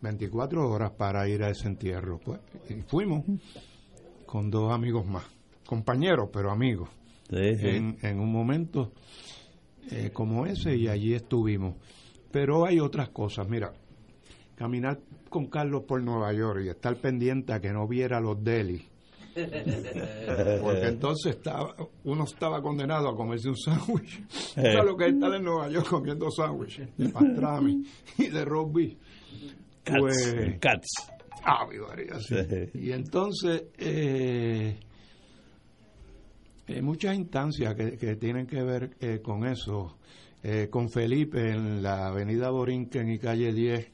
24 0.01 0.69
horas 0.71 0.93
para 0.93 1.29
ir 1.29 1.43
a 1.43 1.51
ese 1.51 1.69
entierro. 1.69 2.19
Pues, 2.25 2.41
y 2.71 2.81
fuimos 2.83 3.25
con 4.27 4.51
dos 4.51 4.73
amigos 4.73 5.07
más, 5.07 5.25
compañeros, 5.67 6.31
pero 6.33 6.51
amigos, 6.51 6.89
sí. 7.59 7.67
En, 7.69 7.99
en 8.03 8.19
un 8.19 8.33
momento 8.33 8.93
eh, 9.91 10.11
como 10.13 10.47
ese 10.47 10.77
y 10.77 10.89
allí 10.89 11.15
estuvimos. 11.15 11.75
Pero 12.31 12.67
hay 12.67 12.79
otras 12.81 13.09
cosas, 13.11 13.49
mira, 13.49 13.73
caminar 14.55 15.01
con 15.29 15.47
Carlos 15.47 15.85
por 15.87 16.03
Nueva 16.03 16.33
York 16.33 16.63
y 16.65 16.69
estar 16.69 16.97
pendiente 16.97 17.53
a 17.53 17.61
que 17.61 17.71
no 17.73 17.87
viera 17.89 18.21
los 18.21 18.43
delis. 18.43 18.83
Porque 20.63 20.87
entonces 20.89 21.37
estaba, 21.37 21.75
uno 22.05 22.25
estaba 22.25 22.61
condenado 22.61 23.09
a 23.09 23.17
comerse 23.17 23.49
un 23.49 23.57
sándwich. 23.57 24.21
¿Sabes 24.31 24.85
lo 24.85 24.97
que 24.97 25.07
es 25.07 25.15
estar 25.15 25.33
en 25.35 25.45
Nueva 25.45 25.69
York 25.69 25.87
comiendo 25.89 26.31
sándwiches 26.31 26.89
de 26.97 27.09
pastrami 27.11 27.83
y 28.19 28.27
de 28.29 28.45
beef? 28.45 28.95
Cats, 29.85 29.99
Pues, 30.01 30.59
cats. 30.61 30.89
Ah, 31.45 31.67
mi 31.71 31.79
María, 31.79 32.19
sí. 32.21 32.35
Y 32.75 32.91
entonces, 32.93 33.65
eh, 33.79 34.79
eh, 36.69 36.83
muchas 36.83 37.17
instancias 37.17 37.75
que, 37.75 37.97
que 37.97 38.17
tienen 38.17 38.47
que 38.47 38.63
ver 38.63 38.97
eh, 39.01 39.21
con 39.23 39.45
eso. 39.47 39.97
eh, 40.43 40.69
con 40.71 40.89
Felipe 40.89 41.51
en 41.51 41.83
la 41.83 42.07
avenida 42.09 42.51
Borinquen 42.51 43.11
y 43.11 43.19
calle 43.19 43.53
10, 43.53 43.91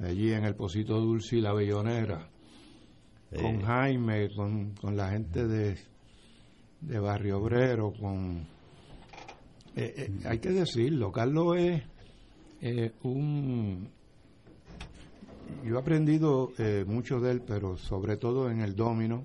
allí 0.00 0.32
en 0.32 0.44
el 0.44 0.54
Pocito 0.54 1.00
Dulce 1.00 1.36
y 1.36 1.40
la 1.40 1.52
Bellonera, 1.52 2.28
con 3.42 3.60
Jaime, 3.62 4.28
con, 4.34 4.74
con 4.74 4.96
la 4.96 5.10
gente 5.10 5.44
de, 5.46 5.76
de 6.82 6.98
Barrio 7.00 7.38
Obrero, 7.38 7.92
con... 7.92 8.46
eh, 9.74 10.08
hay 10.24 10.38
que 10.38 10.50
decirlo, 10.50 11.10
Carlos 11.10 11.56
es 12.60 12.92
un... 13.02 13.88
Yo 15.64 15.76
he 15.76 15.78
aprendido 15.78 16.52
eh, 16.58 16.84
mucho 16.86 17.18
de 17.20 17.32
él, 17.32 17.42
pero 17.46 17.76
sobre 17.76 18.16
todo 18.16 18.50
en 18.50 18.60
el 18.60 18.74
domino. 18.76 19.24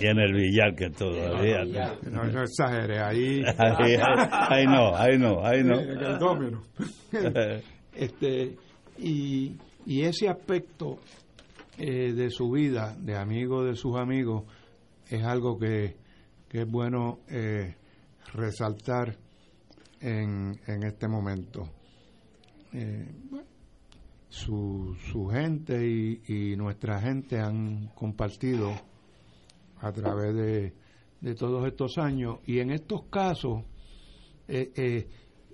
Y 0.00 0.06
en 0.06 0.18
el 0.18 0.32
billar 0.32 0.74
que 0.74 0.90
todavía. 0.90 1.64
No, 2.10 2.24
no 2.24 2.42
exagere, 2.42 3.00
ahí... 3.00 3.42
Ahí, 3.58 3.94
ahí- 3.94 4.28
ahí 4.30 4.66
no, 4.66 4.94
ahí 4.96 5.18
no, 5.18 5.44
ahí 5.44 5.62
no. 5.64 5.78
En 5.80 5.90
el 6.02 6.18
domino. 6.18 6.62
este, 7.94 8.56
y, 8.98 9.56
y 9.86 10.02
ese 10.02 10.28
aspecto 10.28 10.98
eh, 11.78 12.12
de 12.12 12.30
su 12.30 12.50
vida, 12.50 12.94
de 12.98 13.16
amigo 13.16 13.64
de 13.64 13.74
sus 13.74 13.96
amigos, 13.96 14.44
es 15.08 15.22
algo 15.24 15.58
que, 15.58 15.96
que 16.48 16.62
es 16.62 16.70
bueno 16.70 17.20
eh, 17.28 17.74
resaltar 18.34 19.16
en, 20.00 20.58
en 20.66 20.82
este 20.84 21.08
momento. 21.08 21.68
Eh, 22.72 23.06
su, 24.28 24.96
su 25.10 25.26
gente 25.26 25.84
y, 25.84 26.22
y 26.28 26.56
nuestra 26.56 27.00
gente 27.00 27.40
han 27.40 27.88
compartido 27.96 28.70
a 29.80 29.92
través 29.92 30.34
de, 30.34 30.74
de 31.20 31.34
todos 31.34 31.66
estos 31.66 31.98
años. 31.98 32.38
Y 32.46 32.58
en 32.60 32.70
estos 32.70 33.04
casos 33.10 33.64
eh, 34.48 34.72
eh, 34.74 35.08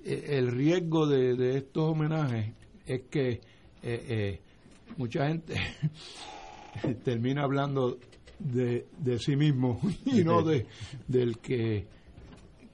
eh, 0.04 0.24
el 0.38 0.50
riesgo 0.50 1.06
de, 1.06 1.36
de 1.36 1.58
estos 1.58 1.90
homenajes 1.90 2.54
es 2.86 3.02
que 3.10 3.40
eh, 3.82 4.40
mucha 4.96 5.28
gente 5.28 5.54
termina 7.04 7.42
hablando 7.42 7.98
de, 8.38 8.86
de 8.98 9.18
sí 9.18 9.36
mismo 9.36 9.80
y 10.06 10.24
no 10.24 10.42
de 10.42 10.66
del 11.06 11.38
que, 11.38 11.86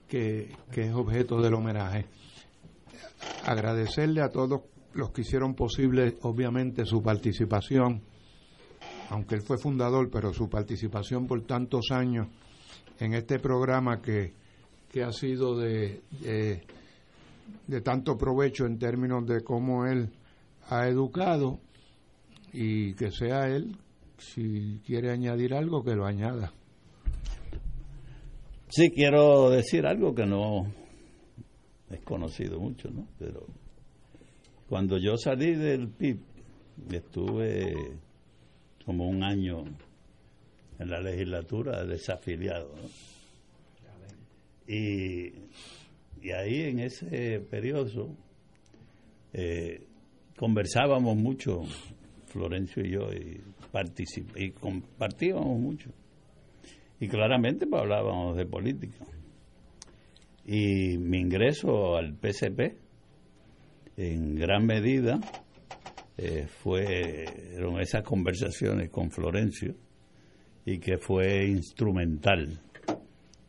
que, 0.09 0.55
que 0.71 0.83
es 0.83 0.95
objeto 0.95 1.41
del 1.41 1.55
homenaje. 1.55 2.07
Agradecerle 3.45 4.21
a 4.21 4.31
todos 4.31 4.63
los 4.95 5.11
que 5.11 5.23
hicieron 5.23 5.55
posible, 5.55 6.19
obviamente, 6.23 6.85
su 6.85 7.03
participación, 7.03 8.03
aunque 9.13 9.35
él 9.35 9.43
fue 9.43 9.59
fundador, 9.59 10.09
pero 10.11 10.33
su 10.33 10.49
participación 10.49 11.27
por 11.27 11.43
tantos 11.43 11.91
años 11.91 12.29
en 12.99 13.13
este 13.13 13.39
programa 13.39 14.01
que, 14.01 14.33
que 14.91 15.03
ha 15.03 15.13
sido 15.13 15.59
de, 15.59 16.01
de, 16.23 16.63
de 17.67 17.81
tanto 17.83 18.17
provecho 18.17 18.65
en 18.65 18.79
términos 18.79 19.27
de 19.27 19.43
cómo 19.43 19.85
él 19.85 20.09
ha 20.71 20.89
educado 20.89 21.61
y 22.55 22.95
que 22.95 23.11
sea 23.11 23.49
él, 23.49 23.77
si 24.17 24.81
quiere 24.87 25.11
añadir 25.11 25.53
algo, 25.53 25.85
que 25.85 25.95
lo 25.95 26.07
añada. 26.07 26.51
Sí, 28.71 28.91
quiero 28.93 29.51
decir 29.51 29.85
algo 29.85 30.15
que 30.15 30.25
no 30.25 30.73
es 31.91 32.01
conocido 32.01 32.59
mucho, 32.59 32.89
¿no? 32.91 33.07
Pero 33.19 33.45
cuando 34.71 34.97
yo 34.97 35.19
salí 35.19 35.55
del 35.55 35.91
PIB, 35.91 36.19
estuve 36.91 38.01
como 38.85 39.09
un 39.09 39.23
año 39.23 39.65
en 40.79 40.91
la 40.91 41.01
legislatura 41.01 41.85
desafiliado, 41.85 42.75
¿no? 42.75 43.13
Y, 44.67 45.33
y 46.23 46.31
ahí 46.31 46.63
en 46.63 46.79
ese 46.79 47.41
periodo 47.41 48.15
eh, 49.33 49.87
conversábamos 50.37 51.17
mucho, 51.17 51.63
Florencio 52.27 52.85
y 52.85 52.91
yo, 52.91 53.13
y, 53.13 53.41
y 54.37 54.51
compartíamos 54.53 55.59
mucho. 55.59 55.91
Y 57.01 57.09
claramente 57.09 57.67
pues, 57.67 57.83
hablábamos 57.83 58.37
de 58.37 58.47
política. 58.47 59.05
Y 60.45 60.99
mi 60.99 61.19
ingreso 61.19 61.97
al 61.97 62.15
PCP, 62.15 62.77
en 63.97 64.35
gran 64.37 64.67
medida, 64.67 65.21
eh, 66.19 66.47
fueron 66.47 67.81
esas 67.81 68.03
conversaciones 68.03 68.91
con 68.91 69.11
Florencio 69.11 69.75
y 70.65 70.79
que 70.79 70.99
fue 70.99 71.47
instrumental 71.47 72.61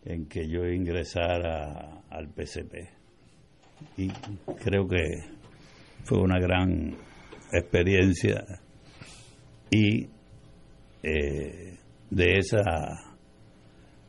en 0.06 0.26
que 0.28 0.48
yo 0.48 0.66
ingresara 0.66 2.04
al 2.10 2.30
PCP. 2.30 2.76
Y 3.98 4.10
creo 4.64 4.88
que 4.88 5.24
fue 6.04 6.20
una 6.20 6.40
gran 6.40 6.96
experiencia 7.52 8.44
y 9.70 10.08
eh, 11.04 11.78
de 12.10 12.38
esa 12.38 13.18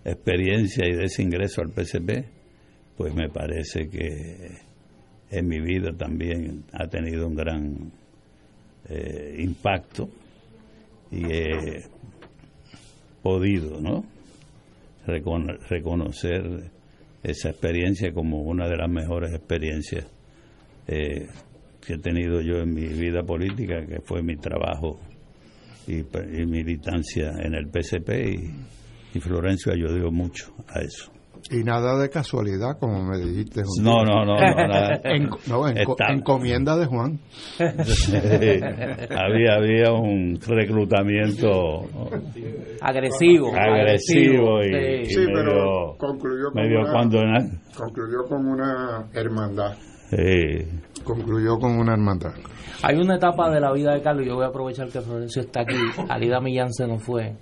experiencia 0.05 0.87
y 0.87 0.95
de 0.95 1.05
ese 1.05 1.23
ingreso 1.23 1.63
al 1.63 1.71
PCP, 1.71 2.27
pues 2.97 3.15
me 3.15 3.29
parece 3.31 3.89
que 3.89 4.59
en 5.31 5.49
mi 5.49 5.61
vida 5.61 5.97
también 5.97 6.65
ha 6.73 6.87
tenido 6.87 7.27
un 7.27 7.35
gran 7.35 7.93
eh, 8.89 9.37
impacto 9.39 10.09
y 11.11 11.25
he 11.33 11.83
podido, 13.23 13.81
¿no? 13.81 14.05
Recono- 15.07 15.59
reconocer 15.69 16.71
esa 17.23 17.51
experiencia 17.51 18.13
como 18.13 18.43
una 18.43 18.69
de 18.69 18.77
las 18.77 18.89
mejores 18.91 19.33
experiencias 19.35 20.07
eh, 20.87 21.29
que 21.87 21.95
he 21.95 21.99
tenido 21.99 22.41
yo 22.41 22.59
en 22.59 22.75
mi 22.75 22.87
vida 22.87 23.23
política, 23.23 23.87
que 23.87 24.01
fue 24.01 24.23
mi 24.23 24.37
trabajo 24.37 24.99
y 25.87 26.03
militancia 26.47 27.33
en 27.43 27.55
el 27.55 27.69
PCP 27.69 28.09
y, 28.27 29.19
y 29.19 29.21
Florencio 29.21 29.73
ayudó 29.73 30.11
mucho 30.11 30.55
a 30.69 30.81
eso. 30.81 31.13
Y 31.51 31.63
nada 31.63 31.99
de 32.01 32.09
casualidad, 32.09 32.79
como 32.81 33.03
me 33.05 33.19
dijiste. 33.19 33.61
un 33.61 33.85
No, 33.85 34.03
no, 34.03 34.25
no, 34.25 34.35
no, 34.37 34.67
nada. 34.69 35.01
En- 35.05 35.29
no, 35.47 35.69
en- 35.69 35.77
Está- 35.79 36.13
encomienda 36.13 36.77
de 36.77 36.87
Juan. 36.87 37.21
había, 39.11 39.55
había 39.57 39.93
un 39.93 40.39
reclutamiento 40.41 41.83
Agresivo. 42.81 43.53
agresivo 43.55 44.63
y, 44.63 44.65
sí. 44.65 44.77
y 45.03 45.05
Sí, 45.07 45.19
medio, 45.21 45.33
pero 45.35 45.97
concluyó 45.99 46.51
con 46.53 46.63
medio 46.63 46.81
una- 46.81 46.93
cuando 46.93 47.19
Concluyó 47.77 48.25
con 48.29 48.47
una 48.47 49.07
hermandad. 49.13 49.75
Sí. 50.11 51.03
Concluyó 51.05 51.59
con 51.59 51.79
una 51.79 51.93
hermandad. 51.93 52.33
Hay 52.83 52.97
una 52.97 53.17
etapa 53.17 53.51
de 53.51 53.61
la 53.61 53.73
vida 53.73 53.95
de 53.95 54.03
Carlos, 54.03 54.27
yo 54.27 54.35
voy 54.37 54.45
a 54.45 54.49
aprovechar 54.49 54.89
que 54.89 55.01
Florencio 55.01 55.43
está 55.43 55.61
aquí, 55.61 55.77
Alida 56.09 56.41
Millán 56.41 56.73
se 56.73 56.87
nos 56.87 57.03
fue, 57.03 57.35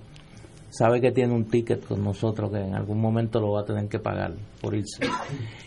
sabe 0.73 1.03
que 1.03 1.13
tiene 1.13 1.35
un 1.35 1.45
ticket 1.45 1.85
con 1.87 2.03
nosotros 2.03 2.51
que 2.51 2.59
en 2.59 2.75
algún 2.75 2.99
momento 2.99 3.39
lo 3.41 3.53
va 3.53 3.61
a 3.61 3.65
tener 3.65 3.89
que 3.89 3.99
pagar 3.99 4.33
por 4.61 4.75
irse. 4.75 5.05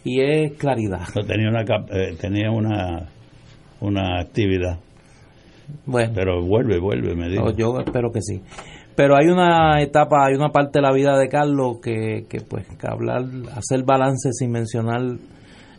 Y 0.04 0.20
es 0.20 0.54
claridad. 0.58 1.06
tenía 1.28 1.50
una 1.50 1.62
eh, 1.62 2.16
tenía 2.20 2.52
una 2.52 3.08
una 3.82 4.20
actividad 4.20 4.80
Bueno. 5.86 6.12
pero 6.16 6.44
vuelve 6.44 6.80
vuelve 6.80 7.16
me 7.16 7.30
dijo 7.30 7.52
yo 7.52 7.80
espero 7.80 8.12
que 8.12 8.22
sí. 8.22 8.42
Pero 8.96 9.16
hay 9.18 9.28
una 9.28 9.82
etapa, 9.82 10.26
hay 10.26 10.36
una 10.36 10.50
parte 10.50 10.80
de 10.80 10.84
la 10.84 10.94
vida 10.94 11.18
de 11.18 11.28
Carlos 11.28 11.80
que, 11.84 12.28
que 12.30 12.40
pues, 12.40 12.66
que 12.66 12.88
hablar, 12.88 13.26
hacer 13.54 13.84
balance 13.84 14.30
sin 14.32 14.52
mencionar 14.52 15.02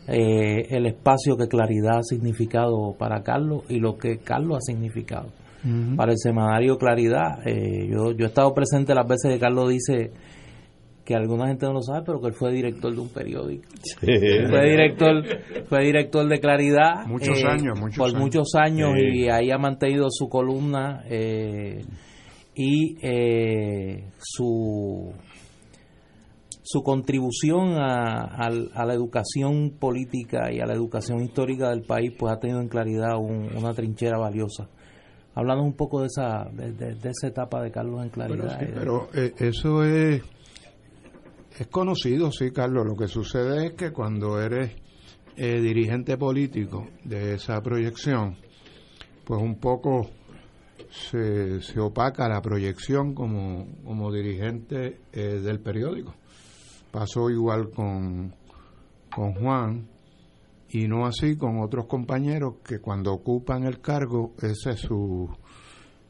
eh, 0.07 0.67
el 0.69 0.85
espacio 0.85 1.35
que 1.35 1.47
Claridad 1.47 1.97
ha 1.97 2.03
significado 2.03 2.93
para 2.97 3.23
Carlos 3.23 3.63
y 3.69 3.79
lo 3.79 3.97
que 3.97 4.19
Carlos 4.19 4.57
ha 4.57 4.61
significado 4.61 5.29
para 5.95 6.11
el 6.11 6.17
semanario 6.17 6.77
Claridad. 6.77 7.45
Eh, 7.45 7.87
yo, 7.91 8.11
yo 8.11 8.25
he 8.25 8.27
estado 8.27 8.53
presente 8.53 8.93
las 8.95 9.07
veces 9.07 9.33
que 9.33 9.39
Carlos 9.39 9.69
dice 9.69 10.11
que 11.05 11.15
alguna 11.15 11.47
gente 11.47 11.65
no 11.65 11.73
lo 11.73 11.81
sabe, 11.81 12.01
pero 12.05 12.19
que 12.19 12.27
él 12.27 12.33
fue 12.33 12.51
director 12.51 12.93
de 12.93 12.99
un 12.99 13.07
periódico. 13.09 13.63
Fue 14.01 14.69
director, 14.69 15.23
fue 15.69 15.83
director 15.85 16.27
de 16.27 16.39
Claridad. 16.41 17.03
eh, 17.05 17.07
Muchos 17.07 17.43
años, 17.45 17.79
muchos 17.79 17.97
por 17.97 18.09
años. 18.09 18.19
muchos 18.21 18.47
años 18.55 18.89
Sí. 18.97 19.19
y 19.19 19.29
ahí 19.29 19.49
ha 19.51 19.57
mantenido 19.57 20.07
su 20.09 20.27
columna 20.27 21.03
eh, 21.09 21.81
y 22.55 22.97
eh, 23.01 24.09
su 24.19 25.13
su 26.69 26.81
contribución 26.83 27.75
a, 27.77 28.25
a 28.45 28.85
la 28.85 28.93
educación 28.93 29.71
política 29.79 30.51
y 30.51 30.59
a 30.59 30.65
la 30.65 30.73
educación 30.73 31.21
histórica 31.21 31.69
del 31.69 31.83
país 31.83 32.11
pues 32.19 32.33
ha 32.33 32.39
tenido 32.39 32.59
en 32.59 32.67
claridad 32.67 33.15
un- 33.17 33.55
una 33.55 33.73
trinchera 33.73 34.17
valiosa. 34.17 34.67
Hablando 35.37 35.63
un 35.63 35.73
poco 35.73 36.01
de 36.01 36.07
esa 36.07 36.45
de, 36.51 36.71
de- 36.73 36.95
de 36.95 37.09
esa 37.11 37.27
etapa 37.27 37.61
de 37.61 37.69
Carlos 37.69 38.01
en 38.03 38.09
claridad. 38.09 38.57
Sí, 38.57 38.65
eh, 38.65 38.71
pero 38.73 39.07
eh, 39.13 39.33
eso 39.37 39.83
es, 39.83 40.23
es 41.59 41.67
conocido, 41.67 42.31
sí, 42.31 42.49
Carlos. 42.51 42.85
Lo 42.87 42.95
que 42.95 43.07
sucede 43.07 43.67
es 43.67 43.73
que 43.73 43.91
cuando 43.91 44.41
eres 44.41 44.71
eh, 45.35 45.61
dirigente 45.61 46.17
político 46.17 46.87
de 47.03 47.35
esa 47.35 47.61
proyección, 47.61 48.35
pues 49.25 49.39
un 49.39 49.59
poco 49.59 50.09
se, 50.89 51.61
se 51.61 51.79
opaca 51.79 52.27
la 52.27 52.41
proyección 52.41 53.13
como, 53.13 53.67
como 53.85 54.11
dirigente 54.11 55.01
eh, 55.13 55.39
del 55.43 55.59
periódico. 55.59 56.15
Pasó 56.91 57.29
igual 57.29 57.69
con, 57.69 58.33
con 59.13 59.33
Juan 59.35 59.87
y 60.69 60.87
no 60.87 61.05
así 61.05 61.37
con 61.37 61.59
otros 61.59 61.85
compañeros 61.85 62.55
que 62.63 62.79
cuando 62.79 63.13
ocupan 63.13 63.63
el 63.63 63.79
cargo 63.79 64.33
esa 64.41 64.71
es 64.71 64.81
su, 64.81 65.29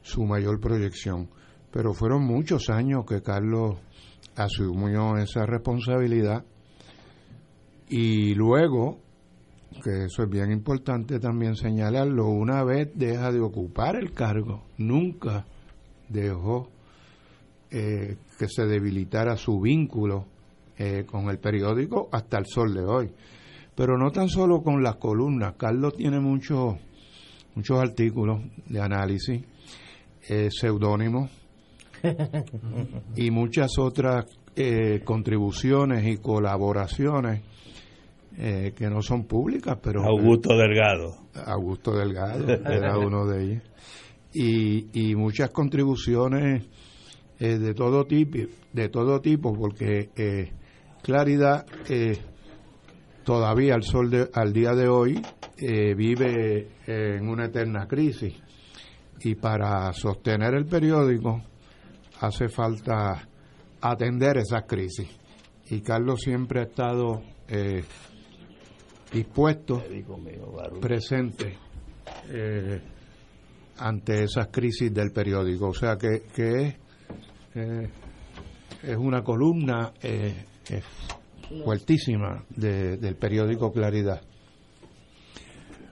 su 0.02 0.24
mayor 0.24 0.60
proyección. 0.60 1.30
Pero 1.72 1.94
fueron 1.94 2.24
muchos 2.24 2.70
años 2.70 3.06
que 3.06 3.22
Carlos 3.22 3.78
asumió 4.36 5.18
esa 5.18 5.46
responsabilidad 5.46 6.44
y 7.90 8.34
luego, 8.36 9.00
que 9.84 10.06
eso 10.06 10.24
es 10.24 10.30
bien 10.30 10.52
importante 10.52 11.20
también 11.20 11.56
señalarlo, 11.56 12.28
una 12.28 12.64
vez 12.64 12.90
deja 12.96 13.32
de 13.32 13.40
ocupar 13.40 13.96
el 13.96 14.12
cargo, 14.12 14.66
nunca 14.78 15.46
dejó 16.10 16.70
eh, 17.70 18.18
que 18.38 18.48
se 18.48 18.66
debilitara 18.66 19.38
su 19.38 19.60
vínculo 19.60 20.26
eh, 20.78 21.06
con 21.06 21.30
el 21.30 21.40
periódico 21.40 22.10
hasta 22.12 22.38
el 22.38 22.46
sol 22.46 22.74
de 22.74 22.84
hoy. 22.84 23.12
Pero 23.78 23.98
no 23.98 24.12
tan 24.12 24.28
solo 24.28 24.62
con 24.62 24.84
las 24.84 24.96
columnas, 24.96 25.54
Carlos 25.56 25.96
tiene 25.96 26.20
muchos 26.20 26.76
muchos 27.56 27.80
artículos 27.80 28.42
de 28.68 28.82
análisis, 28.82 29.42
eh, 30.28 30.50
seudónimos 30.52 31.32
y 33.16 33.32
muchas 33.32 33.78
otras 33.80 34.26
eh, 34.56 35.02
contribuciones 35.04 36.06
y 36.06 36.18
colaboraciones 36.18 37.42
eh, 38.38 38.74
que 38.76 38.90
no 38.90 39.02
son 39.02 39.26
públicas, 39.26 39.78
pero... 39.82 40.04
Augusto 40.04 40.56
Delgado. 40.56 41.16
Augusto 41.46 41.96
Delgado 41.96 42.48
era 42.72 42.98
uno 42.98 43.26
de 43.26 43.44
ellos. 43.44 43.64
Y, 44.34 45.10
y 45.10 45.16
muchas 45.16 45.50
contribuciones 45.50 46.68
eh, 47.40 47.58
de 47.60 47.74
todo 47.76 48.06
tipo, 48.06 48.38
de 48.74 48.90
todo 48.90 49.22
tipo, 49.22 49.54
porque 49.54 50.10
eh, 50.16 50.52
Claridad 51.04 51.66
eh, 51.88 52.18
todavía 53.28 53.76
al 53.76 53.84
sol 53.84 54.10
de, 54.10 54.30
al 54.34 54.54
día 54.54 54.72
de 54.72 54.88
hoy 54.88 55.22
eh, 55.58 55.94
vive 55.96 56.70
en 56.88 57.28
una 57.28 57.48
eterna 57.48 57.86
crisis 57.86 58.34
y 59.20 59.36
para 59.36 59.92
sostener 59.92 60.54
el 60.54 60.66
periódico 60.66 61.44
hace 62.22 62.48
falta 62.48 63.28
atender 63.82 64.38
esas 64.38 64.64
crisis 64.64 65.10
y 65.70 65.82
Carlos 65.82 66.22
siempre 66.22 66.62
ha 66.62 66.64
estado 66.64 67.22
eh, 67.50 67.84
dispuesto, 69.12 69.84
presente 70.80 71.58
eh, 72.30 72.82
ante 73.80 74.24
esas 74.24 74.48
crisis 74.48 74.94
del 74.94 75.12
periódico. 75.12 75.68
O 75.68 75.74
sea 75.74 75.98
que, 75.98 76.24
que 76.34 76.62
es, 76.62 76.76
eh, 77.56 77.90
es 78.84 78.96
una 78.96 79.22
columna 79.22 79.92
fuertísima 81.64 82.44
de- 82.50 82.98
del 82.98 83.16
periódico 83.16 83.72
Claridad. 83.72 84.22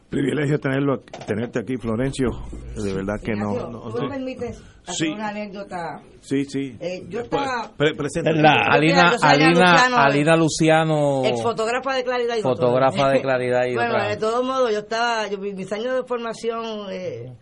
Privilegio 0.10 0.60
tenerlo, 0.60 1.00
tenerte 1.28 1.60
aquí, 1.60 1.76
Florencio. 1.78 2.30
De 2.76 2.94
verdad 2.94 3.16
que 3.22 3.34
no. 3.36 3.52
Ignacio, 3.52 3.70
no- 3.70 3.92
¿tú 3.92 4.04
me 4.04 4.10
permites 4.10 4.62
hacer 4.84 4.96
Sí. 4.96 5.08
una 5.10 5.28
anécdota? 5.30 6.02
Sí, 6.22 6.46
sí. 6.46 6.78
Eh, 6.80 7.04
yo 7.10 7.22
estaba... 7.22 7.72
Pre- 7.76 7.96
presenta- 7.96 8.30
Alina, 8.30 8.54
Alina 8.70 9.16
Alina, 9.22 9.50
Luciano, 9.50 9.98
Alina 9.98 10.36
Luciano, 10.38 11.26
Ex 11.26 11.42
fotógrafa 11.42 11.96
de 11.96 12.04
Claridad 12.04 12.38
y 12.38 12.42
fotógrafa 12.42 13.10
de 13.10 13.22
Claridad 13.22 13.66
y 13.66 13.74
bueno, 13.76 13.96
otra. 13.96 14.08
de 14.08 14.18
todos 14.18 14.46
modos, 14.46 14.72
yo 14.72 14.80
estaba, 14.80 15.28
yo, 15.28 15.38
mis 15.40 15.72
años 15.74 15.96
de 15.96 16.04
formación 16.08 16.64
eh, 16.92 17.34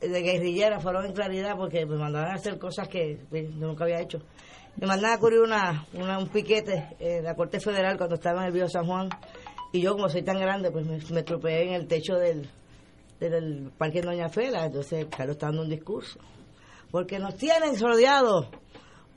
de 0.00 0.22
guerrillera 0.22 0.80
fueron 0.80 1.06
en 1.06 1.12
Claridad 1.12 1.56
porque 1.56 1.84
me 1.86 1.96
mandaban 1.96 2.30
a 2.30 2.34
hacer 2.34 2.58
cosas 2.58 2.88
que 2.88 3.18
pues, 3.28 3.44
yo 3.50 3.66
nunca 3.66 3.84
había 3.84 4.00
hecho. 4.00 4.20
Me 4.76 4.86
mandaban 4.86 5.16
a 5.16 5.20
cubrir 5.20 5.40
una, 5.40 5.86
una- 5.94 6.18
un 6.18 6.28
piquete 6.28 6.88
en 6.98 7.24
la 7.24 7.34
Corte 7.34 7.60
Federal 7.60 7.96
cuando 7.96 8.14
estaba 8.16 8.40
en 8.42 8.46
el 8.48 8.52
Río 8.54 8.68
San 8.68 8.86
Juan 8.86 9.08
y 9.72 9.80
yo 9.82 9.92
como 9.92 10.08
soy 10.08 10.22
tan 10.22 10.38
grande 10.38 10.70
pues 10.70 10.86
me, 10.86 10.98
me 11.12 11.22
tropeé 11.22 11.62
en 11.68 11.74
el 11.74 11.86
techo 11.86 12.14
del, 12.14 12.48
del 13.18 13.70
Parque 13.76 14.00
Doña 14.00 14.28
Fela, 14.28 14.64
entonces 14.66 15.06
Carlos 15.14 15.36
está 15.36 15.46
dando 15.46 15.62
un 15.62 15.68
discurso. 15.70 16.18
Porque 16.90 17.18
nos 17.18 17.36
tienen 17.36 17.78
rodeados 17.78 18.46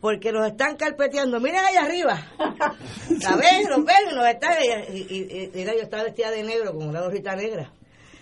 porque 0.02 0.34
nos 0.34 0.46
están 0.48 0.76
carpeteando. 0.76 1.40
Miren 1.40 1.62
allá 1.64 1.86
arriba. 1.86 2.20
Ven, 3.10 3.70
los 3.70 3.86
ven, 3.86 3.96
y 4.12 4.16
nos 4.16 4.28
están. 4.28 4.54
Y, 4.92 4.98
y- 4.98 5.44
y- 5.44 5.52
mira, 5.56 5.74
yo 5.74 5.82
estaba 5.84 6.04
vestida 6.04 6.30
de 6.30 6.44
negro 6.44 6.74
con 6.74 6.88
una 6.90 7.02
gorrita 7.02 7.36
negra. 7.38 7.72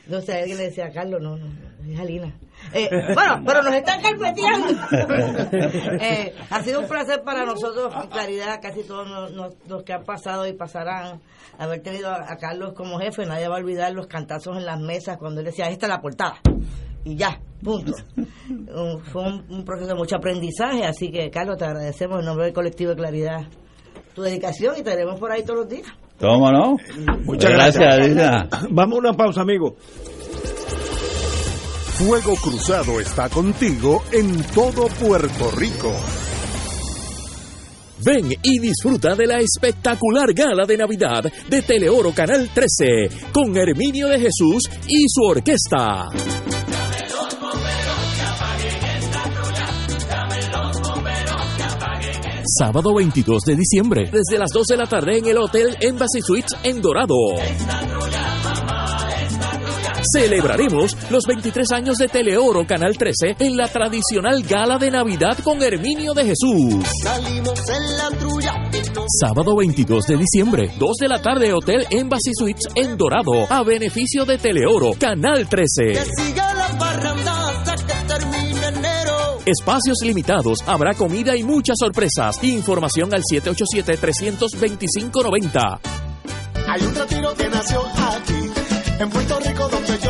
Entonces 0.05 0.35
alguien 0.35 0.57
le 0.57 0.63
decía, 0.65 0.91
Carlos, 0.91 1.19
no, 1.21 1.37
no, 1.37 1.47
no, 1.47 1.91
es 1.93 1.99
Alina. 1.99 2.35
Eh, 2.73 2.89
bueno, 3.13 3.41
pero 3.45 3.61
nos 3.63 3.73
están 3.75 4.01
carpeteando. 4.01 4.67
Eh, 6.01 6.33
ha 6.49 6.63
sido 6.63 6.79
un 6.81 6.87
placer 6.87 7.21
para 7.23 7.45
nosotros, 7.45 7.93
en 8.01 8.09
claridad, 8.09 8.59
casi 8.61 8.83
todos 8.83 9.07
los, 9.09 9.31
los- 9.31 9.55
los 9.67 9.83
que 9.83 9.93
han 9.93 10.03
pasado 10.03 10.47
y 10.47 10.53
pasarán, 10.53 11.19
haber 11.57 11.81
tenido 11.81 12.09
a, 12.09 12.15
a 12.31 12.37
Carlos 12.37 12.73
como 12.73 12.99
jefe. 12.99 13.25
Nadie 13.25 13.47
va 13.47 13.55
a 13.55 13.59
olvidar 13.59 13.91
los 13.93 14.07
cantazos 14.07 14.57
en 14.57 14.65
las 14.65 14.79
mesas 14.79 15.17
cuando 15.17 15.41
él 15.41 15.45
decía, 15.45 15.65
esta 15.67 15.85
es 15.85 15.89
la 15.89 15.99
portada. 16.01 16.35
Y 17.03 17.15
ya, 17.15 17.39
punto. 17.63 17.93
Un- 18.47 19.03
fue 19.03 19.23
un, 19.23 19.45
un 19.49 19.65
proceso 19.65 19.89
de 19.89 19.95
mucho 19.95 20.15
aprendizaje, 20.17 20.85
así 20.85 21.11
que, 21.11 21.29
Carlos, 21.29 21.57
te 21.57 21.65
agradecemos 21.65 22.19
en 22.19 22.25
nombre 22.25 22.45
del 22.45 22.53
colectivo 22.53 22.91
de 22.91 22.95
Claridad 22.97 23.41
tu 24.15 24.21
dedicación 24.23 24.75
y 24.77 24.83
te 24.83 24.89
veremos 24.89 25.19
por 25.19 25.31
ahí 25.31 25.41
todos 25.43 25.59
los 25.61 25.69
días. 25.69 25.87
¿Cómo 26.19 26.51
no? 26.51 26.75
Muchas 27.23 27.49
gracias, 27.51 27.97
gracias. 28.09 28.67
Vamos 28.69 28.95
a 28.97 28.99
una 28.99 29.13
pausa, 29.13 29.41
amigo. 29.41 29.75
Fuego 31.97 32.35
Cruzado 32.35 32.99
está 32.99 33.29
contigo 33.29 34.03
en 34.11 34.41
todo 34.55 34.87
Puerto 34.87 35.51
Rico. 35.51 35.93
Ven 38.03 38.33
y 38.41 38.59
disfruta 38.59 39.13
de 39.15 39.27
la 39.27 39.39
espectacular 39.39 40.33
gala 40.33 40.65
de 40.65 40.77
Navidad 40.77 41.23
de 41.49 41.61
Teleoro 41.61 42.11
Canal 42.13 42.49
13 42.51 43.31
con 43.31 43.55
Herminio 43.55 44.07
de 44.07 44.19
Jesús 44.19 44.63
y 44.87 45.05
su 45.07 45.21
orquesta. 45.23 46.07
Sábado 52.57 52.95
22 52.95 53.43
de 53.43 53.55
diciembre, 53.55 54.11
desde 54.11 54.39
las 54.39 54.49
2 54.53 54.65
de 54.67 54.77
la 54.77 54.87
tarde 54.87 55.19
en 55.19 55.25
el 55.27 55.37
Hotel 55.37 55.77
Embassy 55.79 56.21
Suites 56.21 56.57
en 56.63 56.81
Dorado. 56.81 57.15
Celebraremos 60.13 60.95
los 61.09 61.25
23 61.25 61.71
años 61.71 61.97
de 61.97 62.07
Teleoro 62.07 62.65
Canal 62.65 62.97
13 62.97 63.35
en 63.39 63.57
la 63.57 63.67
tradicional 63.67 64.43
gala 64.43 64.77
de 64.77 64.91
Navidad 64.91 65.37
con 65.43 65.61
Herminio 65.61 66.13
de 66.13 66.23
Jesús. 66.25 66.85
Salimos 67.03 67.59
en 67.69 67.97
la 67.97 68.09
trulla 68.17 68.53
Sábado 69.19 69.55
22 69.55 70.05
de 70.05 70.17
diciembre, 70.17 70.69
2 70.77 70.97
de 70.99 71.07
la 71.07 71.19
tarde, 71.21 71.53
Hotel 71.53 71.85
Embassy 71.89 72.31
Suites 72.33 72.65
en 72.75 72.97
Dorado, 72.97 73.45
a 73.49 73.63
beneficio 73.63 74.25
de 74.25 74.37
Teleoro, 74.37 74.91
Canal 74.99 75.47
13. 75.49 75.93
que 75.93 76.05
siga 76.17 76.53
la 76.53 76.67
parranda 76.77 77.49
hasta 77.49 77.75
que 77.75 77.93
termine 78.07 78.67
enero. 78.67 79.39
Espacios 79.45 79.97
limitados, 80.03 80.59
habrá 80.65 80.93
comida 80.93 81.35
y 81.35 81.43
muchas 81.43 81.75
sorpresas. 81.79 82.41
Información 82.43 83.13
al 83.13 83.23
787-325-90. 83.23 85.79
Hay 86.67 86.81
un 86.81 86.95
retiro 86.95 87.33
que 87.35 87.49
nació 87.49 87.81
aquí, 87.81 88.49
en 88.99 89.09
Puerto 89.09 89.39
Rico 89.39 89.67
donde. 89.67 90.00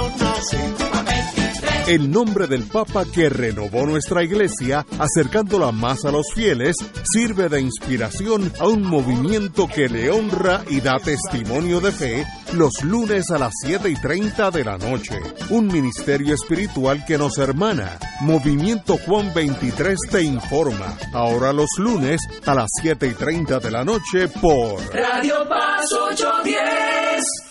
El 1.87 2.09
nombre 2.09 2.47
del 2.47 2.63
Papa 2.63 3.03
que 3.03 3.27
renovó 3.27 3.85
nuestra 3.85 4.23
iglesia, 4.23 4.85
acercándola 4.97 5.73
más 5.73 6.05
a 6.05 6.11
los 6.11 6.33
fieles, 6.33 6.77
sirve 7.03 7.49
de 7.49 7.59
inspiración 7.59 8.51
a 8.59 8.67
un 8.67 8.83
movimiento 8.83 9.67
que 9.67 9.89
le 9.89 10.09
honra 10.09 10.63
y 10.69 10.79
da 10.79 10.99
testimonio 10.99 11.81
de 11.81 11.91
fe 11.91 12.25
los 12.53 12.83
lunes 12.83 13.29
a 13.31 13.39
las 13.39 13.51
7 13.65 13.89
y 13.89 13.95
30 13.95 14.51
de 14.51 14.63
la 14.63 14.77
noche. 14.77 15.19
Un 15.49 15.67
ministerio 15.67 16.33
espiritual 16.33 17.03
que 17.05 17.17
nos 17.17 17.37
hermana. 17.37 17.99
Movimiento 18.21 18.97
Juan 19.05 19.33
23 19.33 19.97
te 20.09 20.23
informa. 20.23 20.97
Ahora 21.13 21.51
los 21.51 21.71
lunes 21.77 22.21
a 22.45 22.55
las 22.55 22.69
7 22.81 23.07
y 23.07 23.13
30 23.13 23.59
de 23.59 23.71
la 23.71 23.83
noche 23.83 24.27
por 24.41 24.79
Radio 24.93 25.47
Paz 25.49 25.91
810. 25.91 27.50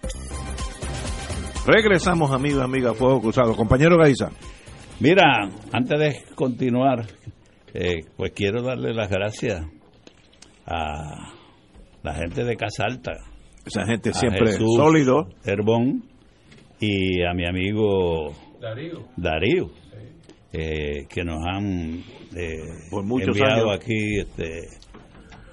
Regresamos, 1.65 2.31
amigos 2.31 2.63
amigas, 2.63 2.97
Fuego 2.97 3.21
Cruzado. 3.21 3.55
Compañero 3.55 3.97
Gaiza. 3.97 4.29
Mira, 4.99 5.49
antes 5.71 5.99
de 5.99 6.23
continuar, 6.35 7.05
eh, 7.73 8.01
pues 8.17 8.31
quiero 8.35 8.63
darle 8.63 8.93
las 8.93 9.09
gracias 9.09 9.65
a 10.65 11.33
la 12.01 12.13
gente 12.15 12.43
de 12.43 12.55
Casa 12.55 12.85
Alta. 12.85 13.11
Esa 13.65 13.85
gente 13.85 14.09
a 14.09 14.13
siempre 14.13 14.53
Jesús 14.53 14.75
sólido. 14.75 15.27
Herbón 15.45 16.03
y 16.79 17.23
a 17.23 17.33
mi 17.33 17.45
amigo 17.47 18.33
Darío. 18.59 19.07
Darío, 19.15 19.71
eh, 20.51 21.05
que 21.07 21.23
nos 21.23 21.39
han 21.45 22.03
eh, 22.35 22.57
Por 22.89 23.05
muchos 23.05 23.37
enviado 23.37 23.69
años. 23.69 23.79
aquí 23.79 24.19
este, 24.19 24.67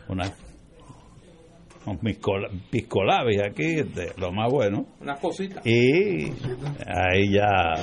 unas 0.08 0.32
piscolabis 2.70 3.40
aquí, 3.42 3.76
lo 4.18 4.32
más 4.32 4.52
bueno. 4.52 4.86
Unas 5.00 5.20
cositas. 5.20 5.64
Y 5.66 6.24
ahí 6.86 7.32
ya, 7.32 7.74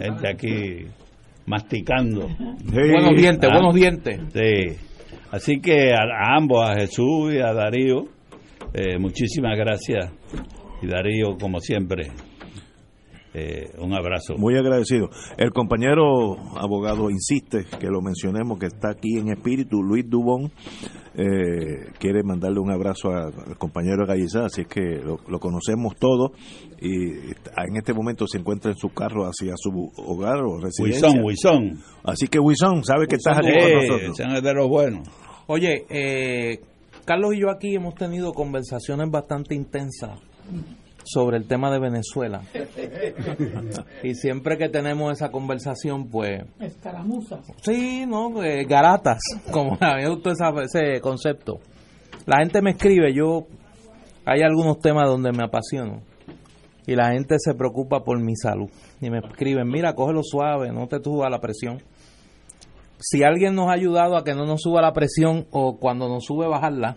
gente 0.00 0.28
aquí 0.28 0.86
masticando. 1.46 2.28
Buenos 2.64 3.16
dientes, 3.16 3.50
Ah, 3.50 3.54
buenos 3.54 3.74
dientes. 3.74 4.20
Sí. 4.32 4.76
Así 5.30 5.60
que 5.60 5.92
a, 5.92 6.02
a 6.02 6.36
ambos, 6.36 6.68
a 6.68 6.74
Jesús 6.74 7.34
y 7.34 7.38
a 7.38 7.52
Darío, 7.52 8.04
eh, 8.74 8.98
muchísimas 8.98 9.56
gracias. 9.56 10.12
Y 10.82 10.86
Darío, 10.86 11.36
como 11.40 11.58
siempre, 11.60 12.08
eh, 13.34 13.70
un 13.78 13.92
abrazo. 13.94 14.36
Muy 14.36 14.56
agradecido. 14.56 15.08
El 15.38 15.50
compañero 15.52 16.36
abogado 16.58 17.08
insiste 17.10 17.64
que 17.80 17.86
lo 17.88 18.00
mencionemos, 18.02 18.58
que 18.58 18.66
está 18.66 18.90
aquí 18.90 19.18
en 19.18 19.28
espíritu, 19.30 19.82
Luis 19.82 20.08
Dubón. 20.08 20.50
eh, 21.14 21.90
quiere 21.98 22.22
mandarle 22.22 22.58
un 22.60 22.70
abrazo 22.70 23.10
a- 23.10 23.26
al 23.26 23.58
compañero 23.58 24.06
Gallizá, 24.06 24.46
así 24.46 24.62
es 24.62 24.66
que 24.66 24.80
lo, 25.04 25.18
lo 25.28 25.38
conocemos 25.40 25.94
todos 25.96 26.30
y 26.80 27.32
está- 27.32 27.64
en 27.68 27.76
este 27.76 27.92
momento 27.92 28.26
se 28.26 28.38
encuentra 28.38 28.70
en 28.70 28.78
su 28.78 28.88
carro 28.88 29.24
hacia 29.26 29.52
su 29.58 29.92
hogar 29.98 30.38
o 30.42 30.58
residencia. 30.58 31.08
Huizón, 31.10 31.22
Huizón. 31.22 31.78
Así 32.02 32.28
que 32.28 32.38
Wison, 32.38 32.82
sabe 32.82 33.06
que 33.06 33.16
estás 33.16 33.36
aquí 33.36 33.48
con 33.48 33.58
Eh, 33.68 33.86
nosotros. 33.86 34.16
sean 34.16 34.42
de 34.42 34.54
los 34.54 34.66
buenos. 34.70 35.06
Oye, 35.48 35.84
eh, 35.90 36.60
Carlos 37.04 37.34
y 37.34 37.40
yo 37.40 37.50
aquí 37.50 37.74
hemos 37.74 37.94
tenido 37.94 38.32
conversaciones 38.32 39.10
bastante 39.10 39.54
intensas 39.54 40.18
sobre 41.04 41.36
el 41.36 41.46
tema 41.46 41.70
de 41.70 41.80
Venezuela. 41.80 42.42
Y 44.02 44.14
siempre 44.14 44.56
que 44.58 44.68
tenemos 44.68 45.12
esa 45.12 45.30
conversación, 45.30 46.08
pues... 46.08 46.42
Escaramuzas. 46.60 47.40
Sí, 47.62 48.04
¿no? 48.06 48.42
Eh, 48.42 48.64
garatas, 48.64 49.20
como 49.50 49.78
me 49.80 50.08
gustó 50.08 50.30
ese 50.30 51.00
concepto. 51.00 51.60
La 52.26 52.38
gente 52.40 52.62
me 52.62 52.72
escribe, 52.72 53.14
yo... 53.14 53.46
Hay 54.24 54.42
algunos 54.42 54.78
temas 54.78 55.08
donde 55.08 55.32
me 55.32 55.44
apasiono. 55.44 56.02
Y 56.86 56.94
la 56.94 57.12
gente 57.12 57.36
se 57.38 57.54
preocupa 57.54 58.04
por 58.04 58.20
mi 58.20 58.36
salud. 58.36 58.70
Y 59.00 59.10
me 59.10 59.18
escriben, 59.18 59.68
mira, 59.68 59.94
cógelo 59.94 60.22
suave, 60.22 60.72
no 60.72 60.86
te 60.86 61.02
suba 61.02 61.30
la 61.30 61.40
presión. 61.40 61.78
Si 62.98 63.24
alguien 63.24 63.54
nos 63.54 63.68
ha 63.68 63.72
ayudado 63.72 64.16
a 64.16 64.24
que 64.24 64.34
no 64.34 64.46
nos 64.46 64.62
suba 64.62 64.80
la 64.80 64.92
presión 64.92 65.46
o 65.50 65.76
cuando 65.78 66.08
nos 66.08 66.24
sube 66.24 66.46
bajarla, 66.46 66.96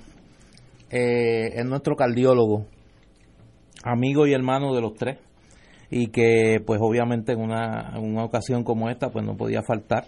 eh, 0.91 1.49
es 1.55 1.65
nuestro 1.65 1.95
cardiólogo, 1.95 2.65
amigo 3.85 4.27
y 4.27 4.33
hermano 4.33 4.73
de 4.75 4.81
los 4.81 4.95
tres. 4.95 5.19
Y 5.89 6.07
que 6.07 6.61
pues 6.65 6.81
obviamente 6.81 7.31
en 7.31 7.39
una, 7.39 7.93
en 7.95 8.03
una 8.03 8.25
ocasión 8.25 8.63
como 8.63 8.89
esta 8.89 9.09
pues 9.11 9.23
no 9.23 9.37
podía 9.37 9.61
faltar. 9.61 10.07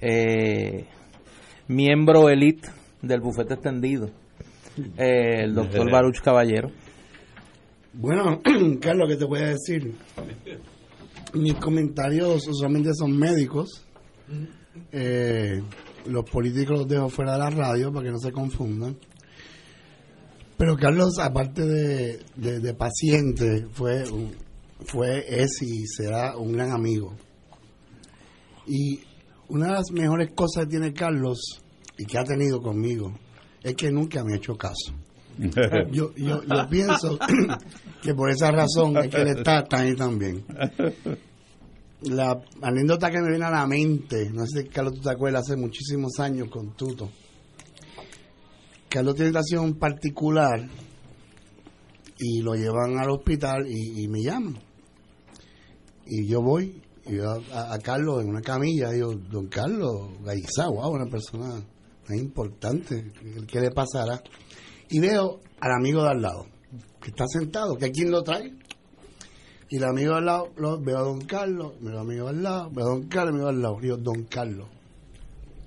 Eh, 0.00 0.84
miembro 1.68 2.28
elite 2.28 2.68
del 3.00 3.20
bufete 3.20 3.54
extendido, 3.54 4.10
eh, 4.98 5.44
el 5.44 5.54
doctor 5.54 5.90
Baruch 5.90 6.20
Caballero. 6.20 6.70
Bueno, 7.94 8.42
Carlos, 8.80 9.08
¿qué 9.08 9.16
te 9.16 9.24
voy 9.24 9.40
a 9.40 9.48
decir? 9.48 9.94
Mis 11.32 11.54
comentarios 11.54 12.46
usualmente 12.46 12.90
son 12.94 13.16
médicos. 13.16 13.86
Eh, 14.92 15.62
los 16.06 16.28
políticos 16.28 16.80
los 16.80 16.88
dejo 16.88 17.08
fuera 17.08 17.32
de 17.32 17.38
la 17.38 17.50
radio 17.50 17.92
para 17.92 18.04
que 18.04 18.12
no 18.12 18.18
se 18.18 18.32
confundan. 18.32 18.96
Pero 20.58 20.76
Carlos, 20.76 21.18
aparte 21.18 21.62
de, 21.66 22.20
de- 22.36 22.60
de 22.60 22.74
paciente, 22.74 23.66
fue, 23.72 24.08
un- 24.10 24.32
fue, 24.86 25.24
es 25.28 25.60
y 25.62 25.86
será 25.86 26.36
un 26.36 26.52
gran 26.52 26.72
amigo. 26.72 27.14
Y 28.66 29.00
una 29.48 29.66
de 29.66 29.72
las 29.72 29.90
mejores 29.92 30.30
cosas 30.34 30.64
que 30.64 30.70
tiene 30.70 30.92
Carlos 30.92 31.38
y 31.98 32.04
que 32.04 32.18
ha 32.18 32.24
tenido 32.24 32.60
conmigo 32.60 33.12
es 33.62 33.74
que 33.74 33.90
nunca 33.90 34.24
me 34.24 34.34
ha 34.34 34.36
hecho 34.36 34.56
caso. 34.56 34.92
Yo, 35.92 36.14
yo, 36.16 36.42
yo 36.44 36.68
pienso 36.70 37.18
que 38.02 38.14
por 38.14 38.30
esa 38.30 38.50
razón 38.50 38.96
es 38.96 39.08
que 39.10 39.20
él 39.20 39.28
está 39.28 39.62
tan 39.64 39.86
y 39.88 39.94
tan 39.94 40.18
bien. 40.18 40.42
La 42.02 42.40
anécdota 42.62 43.10
que 43.10 43.20
me 43.20 43.28
viene 43.28 43.44
a 43.44 43.50
la 43.50 43.66
mente, 43.66 44.30
no 44.32 44.46
sé 44.46 44.62
si 44.62 44.68
Carlos 44.68 44.94
tú 44.94 45.00
te 45.02 45.10
acuerdas, 45.10 45.42
hace 45.44 45.56
muchísimos 45.56 46.18
años 46.20 46.48
con 46.50 46.74
Tuto. 46.74 47.10
Carlos 48.88 49.14
tiene 49.14 49.30
situación 49.30 49.74
particular 49.74 50.68
y 52.18 52.40
lo 52.40 52.54
llevan 52.54 52.98
al 52.98 53.10
hospital 53.10 53.66
y, 53.68 54.08
me 54.08 54.22
llaman. 54.22 54.58
Y 56.06 56.26
yo 56.26 56.40
voy 56.40 56.82
y 57.04 57.16
veo 57.16 57.42
a, 57.52 57.78
Carlos 57.78 58.22
en 58.22 58.30
una 58.30 58.40
camilla, 58.40 58.90
digo, 58.90 59.14
don 59.14 59.48
Carlos 59.48 60.10
Gaizá, 60.24 60.68
wow, 60.68 60.90
una 60.92 61.06
persona 61.06 61.62
muy 62.08 62.18
importante, 62.18 63.12
¿qué 63.46 63.60
le 63.60 63.70
pasará? 63.70 64.22
Y 64.88 65.00
veo 65.00 65.40
al 65.60 65.72
amigo 65.72 66.02
de 66.02 66.10
al 66.10 66.22
lado, 66.22 66.46
que 67.00 67.10
está 67.10 67.26
sentado, 67.26 67.76
que 67.76 67.90
quién 67.90 68.10
lo 68.10 68.22
trae. 68.22 68.52
Y 69.68 69.78
el 69.78 69.84
amigo 69.84 70.12
de 70.12 70.18
al 70.18 70.26
lado, 70.26 70.52
lo, 70.56 70.80
veo 70.80 70.98
a 70.98 71.02
don 71.02 71.20
Carlos, 71.22 71.74
veo 71.80 71.92
al 71.92 71.98
amigo 71.98 72.28
al 72.28 72.42
lado, 72.42 72.70
veo 72.70 72.86
a 72.86 72.90
don 72.90 73.08
Carlos, 73.08 73.34
amigo 73.34 73.48
al 73.48 73.62
lado. 73.62 73.78
Digo, 73.80 73.96
don 73.96 74.24
Carlos, 74.24 74.68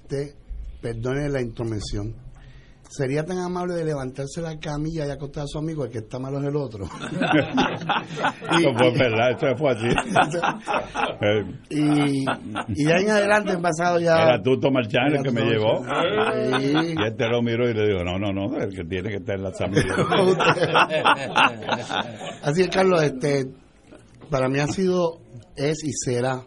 te 0.08 0.36
perdone 0.82 1.28
la 1.30 1.42
intromisión. 1.42 2.16
Sería 2.92 3.24
tan 3.24 3.38
amable 3.38 3.76
de 3.76 3.86
levantarse 3.86 4.42
la 4.42 4.58
camilla 4.58 5.06
y 5.06 5.12
acostar 5.12 5.44
a 5.44 5.48
su 5.48 5.60
amigo, 5.60 5.86
el 5.86 5.92
que 5.92 6.00
está 6.00 6.18
malo 6.18 6.40
es 6.40 6.48
el 6.48 6.56
otro. 6.56 6.86
Eso 8.52 8.74
fue 8.76 8.92
verdad, 8.98 9.30
eso 9.38 9.56
fue 9.58 9.72
así. 9.72 9.86
y, 11.70 12.26
y 12.70 12.84
de 12.84 12.94
ahí 12.94 13.04
en 13.04 13.12
adelante 13.12 13.52
han 13.52 13.62
pasado 13.62 14.00
ya. 14.00 14.24
Era 14.24 14.42
Tuto 14.42 14.72
Marchán 14.72 15.16
el 15.16 15.22
que 15.24 15.30
me 15.30 15.42
llevó. 15.42 15.84
Sí. 15.84 16.96
Y 16.98 17.04
este 17.08 17.30
lo 17.30 17.44
miró 17.44 17.70
y 17.70 17.76
le 17.76 17.90
dijo, 17.90 18.04
no, 18.04 18.18
no, 18.18 18.34
no, 18.34 18.58
el 18.58 18.76
que 18.76 18.84
tiene 18.86 19.10
que 19.10 19.18
estar 19.18 19.36
en 19.36 19.44
la 19.44 19.52
familia. 19.52 19.94
Así 22.42 22.64
es, 22.64 22.70
Carlos, 22.70 23.04
este, 23.04 23.46
para 24.32 24.50
mí 24.50 24.58
ha 24.58 24.68
sido, 24.68 25.20
es 25.56 25.84
y 25.84 25.92
será 25.94 26.42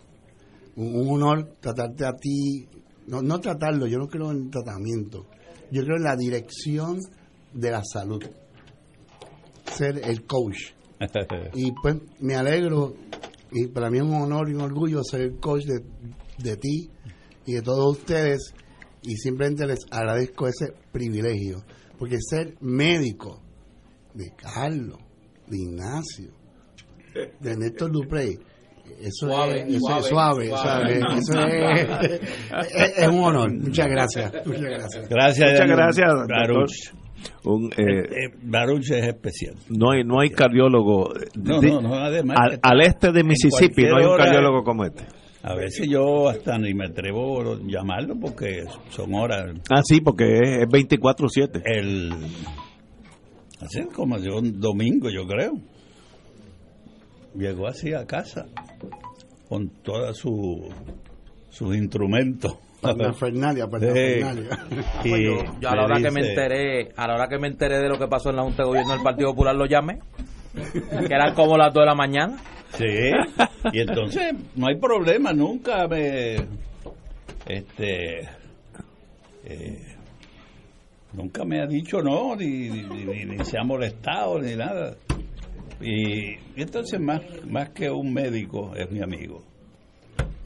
un 0.74 1.08
honor 1.08 1.54
tratarte 1.60 2.04
a 2.04 2.14
ti, 2.14 2.66
no, 3.06 3.22
no 3.22 3.38
tratarlo, 3.38 3.86
yo 3.86 3.98
no 3.98 4.08
creo 4.08 4.32
en 4.32 4.50
tratamiento, 4.50 5.28
yo 5.72 5.82
creo 5.84 5.96
en 5.96 6.04
la 6.04 6.16
dirección 6.16 6.98
de 7.54 7.70
la 7.70 7.82
salud, 7.82 8.22
ser 9.74 10.00
el 10.04 10.24
coach. 10.24 10.58
Y 11.54 11.72
pues 11.82 11.96
me 12.20 12.36
alegro 12.36 12.94
y 13.50 13.66
para 13.66 13.90
mí 13.90 13.98
es 13.98 14.04
un 14.04 14.14
honor 14.14 14.48
y 14.48 14.54
un 14.54 14.60
orgullo 14.60 15.02
ser 15.02 15.22
el 15.22 15.40
coach 15.40 15.64
de, 15.64 15.82
de 16.38 16.56
ti 16.56 16.90
y 17.44 17.54
de 17.54 17.62
todos 17.62 17.98
ustedes 17.98 18.54
y 19.02 19.16
simplemente 19.16 19.66
les 19.66 19.80
agradezco 19.90 20.46
ese 20.46 20.74
privilegio, 20.92 21.64
porque 21.98 22.18
ser 22.20 22.56
médico 22.60 23.42
de 24.14 24.30
Carlos, 24.36 24.98
de 25.48 25.58
Ignacio, 25.58 26.30
de 27.40 27.56
Néstor 27.56 27.90
Duprey, 27.90 28.38
eso, 29.02 29.26
Suave, 29.26 29.60
es, 29.60 29.74
eso 29.76 30.02
suave, 30.02 30.44
es 30.44 30.50
suave. 30.60 30.98
Eso 30.98 31.46
es, 31.46 32.20
es- 32.74 32.98
es 32.98 33.08
un 33.08 33.20
honor. 33.24 33.52
Muchas 33.52 33.88
gracias. 33.88 34.32
Muchas 34.46 34.62
gracias. 34.62 35.08
Gracias, 35.08 35.50
Muchas 35.52 35.68
gracias, 35.68 36.08
Baruch. 36.28 36.70
Un, 37.44 37.70
eh, 37.76 38.30
Baruch 38.42 38.90
es 38.90 39.06
especial. 39.06 39.54
no 39.68 39.92
hay 39.92 40.02
no 40.04 40.18
hay 40.20 40.30
cardiólogo 40.30 41.12
No, 41.36 41.60
de- 41.60 41.68
no, 41.70 41.80
no, 41.80 41.94
además 41.94 42.36
al, 42.62 42.80
este 42.80 43.12
de 43.12 43.22
Mississippi 43.22 43.84
no 43.84 43.96
hay 43.98 44.04
un 44.04 44.10
hora- 44.10 44.24
cardiólogo 44.24 44.64
como 44.64 44.84
este 44.84 45.04
A 45.44 45.54
veces 45.54 45.86
yo 45.88 46.28
hasta 46.28 46.58
ni 46.58 46.74
me 46.74 46.86
atrevo 46.86 47.40
a 47.52 47.58
llamarlo 47.64 48.14
porque 48.20 48.64
son 48.90 49.14
horas. 49.14 49.54
ah 49.70 49.82
sí 49.84 50.00
porque 50.00 50.24
es, 50.36 50.62
es 50.62 50.68
24/7 50.68 51.62
El 51.64 52.10
así 53.60 53.82
como 53.94 54.18
yo 54.18 54.38
un 54.38 54.58
domingo 54.60 55.08
yo 55.08 55.24
creo. 55.26 55.52
Llegó 57.34 57.66
así 57.66 57.94
a 57.94 58.06
casa 58.06 58.46
con 59.48 59.68
todos 59.82 60.16
su, 60.18 60.68
sus 61.50 61.76
instrumentos. 61.76 62.56
Parafernalia, 62.80 63.68
parafernalia. 63.68 64.56
Sí. 65.02 65.08
Pues 65.08 65.20
Y 65.20 65.24
yo, 65.24 65.36
yo 65.60 65.68
a 65.70 65.76
la 65.76 65.84
hora 65.84 66.00
que 66.02 66.10
me 66.10 66.20
enteré, 66.28 66.88
a 66.96 67.06
la 67.06 67.14
hora 67.14 67.28
que 67.28 67.38
me 67.38 67.46
enteré 67.48 67.78
de 67.78 67.88
lo 67.88 67.98
que 67.98 68.08
pasó 68.08 68.30
en 68.30 68.36
la 68.36 68.42
Junta 68.42 68.62
de 68.64 68.68
Gobierno 68.68 68.92
del 68.94 69.02
Partido 69.02 69.30
Popular 69.30 69.54
lo 69.54 69.66
llamé, 69.66 70.00
que 70.54 71.14
eran 71.14 71.34
como 71.34 71.56
las 71.56 71.72
2 71.72 71.82
de 71.82 71.86
la 71.86 71.94
mañana. 71.94 72.38
Sí, 72.76 73.10
y 73.72 73.80
entonces 73.80 74.34
no 74.56 74.66
hay 74.66 74.76
problema, 74.80 75.32
nunca 75.32 75.86
me. 75.86 76.36
Este. 77.46 78.20
eh, 79.44 79.96
nunca 81.12 81.44
me 81.44 81.60
ha 81.60 81.66
dicho 81.66 82.02
no, 82.02 82.34
ni, 82.34 82.68
ni, 82.68 83.04
ni- 83.04 83.24
ni 83.26 83.44
se 83.44 83.58
ha 83.58 83.62
molestado, 83.64 84.40
ni 84.40 84.56
nada. 84.56 84.94
Y, 85.82 86.34
y 86.34 86.62
entonces, 86.62 87.00
más, 87.00 87.20
más 87.46 87.70
que 87.70 87.90
un 87.90 88.12
médico, 88.12 88.72
es 88.76 88.90
mi 88.90 89.02
amigo. 89.02 89.42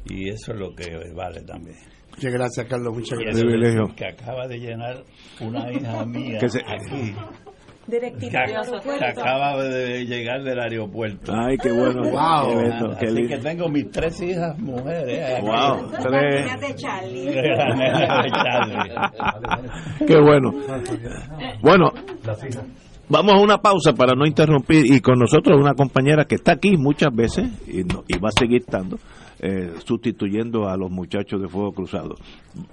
Y 0.09 0.29
eso 0.29 0.53
es 0.53 0.59
lo 0.59 0.75
que 0.75 0.87
vale 1.15 1.43
también. 1.43 1.77
Muchas 2.11 2.33
gracias, 2.33 2.67
Carlos. 2.67 2.95
Muchas 2.95 3.19
gracias. 3.19 3.45
es 3.45 3.95
que 3.95 4.07
acaba 4.07 4.47
de 4.47 4.59
llenar 4.59 5.03
una 5.41 5.71
hija 5.73 6.05
mía 6.07 6.39
Que 6.39 6.49
se- 6.49 6.61
aquí. 6.61 7.15
Directito 7.89 8.33
Que, 8.33 8.39
del 8.39 8.47
que 8.49 8.57
aeropuerto. 8.57 9.05
acaba 9.21 9.63
de 9.63 10.05
llegar 10.07 10.43
del 10.43 10.59
aeropuerto. 10.59 11.33
Ay, 11.33 11.57
qué 11.57 11.71
bueno. 11.71 12.03
Wow. 12.03 12.49
Qué 12.49 12.57
lindo, 12.63 12.97
qué 12.99 13.07
Así 13.07 13.15
lindo. 13.15 13.29
que 13.37 13.43
tengo 13.43 13.69
mis 13.69 13.91
tres 13.93 14.21
hijas 14.23 14.59
mujeres. 14.59 15.35
aquí. 15.37 15.47
Wow, 15.47 15.91
tres. 16.03 16.61
de 16.61 16.75
Charlie. 16.75 17.25
La 17.35 18.23
de 18.23 18.31
Charlie. 18.31 20.07
Qué 20.07 20.21
bueno. 20.21 20.51
Bueno, 21.63 21.93
vamos 23.09 23.35
a 23.35 23.41
una 23.41 23.59
pausa 23.59 23.93
para 23.93 24.15
no 24.15 24.27
interrumpir 24.27 24.87
y 24.93 25.01
con 25.01 25.19
nosotros 25.19 25.59
una 25.61 25.75
compañera 25.75 26.25
que 26.25 26.37
está 26.37 26.53
aquí 26.53 26.77
muchas 26.77 27.15
veces 27.15 27.49
y, 27.67 27.85
no- 27.85 28.05
y 28.09 28.19
va 28.19 28.29
a 28.29 28.39
seguir 28.39 28.63
estando, 28.63 28.99
eh, 29.41 29.73
sustituyendo 29.85 30.69
a 30.69 30.77
los 30.77 30.91
muchachos 30.91 31.41
de 31.41 31.49
Fuego 31.49 31.73
Cruzado. 31.73 32.15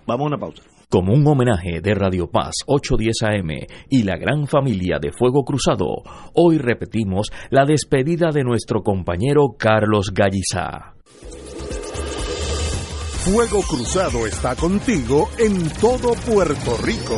Vamos 0.05 0.25
a 0.25 0.27
una 0.27 0.37
pausa. 0.37 0.63
Como 0.89 1.13
un 1.13 1.25
homenaje 1.27 1.81
de 1.81 1.95
Radio 1.95 2.27
Paz 2.29 2.51
810 2.67 3.23
AM 3.23 3.67
y 3.89 4.03
la 4.03 4.15
gran 4.15 4.45
familia 4.45 4.99
de 5.01 5.11
Fuego 5.11 5.43
Cruzado, 5.43 5.87
hoy 6.35 6.59
repetimos 6.59 7.31
la 7.49 7.65
despedida 7.65 8.29
de 8.31 8.43
nuestro 8.43 8.83
compañero 8.83 9.55
Carlos 9.57 10.11
Gallizá. 10.13 10.93
Fuego 13.25 13.61
Cruzado 13.67 14.27
está 14.27 14.55
contigo 14.55 15.29
en 15.39 15.67
todo 15.81 16.13
Puerto 16.27 16.77
Rico. 16.83 17.17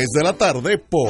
de 0.09 0.23
la 0.23 0.33
tarde 0.33 0.77
por 0.77 1.09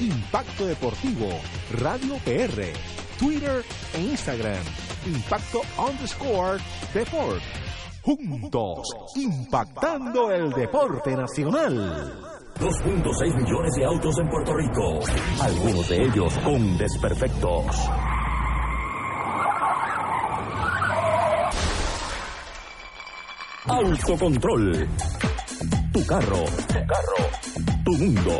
Impacto 0.00 0.66
Deportivo 0.66 1.28
Radio 1.78 2.16
PR 2.24 2.62
Twitter 3.18 3.64
e 3.94 4.00
Instagram 4.00 4.62
Impacto 5.06 5.62
underscore 5.76 6.60
Deport 6.94 7.42
juntos 8.02 8.86
impactando 9.16 10.30
el 10.30 10.50
deporte 10.50 11.16
nacional 11.16 12.28
2.6 12.58 13.36
millones 13.36 13.74
de 13.76 13.84
autos 13.84 14.18
en 14.18 14.28
Puerto 14.28 14.52
Rico, 14.52 14.98
algunos 15.40 15.88
de 15.88 16.02
ellos 16.02 16.36
con 16.38 16.76
desperfectos. 16.76 17.66
Autocontrol. 23.66 24.88
Tu 25.98 26.06
carro. 26.06 26.44
Tu 26.44 26.74
carro. 26.86 27.26
Tu 27.84 27.90
mundo. 27.90 28.38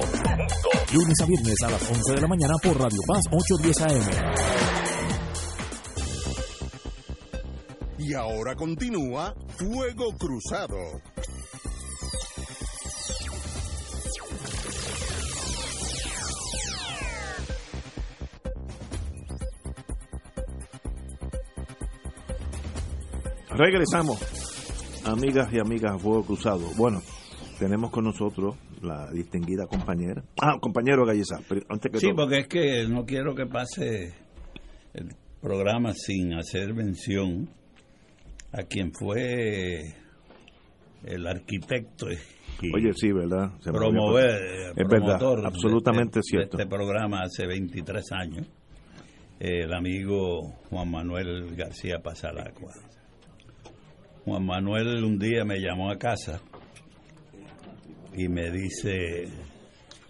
Lunes 0.93 1.21
a 1.21 1.25
viernes 1.27 1.57
a 1.65 1.71
las 1.71 1.91
11 1.91 2.15
de 2.15 2.21
la 2.21 2.29
mañana 2.29 2.55
por 2.63 2.79
Radio 2.81 3.01
Paz 3.05 3.25
810 3.33 3.83
AM. 3.83 4.09
Y 7.99 8.15
ahora 8.15 8.55
continúa 8.55 9.35
Fuego 9.57 10.17
Cruzado. 10.17 11.03
Regresamos, 23.51 24.21
amigas 25.05 25.53
y 25.53 25.59
amigas 25.59 25.97
a 25.97 25.99
Fuego 25.99 26.23
Cruzado. 26.23 26.71
Bueno, 26.77 27.03
tenemos 27.59 27.91
con 27.91 28.05
nosotros 28.05 28.57
la 28.83 29.11
distinguida 29.11 29.67
compañera. 29.67 30.23
Ah, 30.41 30.59
compañero 30.61 31.05
Galleza. 31.05 31.39
Antes 31.69 31.93
que 31.93 31.99
sí, 31.99 32.07
todo. 32.09 32.17
porque 32.17 32.39
es 32.41 32.47
que 32.49 32.87
no 32.89 33.05
quiero 33.05 33.35
que 33.35 33.47
pase 33.47 34.15
el 34.95 35.09
programa 35.41 35.93
sin 35.95 36.35
hacer 36.35 36.75
mención 36.75 37.49
a 38.53 38.63
quien 38.63 38.93
fue 38.93 39.95
el 41.05 41.27
arquitecto 41.27 42.07
Oye, 42.75 42.93
sí, 42.95 43.13
¿verdad? 43.13 43.53
Se 43.61 43.71
promover. 43.71 44.73
Es 44.77 44.89
promotor 44.89 45.37
verdad, 45.37 45.53
absolutamente 45.53 46.15
de, 46.15 46.19
de- 46.21 46.23
cierto. 46.25 46.57
de 46.57 46.63
este 46.65 46.75
programa 46.75 47.21
hace 47.23 47.47
23 47.47 48.05
años, 48.13 48.47
el 49.39 49.73
amigo 49.73 50.55
Juan 50.69 50.91
Manuel 50.91 51.55
García 51.55 52.01
Pasalacua. 52.03 52.73
Juan 54.25 54.45
Manuel 54.45 55.05
un 55.05 55.19
día 55.21 55.45
me 55.45 55.61
llamó 55.61 55.91
a 55.91 55.99
casa 55.99 56.41
y 58.15 58.29
me 58.29 58.51
dice, 58.51 59.29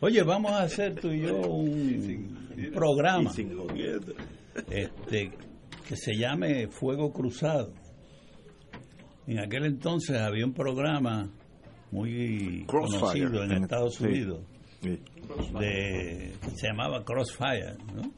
oye, 0.00 0.22
vamos 0.22 0.52
a 0.52 0.62
hacer 0.62 0.94
tú 1.00 1.10
y 1.10 1.22
yo 1.22 1.36
un, 1.40 2.48
un 2.56 2.70
programa 2.72 3.30
este, 4.70 5.30
que 5.86 5.96
se 5.96 6.16
llame 6.16 6.68
Fuego 6.68 7.12
Cruzado. 7.12 7.72
En 9.26 9.38
aquel 9.40 9.66
entonces 9.66 10.16
había 10.18 10.46
un 10.46 10.54
programa 10.54 11.30
muy 11.90 12.64
Crossfire, 12.66 12.98
conocido 13.26 13.44
en 13.44 13.52
en- 13.52 13.62
Estados 13.64 13.94
sí. 13.96 14.04
Unidos 14.04 14.40
de 14.82 16.32
que 16.40 16.50
se 16.56 16.68
llamaba 16.68 17.04
Crossfire, 17.04 17.76
¿no? 17.94 18.10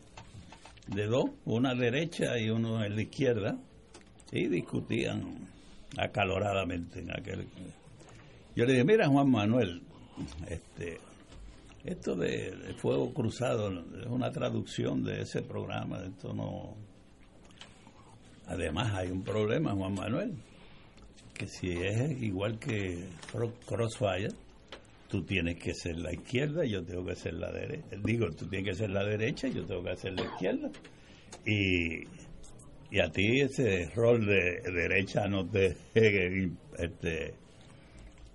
De 0.95 1.07
dos, 1.07 1.25
una 1.45 1.75
derecha 1.75 2.39
y 2.39 2.51
uno 2.51 2.79
a 2.79 2.89
la 2.89 3.01
izquierda, 3.03 3.57
y 4.33 4.49
discutían 4.49 5.49
acaloradamente 5.97 7.01
en 7.01 7.11
aquel. 7.13 7.47
Yo 8.57 8.65
le 8.67 8.73
dije, 8.73 8.85
mira 8.85 9.09
Juan 9.09 9.31
Manuel, 9.31 9.83
este, 10.49 10.99
esto 11.85 12.15
de, 12.17 12.53
Fuego 12.77 13.13
Cruzado 13.15 13.71
es 14.01 14.07
una 14.07 14.31
traducción 14.31 15.03
de 15.05 15.23
ese 15.23 15.43
programa, 15.43 16.03
esto 16.05 16.33
no. 16.35 16.75
Además 18.47 18.93
hay 18.95 19.11
un 19.11 19.23
problema, 19.23 19.73
Juan 19.73 19.95
Manuel, 19.95 20.33
que 21.35 21.47
si 21.47 21.71
es 21.71 22.21
igual 22.21 22.59
que 22.59 23.05
Cro- 23.33 23.53
Crossfire, 23.67 24.31
tú 25.09 25.23
tienes 25.23 25.57
que 25.59 25.73
ser 25.73 25.97
la 25.99 26.13
izquierda 26.13 26.65
y 26.67 26.71
yo 26.71 26.83
tengo 26.85 27.05
que 27.05 27.15
ser 27.15 27.35
la 27.35 27.51
derecha. 27.53 27.85
Digo, 28.05 28.31
tú 28.33 28.47
tienes 28.47 28.71
que 28.71 28.75
ser 28.75 28.91
la 28.91 29.05
derecha 29.05 29.47
y 29.49 29.55
yo 29.55 29.65
tengo 29.65 29.85
que 29.85 29.97
ser 29.97 30.13
la 30.15 30.25
izquierda. 30.25 30.71
Y, 31.47 32.01
y 32.91 33.01
a 33.01 33.11
ti 33.11 33.41
ese 33.41 33.89
rol 33.95 34.27
de 34.27 34.61
derecha 34.73 35.29
no 35.29 35.47
te 35.47 35.77
este, 36.79 37.35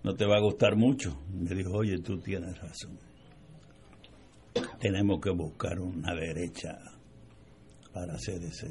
no 0.06 0.14
te 0.14 0.23
va 0.23 0.38
a 0.38 0.40
gustar 0.40 0.76
mucho. 0.76 1.18
Me 1.34 1.56
dijo, 1.56 1.72
oye, 1.72 1.98
tú 1.98 2.19
tienes 2.19 2.56
razón. 2.61 2.99
Tenemos 4.80 5.19
que 5.19 5.32
buscar 5.32 5.80
una 5.80 6.14
derecha 6.14 6.77
para 7.91 8.14
hacer 8.14 8.44
ese. 8.44 8.68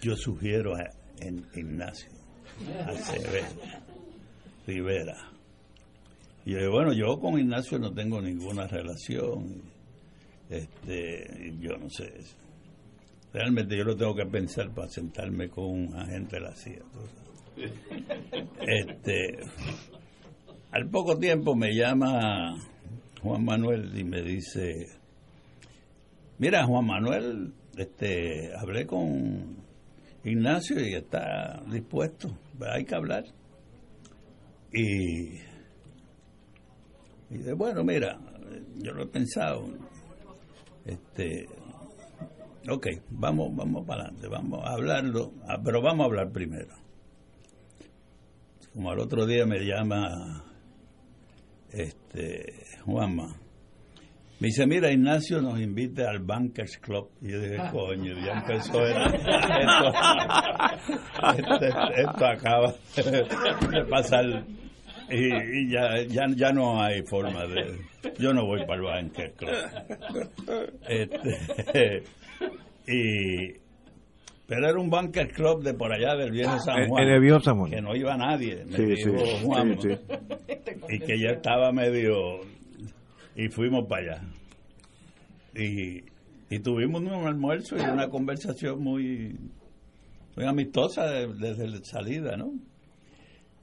Yo 0.00 0.14
sugiero 0.14 0.76
a 0.76 0.84
en 1.18 1.44
Ignacio 1.54 2.10
Acevedo 2.86 3.48
Rivera. 4.64 5.16
Y 6.46 6.52
yo, 6.52 6.70
bueno, 6.70 6.92
yo 6.92 7.18
con 7.18 7.36
Ignacio 7.40 7.76
no 7.80 7.92
tengo 7.92 8.22
ninguna 8.22 8.68
relación. 8.68 9.60
Este, 10.50 11.52
yo 11.58 11.76
no 11.78 11.90
sé. 11.90 12.12
Realmente 13.32 13.76
yo 13.76 13.82
lo 13.82 13.96
tengo 13.96 14.14
que 14.14 14.26
pensar 14.26 14.72
para 14.72 14.88
sentarme 14.88 15.48
con 15.48 15.64
un 15.64 15.96
agente 15.96 16.36
de 16.36 16.42
la 16.42 16.54
CIA. 16.54 16.82
Este, 18.66 19.38
al 20.70 20.88
poco 20.88 21.18
tiempo 21.18 21.54
me 21.54 21.74
llama 21.74 22.56
Juan 23.22 23.44
Manuel 23.44 23.96
y 23.96 24.04
me 24.04 24.22
dice, 24.22 24.88
mira 26.38 26.64
Juan 26.66 26.86
Manuel, 26.86 27.52
este, 27.76 28.50
hablé 28.56 28.86
con 28.86 29.56
Ignacio 30.24 30.80
y 30.84 30.94
está 30.94 31.62
dispuesto, 31.70 32.36
hay 32.60 32.84
que 32.84 32.94
hablar. 32.94 33.24
Y, 34.72 35.34
y 37.30 37.38
de, 37.38 37.52
bueno, 37.52 37.84
mira, 37.84 38.18
yo 38.78 38.92
lo 38.92 39.04
he 39.04 39.06
pensado, 39.06 39.68
este, 40.84 41.46
ok, 42.68 42.86
vamos, 43.10 43.54
vamos 43.54 43.86
para 43.86 44.02
adelante, 44.02 44.28
vamos 44.28 44.64
a 44.64 44.72
hablarlo, 44.72 45.32
ah, 45.46 45.58
pero 45.64 45.80
vamos 45.80 46.04
a 46.04 46.06
hablar 46.06 46.32
primero. 46.32 46.83
Como 48.74 48.90
al 48.90 48.98
otro 48.98 49.24
día 49.24 49.46
me 49.46 49.60
llama 49.60 50.42
este 51.70 52.54
Juanma. 52.84 53.36
Me 54.40 54.48
dice, 54.48 54.66
mira, 54.66 54.90
Ignacio 54.90 55.40
nos 55.40 55.60
invita 55.60 56.10
al 56.10 56.18
Bankers 56.18 56.78
Club. 56.78 57.08
Y 57.22 57.30
yo 57.30 57.40
dije, 57.40 57.56
coño, 57.70 58.14
ya 58.14 58.32
empezó 58.40 58.84
esto. 58.86 59.06
Esto, 61.38 61.92
esto 61.94 62.26
acaba 62.26 62.74
de 62.96 63.84
pasar. 63.88 64.44
Y, 65.08 65.32
y 65.32 65.70
ya, 65.70 66.02
ya, 66.08 66.26
ya 66.34 66.52
no 66.52 66.82
hay 66.82 67.02
forma 67.02 67.46
de... 67.46 67.78
Yo 68.18 68.32
no 68.32 68.44
voy 68.44 68.66
para 68.66 68.74
el 68.74 68.82
Bankers 68.82 69.36
Club. 69.36 69.54
Este, 70.88 72.02
y, 72.92 73.63
pero 74.46 74.68
era 74.68 74.78
un 74.78 74.90
Bankers 74.90 75.32
Club 75.34 75.62
de 75.62 75.74
por 75.74 75.92
allá 75.92 76.14
del 76.16 76.30
viejo 76.30 76.58
San 76.60 76.82
En- 76.82 76.88
Juan. 76.88 77.02
en 77.04 77.08
el 77.14 77.20
viejo 77.20 77.40
San 77.40 77.56
Juan. 77.58 77.70
Que 77.70 77.80
no 77.80 77.94
iba 77.96 78.16
nadie, 78.16 78.64
me 78.66 78.76
Sí, 78.76 78.84
dijo 78.84 79.18
sí, 79.18 79.44
Juan. 79.44 79.78
sí, 79.80 79.88
Y 80.90 80.98
que 81.00 81.18
ya 81.18 81.30
estaba 81.30 81.72
medio... 81.72 82.40
Y 83.36 83.48
fuimos 83.48 83.86
para 83.88 84.02
allá. 84.16 84.22
Y, 85.56 86.04
y 86.50 86.58
tuvimos 86.60 87.00
un 87.02 87.26
almuerzo 87.26 87.76
y 87.76 87.80
una 87.80 88.08
conversación 88.08 88.82
muy, 88.82 89.36
muy 90.36 90.46
amistosa 90.46 91.06
de- 91.06 91.32
desde 91.34 91.68
la 91.68 91.78
salida, 91.84 92.36
¿no? 92.36 92.52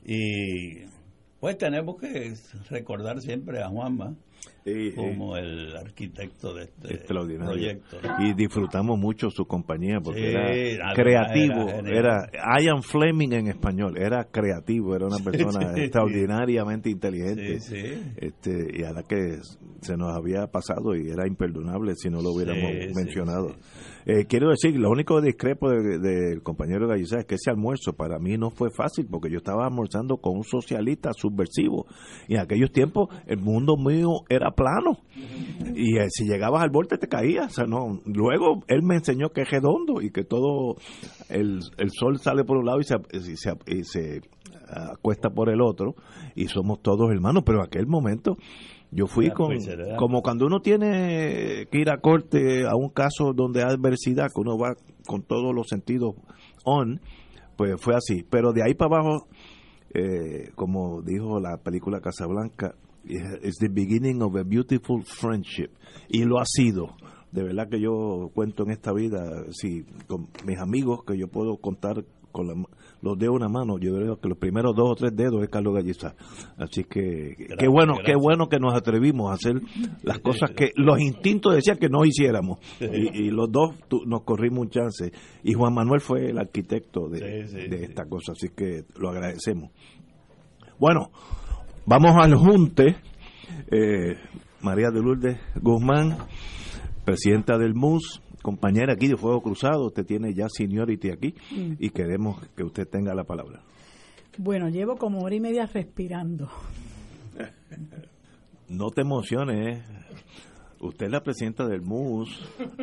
Y 0.05 0.85
Pues 1.39 1.57
tenemos 1.57 1.95
que 1.99 2.33
recordar 2.69 3.19
siempre 3.21 3.61
a 3.61 3.67
Juanma 3.69 4.15
como 4.95 5.37
el 5.37 5.75
arquitecto 5.75 6.53
de 6.53 6.63
este 6.65 6.93
extraordinario. 6.93 7.51
proyecto. 7.51 7.97
Y 8.19 8.33
disfrutamos 8.33 8.97
mucho 8.99 9.29
su 9.29 9.45
compañía 9.45 9.99
porque 9.99 10.21
Sí, 10.21 10.75
era 10.75 10.93
creativo, 10.93 11.67
era. 11.85 12.29
Ian 12.61 12.83
Fleming 12.83 13.33
en 13.33 13.47
español, 13.47 13.97
era 13.97 14.25
creativo, 14.25 14.95
era 14.95 15.07
una 15.07 15.17
persona 15.19 15.73
extraordinariamente 15.75 16.89
inteligente. 16.89 17.55
Este, 18.17 18.79
y 18.79 18.83
a 18.83 18.91
la 18.91 19.03
que 19.03 19.39
se 19.81 19.97
nos 19.97 20.15
había 20.15 20.47
pasado 20.47 20.95
y 20.95 21.09
era 21.09 21.27
imperdonable 21.27 21.95
si 21.95 22.09
no 22.09 22.21
lo 22.21 22.31
hubiéramos 22.31 22.71
mencionado. 22.95 23.55
Eh, 24.05 24.25
quiero 24.25 24.49
decir, 24.49 24.75
lo 24.79 24.89
único 24.89 25.21
discrepo 25.21 25.69
del 25.69 26.01
de, 26.01 26.09
del 26.29 26.43
compañero 26.43 26.87
Gallizá 26.87 27.19
es 27.19 27.25
que 27.25 27.35
ese 27.35 27.51
almuerzo 27.51 27.93
para 27.93 28.19
mí 28.19 28.37
no 28.37 28.49
fue 28.49 28.69
fácil 28.71 29.07
porque 29.09 29.29
yo 29.29 29.37
estaba 29.37 29.65
almorzando 29.65 30.17
con 30.17 30.37
un 30.37 30.43
socialista 30.43 31.13
subversivo 31.13 31.85
y 32.27 32.35
en 32.35 32.41
aquellos 32.41 32.71
tiempos 32.71 33.09
el 33.27 33.37
mundo 33.39 33.77
mío 33.77 34.21
era 34.29 34.51
plano 34.51 34.99
y 35.75 35.97
eh, 35.97 36.07
si 36.09 36.25
llegabas 36.25 36.63
al 36.63 36.69
borde 36.69 36.97
te 36.97 37.07
caías. 37.07 37.51
O 37.51 37.55
sea, 37.55 37.65
no. 37.65 37.99
Luego 38.05 38.63
él 38.67 38.83
me 38.83 38.95
enseñó 38.95 39.29
que 39.29 39.41
es 39.41 39.51
redondo 39.51 40.01
y 40.01 40.11
que 40.11 40.23
todo 40.23 40.75
el, 41.29 41.61
sol 41.89 42.19
sale 42.19 42.43
por 42.43 42.57
un 42.57 42.65
lado 42.65 42.79
y 42.79 42.83
se, 42.83 42.95
y 43.13 43.37
se, 43.37 43.53
y 43.67 43.83
se 43.83 44.21
acuesta 44.67 45.29
por 45.29 45.49
el 45.49 45.61
otro 45.61 45.95
y 46.35 46.47
somos 46.47 46.81
todos 46.81 47.11
hermanos, 47.11 47.43
pero 47.45 47.59
en 47.59 47.65
aquel 47.65 47.87
momento 47.87 48.37
yo 48.91 49.07
fui 49.07 49.31
con 49.31 49.55
como 49.97 50.21
cuando 50.21 50.45
uno 50.45 50.59
tiene 50.59 51.67
que 51.71 51.79
ir 51.79 51.89
a 51.89 52.01
corte 52.01 52.65
a 52.67 52.75
un 52.75 52.89
caso 52.89 53.31
donde 53.33 53.63
hay 53.63 53.69
adversidad, 53.69 54.27
que 54.33 54.41
uno 54.41 54.57
va 54.57 54.75
con 55.07 55.23
todos 55.23 55.55
los 55.55 55.67
sentidos 55.67 56.15
on, 56.65 56.99
pues 57.55 57.79
fue 57.79 57.95
así. 57.95 58.25
Pero 58.29 58.51
de 58.51 58.63
ahí 58.63 58.73
para 58.73 58.97
abajo, 58.97 59.27
eh, 59.93 60.51
como 60.55 61.01
dijo 61.01 61.39
la 61.39 61.57
película 61.57 62.01
Casablanca, 62.01 62.75
es 63.05 63.55
the 63.59 63.69
beginning 63.69 64.21
of 64.21 64.35
a 64.35 64.43
beautiful 64.43 65.03
friendship. 65.03 65.69
Y 66.09 66.23
lo 66.25 66.39
ha 66.39 66.45
sido. 66.45 66.95
De 67.31 67.43
verdad 67.43 67.69
que 67.69 67.79
yo 67.79 68.29
cuento 68.33 68.63
en 68.63 68.71
esta 68.71 68.91
vida, 68.91 69.45
sí, 69.51 69.85
con 70.07 70.27
mis 70.45 70.59
amigos 70.59 71.05
que 71.05 71.17
yo 71.17 71.29
puedo 71.29 71.57
contar 71.57 72.03
con 72.31 72.47
la- 72.47 72.53
los 73.01 73.17
dedos 73.17 73.33
de 73.33 73.37
una 73.45 73.49
mano, 73.49 73.77
yo 73.79 73.95
creo 73.95 74.19
que 74.19 74.29
los 74.29 74.37
primeros 74.37 74.75
dos 74.75 74.91
o 74.91 74.95
tres 74.95 75.15
dedos 75.15 75.41
es 75.43 75.49
Carlos 75.49 75.73
Gallizá. 75.73 76.13
Así 76.57 76.83
que 76.83 77.33
qué 77.37 77.45
Gracias, 77.49 77.69
bueno, 77.71 77.93
qué 78.05 78.13
bueno 78.15 78.47
que 78.47 78.59
nos 78.59 78.73
atrevimos 78.75 79.31
a 79.31 79.33
hacer 79.33 79.55
las 80.03 80.19
cosas 80.19 80.51
que 80.51 80.71
los 80.75 80.99
instintos 80.99 81.55
decían 81.55 81.77
que 81.77 81.89
no 81.89 82.05
hiciéramos. 82.05 82.59
Y, 82.79 83.25
y 83.25 83.31
los 83.31 83.51
dos 83.51 83.75
tu- 83.87 84.05
nos 84.05 84.21
corrimos 84.23 84.59
un 84.59 84.69
chance. 84.69 85.11
Y 85.43 85.53
Juan 85.53 85.73
Manuel 85.73 85.99
fue 86.01 86.29
el 86.29 86.37
arquitecto 86.37 87.09
de, 87.09 87.47
Sí, 87.47 87.57
sí, 87.61 87.67
de 87.67 87.83
esta 87.85 88.05
cosa, 88.05 88.33
así 88.33 88.49
que 88.55 88.83
lo 88.99 89.09
agradecemos. 89.09 89.71
Bueno, 90.79 91.09
vamos 91.85 92.11
al 92.17 92.35
junte. 92.35 92.95
Eh, 93.71 94.15
María 94.61 94.89
de 94.91 95.01
Lourdes 95.01 95.37
Guzmán, 95.61 96.17
presidenta 97.03 97.57
del 97.57 97.73
MUS, 97.73 98.21
compañera 98.41 98.93
aquí 98.93 99.07
de 99.07 99.17
Fuego 99.17 99.41
Cruzado, 99.41 99.87
usted 99.87 100.05
tiene 100.05 100.33
ya 100.33 100.47
seniority 100.49 101.09
aquí 101.11 101.33
Mm. 101.51 101.73
y 101.79 101.89
queremos 101.91 102.39
que 102.55 102.63
usted 102.63 102.87
tenga 102.87 103.13
la 103.13 103.23
palabra. 103.23 103.61
Bueno, 104.37 104.69
llevo 104.69 104.95
como 104.95 105.21
hora 105.23 105.35
y 105.35 105.39
media 105.39 105.65
respirando. 105.65 106.49
No 108.69 108.89
te 108.89 109.01
emociones, 109.01 109.79
¿eh? 109.79 109.83
usted 110.79 111.07
es 111.07 111.11
la 111.11 111.21
presidenta 111.21 111.67
del 111.67 111.81
MUS 111.81 112.29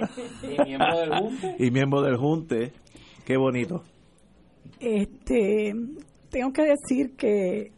Y 0.43 0.63
miembro 0.63 0.99
del 0.99 1.11
Junte. 1.19 1.57
y 1.59 1.71
miembro 1.71 2.03
del 2.03 2.17
Junte. 2.17 2.73
Qué 3.25 3.37
bonito. 3.39 3.83
Este, 4.81 5.75
tengo 6.31 6.53
que 6.53 6.63
decir 6.63 7.17
que 7.17 7.73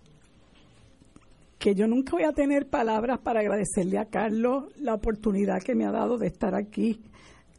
que 1.59 1.75
yo 1.75 1.87
nunca 1.87 2.13
voy 2.13 2.25
a 2.25 2.33
tener 2.33 2.69
palabras 2.71 3.19
para 3.21 3.41
agradecerle 3.41 3.99
a 3.99 4.07
Carlos 4.07 4.65
la 4.81 4.95
oportunidad 4.95 5.59
que 5.63 5.75
me 5.75 5.85
ha 5.85 5.91
dado 5.93 6.17
de 6.17 6.27
estar 6.27 6.55
aquí. 6.55 7.01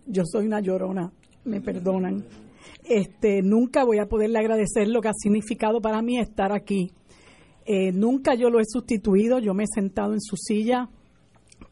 Yo 0.06 0.24
soy 0.26 0.46
una 0.46 0.60
llorona, 0.60 1.12
me 1.46 1.62
perdonan. 1.62 2.26
Este, 2.84 3.42
nunca 3.42 3.84
voy 3.84 4.00
a 4.00 4.08
poderle 4.08 4.40
agradecer 4.40 4.88
lo 4.88 5.02
que 5.02 5.10
ha 5.10 5.14
significado 5.14 5.82
para 5.82 6.02
mí 6.02 6.20
estar 6.20 6.52
aquí. 6.52 6.92
Eh, 7.66 7.92
nunca 7.92 8.34
yo 8.36 8.50
lo 8.50 8.60
he 8.60 8.66
sustituido, 8.66 9.40
yo 9.40 9.54
me 9.54 9.64
he 9.64 9.68
sentado 9.74 10.14
en 10.14 10.22
su 10.22 10.36
silla, 10.36 10.90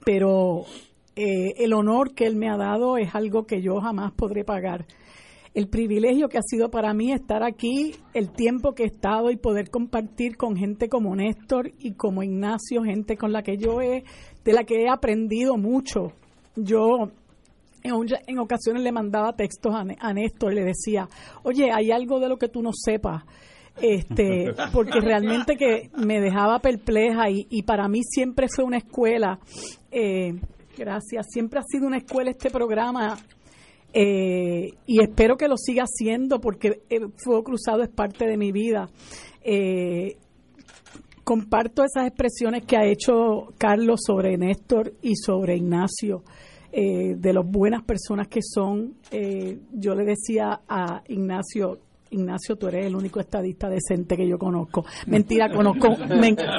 pero 0.06 0.65
eh, 1.15 1.53
el 1.57 1.73
honor 1.73 2.14
que 2.14 2.26
él 2.26 2.35
me 2.35 2.49
ha 2.49 2.57
dado 2.57 2.97
es 2.97 3.14
algo 3.15 3.45
que 3.45 3.61
yo 3.61 3.81
jamás 3.81 4.14
podré 4.14 4.43
pagar. 4.43 4.85
El 5.56 5.68
privilegio 5.68 6.30
que 6.30 6.38
ha 6.38 6.43
sido 6.43 6.69
para 6.69 6.93
mí 6.93 7.11
estar 7.11 7.43
aquí, 7.43 7.95
el 8.14 8.31
tiempo 8.31 8.73
que 8.73 8.84
he 8.84 8.85
estado 8.85 9.31
y 9.31 9.35
poder 9.35 9.72
compartir 9.72 10.38
con 10.38 10.56
gente 10.56 10.88
como 10.89 11.15
Néstor 11.15 11.72
y 11.80 11.93
como 11.95 12.22
Ignacio, 12.22 12.84
gente 12.84 13.18
con 13.18 13.34
la 13.34 13.41
que 13.41 13.57
yo 13.57 13.81
he, 13.81 14.03
de 14.45 14.53
la 14.53 14.64
que 14.64 14.84
he 14.84 14.89
aprendido 14.89 15.57
mucho. 15.57 16.14
Yo 16.56 17.10
en, 17.84 18.39
ocasiones 18.39 18.84
le 18.84 18.91
mandaba 18.91 19.34
textos 19.34 19.73
a, 19.73 19.85
a 19.99 20.14
Néstor 20.14 20.53
y 20.53 20.56
le 20.56 20.64
decía, 20.64 21.07
oye, 21.43 21.69
hay 21.73 21.91
algo 21.91 22.19
de 22.19 22.30
lo 22.30 22.38
que 22.38 22.47
tú 22.47 22.61
no 22.61 22.72
sepas 22.73 23.23
este 23.81 24.53
porque 24.73 24.99
realmente 24.99 25.56
que 25.56 25.89
me 25.95 26.19
dejaba 26.19 26.60
perpleja 26.60 27.30
y, 27.30 27.47
y 27.49 27.64
para 27.64 27.88
mí 27.88 28.01
siempre 28.03 28.47
fue 28.53 28.65
una 28.65 28.77
escuela 28.77 29.39
eh, 29.89 30.34
gracias 30.77 31.27
siempre 31.30 31.60
ha 31.60 31.64
sido 31.64 31.88
una 31.88 31.97
escuela 31.97 32.31
este 32.31 32.49
programa 32.49 33.18
eh, 33.93 34.69
y 34.85 35.01
espero 35.01 35.35
que 35.35 35.47
lo 35.47 35.57
siga 35.57 35.85
siendo 35.88 36.39
porque 36.39 36.84
el 36.89 37.11
Fuego 37.18 37.43
Cruzado 37.43 37.81
es 37.81 37.89
parte 37.89 38.26
de 38.26 38.38
mi 38.38 38.51
vida. 38.51 38.89
Eh, 39.41 40.18
comparto 41.23 41.84
esas 41.84 42.07
expresiones 42.07 42.65
que 42.65 42.77
ha 42.77 42.85
hecho 42.85 43.47
Carlos 43.57 44.01
sobre 44.06 44.38
Néstor 44.38 44.93
y 45.01 45.15
sobre 45.15 45.57
Ignacio 45.57 46.23
eh, 46.71 47.15
de 47.17 47.33
las 47.33 47.45
buenas 47.45 47.83
personas 47.83 48.27
que 48.27 48.41
son 48.41 48.95
Eh, 49.11 49.57
yo 49.73 49.95
le 49.95 50.05
decía 50.05 50.61
a 50.67 51.01
Ignacio 51.07 51.79
Ignacio, 52.11 52.55
tú 52.55 52.67
eres 52.67 52.87
el 52.87 52.95
único 52.95 53.19
estadista 53.19 53.69
decente 53.69 54.17
que 54.17 54.27
yo 54.27 54.37
conozco. 54.37 54.83
Mentira, 55.07 55.49
conozco, 55.51 55.95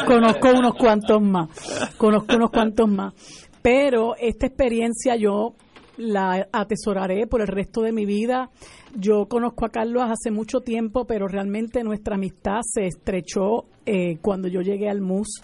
conozco 0.07 0.49
unos 0.51 0.75
cuantos 0.77 1.21
más. 1.21 1.49
Conozco 1.97 2.37
unos 2.37 2.51
cuantos 2.51 2.89
más. 2.89 3.15
Pero 3.63 4.15
esta 4.17 4.47
experiencia 4.47 5.17
yo 5.17 5.55
la 5.97 6.49
atesoraré 6.53 7.27
por 7.27 7.41
el 7.41 7.49
resto 7.49 7.83
de 7.83 7.93
mi 7.93 8.07
vida. 8.07 8.51
Yo 8.97 9.27
conozco 9.27 9.67
a 9.67 9.71
Carlos 9.71 10.05
hace 10.05 10.31
mucho 10.31 10.61
tiempo, 10.61 11.05
pero 11.05 11.29
realmente 11.29 11.85
nuestra 11.85 12.15
amistad 12.15 12.61
se 12.63 12.87
estrechó 12.87 13.65
eh, 13.87 14.19
cuando 14.23 14.49
yo 14.49 14.63
llegué 14.63 14.89
al 14.89 15.01
MUS. 15.01 15.43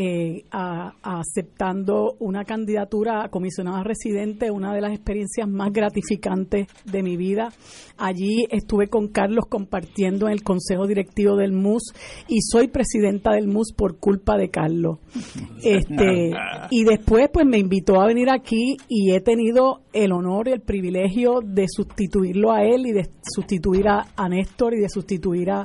Eh, 0.00 0.44
a- 0.52 0.92
a 1.02 1.18
aceptando 1.20 2.14
una 2.20 2.44
candidatura 2.44 3.24
a 3.24 3.28
comisionada 3.30 3.82
residente, 3.82 4.48
una 4.52 4.72
de 4.72 4.80
las 4.80 4.92
experiencias 4.92 5.48
más 5.48 5.72
gratificantes 5.72 6.68
de 6.84 7.02
mi 7.02 7.16
vida. 7.16 7.48
Allí 7.96 8.46
estuve 8.50 8.86
con 8.86 9.08
Carlos 9.08 9.46
compartiendo 9.48 10.26
en 10.28 10.34
el 10.34 10.44
consejo 10.44 10.86
directivo 10.86 11.34
del 11.36 11.50
MUS 11.52 11.82
y 12.28 12.38
soy 12.42 12.68
presidenta 12.68 13.32
del 13.32 13.48
MUS 13.48 13.72
por 13.76 13.98
culpa 13.98 14.36
de 14.36 14.50
Carlos. 14.50 14.98
Este, 15.64 16.30
y 16.70 16.84
después 16.84 17.28
pues 17.32 17.44
me 17.44 17.58
invitó 17.58 18.00
a 18.00 18.06
venir 18.06 18.30
aquí 18.30 18.76
y 18.88 19.12
he 19.12 19.20
tenido 19.20 19.80
el 19.92 20.12
honor 20.12 20.46
y 20.46 20.52
el 20.52 20.60
privilegio 20.60 21.40
de 21.44 21.66
sustituirlo 21.68 22.52
a 22.52 22.62
él 22.62 22.86
y 22.86 22.92
de 22.92 23.08
sustituir 23.22 23.88
a, 23.88 24.06
a 24.16 24.28
Néstor 24.28 24.74
y 24.74 24.80
de 24.80 24.88
sustituir 24.88 25.50
a, 25.50 25.64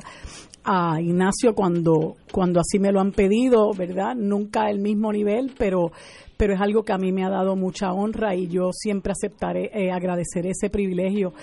a 0.64 1.00
Ignacio 1.00 1.54
cuando, 1.54 2.16
cuando 2.32 2.60
así 2.60 2.78
me 2.78 2.90
lo 2.90 3.00
han 3.00 3.12
pedido, 3.12 3.72
¿verdad? 3.74 4.14
Nunca 4.16 4.62
al 4.62 4.78
mismo 4.78 5.12
nivel, 5.12 5.52
pero, 5.58 5.92
pero 6.36 6.54
es 6.54 6.60
algo 6.60 6.82
que 6.82 6.92
a 6.92 6.98
mí 6.98 7.12
me 7.12 7.24
ha 7.24 7.28
dado 7.28 7.54
mucha 7.54 7.92
honra 7.92 8.34
y 8.34 8.48
yo 8.48 8.70
siempre 8.72 9.12
aceptaré, 9.12 9.70
eh, 9.74 9.92
agradeceré 9.92 10.50
ese 10.50 10.70
privilegio. 10.70 11.34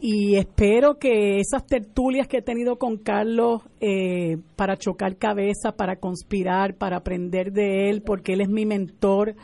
Y 0.00 0.36
espero 0.36 0.98
que 0.98 1.40
esas 1.40 1.66
tertulias 1.66 2.28
que 2.28 2.38
he 2.38 2.42
tenido 2.42 2.76
con 2.76 2.98
Carlos 2.98 3.62
eh, 3.80 4.36
para 4.54 4.76
chocar 4.76 5.16
cabeza, 5.16 5.72
para 5.72 5.96
conspirar, 5.96 6.74
para 6.76 6.98
aprender 6.98 7.52
de 7.52 7.90
él, 7.90 8.02
porque 8.02 8.34
él 8.34 8.42
es 8.42 8.48
mi 8.48 8.64
mentor, 8.64 9.34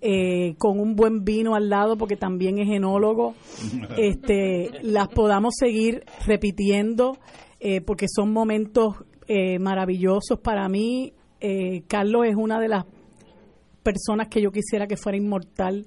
eh, 0.00 0.54
con 0.58 0.80
un 0.80 0.94
buen 0.94 1.24
vino 1.24 1.56
al 1.56 1.68
lado, 1.68 1.96
porque 1.98 2.16
también 2.16 2.58
es 2.58 2.70
enólogo, 2.70 3.34
este, 3.98 4.70
las 4.82 5.08
podamos 5.08 5.54
seguir 5.58 6.04
repitiendo, 6.24 7.18
eh, 7.60 7.80
porque 7.80 8.06
son 8.08 8.32
momentos 8.32 8.96
eh, 9.26 9.58
maravillosos 9.58 10.40
para 10.42 10.68
mí. 10.70 11.12
Eh, 11.40 11.82
Carlos 11.86 12.26
es 12.26 12.34
una 12.34 12.58
de 12.58 12.68
las 12.68 12.84
personas 13.82 14.28
que 14.28 14.40
yo 14.40 14.50
quisiera 14.50 14.86
que 14.86 14.96
fuera 14.96 15.18
inmortal, 15.18 15.86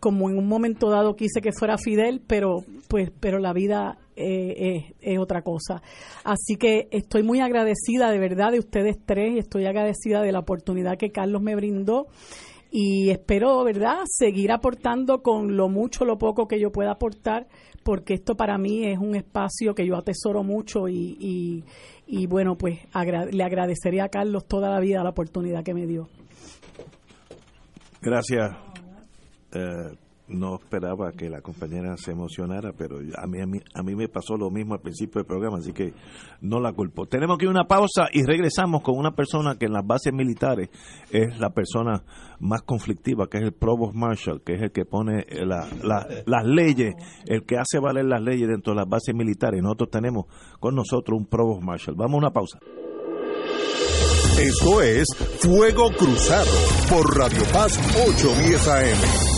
como 0.00 0.30
en 0.30 0.38
un 0.38 0.46
momento 0.46 0.88
dado 0.88 1.16
quise 1.16 1.40
que 1.40 1.50
fuera 1.52 1.76
Fidel, 1.76 2.22
pero 2.26 2.64
pues 2.88 3.10
pero 3.18 3.40
la 3.40 3.52
vida 3.52 3.98
eh, 4.14 4.86
es, 5.00 5.12
es 5.12 5.18
otra 5.18 5.42
cosa. 5.42 5.82
Así 6.24 6.56
que 6.56 6.88
estoy 6.92 7.24
muy 7.24 7.40
agradecida 7.40 8.12
de 8.12 8.18
verdad 8.18 8.52
de 8.52 8.60
ustedes 8.60 8.96
tres 9.04 9.34
y 9.34 9.38
estoy 9.38 9.66
agradecida 9.66 10.22
de 10.22 10.30
la 10.30 10.38
oportunidad 10.38 10.98
que 10.98 11.10
Carlos 11.10 11.42
me 11.42 11.56
brindó 11.56 12.06
y 12.70 13.10
espero, 13.10 13.64
¿verdad?, 13.64 14.00
seguir 14.06 14.52
aportando 14.52 15.22
con 15.22 15.56
lo 15.56 15.68
mucho, 15.68 16.04
lo 16.04 16.18
poco 16.18 16.46
que 16.46 16.60
yo 16.60 16.70
pueda 16.70 16.92
aportar, 16.92 17.46
porque 17.82 18.14
esto 18.14 18.34
para 18.34 18.58
mí 18.58 18.84
es 18.84 18.98
un 18.98 19.14
espacio 19.14 19.74
que 19.74 19.86
yo 19.86 19.96
atesoro 19.96 20.42
mucho 20.42 20.88
y, 20.88 21.64
y, 22.06 22.26
bueno, 22.26 22.56
pues 22.56 22.80
le 23.32 23.42
agradecería 23.42 24.04
a 24.04 24.08
Carlos 24.08 24.46
toda 24.46 24.70
la 24.70 24.80
vida 24.80 25.02
la 25.02 25.10
oportunidad 25.10 25.64
que 25.64 25.74
me 25.74 25.86
dio. 25.86 26.08
Gracias. 28.02 28.50
Eh, 29.52 29.96
no 30.28 30.56
esperaba 30.56 31.12
que 31.12 31.30
la 31.30 31.40
compañera 31.40 31.96
se 31.96 32.12
emocionara, 32.12 32.72
pero 32.76 32.98
a 32.98 33.26
mí, 33.26 33.40
a 33.40 33.46
mí, 33.46 33.60
a 33.74 33.82
mí 33.82 33.94
me 33.94 34.08
pasó 34.08 34.36
lo 34.36 34.50
mismo 34.50 34.74
al 34.74 34.80
principio 34.80 35.20
del 35.20 35.26
programa, 35.26 35.58
así 35.58 35.72
que 35.72 35.94
no 36.40 36.60
la 36.60 36.72
culpo. 36.72 37.06
Tenemos 37.06 37.38
que 37.38 37.46
ir 37.46 37.48
a 37.48 37.52
una 37.52 37.64
pausa 37.64 38.08
y 38.12 38.24
regresamos 38.24 38.82
con 38.82 38.98
una 38.98 39.12
persona 39.12 39.56
que 39.56 39.66
en 39.66 39.72
las 39.72 39.86
bases 39.86 40.12
militares 40.12 40.68
es 41.10 41.38
la 41.38 41.50
persona 41.50 42.02
más 42.40 42.62
conflictiva, 42.62 43.28
que 43.28 43.38
es 43.38 43.44
el 43.44 43.52
Provost 43.52 43.94
Marshal, 43.94 44.42
que 44.42 44.54
es 44.54 44.62
el 44.62 44.70
que 44.70 44.84
pone 44.84 45.24
las 45.44 46.44
leyes, 46.44 46.94
el 47.26 47.44
que 47.44 47.56
hace 47.56 47.78
valer 47.80 48.04
las 48.04 48.22
leyes 48.22 48.48
dentro 48.48 48.74
de 48.74 48.80
las 48.80 48.88
bases 48.88 49.14
militares. 49.14 49.62
Nosotros 49.62 49.90
tenemos 49.90 50.26
con 50.60 50.74
nosotros 50.74 51.18
un 51.18 51.26
Provost 51.26 51.62
Marshal. 51.62 51.94
Vamos 51.96 52.14
a 52.14 52.18
una 52.18 52.30
pausa. 52.30 52.58
Esto 54.38 54.82
es 54.82 55.06
Fuego 55.40 55.90
Cruzado 55.98 56.50
por 56.88 57.18
Radio 57.18 57.42
Paz 57.52 57.76
810 58.06 58.68
AM. 58.68 59.37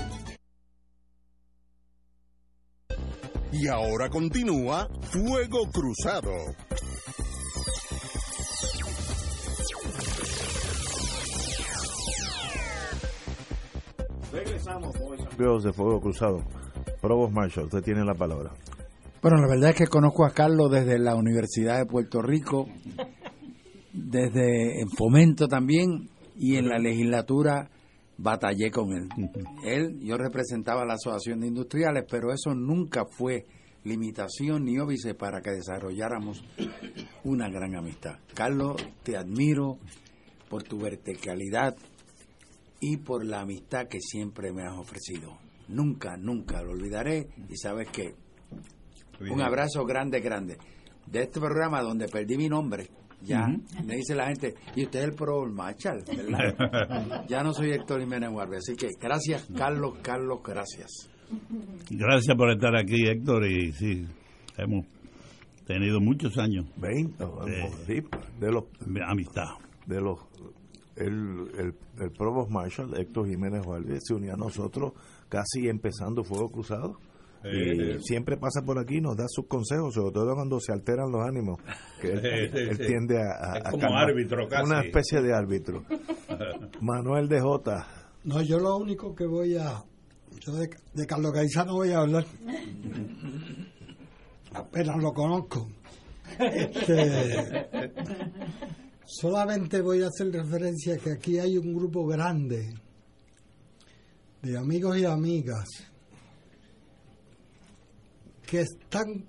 ahora 3.71 4.09
continúa 4.09 4.89
Fuego 5.01 5.69
Cruzado. 5.71 6.31
Regresamos 14.31 14.95
amigos 15.31 15.63
de 15.63 15.73
Fuego 15.73 16.01
Cruzado. 16.01 16.43
Provost 17.01 17.33
Marshall, 17.33 17.65
usted 17.65 17.81
tiene 17.81 18.03
la 18.03 18.13
palabra. 18.13 18.51
Bueno, 19.21 19.37
la 19.37 19.47
verdad 19.47 19.71
es 19.71 19.75
que 19.75 19.87
conozco 19.87 20.25
a 20.25 20.31
Carlos 20.31 20.71
desde 20.71 20.99
la 20.99 21.15
Universidad 21.15 21.79
de 21.79 21.85
Puerto 21.85 22.21
Rico, 22.21 22.67
desde 23.93 24.81
en 24.81 24.89
Fomento 24.89 25.47
también 25.47 26.09
y 26.37 26.57
en 26.57 26.67
la 26.67 26.77
legislatura 26.77 27.69
batallé 28.17 28.71
con 28.71 28.91
él. 28.91 29.09
Él, 29.63 29.99
yo 30.01 30.17
representaba 30.17 30.85
la 30.85 30.93
Asociación 30.93 31.39
de 31.41 31.47
Industriales, 31.47 32.05
pero 32.09 32.31
eso 32.31 32.53
nunca 32.53 33.05
fue 33.05 33.45
limitación 33.83 34.65
ni 34.65 34.79
óbice 34.79 35.13
para 35.15 35.41
que 35.41 35.51
desarrolláramos 35.51 36.43
una 37.23 37.49
gran 37.49 37.75
amistad. 37.75 38.19
Carlos, 38.33 38.75
te 39.03 39.17
admiro 39.17 39.79
por 40.49 40.63
tu 40.63 40.77
verticalidad 40.77 41.75
y 42.79 42.97
por 42.97 43.25
la 43.25 43.41
amistad 43.41 43.87
que 43.87 43.99
siempre 44.01 44.51
me 44.51 44.63
has 44.63 44.77
ofrecido. 44.77 45.37
Nunca, 45.69 46.17
nunca 46.17 46.61
lo 46.61 46.71
olvidaré 46.71 47.29
y 47.49 47.55
sabes 47.55 47.87
que 47.89 48.15
un 49.29 49.41
abrazo 49.41 49.85
grande, 49.85 50.19
grande. 50.19 50.57
De 51.05 51.23
este 51.23 51.39
programa 51.39 51.81
donde 51.81 52.07
perdí 52.07 52.37
mi 52.37 52.49
nombre, 52.49 52.89
ya 53.21 53.47
me 53.83 53.95
dice 53.95 54.15
la 54.15 54.27
gente, 54.27 54.55
y 54.75 54.83
usted 54.85 54.99
es 54.99 55.05
el 55.05 55.13
pro 55.13 55.45
Machal, 55.45 56.03
¿verdad? 56.05 57.25
ya 57.27 57.43
no 57.43 57.53
soy 57.53 57.71
Héctor 57.71 58.01
Jiménez 58.01 58.29
Guardia, 58.31 58.57
así 58.59 58.75
que 58.75 58.89
gracias 58.99 59.47
Carlos, 59.55 59.97
Carlos, 60.01 60.39
gracias. 60.43 61.09
Gracias 61.89 62.35
por 62.35 62.51
estar 62.51 62.75
aquí 62.75 63.07
Héctor 63.07 63.45
y 63.45 63.71
sí, 63.73 64.05
hemos 64.57 64.85
tenido 65.65 65.99
muchos 65.99 66.37
años 66.37 66.65
20 66.77 67.23
de, 67.87 68.03
de 68.39 68.51
los 68.51 68.65
amistad 69.05 69.49
de 69.85 70.01
los 70.01 70.19
el, 70.95 71.49
el, 71.57 71.73
el 71.99 72.11
Provost 72.11 72.51
Marshall 72.51 72.97
Héctor 72.97 73.27
Jiménez 73.27 73.63
Guardia 73.63 73.97
se 74.01 74.13
unió 74.13 74.33
a 74.33 74.37
nosotros 74.37 74.93
casi 75.29 75.67
empezando 75.67 76.23
Fuego 76.23 76.49
Cruzado 76.49 76.97
y 77.43 77.99
siempre 78.03 78.37
pasa 78.37 78.61
por 78.63 78.77
aquí 78.77 78.97
y 78.97 79.01
nos 79.01 79.17
da 79.17 79.25
sus 79.27 79.47
consejos, 79.47 79.95
sobre 79.95 80.11
todo 80.11 80.35
cuando 80.35 80.59
se 80.59 80.71
alteran 80.71 81.11
los 81.11 81.25
ánimos, 81.25 81.59
que 81.99 82.11
él, 82.11 82.77
tiende 82.77 83.19
a... 83.19 83.71
como 83.71 83.97
árbitro 83.97 84.47
casi. 84.47 84.69
Una 84.69 84.81
especie 84.81 85.21
de 85.21 85.33
árbitro. 85.33 85.83
Manuel 86.81 87.27
de 87.27 87.41
Jota. 87.41 87.87
No, 88.23 88.41
yo 88.43 88.59
lo 88.59 88.77
único 88.77 89.15
que 89.15 89.25
voy 89.25 89.55
a... 89.55 89.83
Yo 90.39 90.53
de, 90.53 91.05
Carlos 91.05 91.33
Gaizá 91.33 91.65
no 91.65 91.75
voy 91.75 91.91
a 91.91 91.99
hablar. 91.99 92.25
Apenas 94.53 94.97
lo 94.97 95.13
conozco. 95.13 95.67
Este, 96.39 97.69
solamente 99.05 99.81
voy 99.81 100.01
a 100.01 100.07
hacer 100.07 100.31
referencia 100.31 100.95
a 100.95 100.97
que 100.97 101.11
aquí 101.11 101.37
hay 101.39 101.57
un 101.57 101.73
grupo 101.73 102.05
grande 102.07 102.73
de 104.41 104.57
amigos 104.57 104.97
y 104.97 105.05
amigas 105.05 105.67
que 108.47 108.61
están 108.61 109.25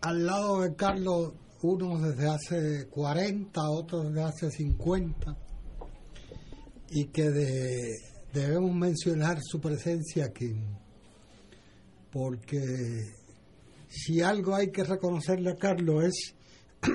al 0.00 0.26
lado 0.26 0.62
de 0.62 0.74
Carlos, 0.74 1.32
unos 1.62 2.02
desde 2.02 2.28
hace 2.28 2.88
40, 2.88 3.60
otros 3.70 4.08
desde 4.08 4.22
hace 4.22 4.50
50, 4.50 5.36
y 6.90 7.06
que 7.06 7.30
debemos 8.38 8.74
mencionar 8.74 9.38
su 9.42 9.60
presencia 9.60 10.26
aquí, 10.26 10.54
porque 12.10 13.18
si 13.88 14.20
algo 14.20 14.54
hay 14.54 14.70
que 14.70 14.84
reconocerle 14.84 15.50
a 15.50 15.56
Carlos 15.56 16.04
es 16.04 16.34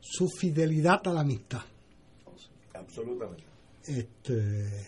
su 0.00 0.28
fidelidad 0.28 1.00
a 1.06 1.12
la 1.12 1.20
amistad. 1.20 1.62
Absolutamente. 2.74 3.44
Este, 3.86 4.86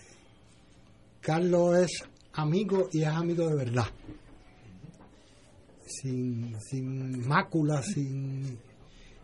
Carlos 1.20 1.78
es 1.78 2.04
amigo 2.32 2.88
y 2.92 3.02
es 3.02 3.08
amigo 3.08 3.48
de 3.48 3.54
verdad. 3.54 3.86
Sin, 5.86 6.60
sin 6.60 7.26
mácula, 7.26 7.82
sin... 7.82 8.58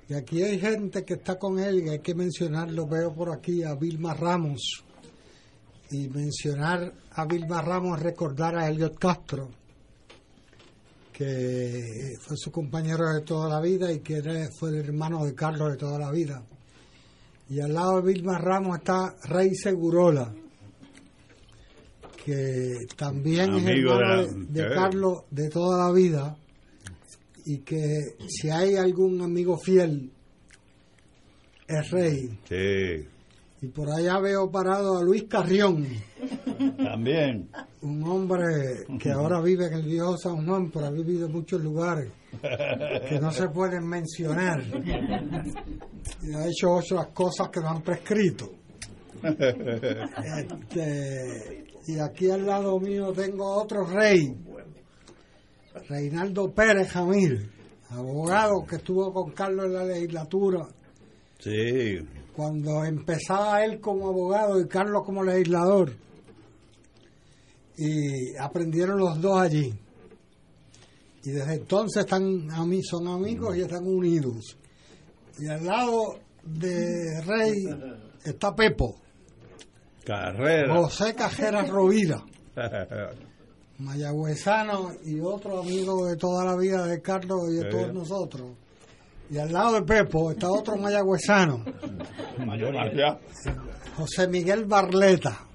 Y 0.09 0.15
aquí 0.15 0.43
hay 0.43 0.59
gente 0.59 1.05
que 1.05 1.15
está 1.15 1.39
con 1.39 1.59
él 1.59 1.86
y 1.86 1.89
hay 1.90 2.01
que 2.01 2.15
mencionarlo, 2.15 2.86
veo 2.86 3.12
por 3.12 3.31
aquí 3.31 3.62
a 3.62 3.74
Vilma 3.74 4.15
Ramos. 4.15 4.85
Y 5.96 6.08
mencionar 6.08 6.92
a 7.12 7.24
Vilma 7.24 7.62
Ramos, 7.62 8.00
recordar 8.00 8.56
a 8.56 8.68
Elliot 8.68 8.98
Castro, 8.98 9.48
que 11.12 12.14
fue 12.20 12.36
su 12.36 12.50
compañero 12.50 13.12
de 13.14 13.20
toda 13.20 13.48
la 13.48 13.60
vida 13.60 13.92
y 13.92 14.00
que 14.00 14.14
era- 14.16 14.48
fue 14.58 14.70
el 14.70 14.76
hermano 14.86 15.24
de 15.24 15.34
Carlos 15.34 15.70
de 15.70 15.76
toda 15.76 15.98
la 16.00 16.10
vida. 16.10 16.42
Y 17.48 17.60
al 17.60 17.72
lado 17.74 18.00
de 18.00 18.12
Vilma 18.12 18.38
Ramos 18.38 18.78
está 18.78 19.14
Rey 19.24 19.54
Segurola, 19.54 20.34
que 22.24 22.72
también 22.96 23.54
es 23.54 23.66
Amigo 23.66 23.96
de 23.96 24.00
hermano 24.00 24.46
de, 24.48 24.62
de. 24.62 24.74
Carlos 24.74 25.18
de 25.30 25.48
toda 25.50 25.86
la 25.86 25.92
vida 25.92 26.36
y 27.44 27.58
que 27.58 28.16
si 28.26 28.48
hay 28.50 28.74
algún 28.76 29.20
amigo 29.20 29.58
fiel 29.58 30.10
es 31.68 31.90
Rey. 31.90 32.38
Sí, 32.48 33.08
Y 33.65 33.69
por 33.69 33.89
allá 33.89 34.19
veo 34.19 34.51
parado 34.51 34.99
a 34.99 35.03
Luis 35.03 35.24
Carrión, 35.24 35.86
también. 36.77 37.49
un 37.81 38.03
hombre 38.05 38.85
que 39.01 39.11
ahora 39.11 39.41
vive 39.41 39.69
en 39.69 39.73
el 39.73 39.85
viejo 39.85 40.19
San 40.19 40.47
Juan, 40.47 40.70
pero 40.70 40.85
ha 40.85 40.91
vivido 40.91 41.24
en 41.24 41.32
muchos 41.32 41.62
lugares 41.62 42.12
que 43.09 43.19
no 43.19 43.31
se 43.31 43.49
pueden 43.49 43.89
mencionar. 43.89 44.62
Y 46.23 46.35
ha 46.35 46.47
hecho 46.47 46.74
otras 46.74 47.07
cosas 47.15 47.49
que 47.49 47.61
no 47.61 47.70
han 47.70 47.81
prescrito. 47.81 48.51
Este, 50.27 51.65
y 51.86 51.99
aquí 51.99 52.28
al 52.28 52.45
lado 52.45 52.78
mío 52.78 53.15
tengo 53.15 53.62
otro 53.62 53.86
rey, 53.86 54.36
Reinaldo 55.89 56.53
Pérez 56.53 56.91
Jamil, 56.91 57.51
abogado 57.89 58.66
que 58.69 58.77
estuvo 58.77 59.11
con 59.11 59.31
Carlos 59.31 59.65
en 59.65 59.73
la 59.73 59.85
legislatura 59.85 60.69
Sí, 61.45 61.99
cuando 62.35 62.85
empezaba 62.85 63.65
él 63.65 63.81
como 63.81 64.09
abogado 64.09 64.61
y 64.61 64.66
Carlos 64.66 65.02
como 65.05 65.23
legislador. 65.23 65.93
Y 67.77 68.36
aprendieron 68.36 68.98
los 68.98 69.20
dos 69.20 69.40
allí. 69.40 69.73
Y 71.24 71.31
desde 71.31 71.55
entonces 71.55 72.05
están 72.05 72.48
son 72.82 73.09
amigos 73.09 73.56
y 73.56 73.62
están 73.62 73.86
unidos. 73.86 74.56
Y 75.39 75.48
al 75.48 75.65
lado 75.65 76.19
de 76.44 77.23
Rey 77.23 77.65
está 78.24 78.55
Pepo, 78.55 79.01
carrera. 80.05 80.77
José 80.77 81.15
Cajeras 81.15 81.69
Rovira, 81.69 82.23
mayagüezano 83.78 84.93
y 85.05 85.19
otro 85.20 85.61
amigo 85.61 86.06
de 86.06 86.16
toda 86.16 86.44
la 86.44 86.56
vida 86.56 86.86
de 86.86 87.01
Carlos 87.01 87.48
y 87.51 87.55
de 87.56 87.70
todos 87.70 87.93
nosotros. 87.93 88.51
Y 89.30 89.38
al 89.38 89.52
lado 89.52 89.74
de 89.74 89.82
Pepo 89.82 90.30
está 90.30 90.51
otro 90.51 90.76
mayagüezano, 90.76 91.64
Mayoría. 92.44 93.18
José 93.96 94.28
Miguel 94.28 94.64
Barleta, 94.66 95.46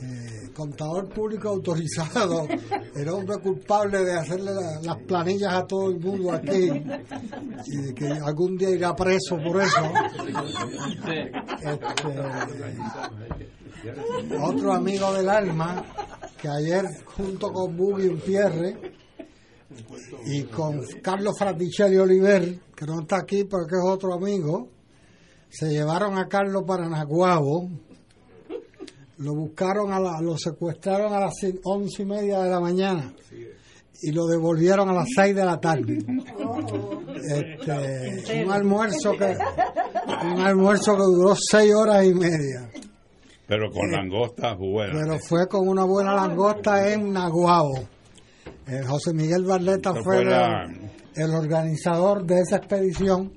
eh, 0.00 0.48
contador 0.54 1.08
público 1.08 1.48
autorizado, 1.50 2.46
el 2.96 3.08
hombre 3.08 3.36
culpable 3.38 4.02
de 4.04 4.18
hacerle 4.18 4.52
la- 4.54 4.80
las 4.82 4.96
planillas 5.06 5.52
a 5.54 5.66
todo 5.66 5.90
el 5.90 6.00
mundo 6.00 6.32
aquí 6.32 6.70
y 7.66 7.94
que 7.94 8.06
algún 8.08 8.56
día 8.56 8.70
irá 8.70 8.94
preso 8.96 9.36
por 9.38 9.62
eso. 9.62 9.92
Este, 11.62 11.92
otro 14.40 14.72
amigo 14.72 15.12
del 15.14 15.28
alma 15.28 15.84
que 16.40 16.48
ayer 16.48 16.84
junto 17.04 17.52
con 17.52 17.76
Buggy 17.76 18.10
Pierre 18.24 18.91
y 20.26 20.44
con 20.44 20.80
Carlos 21.02 21.34
Fraticelli 21.38 21.96
Oliver, 21.96 22.58
que 22.76 22.86
no 22.86 23.00
está 23.00 23.18
aquí 23.18 23.44
pero 23.44 23.66
que 23.66 23.76
es 23.76 23.84
otro 23.84 24.14
amigo, 24.14 24.68
se 25.48 25.68
llevaron 25.70 26.16
a 26.18 26.28
Carlos 26.28 26.62
para 26.66 26.88
Naguabo, 26.88 27.68
lo 29.18 29.34
buscaron, 29.34 29.92
a 29.92 30.00
la- 30.00 30.20
lo 30.20 30.36
secuestraron 30.36 31.12
a 31.12 31.20
las 31.20 31.34
once 31.64 32.02
y 32.02 32.06
media 32.06 32.40
de 32.40 32.50
la 32.50 32.60
mañana 32.60 33.12
y 34.02 34.10
lo 34.10 34.26
devolvieron 34.26 34.88
a 34.88 34.92
las 34.94 35.08
seis 35.14 35.34
de 35.36 35.44
la 35.44 35.60
tarde. 35.60 35.98
Este, 37.24 38.44
un 38.44 38.50
almuerzo 38.50 39.12
que 39.12 39.36
un 40.24 40.40
almuerzo 40.40 40.96
que 40.96 41.02
duró 41.02 41.34
seis 41.36 41.72
horas 41.74 42.04
y 42.04 42.14
media, 42.14 42.68
Pero 43.46 43.70
con 43.70 43.90
langosta 43.92 44.54
buena. 44.54 44.92
pero 44.92 45.18
fue 45.20 45.46
con 45.46 45.68
una 45.68 45.84
buena 45.84 46.14
langosta 46.14 46.92
en 46.92 47.12
Naguabo. 47.12 47.74
Eh, 48.66 48.82
José 48.86 49.12
Miguel 49.12 49.44
Barleta 49.44 49.92
fue 49.92 50.02
fue 50.02 50.18
el, 50.22 50.28
la- 50.30 50.70
el 51.16 51.30
organizador 51.34 52.24
de 52.24 52.40
esa 52.40 52.56
expedición 52.56 53.32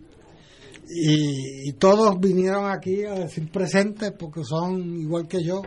y, 0.88 1.70
y 1.70 1.74
todos 1.74 2.20
vinieron 2.20 2.70
aquí 2.70 3.04
a 3.04 3.14
decir 3.16 3.50
presentes 3.52 4.12
porque 4.12 4.44
son 4.44 4.80
igual 5.00 5.28
que 5.28 5.44
yo 5.44 5.62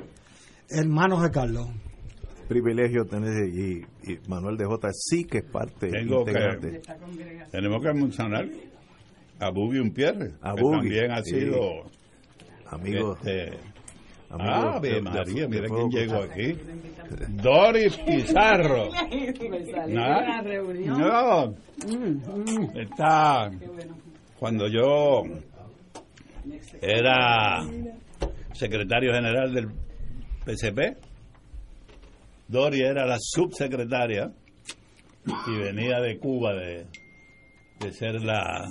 hermanos 0.71 1.23
de 1.23 1.31
Carlos. 1.31 1.67
Privilegio 2.49 3.05
tener 3.05 3.47
y, 3.49 3.85
y 4.11 4.19
Manuel 4.29 4.57
de 4.57 4.65
J 4.65 4.89
sí 4.93 5.25
que 5.25 5.39
es 5.39 5.45
parte 5.45 5.89
Tengo 5.89 6.25
que- 6.25 6.31
integrante. 6.31 6.81
Tenemos 7.51 7.83
que 7.83 7.93
mencionar 7.93 8.49
a 9.41 9.51
Bubi 9.51 9.91
Pierre, 9.91 10.33
A 10.41 10.55
que 10.55 10.63
también 10.63 11.11
ha 11.13 11.23
sí. 11.23 11.31
sido 11.41 11.61
Amigo. 12.67 13.17
este, 13.17 13.59
Amigo 14.31 14.51
Ave 14.51 14.89
de- 14.89 14.95
de- 14.97 15.01
María, 15.03 15.49
mira 15.49 15.69
quién 15.69 15.91
llegó 15.91 16.17
aquí. 16.23 16.59
Doris 17.43 17.97
Pizarro. 17.97 18.91
¿Ah? 19.97 20.43
No, 20.87 21.55
está. 22.75 23.51
Cuando 24.39 24.69
yo 24.69 25.23
era 26.81 27.61
secretario 28.53 29.13
general 29.13 29.53
del 29.55 29.69
PCP, 30.45 30.97
Dori 32.49 32.81
era 32.81 33.07
la 33.07 33.17
subsecretaria 33.21 34.31
y 35.47 35.59
venía 35.59 36.01
de 36.01 36.19
Cuba 36.19 36.55
de, 36.55 36.87
de 37.81 37.93
ser 37.93 38.23
la 38.23 38.65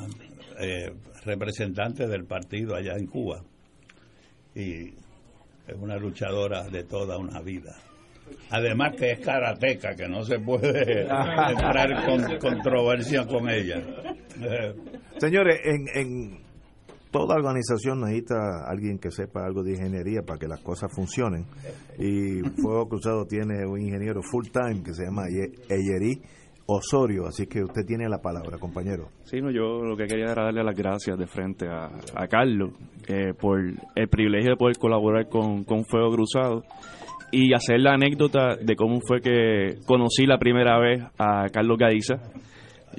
eh, 0.60 0.92
representante 1.26 2.08
del 2.08 2.26
partido 2.26 2.76
allá 2.76 2.94
en 2.98 3.06
Cuba. 3.08 3.44
Y 4.56 4.94
es 5.68 5.76
una 5.80 5.98
luchadora 5.98 6.64
de 6.70 6.84
toda 6.84 7.18
una 7.18 7.42
vida. 7.42 7.76
Además 8.50 8.94
que 8.98 9.12
es 9.12 9.20
karateca, 9.20 9.96
que 9.96 10.08
no 10.08 10.24
se 10.24 10.40
puede 10.40 11.02
entrar 11.50 12.06
con 12.06 12.38
controversia 12.40 13.26
con 13.26 13.50
ella. 13.50 13.82
Señores, 15.18 15.60
en, 15.64 15.88
en 15.96 16.40
toda 17.12 17.36
organización 17.36 18.02
necesita 18.02 18.68
alguien 18.68 19.00
que 19.00 19.12
sepa 19.12 19.46
algo 19.46 19.64
de 19.64 19.72
ingeniería 19.74 20.22
para 20.24 20.40
que 20.40 20.48
las 20.48 20.60
cosas 20.62 20.92
funcionen. 20.94 21.46
Y 21.98 22.42
Fuego 22.62 22.88
Cruzado 22.90 23.26
tiene 23.26 23.66
un 23.66 23.80
ingeniero 23.82 24.22
full 24.22 24.46
time 24.52 24.84
que 24.84 24.94
se 24.94 25.06
llama 25.06 25.24
Ye- 25.30 25.52
Eyeri 25.70 26.22
Osorio, 26.68 27.28
así 27.28 27.48
que 27.48 27.64
usted 27.64 27.86
tiene 27.86 28.10
la 28.10 28.20
palabra, 28.20 28.58
compañero. 28.58 29.10
Sí, 29.24 29.40
no, 29.42 29.50
yo 29.52 29.84
lo 29.84 29.96
que 29.96 30.06
quería 30.06 30.32
era 30.32 30.44
darle 30.44 30.64
las 30.64 30.76
gracias 30.76 31.18
de 31.18 31.26
frente 31.26 31.66
a, 31.68 31.90
Carlos 32.28 32.74
eh, 33.08 33.34
por 33.40 33.60
el 33.60 34.10
privilegio 34.10 34.52
de 34.52 34.58
poder 34.58 34.78
colaborar 34.78 35.30
con, 35.30 35.64
con 35.64 35.86
Fuego 35.86 36.12
Cruzado 36.12 36.64
y 37.32 37.54
hacer 37.54 37.80
la 37.80 37.94
anécdota 37.94 38.56
de 38.56 38.76
cómo 38.76 39.00
fue 39.02 39.22
que 39.22 39.76
conocí 39.86 40.26
la 40.26 40.38
primera 40.38 40.80
vez 40.80 41.04
a 41.18 41.46
Carlos 41.52 41.78
Gaiza. 41.78 42.16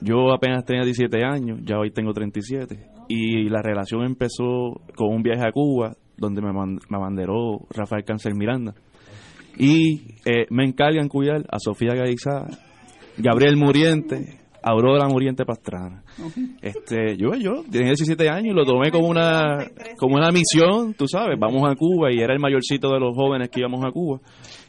Yo 0.00 0.32
apenas 0.32 0.64
tenía 0.64 0.84
17 0.84 1.24
años, 1.24 1.60
ya 1.64 1.78
hoy 1.78 1.90
tengo 1.90 2.12
37, 2.12 2.78
y 3.08 3.48
la 3.48 3.62
relación 3.62 4.04
empezó 4.04 4.80
con 4.94 5.14
un 5.14 5.22
viaje 5.22 5.46
a 5.46 5.52
Cuba, 5.52 5.96
donde 6.16 6.42
me, 6.42 6.50
abanderó 6.50 7.66
Rafael 7.70 8.04
Cáncer 8.04 8.34
Miranda. 8.34 8.74
Y 9.56 10.14
eh, 10.24 10.46
me 10.50 10.64
encargan 10.64 11.08
cuidar 11.08 11.44
a 11.50 11.58
Sofía 11.58 11.94
Gaiza, 11.94 12.46
Gabriel 13.18 13.56
Muriente, 13.56 14.40
Aurora 14.62 15.08
Muriente 15.08 15.44
Pastrana. 15.44 16.02
Este, 16.60 17.16
yo, 17.16 17.34
yo 17.34 17.62
tenía 17.70 17.88
17 17.88 18.28
años 18.28 18.52
y 18.52 18.56
lo 18.56 18.64
tomé 18.64 18.90
como 18.90 19.08
una, 19.08 19.66
como 19.98 20.16
una 20.16 20.30
misión, 20.30 20.94
tú 20.94 21.06
sabes, 21.06 21.38
vamos 21.38 21.68
a 21.68 21.74
Cuba 21.74 22.12
y 22.12 22.18
era 22.18 22.34
el 22.34 22.40
mayorcito 22.40 22.92
de 22.92 23.00
los 23.00 23.14
jóvenes 23.14 23.48
que 23.50 23.60
íbamos 23.60 23.84
a 23.84 23.90
Cuba 23.90 24.20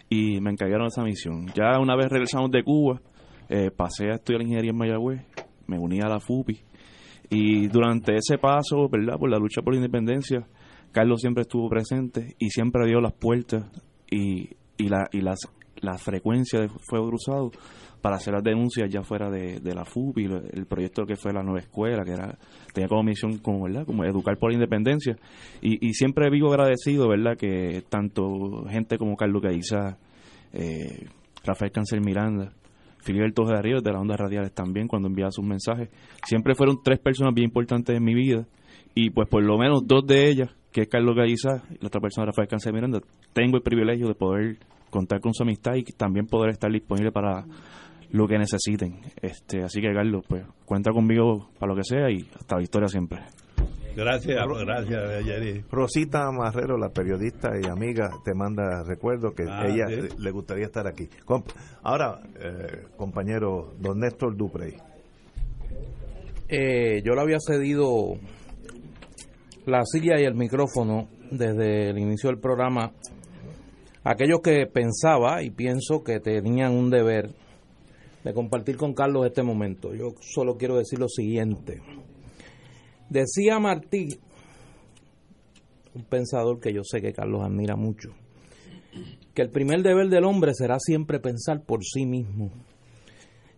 y 0.09 0.39
me 0.41 0.51
encargaron 0.51 0.87
esa 0.87 1.03
misión. 1.03 1.47
Ya 1.55 1.79
una 1.79 1.95
vez 1.95 2.07
regresamos 2.09 2.49
de 2.51 2.63
Cuba, 2.63 3.01
eh, 3.49 3.71
pasé 3.75 4.09
a 4.11 4.15
estudiar 4.15 4.41
ingeniería 4.41 4.71
en 4.71 4.77
Mayagüez, 4.77 5.21
me 5.67 5.77
uní 5.77 5.99
a 6.01 6.07
la 6.07 6.19
FUPI 6.19 6.59
y 7.29 7.67
durante 7.67 8.15
ese 8.15 8.37
paso, 8.37 8.89
¿verdad? 8.89 9.17
Por 9.19 9.29
la 9.29 9.37
lucha 9.37 9.61
por 9.61 9.73
la 9.73 9.77
independencia, 9.77 10.47
Carlos 10.91 11.21
siempre 11.21 11.43
estuvo 11.43 11.69
presente 11.69 12.35
y 12.39 12.49
siempre 12.49 12.87
dio 12.87 12.99
las 12.99 13.13
puertas 13.13 13.65
y, 14.09 14.49
y, 14.77 14.89
la, 14.89 15.07
y 15.11 15.21
las, 15.21 15.39
la 15.81 15.97
frecuencia 15.97 16.59
de 16.59 16.69
fuego 16.69 17.09
cruzado 17.09 17.51
para 18.01 18.15
hacer 18.15 18.33
las 18.33 18.43
denuncias 18.43 18.89
ya 18.89 19.01
fuera 19.03 19.29
de, 19.29 19.59
de 19.59 19.73
la 19.75 19.85
FUPI, 19.85 20.27
lo- 20.27 20.41
el 20.43 20.65
proyecto 20.65 21.05
que 21.05 21.15
fue 21.15 21.33
la 21.33 21.43
nueva 21.43 21.59
escuela, 21.59 22.03
que 22.03 22.11
era 22.11 22.37
tenía 22.73 22.87
como 22.87 23.03
misión 23.03 23.37
como, 23.39 23.63
¿verdad? 23.63 23.85
como 23.85 24.03
educar 24.05 24.37
por 24.37 24.51
la 24.51 24.55
independencia. 24.55 25.15
Y, 25.61 25.85
y 25.87 25.93
siempre 25.93 26.29
vivo 26.29 26.49
agradecido, 26.49 27.07
¿verdad? 27.09 27.37
Que 27.37 27.83
tanto 27.89 28.65
gente 28.69 28.97
como 28.97 29.15
Carlos 29.15 29.41
Gaiza, 29.41 29.97
eh, 30.53 31.07
Rafael 31.43 31.71
Cáncer 31.71 32.01
Miranda, 32.01 32.51
Filiberto 32.99 33.43
de 33.45 33.61
Ríos 33.61 33.83
de 33.83 33.91
las 33.91 34.01
ondas 34.01 34.19
radiales 34.19 34.53
también 34.53 34.87
cuando 34.87 35.07
enviaba 35.07 35.31
sus 35.31 35.45
mensajes. 35.45 35.89
Siempre 36.25 36.53
fueron 36.55 36.77
tres 36.83 36.99
personas 36.99 37.33
bien 37.33 37.45
importantes 37.45 37.95
en 37.95 38.03
mi 38.03 38.13
vida 38.13 38.45
y 38.95 39.09
pues 39.11 39.27
por 39.29 39.43
lo 39.43 39.57
menos 39.57 39.85
dos 39.87 40.05
de 40.05 40.29
ellas, 40.29 40.49
que 40.71 40.81
es 40.81 40.87
Carlos 40.89 41.15
Gallizá 41.15 41.63
y 41.71 41.77
la 41.81 41.87
otra 41.87 42.01
persona 42.01 42.25
Rafael 42.27 42.47
Cáncer 42.47 42.73
Miranda, 42.73 42.99
tengo 43.33 43.57
el 43.57 43.63
privilegio 43.63 44.07
de 44.07 44.15
poder 44.15 44.57
contar 44.89 45.21
con 45.21 45.33
su 45.33 45.43
amistad 45.43 45.75
y 45.75 45.83
también 45.83 46.25
poder 46.25 46.49
estar 46.51 46.71
disponible 46.71 47.11
para 47.11 47.45
lo 48.11 48.27
que 48.27 48.37
necesiten. 48.37 48.99
Este, 49.21 49.63
así 49.63 49.81
que 49.81 49.93
Carlos, 49.93 50.23
pues 50.27 50.43
cuenta 50.65 50.91
conmigo 50.91 51.49
para 51.59 51.71
lo 51.73 51.75
que 51.75 51.83
sea 51.83 52.09
y 52.09 52.27
hasta 52.37 52.55
la 52.57 52.61
historia 52.63 52.87
siempre. 52.87 53.19
Gracias, 53.95 54.37
gracias, 54.65 55.25
Jerry. 55.25 55.63
Rosita 55.69 56.31
Marrero, 56.31 56.77
la 56.77 56.89
periodista 56.89 57.49
y 57.61 57.67
amiga, 57.67 58.09
te 58.23 58.33
manda 58.33 58.83
recuerdo 58.87 59.31
que 59.33 59.43
Ah, 59.49 59.65
ella 59.67 59.87
sí. 59.87 60.15
le 60.17 60.31
gustaría 60.31 60.65
estar 60.65 60.87
aquí. 60.87 61.09
Ahora, 61.83 62.21
eh, 62.39 62.85
compañero 62.95 63.73
don 63.79 63.99
Néstor 63.99 64.37
Duprey. 64.37 64.75
Eh, 66.47 67.01
yo 67.03 67.13
le 67.13 67.21
había 67.21 67.37
cedido 67.39 68.13
la 69.65 69.83
silla 69.85 70.19
y 70.19 70.23
el 70.23 70.33
micrófono 70.35 71.07
desde 71.31 71.89
el 71.89 71.97
inicio 71.99 72.29
del 72.29 72.39
programa 72.39 72.91
a 74.03 74.11
aquellos 74.11 74.39
que 74.41 74.65
pensaba 74.65 75.43
y 75.43 75.51
pienso 75.51 76.03
que 76.03 76.19
tenían 76.19 76.71
un 76.73 76.89
deber 76.89 77.29
de 78.23 78.33
compartir 78.33 78.77
con 78.77 78.93
Carlos 78.93 79.25
este 79.25 79.43
momento. 79.43 79.93
Yo 79.93 80.13
solo 80.21 80.57
quiero 80.57 80.77
decir 80.77 80.99
lo 80.99 81.07
siguiente. 81.07 81.81
Decía 83.09 83.59
Martí, 83.59 84.19
un 85.95 86.03
pensador 86.03 86.59
que 86.59 86.73
yo 86.73 86.83
sé 86.83 87.01
que 87.01 87.13
Carlos 87.13 87.41
admira 87.43 87.75
mucho, 87.75 88.09
que 89.33 89.41
el 89.41 89.49
primer 89.49 89.81
deber 89.81 90.09
del 90.09 90.25
hombre 90.25 90.53
será 90.53 90.77
siempre 90.79 91.19
pensar 91.19 91.63
por 91.63 91.83
sí 91.83 92.05
mismo. 92.05 92.51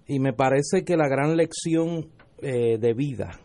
Y 0.08 0.20
me 0.20 0.34
parece 0.34 0.84
que 0.84 0.98
la 0.98 1.08
gran 1.08 1.36
lección 1.38 2.10
eh, 2.42 2.78
de 2.78 2.94
vida 2.94 3.40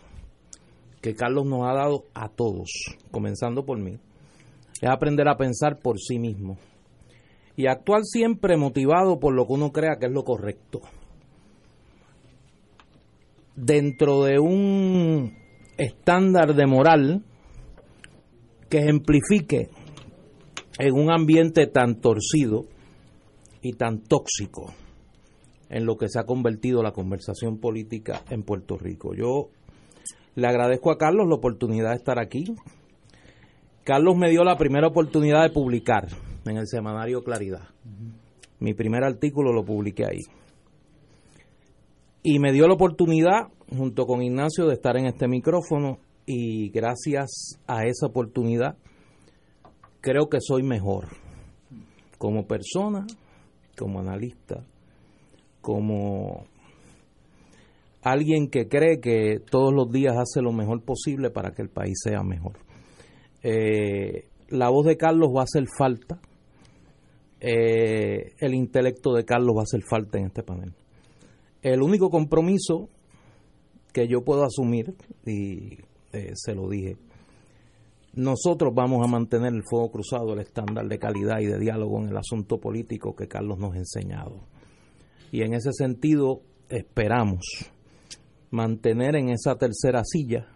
que 1.01 1.15
Carlos 1.15 1.47
nos 1.47 1.69
ha 1.69 1.75
dado 1.75 2.05
a 2.15 2.29
todos, 2.29 2.71
comenzando 3.11 3.65
por 3.65 3.79
mí, 3.79 3.99
es 4.81 4.89
aprender 4.89 5.29
a 5.29 5.37
pensar 5.37 5.79
por 5.79 6.01
sí 6.01 6.19
mismo 6.19 6.59
y 7.57 7.67
actuar 7.67 8.03
siempre 8.05 8.57
motivado 8.57 9.19
por 9.19 9.35
lo 9.35 9.47
que 9.47 9.55
uno 9.55 9.73
crea 9.73 9.97
que 9.99 10.07
es 10.07 10.13
lo 10.13 10.25
correcto. 10.25 10.83
Dentro 13.57 14.25
de 14.25 14.39
un 14.39 15.35
estándar 15.79 16.55
de 16.55 16.67
moral 16.67 17.25
que 18.69 18.79
ejemplifique 18.79 19.71
en 20.79 20.95
un 20.95 21.11
ambiente 21.11 21.67
tan 21.67 22.01
torcido 22.01 22.67
y 23.63 23.73
tan 23.73 24.03
tóxico 24.03 24.75
en 25.69 25.87
lo 25.87 25.97
que 25.97 26.09
se 26.09 26.21
ha 26.21 26.25
convertido 26.25 26.83
la 26.83 26.93
conversación 26.93 27.59
política 27.59 28.23
en 28.31 28.43
Puerto 28.43 28.77
Rico. 28.77 29.15
Yo 29.15 29.49
le 30.35 30.47
agradezco 30.47 30.91
a 30.91 30.99
Carlos 30.99 31.27
la 31.29 31.37
oportunidad 31.37 31.91
de 31.91 31.97
estar 31.97 32.19
aquí. 32.19 32.45
Carlos 33.85 34.17
me 34.17 34.31
dio 34.31 34.45
la 34.45 34.57
primera 34.57 34.87
oportunidad 34.87 35.43
de 35.43 35.51
publicar 35.51 36.09
en 36.45 36.57
el 36.57 36.67
semanario 36.67 37.23
Claridad. 37.25 37.69
Mi 38.59 38.75
primer 38.75 39.05
artículo 39.05 39.53
lo 39.53 39.65
publiqué 39.65 40.05
ahí. 40.05 40.21
Y 42.29 42.41
me 42.41 42.51
dio 42.51 42.67
la 42.67 42.75
oportunidad, 42.75 43.53
junto 43.71 44.05
con 44.05 44.21
Ignacio, 44.21 44.67
de 44.67 44.75
estar 44.75 44.97
en 44.97 45.07
este 45.07 45.29
micrófono 45.29 46.01
y 46.27 46.71
gracias 46.71 47.61
a 47.69 47.85
esa 47.85 48.07
oportunidad 48.07 48.77
creo 50.01 50.29
que 50.29 50.39
soy 50.41 50.65
mejor 50.65 51.07
como 52.19 52.49
persona, 52.49 53.07
como 53.79 54.01
analista, 54.01 54.65
como 55.61 56.47
alguien 58.03 58.51
que 58.51 58.67
cree 58.67 58.99
que 59.01 59.39
todos 59.49 59.73
los 59.73 59.93
días 59.93 60.17
hace 60.17 60.43
lo 60.43 60.51
mejor 60.51 60.83
posible 60.83 61.31
para 61.31 61.53
que 61.53 61.63
el 61.63 61.69
país 61.69 61.95
sea 62.03 62.25
mejor. 62.25 62.55
Eh, 63.45 64.25
la 64.49 64.69
voz 64.71 64.85
de 64.87 64.97
Carlos 64.97 65.31
va 65.33 65.43
a 65.43 65.45
hacer 65.45 65.67
falta, 65.79 66.19
eh, 67.39 68.33
el 68.41 68.53
intelecto 68.53 69.15
de 69.15 69.25
Carlos 69.25 69.55
va 69.55 69.61
a 69.61 69.71
hacer 69.71 69.83
falta 69.89 70.19
en 70.19 70.27
este 70.27 70.43
panel. 70.43 70.75
El 71.63 71.83
único 71.83 72.11
compromiso 72.11 72.89
que 73.93 74.09
yo 74.09 74.23
puedo 74.25 74.45
asumir, 74.45 74.95
y 75.25 75.79
eh, 76.13 76.33
se 76.35 76.55
lo 76.55 76.69
dije, 76.69 76.97
nosotros 78.15 78.75
vamos 78.75 79.05
a 79.05 79.11
mantener 79.11 79.55
el 79.55 79.63
fuego 79.63 79.91
cruzado, 79.91 80.33
el 80.33 80.41
estándar 80.41 80.87
de 80.87 80.99
calidad 80.99 81.41
y 81.41 81.47
de 81.47 81.59
diálogo 81.59 82.01
en 82.01 82.09
el 82.09 82.17
asunto 82.17 82.59
político 82.59 83.15
que 83.15 83.29
Carlos 83.29 83.59
nos 83.59 83.75
ha 83.75 83.79
enseñado. 83.79 84.41
Y 85.33 85.43
en 85.43 85.55
ese 85.55 85.73
sentido 85.73 86.41
esperamos 86.69 87.41
mantener 88.51 89.17
en 89.17 89.31
esa 89.31 89.57
tercera 89.57 90.03
silla 90.05 90.47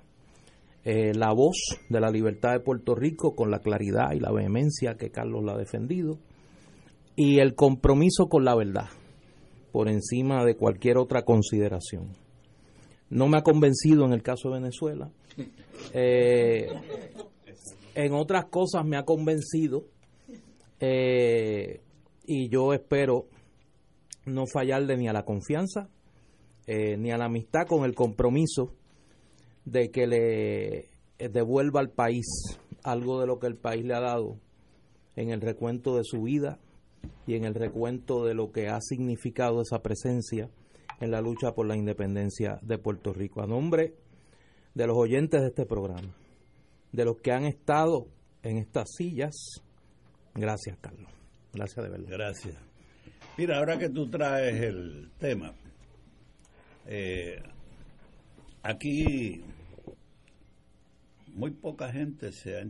eh, 0.85 1.12
la 1.14 1.32
voz 1.32 1.56
de 1.89 2.01
la 2.01 2.10
libertad 2.10 2.52
de 2.52 2.60
Puerto 2.60 2.94
Rico 2.94 3.35
con 3.35 3.51
la 3.51 3.60
claridad 3.60 4.12
y 4.12 4.20
la 4.20 4.32
vehemencia 4.32 4.97
que 4.97 5.10
Carlos 5.10 5.44
la 5.44 5.52
ha 5.52 5.59
defendido 5.59 6.18
y 7.16 7.39
el 7.40 7.55
compromiso 7.55 8.28
con 8.28 8.44
la 8.44 8.55
verdad 8.55 8.89
por 9.72 9.88
encima 9.88 10.44
de 10.44 10.56
cualquier 10.56 10.98
otra 10.98 11.22
consideración. 11.24 12.16
No 13.09 13.28
me 13.28 13.38
ha 13.38 13.42
convencido 13.42 14.05
en 14.05 14.12
el 14.12 14.22
caso 14.22 14.51
de 14.51 14.60
Venezuela. 14.60 15.10
Eh, 15.94 16.68
en 17.94 18.12
otras 18.12 18.47
cosas 18.47 18.84
me 18.84 18.97
ha 18.97 19.05
convencido 19.05 19.86
eh, 20.78 21.80
y 22.24 22.48
yo 22.48 22.72
espero 22.72 23.26
no 24.26 24.47
fallarle 24.47 24.97
ni 24.97 25.09
a 25.09 25.12
la 25.12 25.24
confianza 25.24 25.88
eh, 26.66 26.97
ni 26.97 27.10
a 27.10 27.18
la 27.18 27.24
amistad 27.24 27.66
con 27.66 27.84
el 27.84 27.94
compromiso 27.94 28.72
de 29.64 29.90
que 29.90 30.06
le 30.06 30.78
eh, 31.18 31.28
devuelva 31.28 31.80
al 31.80 31.90
país 31.90 32.26
algo 32.84 33.20
de 33.20 33.26
lo 33.26 33.38
que 33.38 33.48
el 33.48 33.56
país 33.56 33.84
le 33.84 33.94
ha 33.94 34.01
dado 34.01 34.38
en 35.16 35.30
el 35.30 35.40
recuento 35.40 35.97
de 35.97 36.05
su 36.05 36.22
vida 36.22 36.59
y 37.27 37.35
en 37.35 37.44
el 37.44 37.55
recuento 37.55 38.24
de 38.24 38.35
lo 38.35 38.51
que 38.52 38.68
ha 38.68 38.81
significado 38.81 39.62
esa 39.62 39.82
presencia 39.82 40.51
en 41.01 41.10
la 41.10 41.20
lucha 41.20 41.55
por 41.55 41.66
la 41.66 41.77
independencia 41.77 42.59
de 42.62 42.78
Puerto 42.78 43.12
Rico. 43.12 43.43
A 43.43 43.47
nombre 43.47 43.94
de 44.74 44.86
los 44.86 44.97
oyentes 44.97 45.40
de 45.40 45.48
este 45.48 45.66
programa, 45.66 46.14
de 46.93 47.05
los 47.05 47.16
que 47.18 47.32
han 47.32 47.44
estado 47.44 48.09
en 48.43 48.59
estas 48.59 48.89
sillas, 48.97 49.35
gracias 50.35 50.77
Carlos, 50.81 51.10
gracias 51.52 51.85
de 51.85 51.90
verdad. 51.90 52.09
Gracias. 52.10 52.56
Mira, 53.36 53.59
ahora 53.59 53.78
que 53.78 53.89
tú 53.89 54.10
traes 54.10 54.60
el 54.62 55.10
tema, 55.18 55.55
eh, 56.86 57.43
aquí 58.62 59.43
muy 61.28 61.52
poca 61.52 61.90
gente 61.93 62.32
se 62.32 62.59
ha 62.59 62.64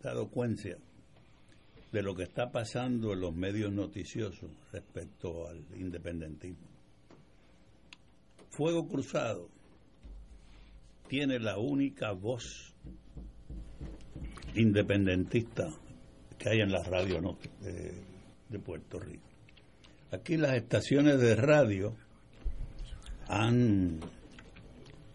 dado 0.00 0.30
cuenta 0.30 0.78
de 1.92 2.02
lo 2.02 2.14
que 2.14 2.24
está 2.24 2.50
pasando 2.50 3.12
en 3.12 3.20
los 3.20 3.34
medios 3.34 3.72
noticiosos 3.72 4.50
respecto 4.72 5.48
al 5.48 5.64
independentismo. 5.76 6.68
Fuego 8.50 8.86
Cruzado 8.86 9.48
tiene 11.08 11.38
la 11.38 11.58
única 11.58 12.12
voz 12.12 12.74
independentista 14.54 15.68
que 16.38 16.50
hay 16.50 16.60
en 16.60 16.70
la 16.70 16.82
radio 16.82 17.20
¿no? 17.20 17.38
de, 17.60 18.02
de 18.48 18.58
Puerto 18.58 18.98
Rico. 18.98 19.26
Aquí 20.10 20.36
las 20.36 20.54
estaciones 20.54 21.18
de 21.20 21.36
radio 21.36 21.94
han 23.28 24.00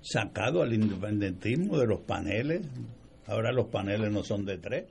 sacado 0.01 0.61
al 0.61 0.73
independentismo 0.73 1.77
de 1.77 1.87
los 1.87 2.01
paneles. 2.01 2.67
Ahora 3.25 3.51
los 3.51 3.67
paneles 3.67 4.11
no 4.11 4.23
son 4.23 4.45
de 4.45 4.57
tres, 4.57 4.85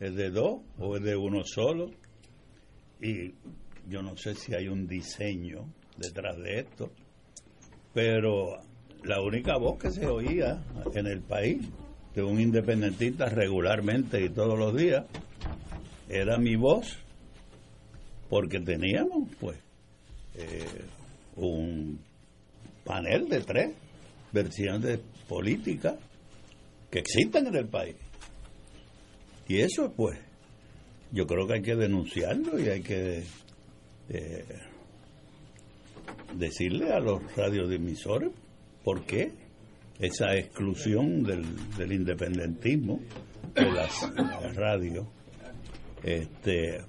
es 0.00 0.14
de 0.14 0.30
dos 0.30 0.60
o 0.78 0.96
es 0.96 1.02
de 1.02 1.16
uno 1.16 1.44
solo. 1.44 1.90
Y 3.00 3.34
yo 3.88 4.02
no 4.02 4.16
sé 4.16 4.34
si 4.34 4.54
hay 4.54 4.68
un 4.68 4.86
diseño 4.86 5.66
detrás 5.96 6.36
de 6.38 6.60
esto, 6.60 6.90
pero 7.92 8.60
la 9.04 9.20
única 9.20 9.56
voz 9.56 9.78
que 9.78 9.90
se 9.90 10.06
oía 10.06 10.62
en 10.94 11.06
el 11.06 11.20
país 11.20 11.66
de 12.14 12.22
un 12.22 12.40
independentista 12.40 13.26
regularmente 13.26 14.24
y 14.24 14.28
todos 14.28 14.58
los 14.58 14.76
días 14.76 15.04
era 16.08 16.38
mi 16.38 16.56
voz, 16.56 16.98
porque 18.28 18.60
teníamos 18.60 19.28
pues 19.38 19.58
eh, 20.34 20.64
un 21.36 21.98
panel 22.84 23.28
de 23.28 23.40
tres 23.40 23.74
versiones 24.32 25.00
políticas 25.28 25.96
que 26.90 27.00
existen 27.00 27.46
en 27.46 27.56
el 27.56 27.66
país. 27.66 27.96
Y 29.48 29.60
eso 29.60 29.92
pues 29.96 30.18
yo 31.10 31.26
creo 31.26 31.46
que 31.46 31.54
hay 31.54 31.62
que 31.62 31.74
denunciarlo 31.74 32.58
y 32.60 32.68
hay 32.68 32.82
que 32.82 33.24
eh, 34.10 34.44
decirle 36.36 36.92
a 36.92 37.00
los 37.00 37.34
radiodimisores 37.34 38.30
por 38.84 39.04
qué 39.04 39.32
esa 39.98 40.36
exclusión 40.36 41.22
del, 41.22 41.44
del 41.76 41.92
independentismo 41.92 43.00
de 43.54 43.72
las, 43.72 44.02
las 44.14 44.54
radios. 44.54 45.06
Este, 46.02 46.84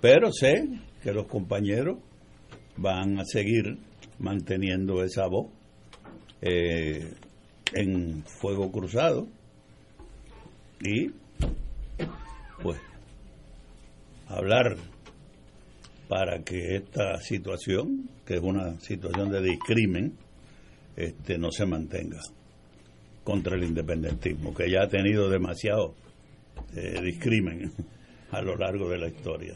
Pero 0.00 0.32
sé 0.32 0.68
que 1.02 1.12
los 1.12 1.26
compañeros 1.26 1.98
van 2.76 3.18
a 3.18 3.24
seguir 3.24 3.78
manteniendo 4.18 5.02
esa 5.02 5.26
voz 5.26 5.46
eh, 6.42 7.14
en 7.72 8.22
fuego 8.24 8.70
cruzado 8.70 9.26
y 10.82 11.10
pues 12.62 12.78
hablar 14.28 14.76
para 16.08 16.42
que 16.42 16.76
esta 16.76 17.20
situación, 17.20 18.08
que 18.26 18.34
es 18.34 18.42
una 18.42 18.78
situación 18.80 19.30
de 19.30 19.42
discrimen, 19.42 20.16
este, 20.96 21.38
no 21.38 21.50
se 21.50 21.66
mantenga 21.66 22.18
contra 23.24 23.56
el 23.56 23.64
independentismo, 23.64 24.52
que 24.54 24.70
ya 24.70 24.82
ha 24.82 24.88
tenido 24.88 25.28
demasiado 25.30 25.94
eh, 26.74 27.00
discrimen 27.02 27.72
a 28.32 28.42
lo 28.42 28.56
largo 28.56 28.88
de 28.88 28.98
la 28.98 29.08
historia. 29.08 29.54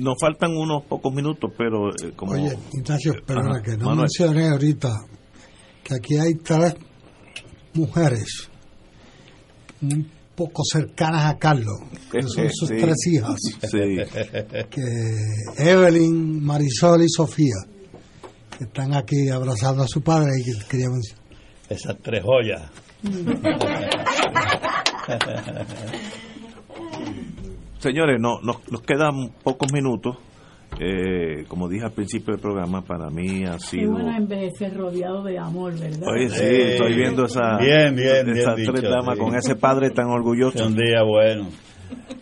Nos 0.00 0.14
faltan 0.20 0.56
unos 0.56 0.84
pocos 0.84 1.12
minutos, 1.12 1.50
pero 1.56 1.90
eh, 1.90 2.12
como... 2.14 2.32
Oye, 2.32 2.56
Ignacio, 2.72 3.14
perdona 3.26 3.56
Ajá, 3.56 3.62
que 3.62 3.70
no 3.76 3.86
Manuel. 3.86 3.98
mencioné 4.00 4.48
ahorita 4.48 4.90
que 5.82 5.94
aquí 5.94 6.16
hay 6.18 6.34
tres 6.34 6.76
mujeres 7.74 8.48
un 9.80 10.08
poco 10.34 10.62
cercanas 10.64 11.26
a 11.30 11.38
Carlos, 11.38 11.78
que 12.10 12.22
son 12.22 12.48
sus 12.50 12.68
Sí. 12.68 12.74
tres 12.80 13.06
hijas, 13.06 13.36
Sí. 13.70 13.96
que 14.70 15.16
Evelyn, 15.58 16.42
Marisol 16.44 17.02
y 17.02 17.08
Sofía, 17.08 17.56
que 18.58 18.64
están 18.64 18.94
aquí 18.94 19.28
abrazando 19.28 19.82
a 19.82 19.88
su 19.88 20.00
padre 20.02 20.30
y 20.40 20.44
que 20.44 20.66
quería 20.68 20.88
mencionar. 20.90 21.22
Esas 21.68 21.96
tres 22.02 22.22
joyas. 22.24 22.62
Señores, 27.78 28.20
no, 28.20 28.40
nos, 28.42 28.56
nos 28.70 28.82
quedan 28.82 29.30
pocos 29.42 29.72
minutos. 29.72 30.16
Eh, 30.80 31.44
como 31.48 31.68
dije 31.68 31.84
al 31.84 31.92
principio 31.92 32.32
del 32.32 32.40
programa, 32.40 32.82
para 32.82 33.10
mí 33.10 33.44
ha 33.44 33.52
Qué 33.52 33.60
sido... 33.60 33.92
bueno 33.92 34.16
envejecer 34.16 34.74
rodeado 34.76 35.22
de 35.22 35.38
amor, 35.38 35.78
¿verdad? 35.78 36.08
Oye, 36.08 36.28
sí, 36.28 36.44
estoy 36.44 36.94
viendo 36.94 37.24
esa, 37.24 37.58
Bien, 37.58 37.94
bien, 37.94 38.24
bien 38.24 38.38
esas 38.38 38.56
dicho, 38.56 38.72
tres 38.72 38.90
damas 38.90 39.16
sí. 39.16 39.20
con 39.24 39.34
ese 39.36 39.54
padre 39.56 39.90
tan 39.90 40.06
orgulloso. 40.08 40.66
Un 40.66 40.74
día 40.74 41.02
bueno. 41.02 41.48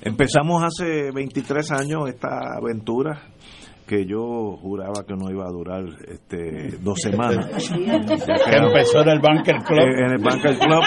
Empezamos 0.02 0.62
hace 0.64 1.10
23 1.12 1.70
años 1.72 2.08
esta 2.08 2.28
aventura 2.60 3.22
que 3.90 4.06
yo 4.06 4.56
juraba 4.62 5.04
que 5.04 5.14
no 5.16 5.28
iba 5.32 5.44
a 5.46 5.50
durar 5.50 5.82
este, 6.06 6.78
dos 6.80 6.96
semanas. 7.02 7.48
Que 7.68 8.56
empezó 8.56 9.02
en 9.02 9.08
el 9.08 9.18
Banker 9.20 9.56
Club. 9.64 9.80
Eh, 9.80 10.04
En 10.06 10.12
el 10.12 10.18
Banker 10.22 10.56
Club. 10.58 10.82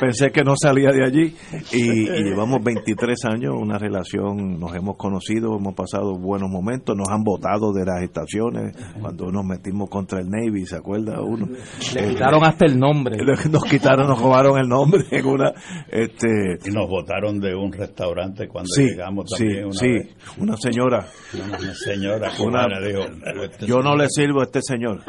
Pensé 0.00 0.32
que 0.32 0.42
no 0.42 0.54
salía 0.60 0.90
de 0.90 1.04
allí. 1.04 1.34
Y, 1.72 2.02
y 2.10 2.24
llevamos 2.24 2.58
23 2.64 3.16
años, 3.26 3.54
una 3.56 3.78
relación, 3.78 4.58
nos 4.58 4.74
hemos 4.74 4.96
conocido, 4.96 5.56
hemos 5.56 5.74
pasado 5.74 6.18
buenos 6.18 6.50
momentos, 6.50 6.96
nos 6.96 7.08
han 7.08 7.22
votado 7.22 7.72
de 7.72 7.84
las 7.86 8.02
estaciones 8.02 8.74
cuando 9.00 9.30
nos 9.30 9.44
metimos 9.44 9.88
contra 9.88 10.18
el 10.18 10.28
Navy, 10.28 10.66
¿se 10.66 10.76
acuerda 10.76 11.22
uno? 11.22 11.46
Le 11.94 12.08
quitaron 12.08 12.44
hasta 12.44 12.66
el 12.66 12.76
nombre. 12.78 13.16
Nos 13.48 13.62
quitaron, 13.64 14.08
nos 14.08 14.20
robaron 14.20 14.58
el 14.58 14.68
nombre 14.68 15.04
en 15.12 15.24
una. 15.26 15.52
Este, 15.88 16.58
Y 16.66 16.70
nos 16.72 16.88
votaron 16.88 17.38
de 17.38 17.54
un 17.54 17.72
restaurante 17.72 18.48
cuando 18.48 18.68
Sí, 18.74 18.82
llegamos 18.86 19.26
sí, 19.36 19.44
también. 19.44 19.64
una 19.66 19.74
sí, 19.74 19.86
vez. 19.92 20.16
una 20.38 20.56
señora. 20.56 21.06
Una 21.34 21.74
señora 21.74 22.23
Una- 22.40 22.64
cubana 22.66 22.80
dijo, 22.80 23.00
este 23.42 23.66
yo 23.66 23.80
no 23.82 23.96
le 23.96 24.06
sirvo 24.08 24.40
a 24.40 24.44
este 24.44 24.60
señor. 24.62 25.00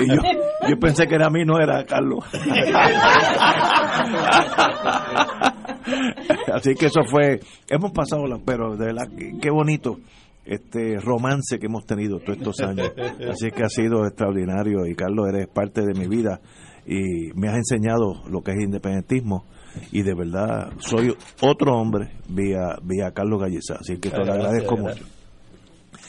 Y 0.00 0.08
yo, 0.08 0.20
yo 0.68 0.78
pensé 0.78 1.06
que 1.06 1.14
era 1.16 1.26
a 1.26 1.30
mí, 1.30 1.44
no 1.44 1.58
era 1.60 1.78
a 1.80 1.84
Carlos. 1.84 2.24
Así 6.52 6.74
que 6.74 6.86
eso 6.86 7.02
fue, 7.04 7.40
hemos 7.68 7.92
pasado, 7.92 8.26
la- 8.26 8.38
pero 8.44 8.76
de 8.76 8.86
verdad, 8.86 9.08
qué, 9.40 9.50
bonito 9.50 9.98
este 10.44 10.98
romance 10.98 11.58
que 11.58 11.66
hemos 11.66 11.86
tenido 11.86 12.18
todos 12.18 12.38
estos 12.38 12.60
años. 12.60 12.92
Así 13.30 13.50
que 13.50 13.62
ha 13.64 13.68
sido 13.68 14.06
extraordinario 14.06 14.86
y 14.86 14.94
Carlos, 14.94 15.28
eres 15.28 15.48
parte 15.48 15.82
de 15.82 15.94
mi 15.98 16.06
vida 16.08 16.40
y 16.86 17.32
me 17.34 17.48
has 17.48 17.56
enseñado 17.56 18.22
lo 18.28 18.42
que 18.42 18.52
es 18.52 18.60
independentismo 18.60 19.46
y 19.92 20.02
de 20.02 20.14
verdad 20.14 20.72
soy 20.78 21.14
otro 21.40 21.76
hombre 21.76 22.10
vía, 22.28 22.76
vía 22.82 23.12
Carlos 23.12 23.40
Galleza. 23.40 23.76
Así 23.80 23.98
que 23.98 24.10
te 24.10 24.24
lo 24.24 24.32
agradezco 24.32 24.76
gracias. 24.76 25.00
mucho. 25.00 25.12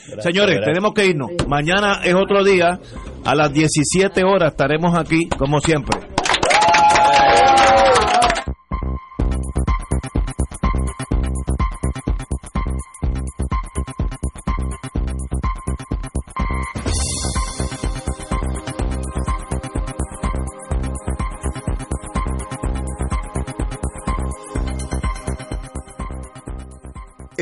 Gracias, 0.08 0.24
Señores, 0.24 0.56
gracias. 0.56 0.66
tenemos 0.66 0.94
que 0.94 1.06
irnos. 1.06 1.32
Mañana 1.48 2.02
es 2.04 2.14
otro 2.14 2.44
día. 2.44 2.80
A 3.26 3.36
las 3.36 3.54
17 3.54 4.24
horas 4.24 4.52
estaremos 4.52 4.98
aquí, 4.98 5.28
como 5.38 5.60
siempre. 5.62 6.00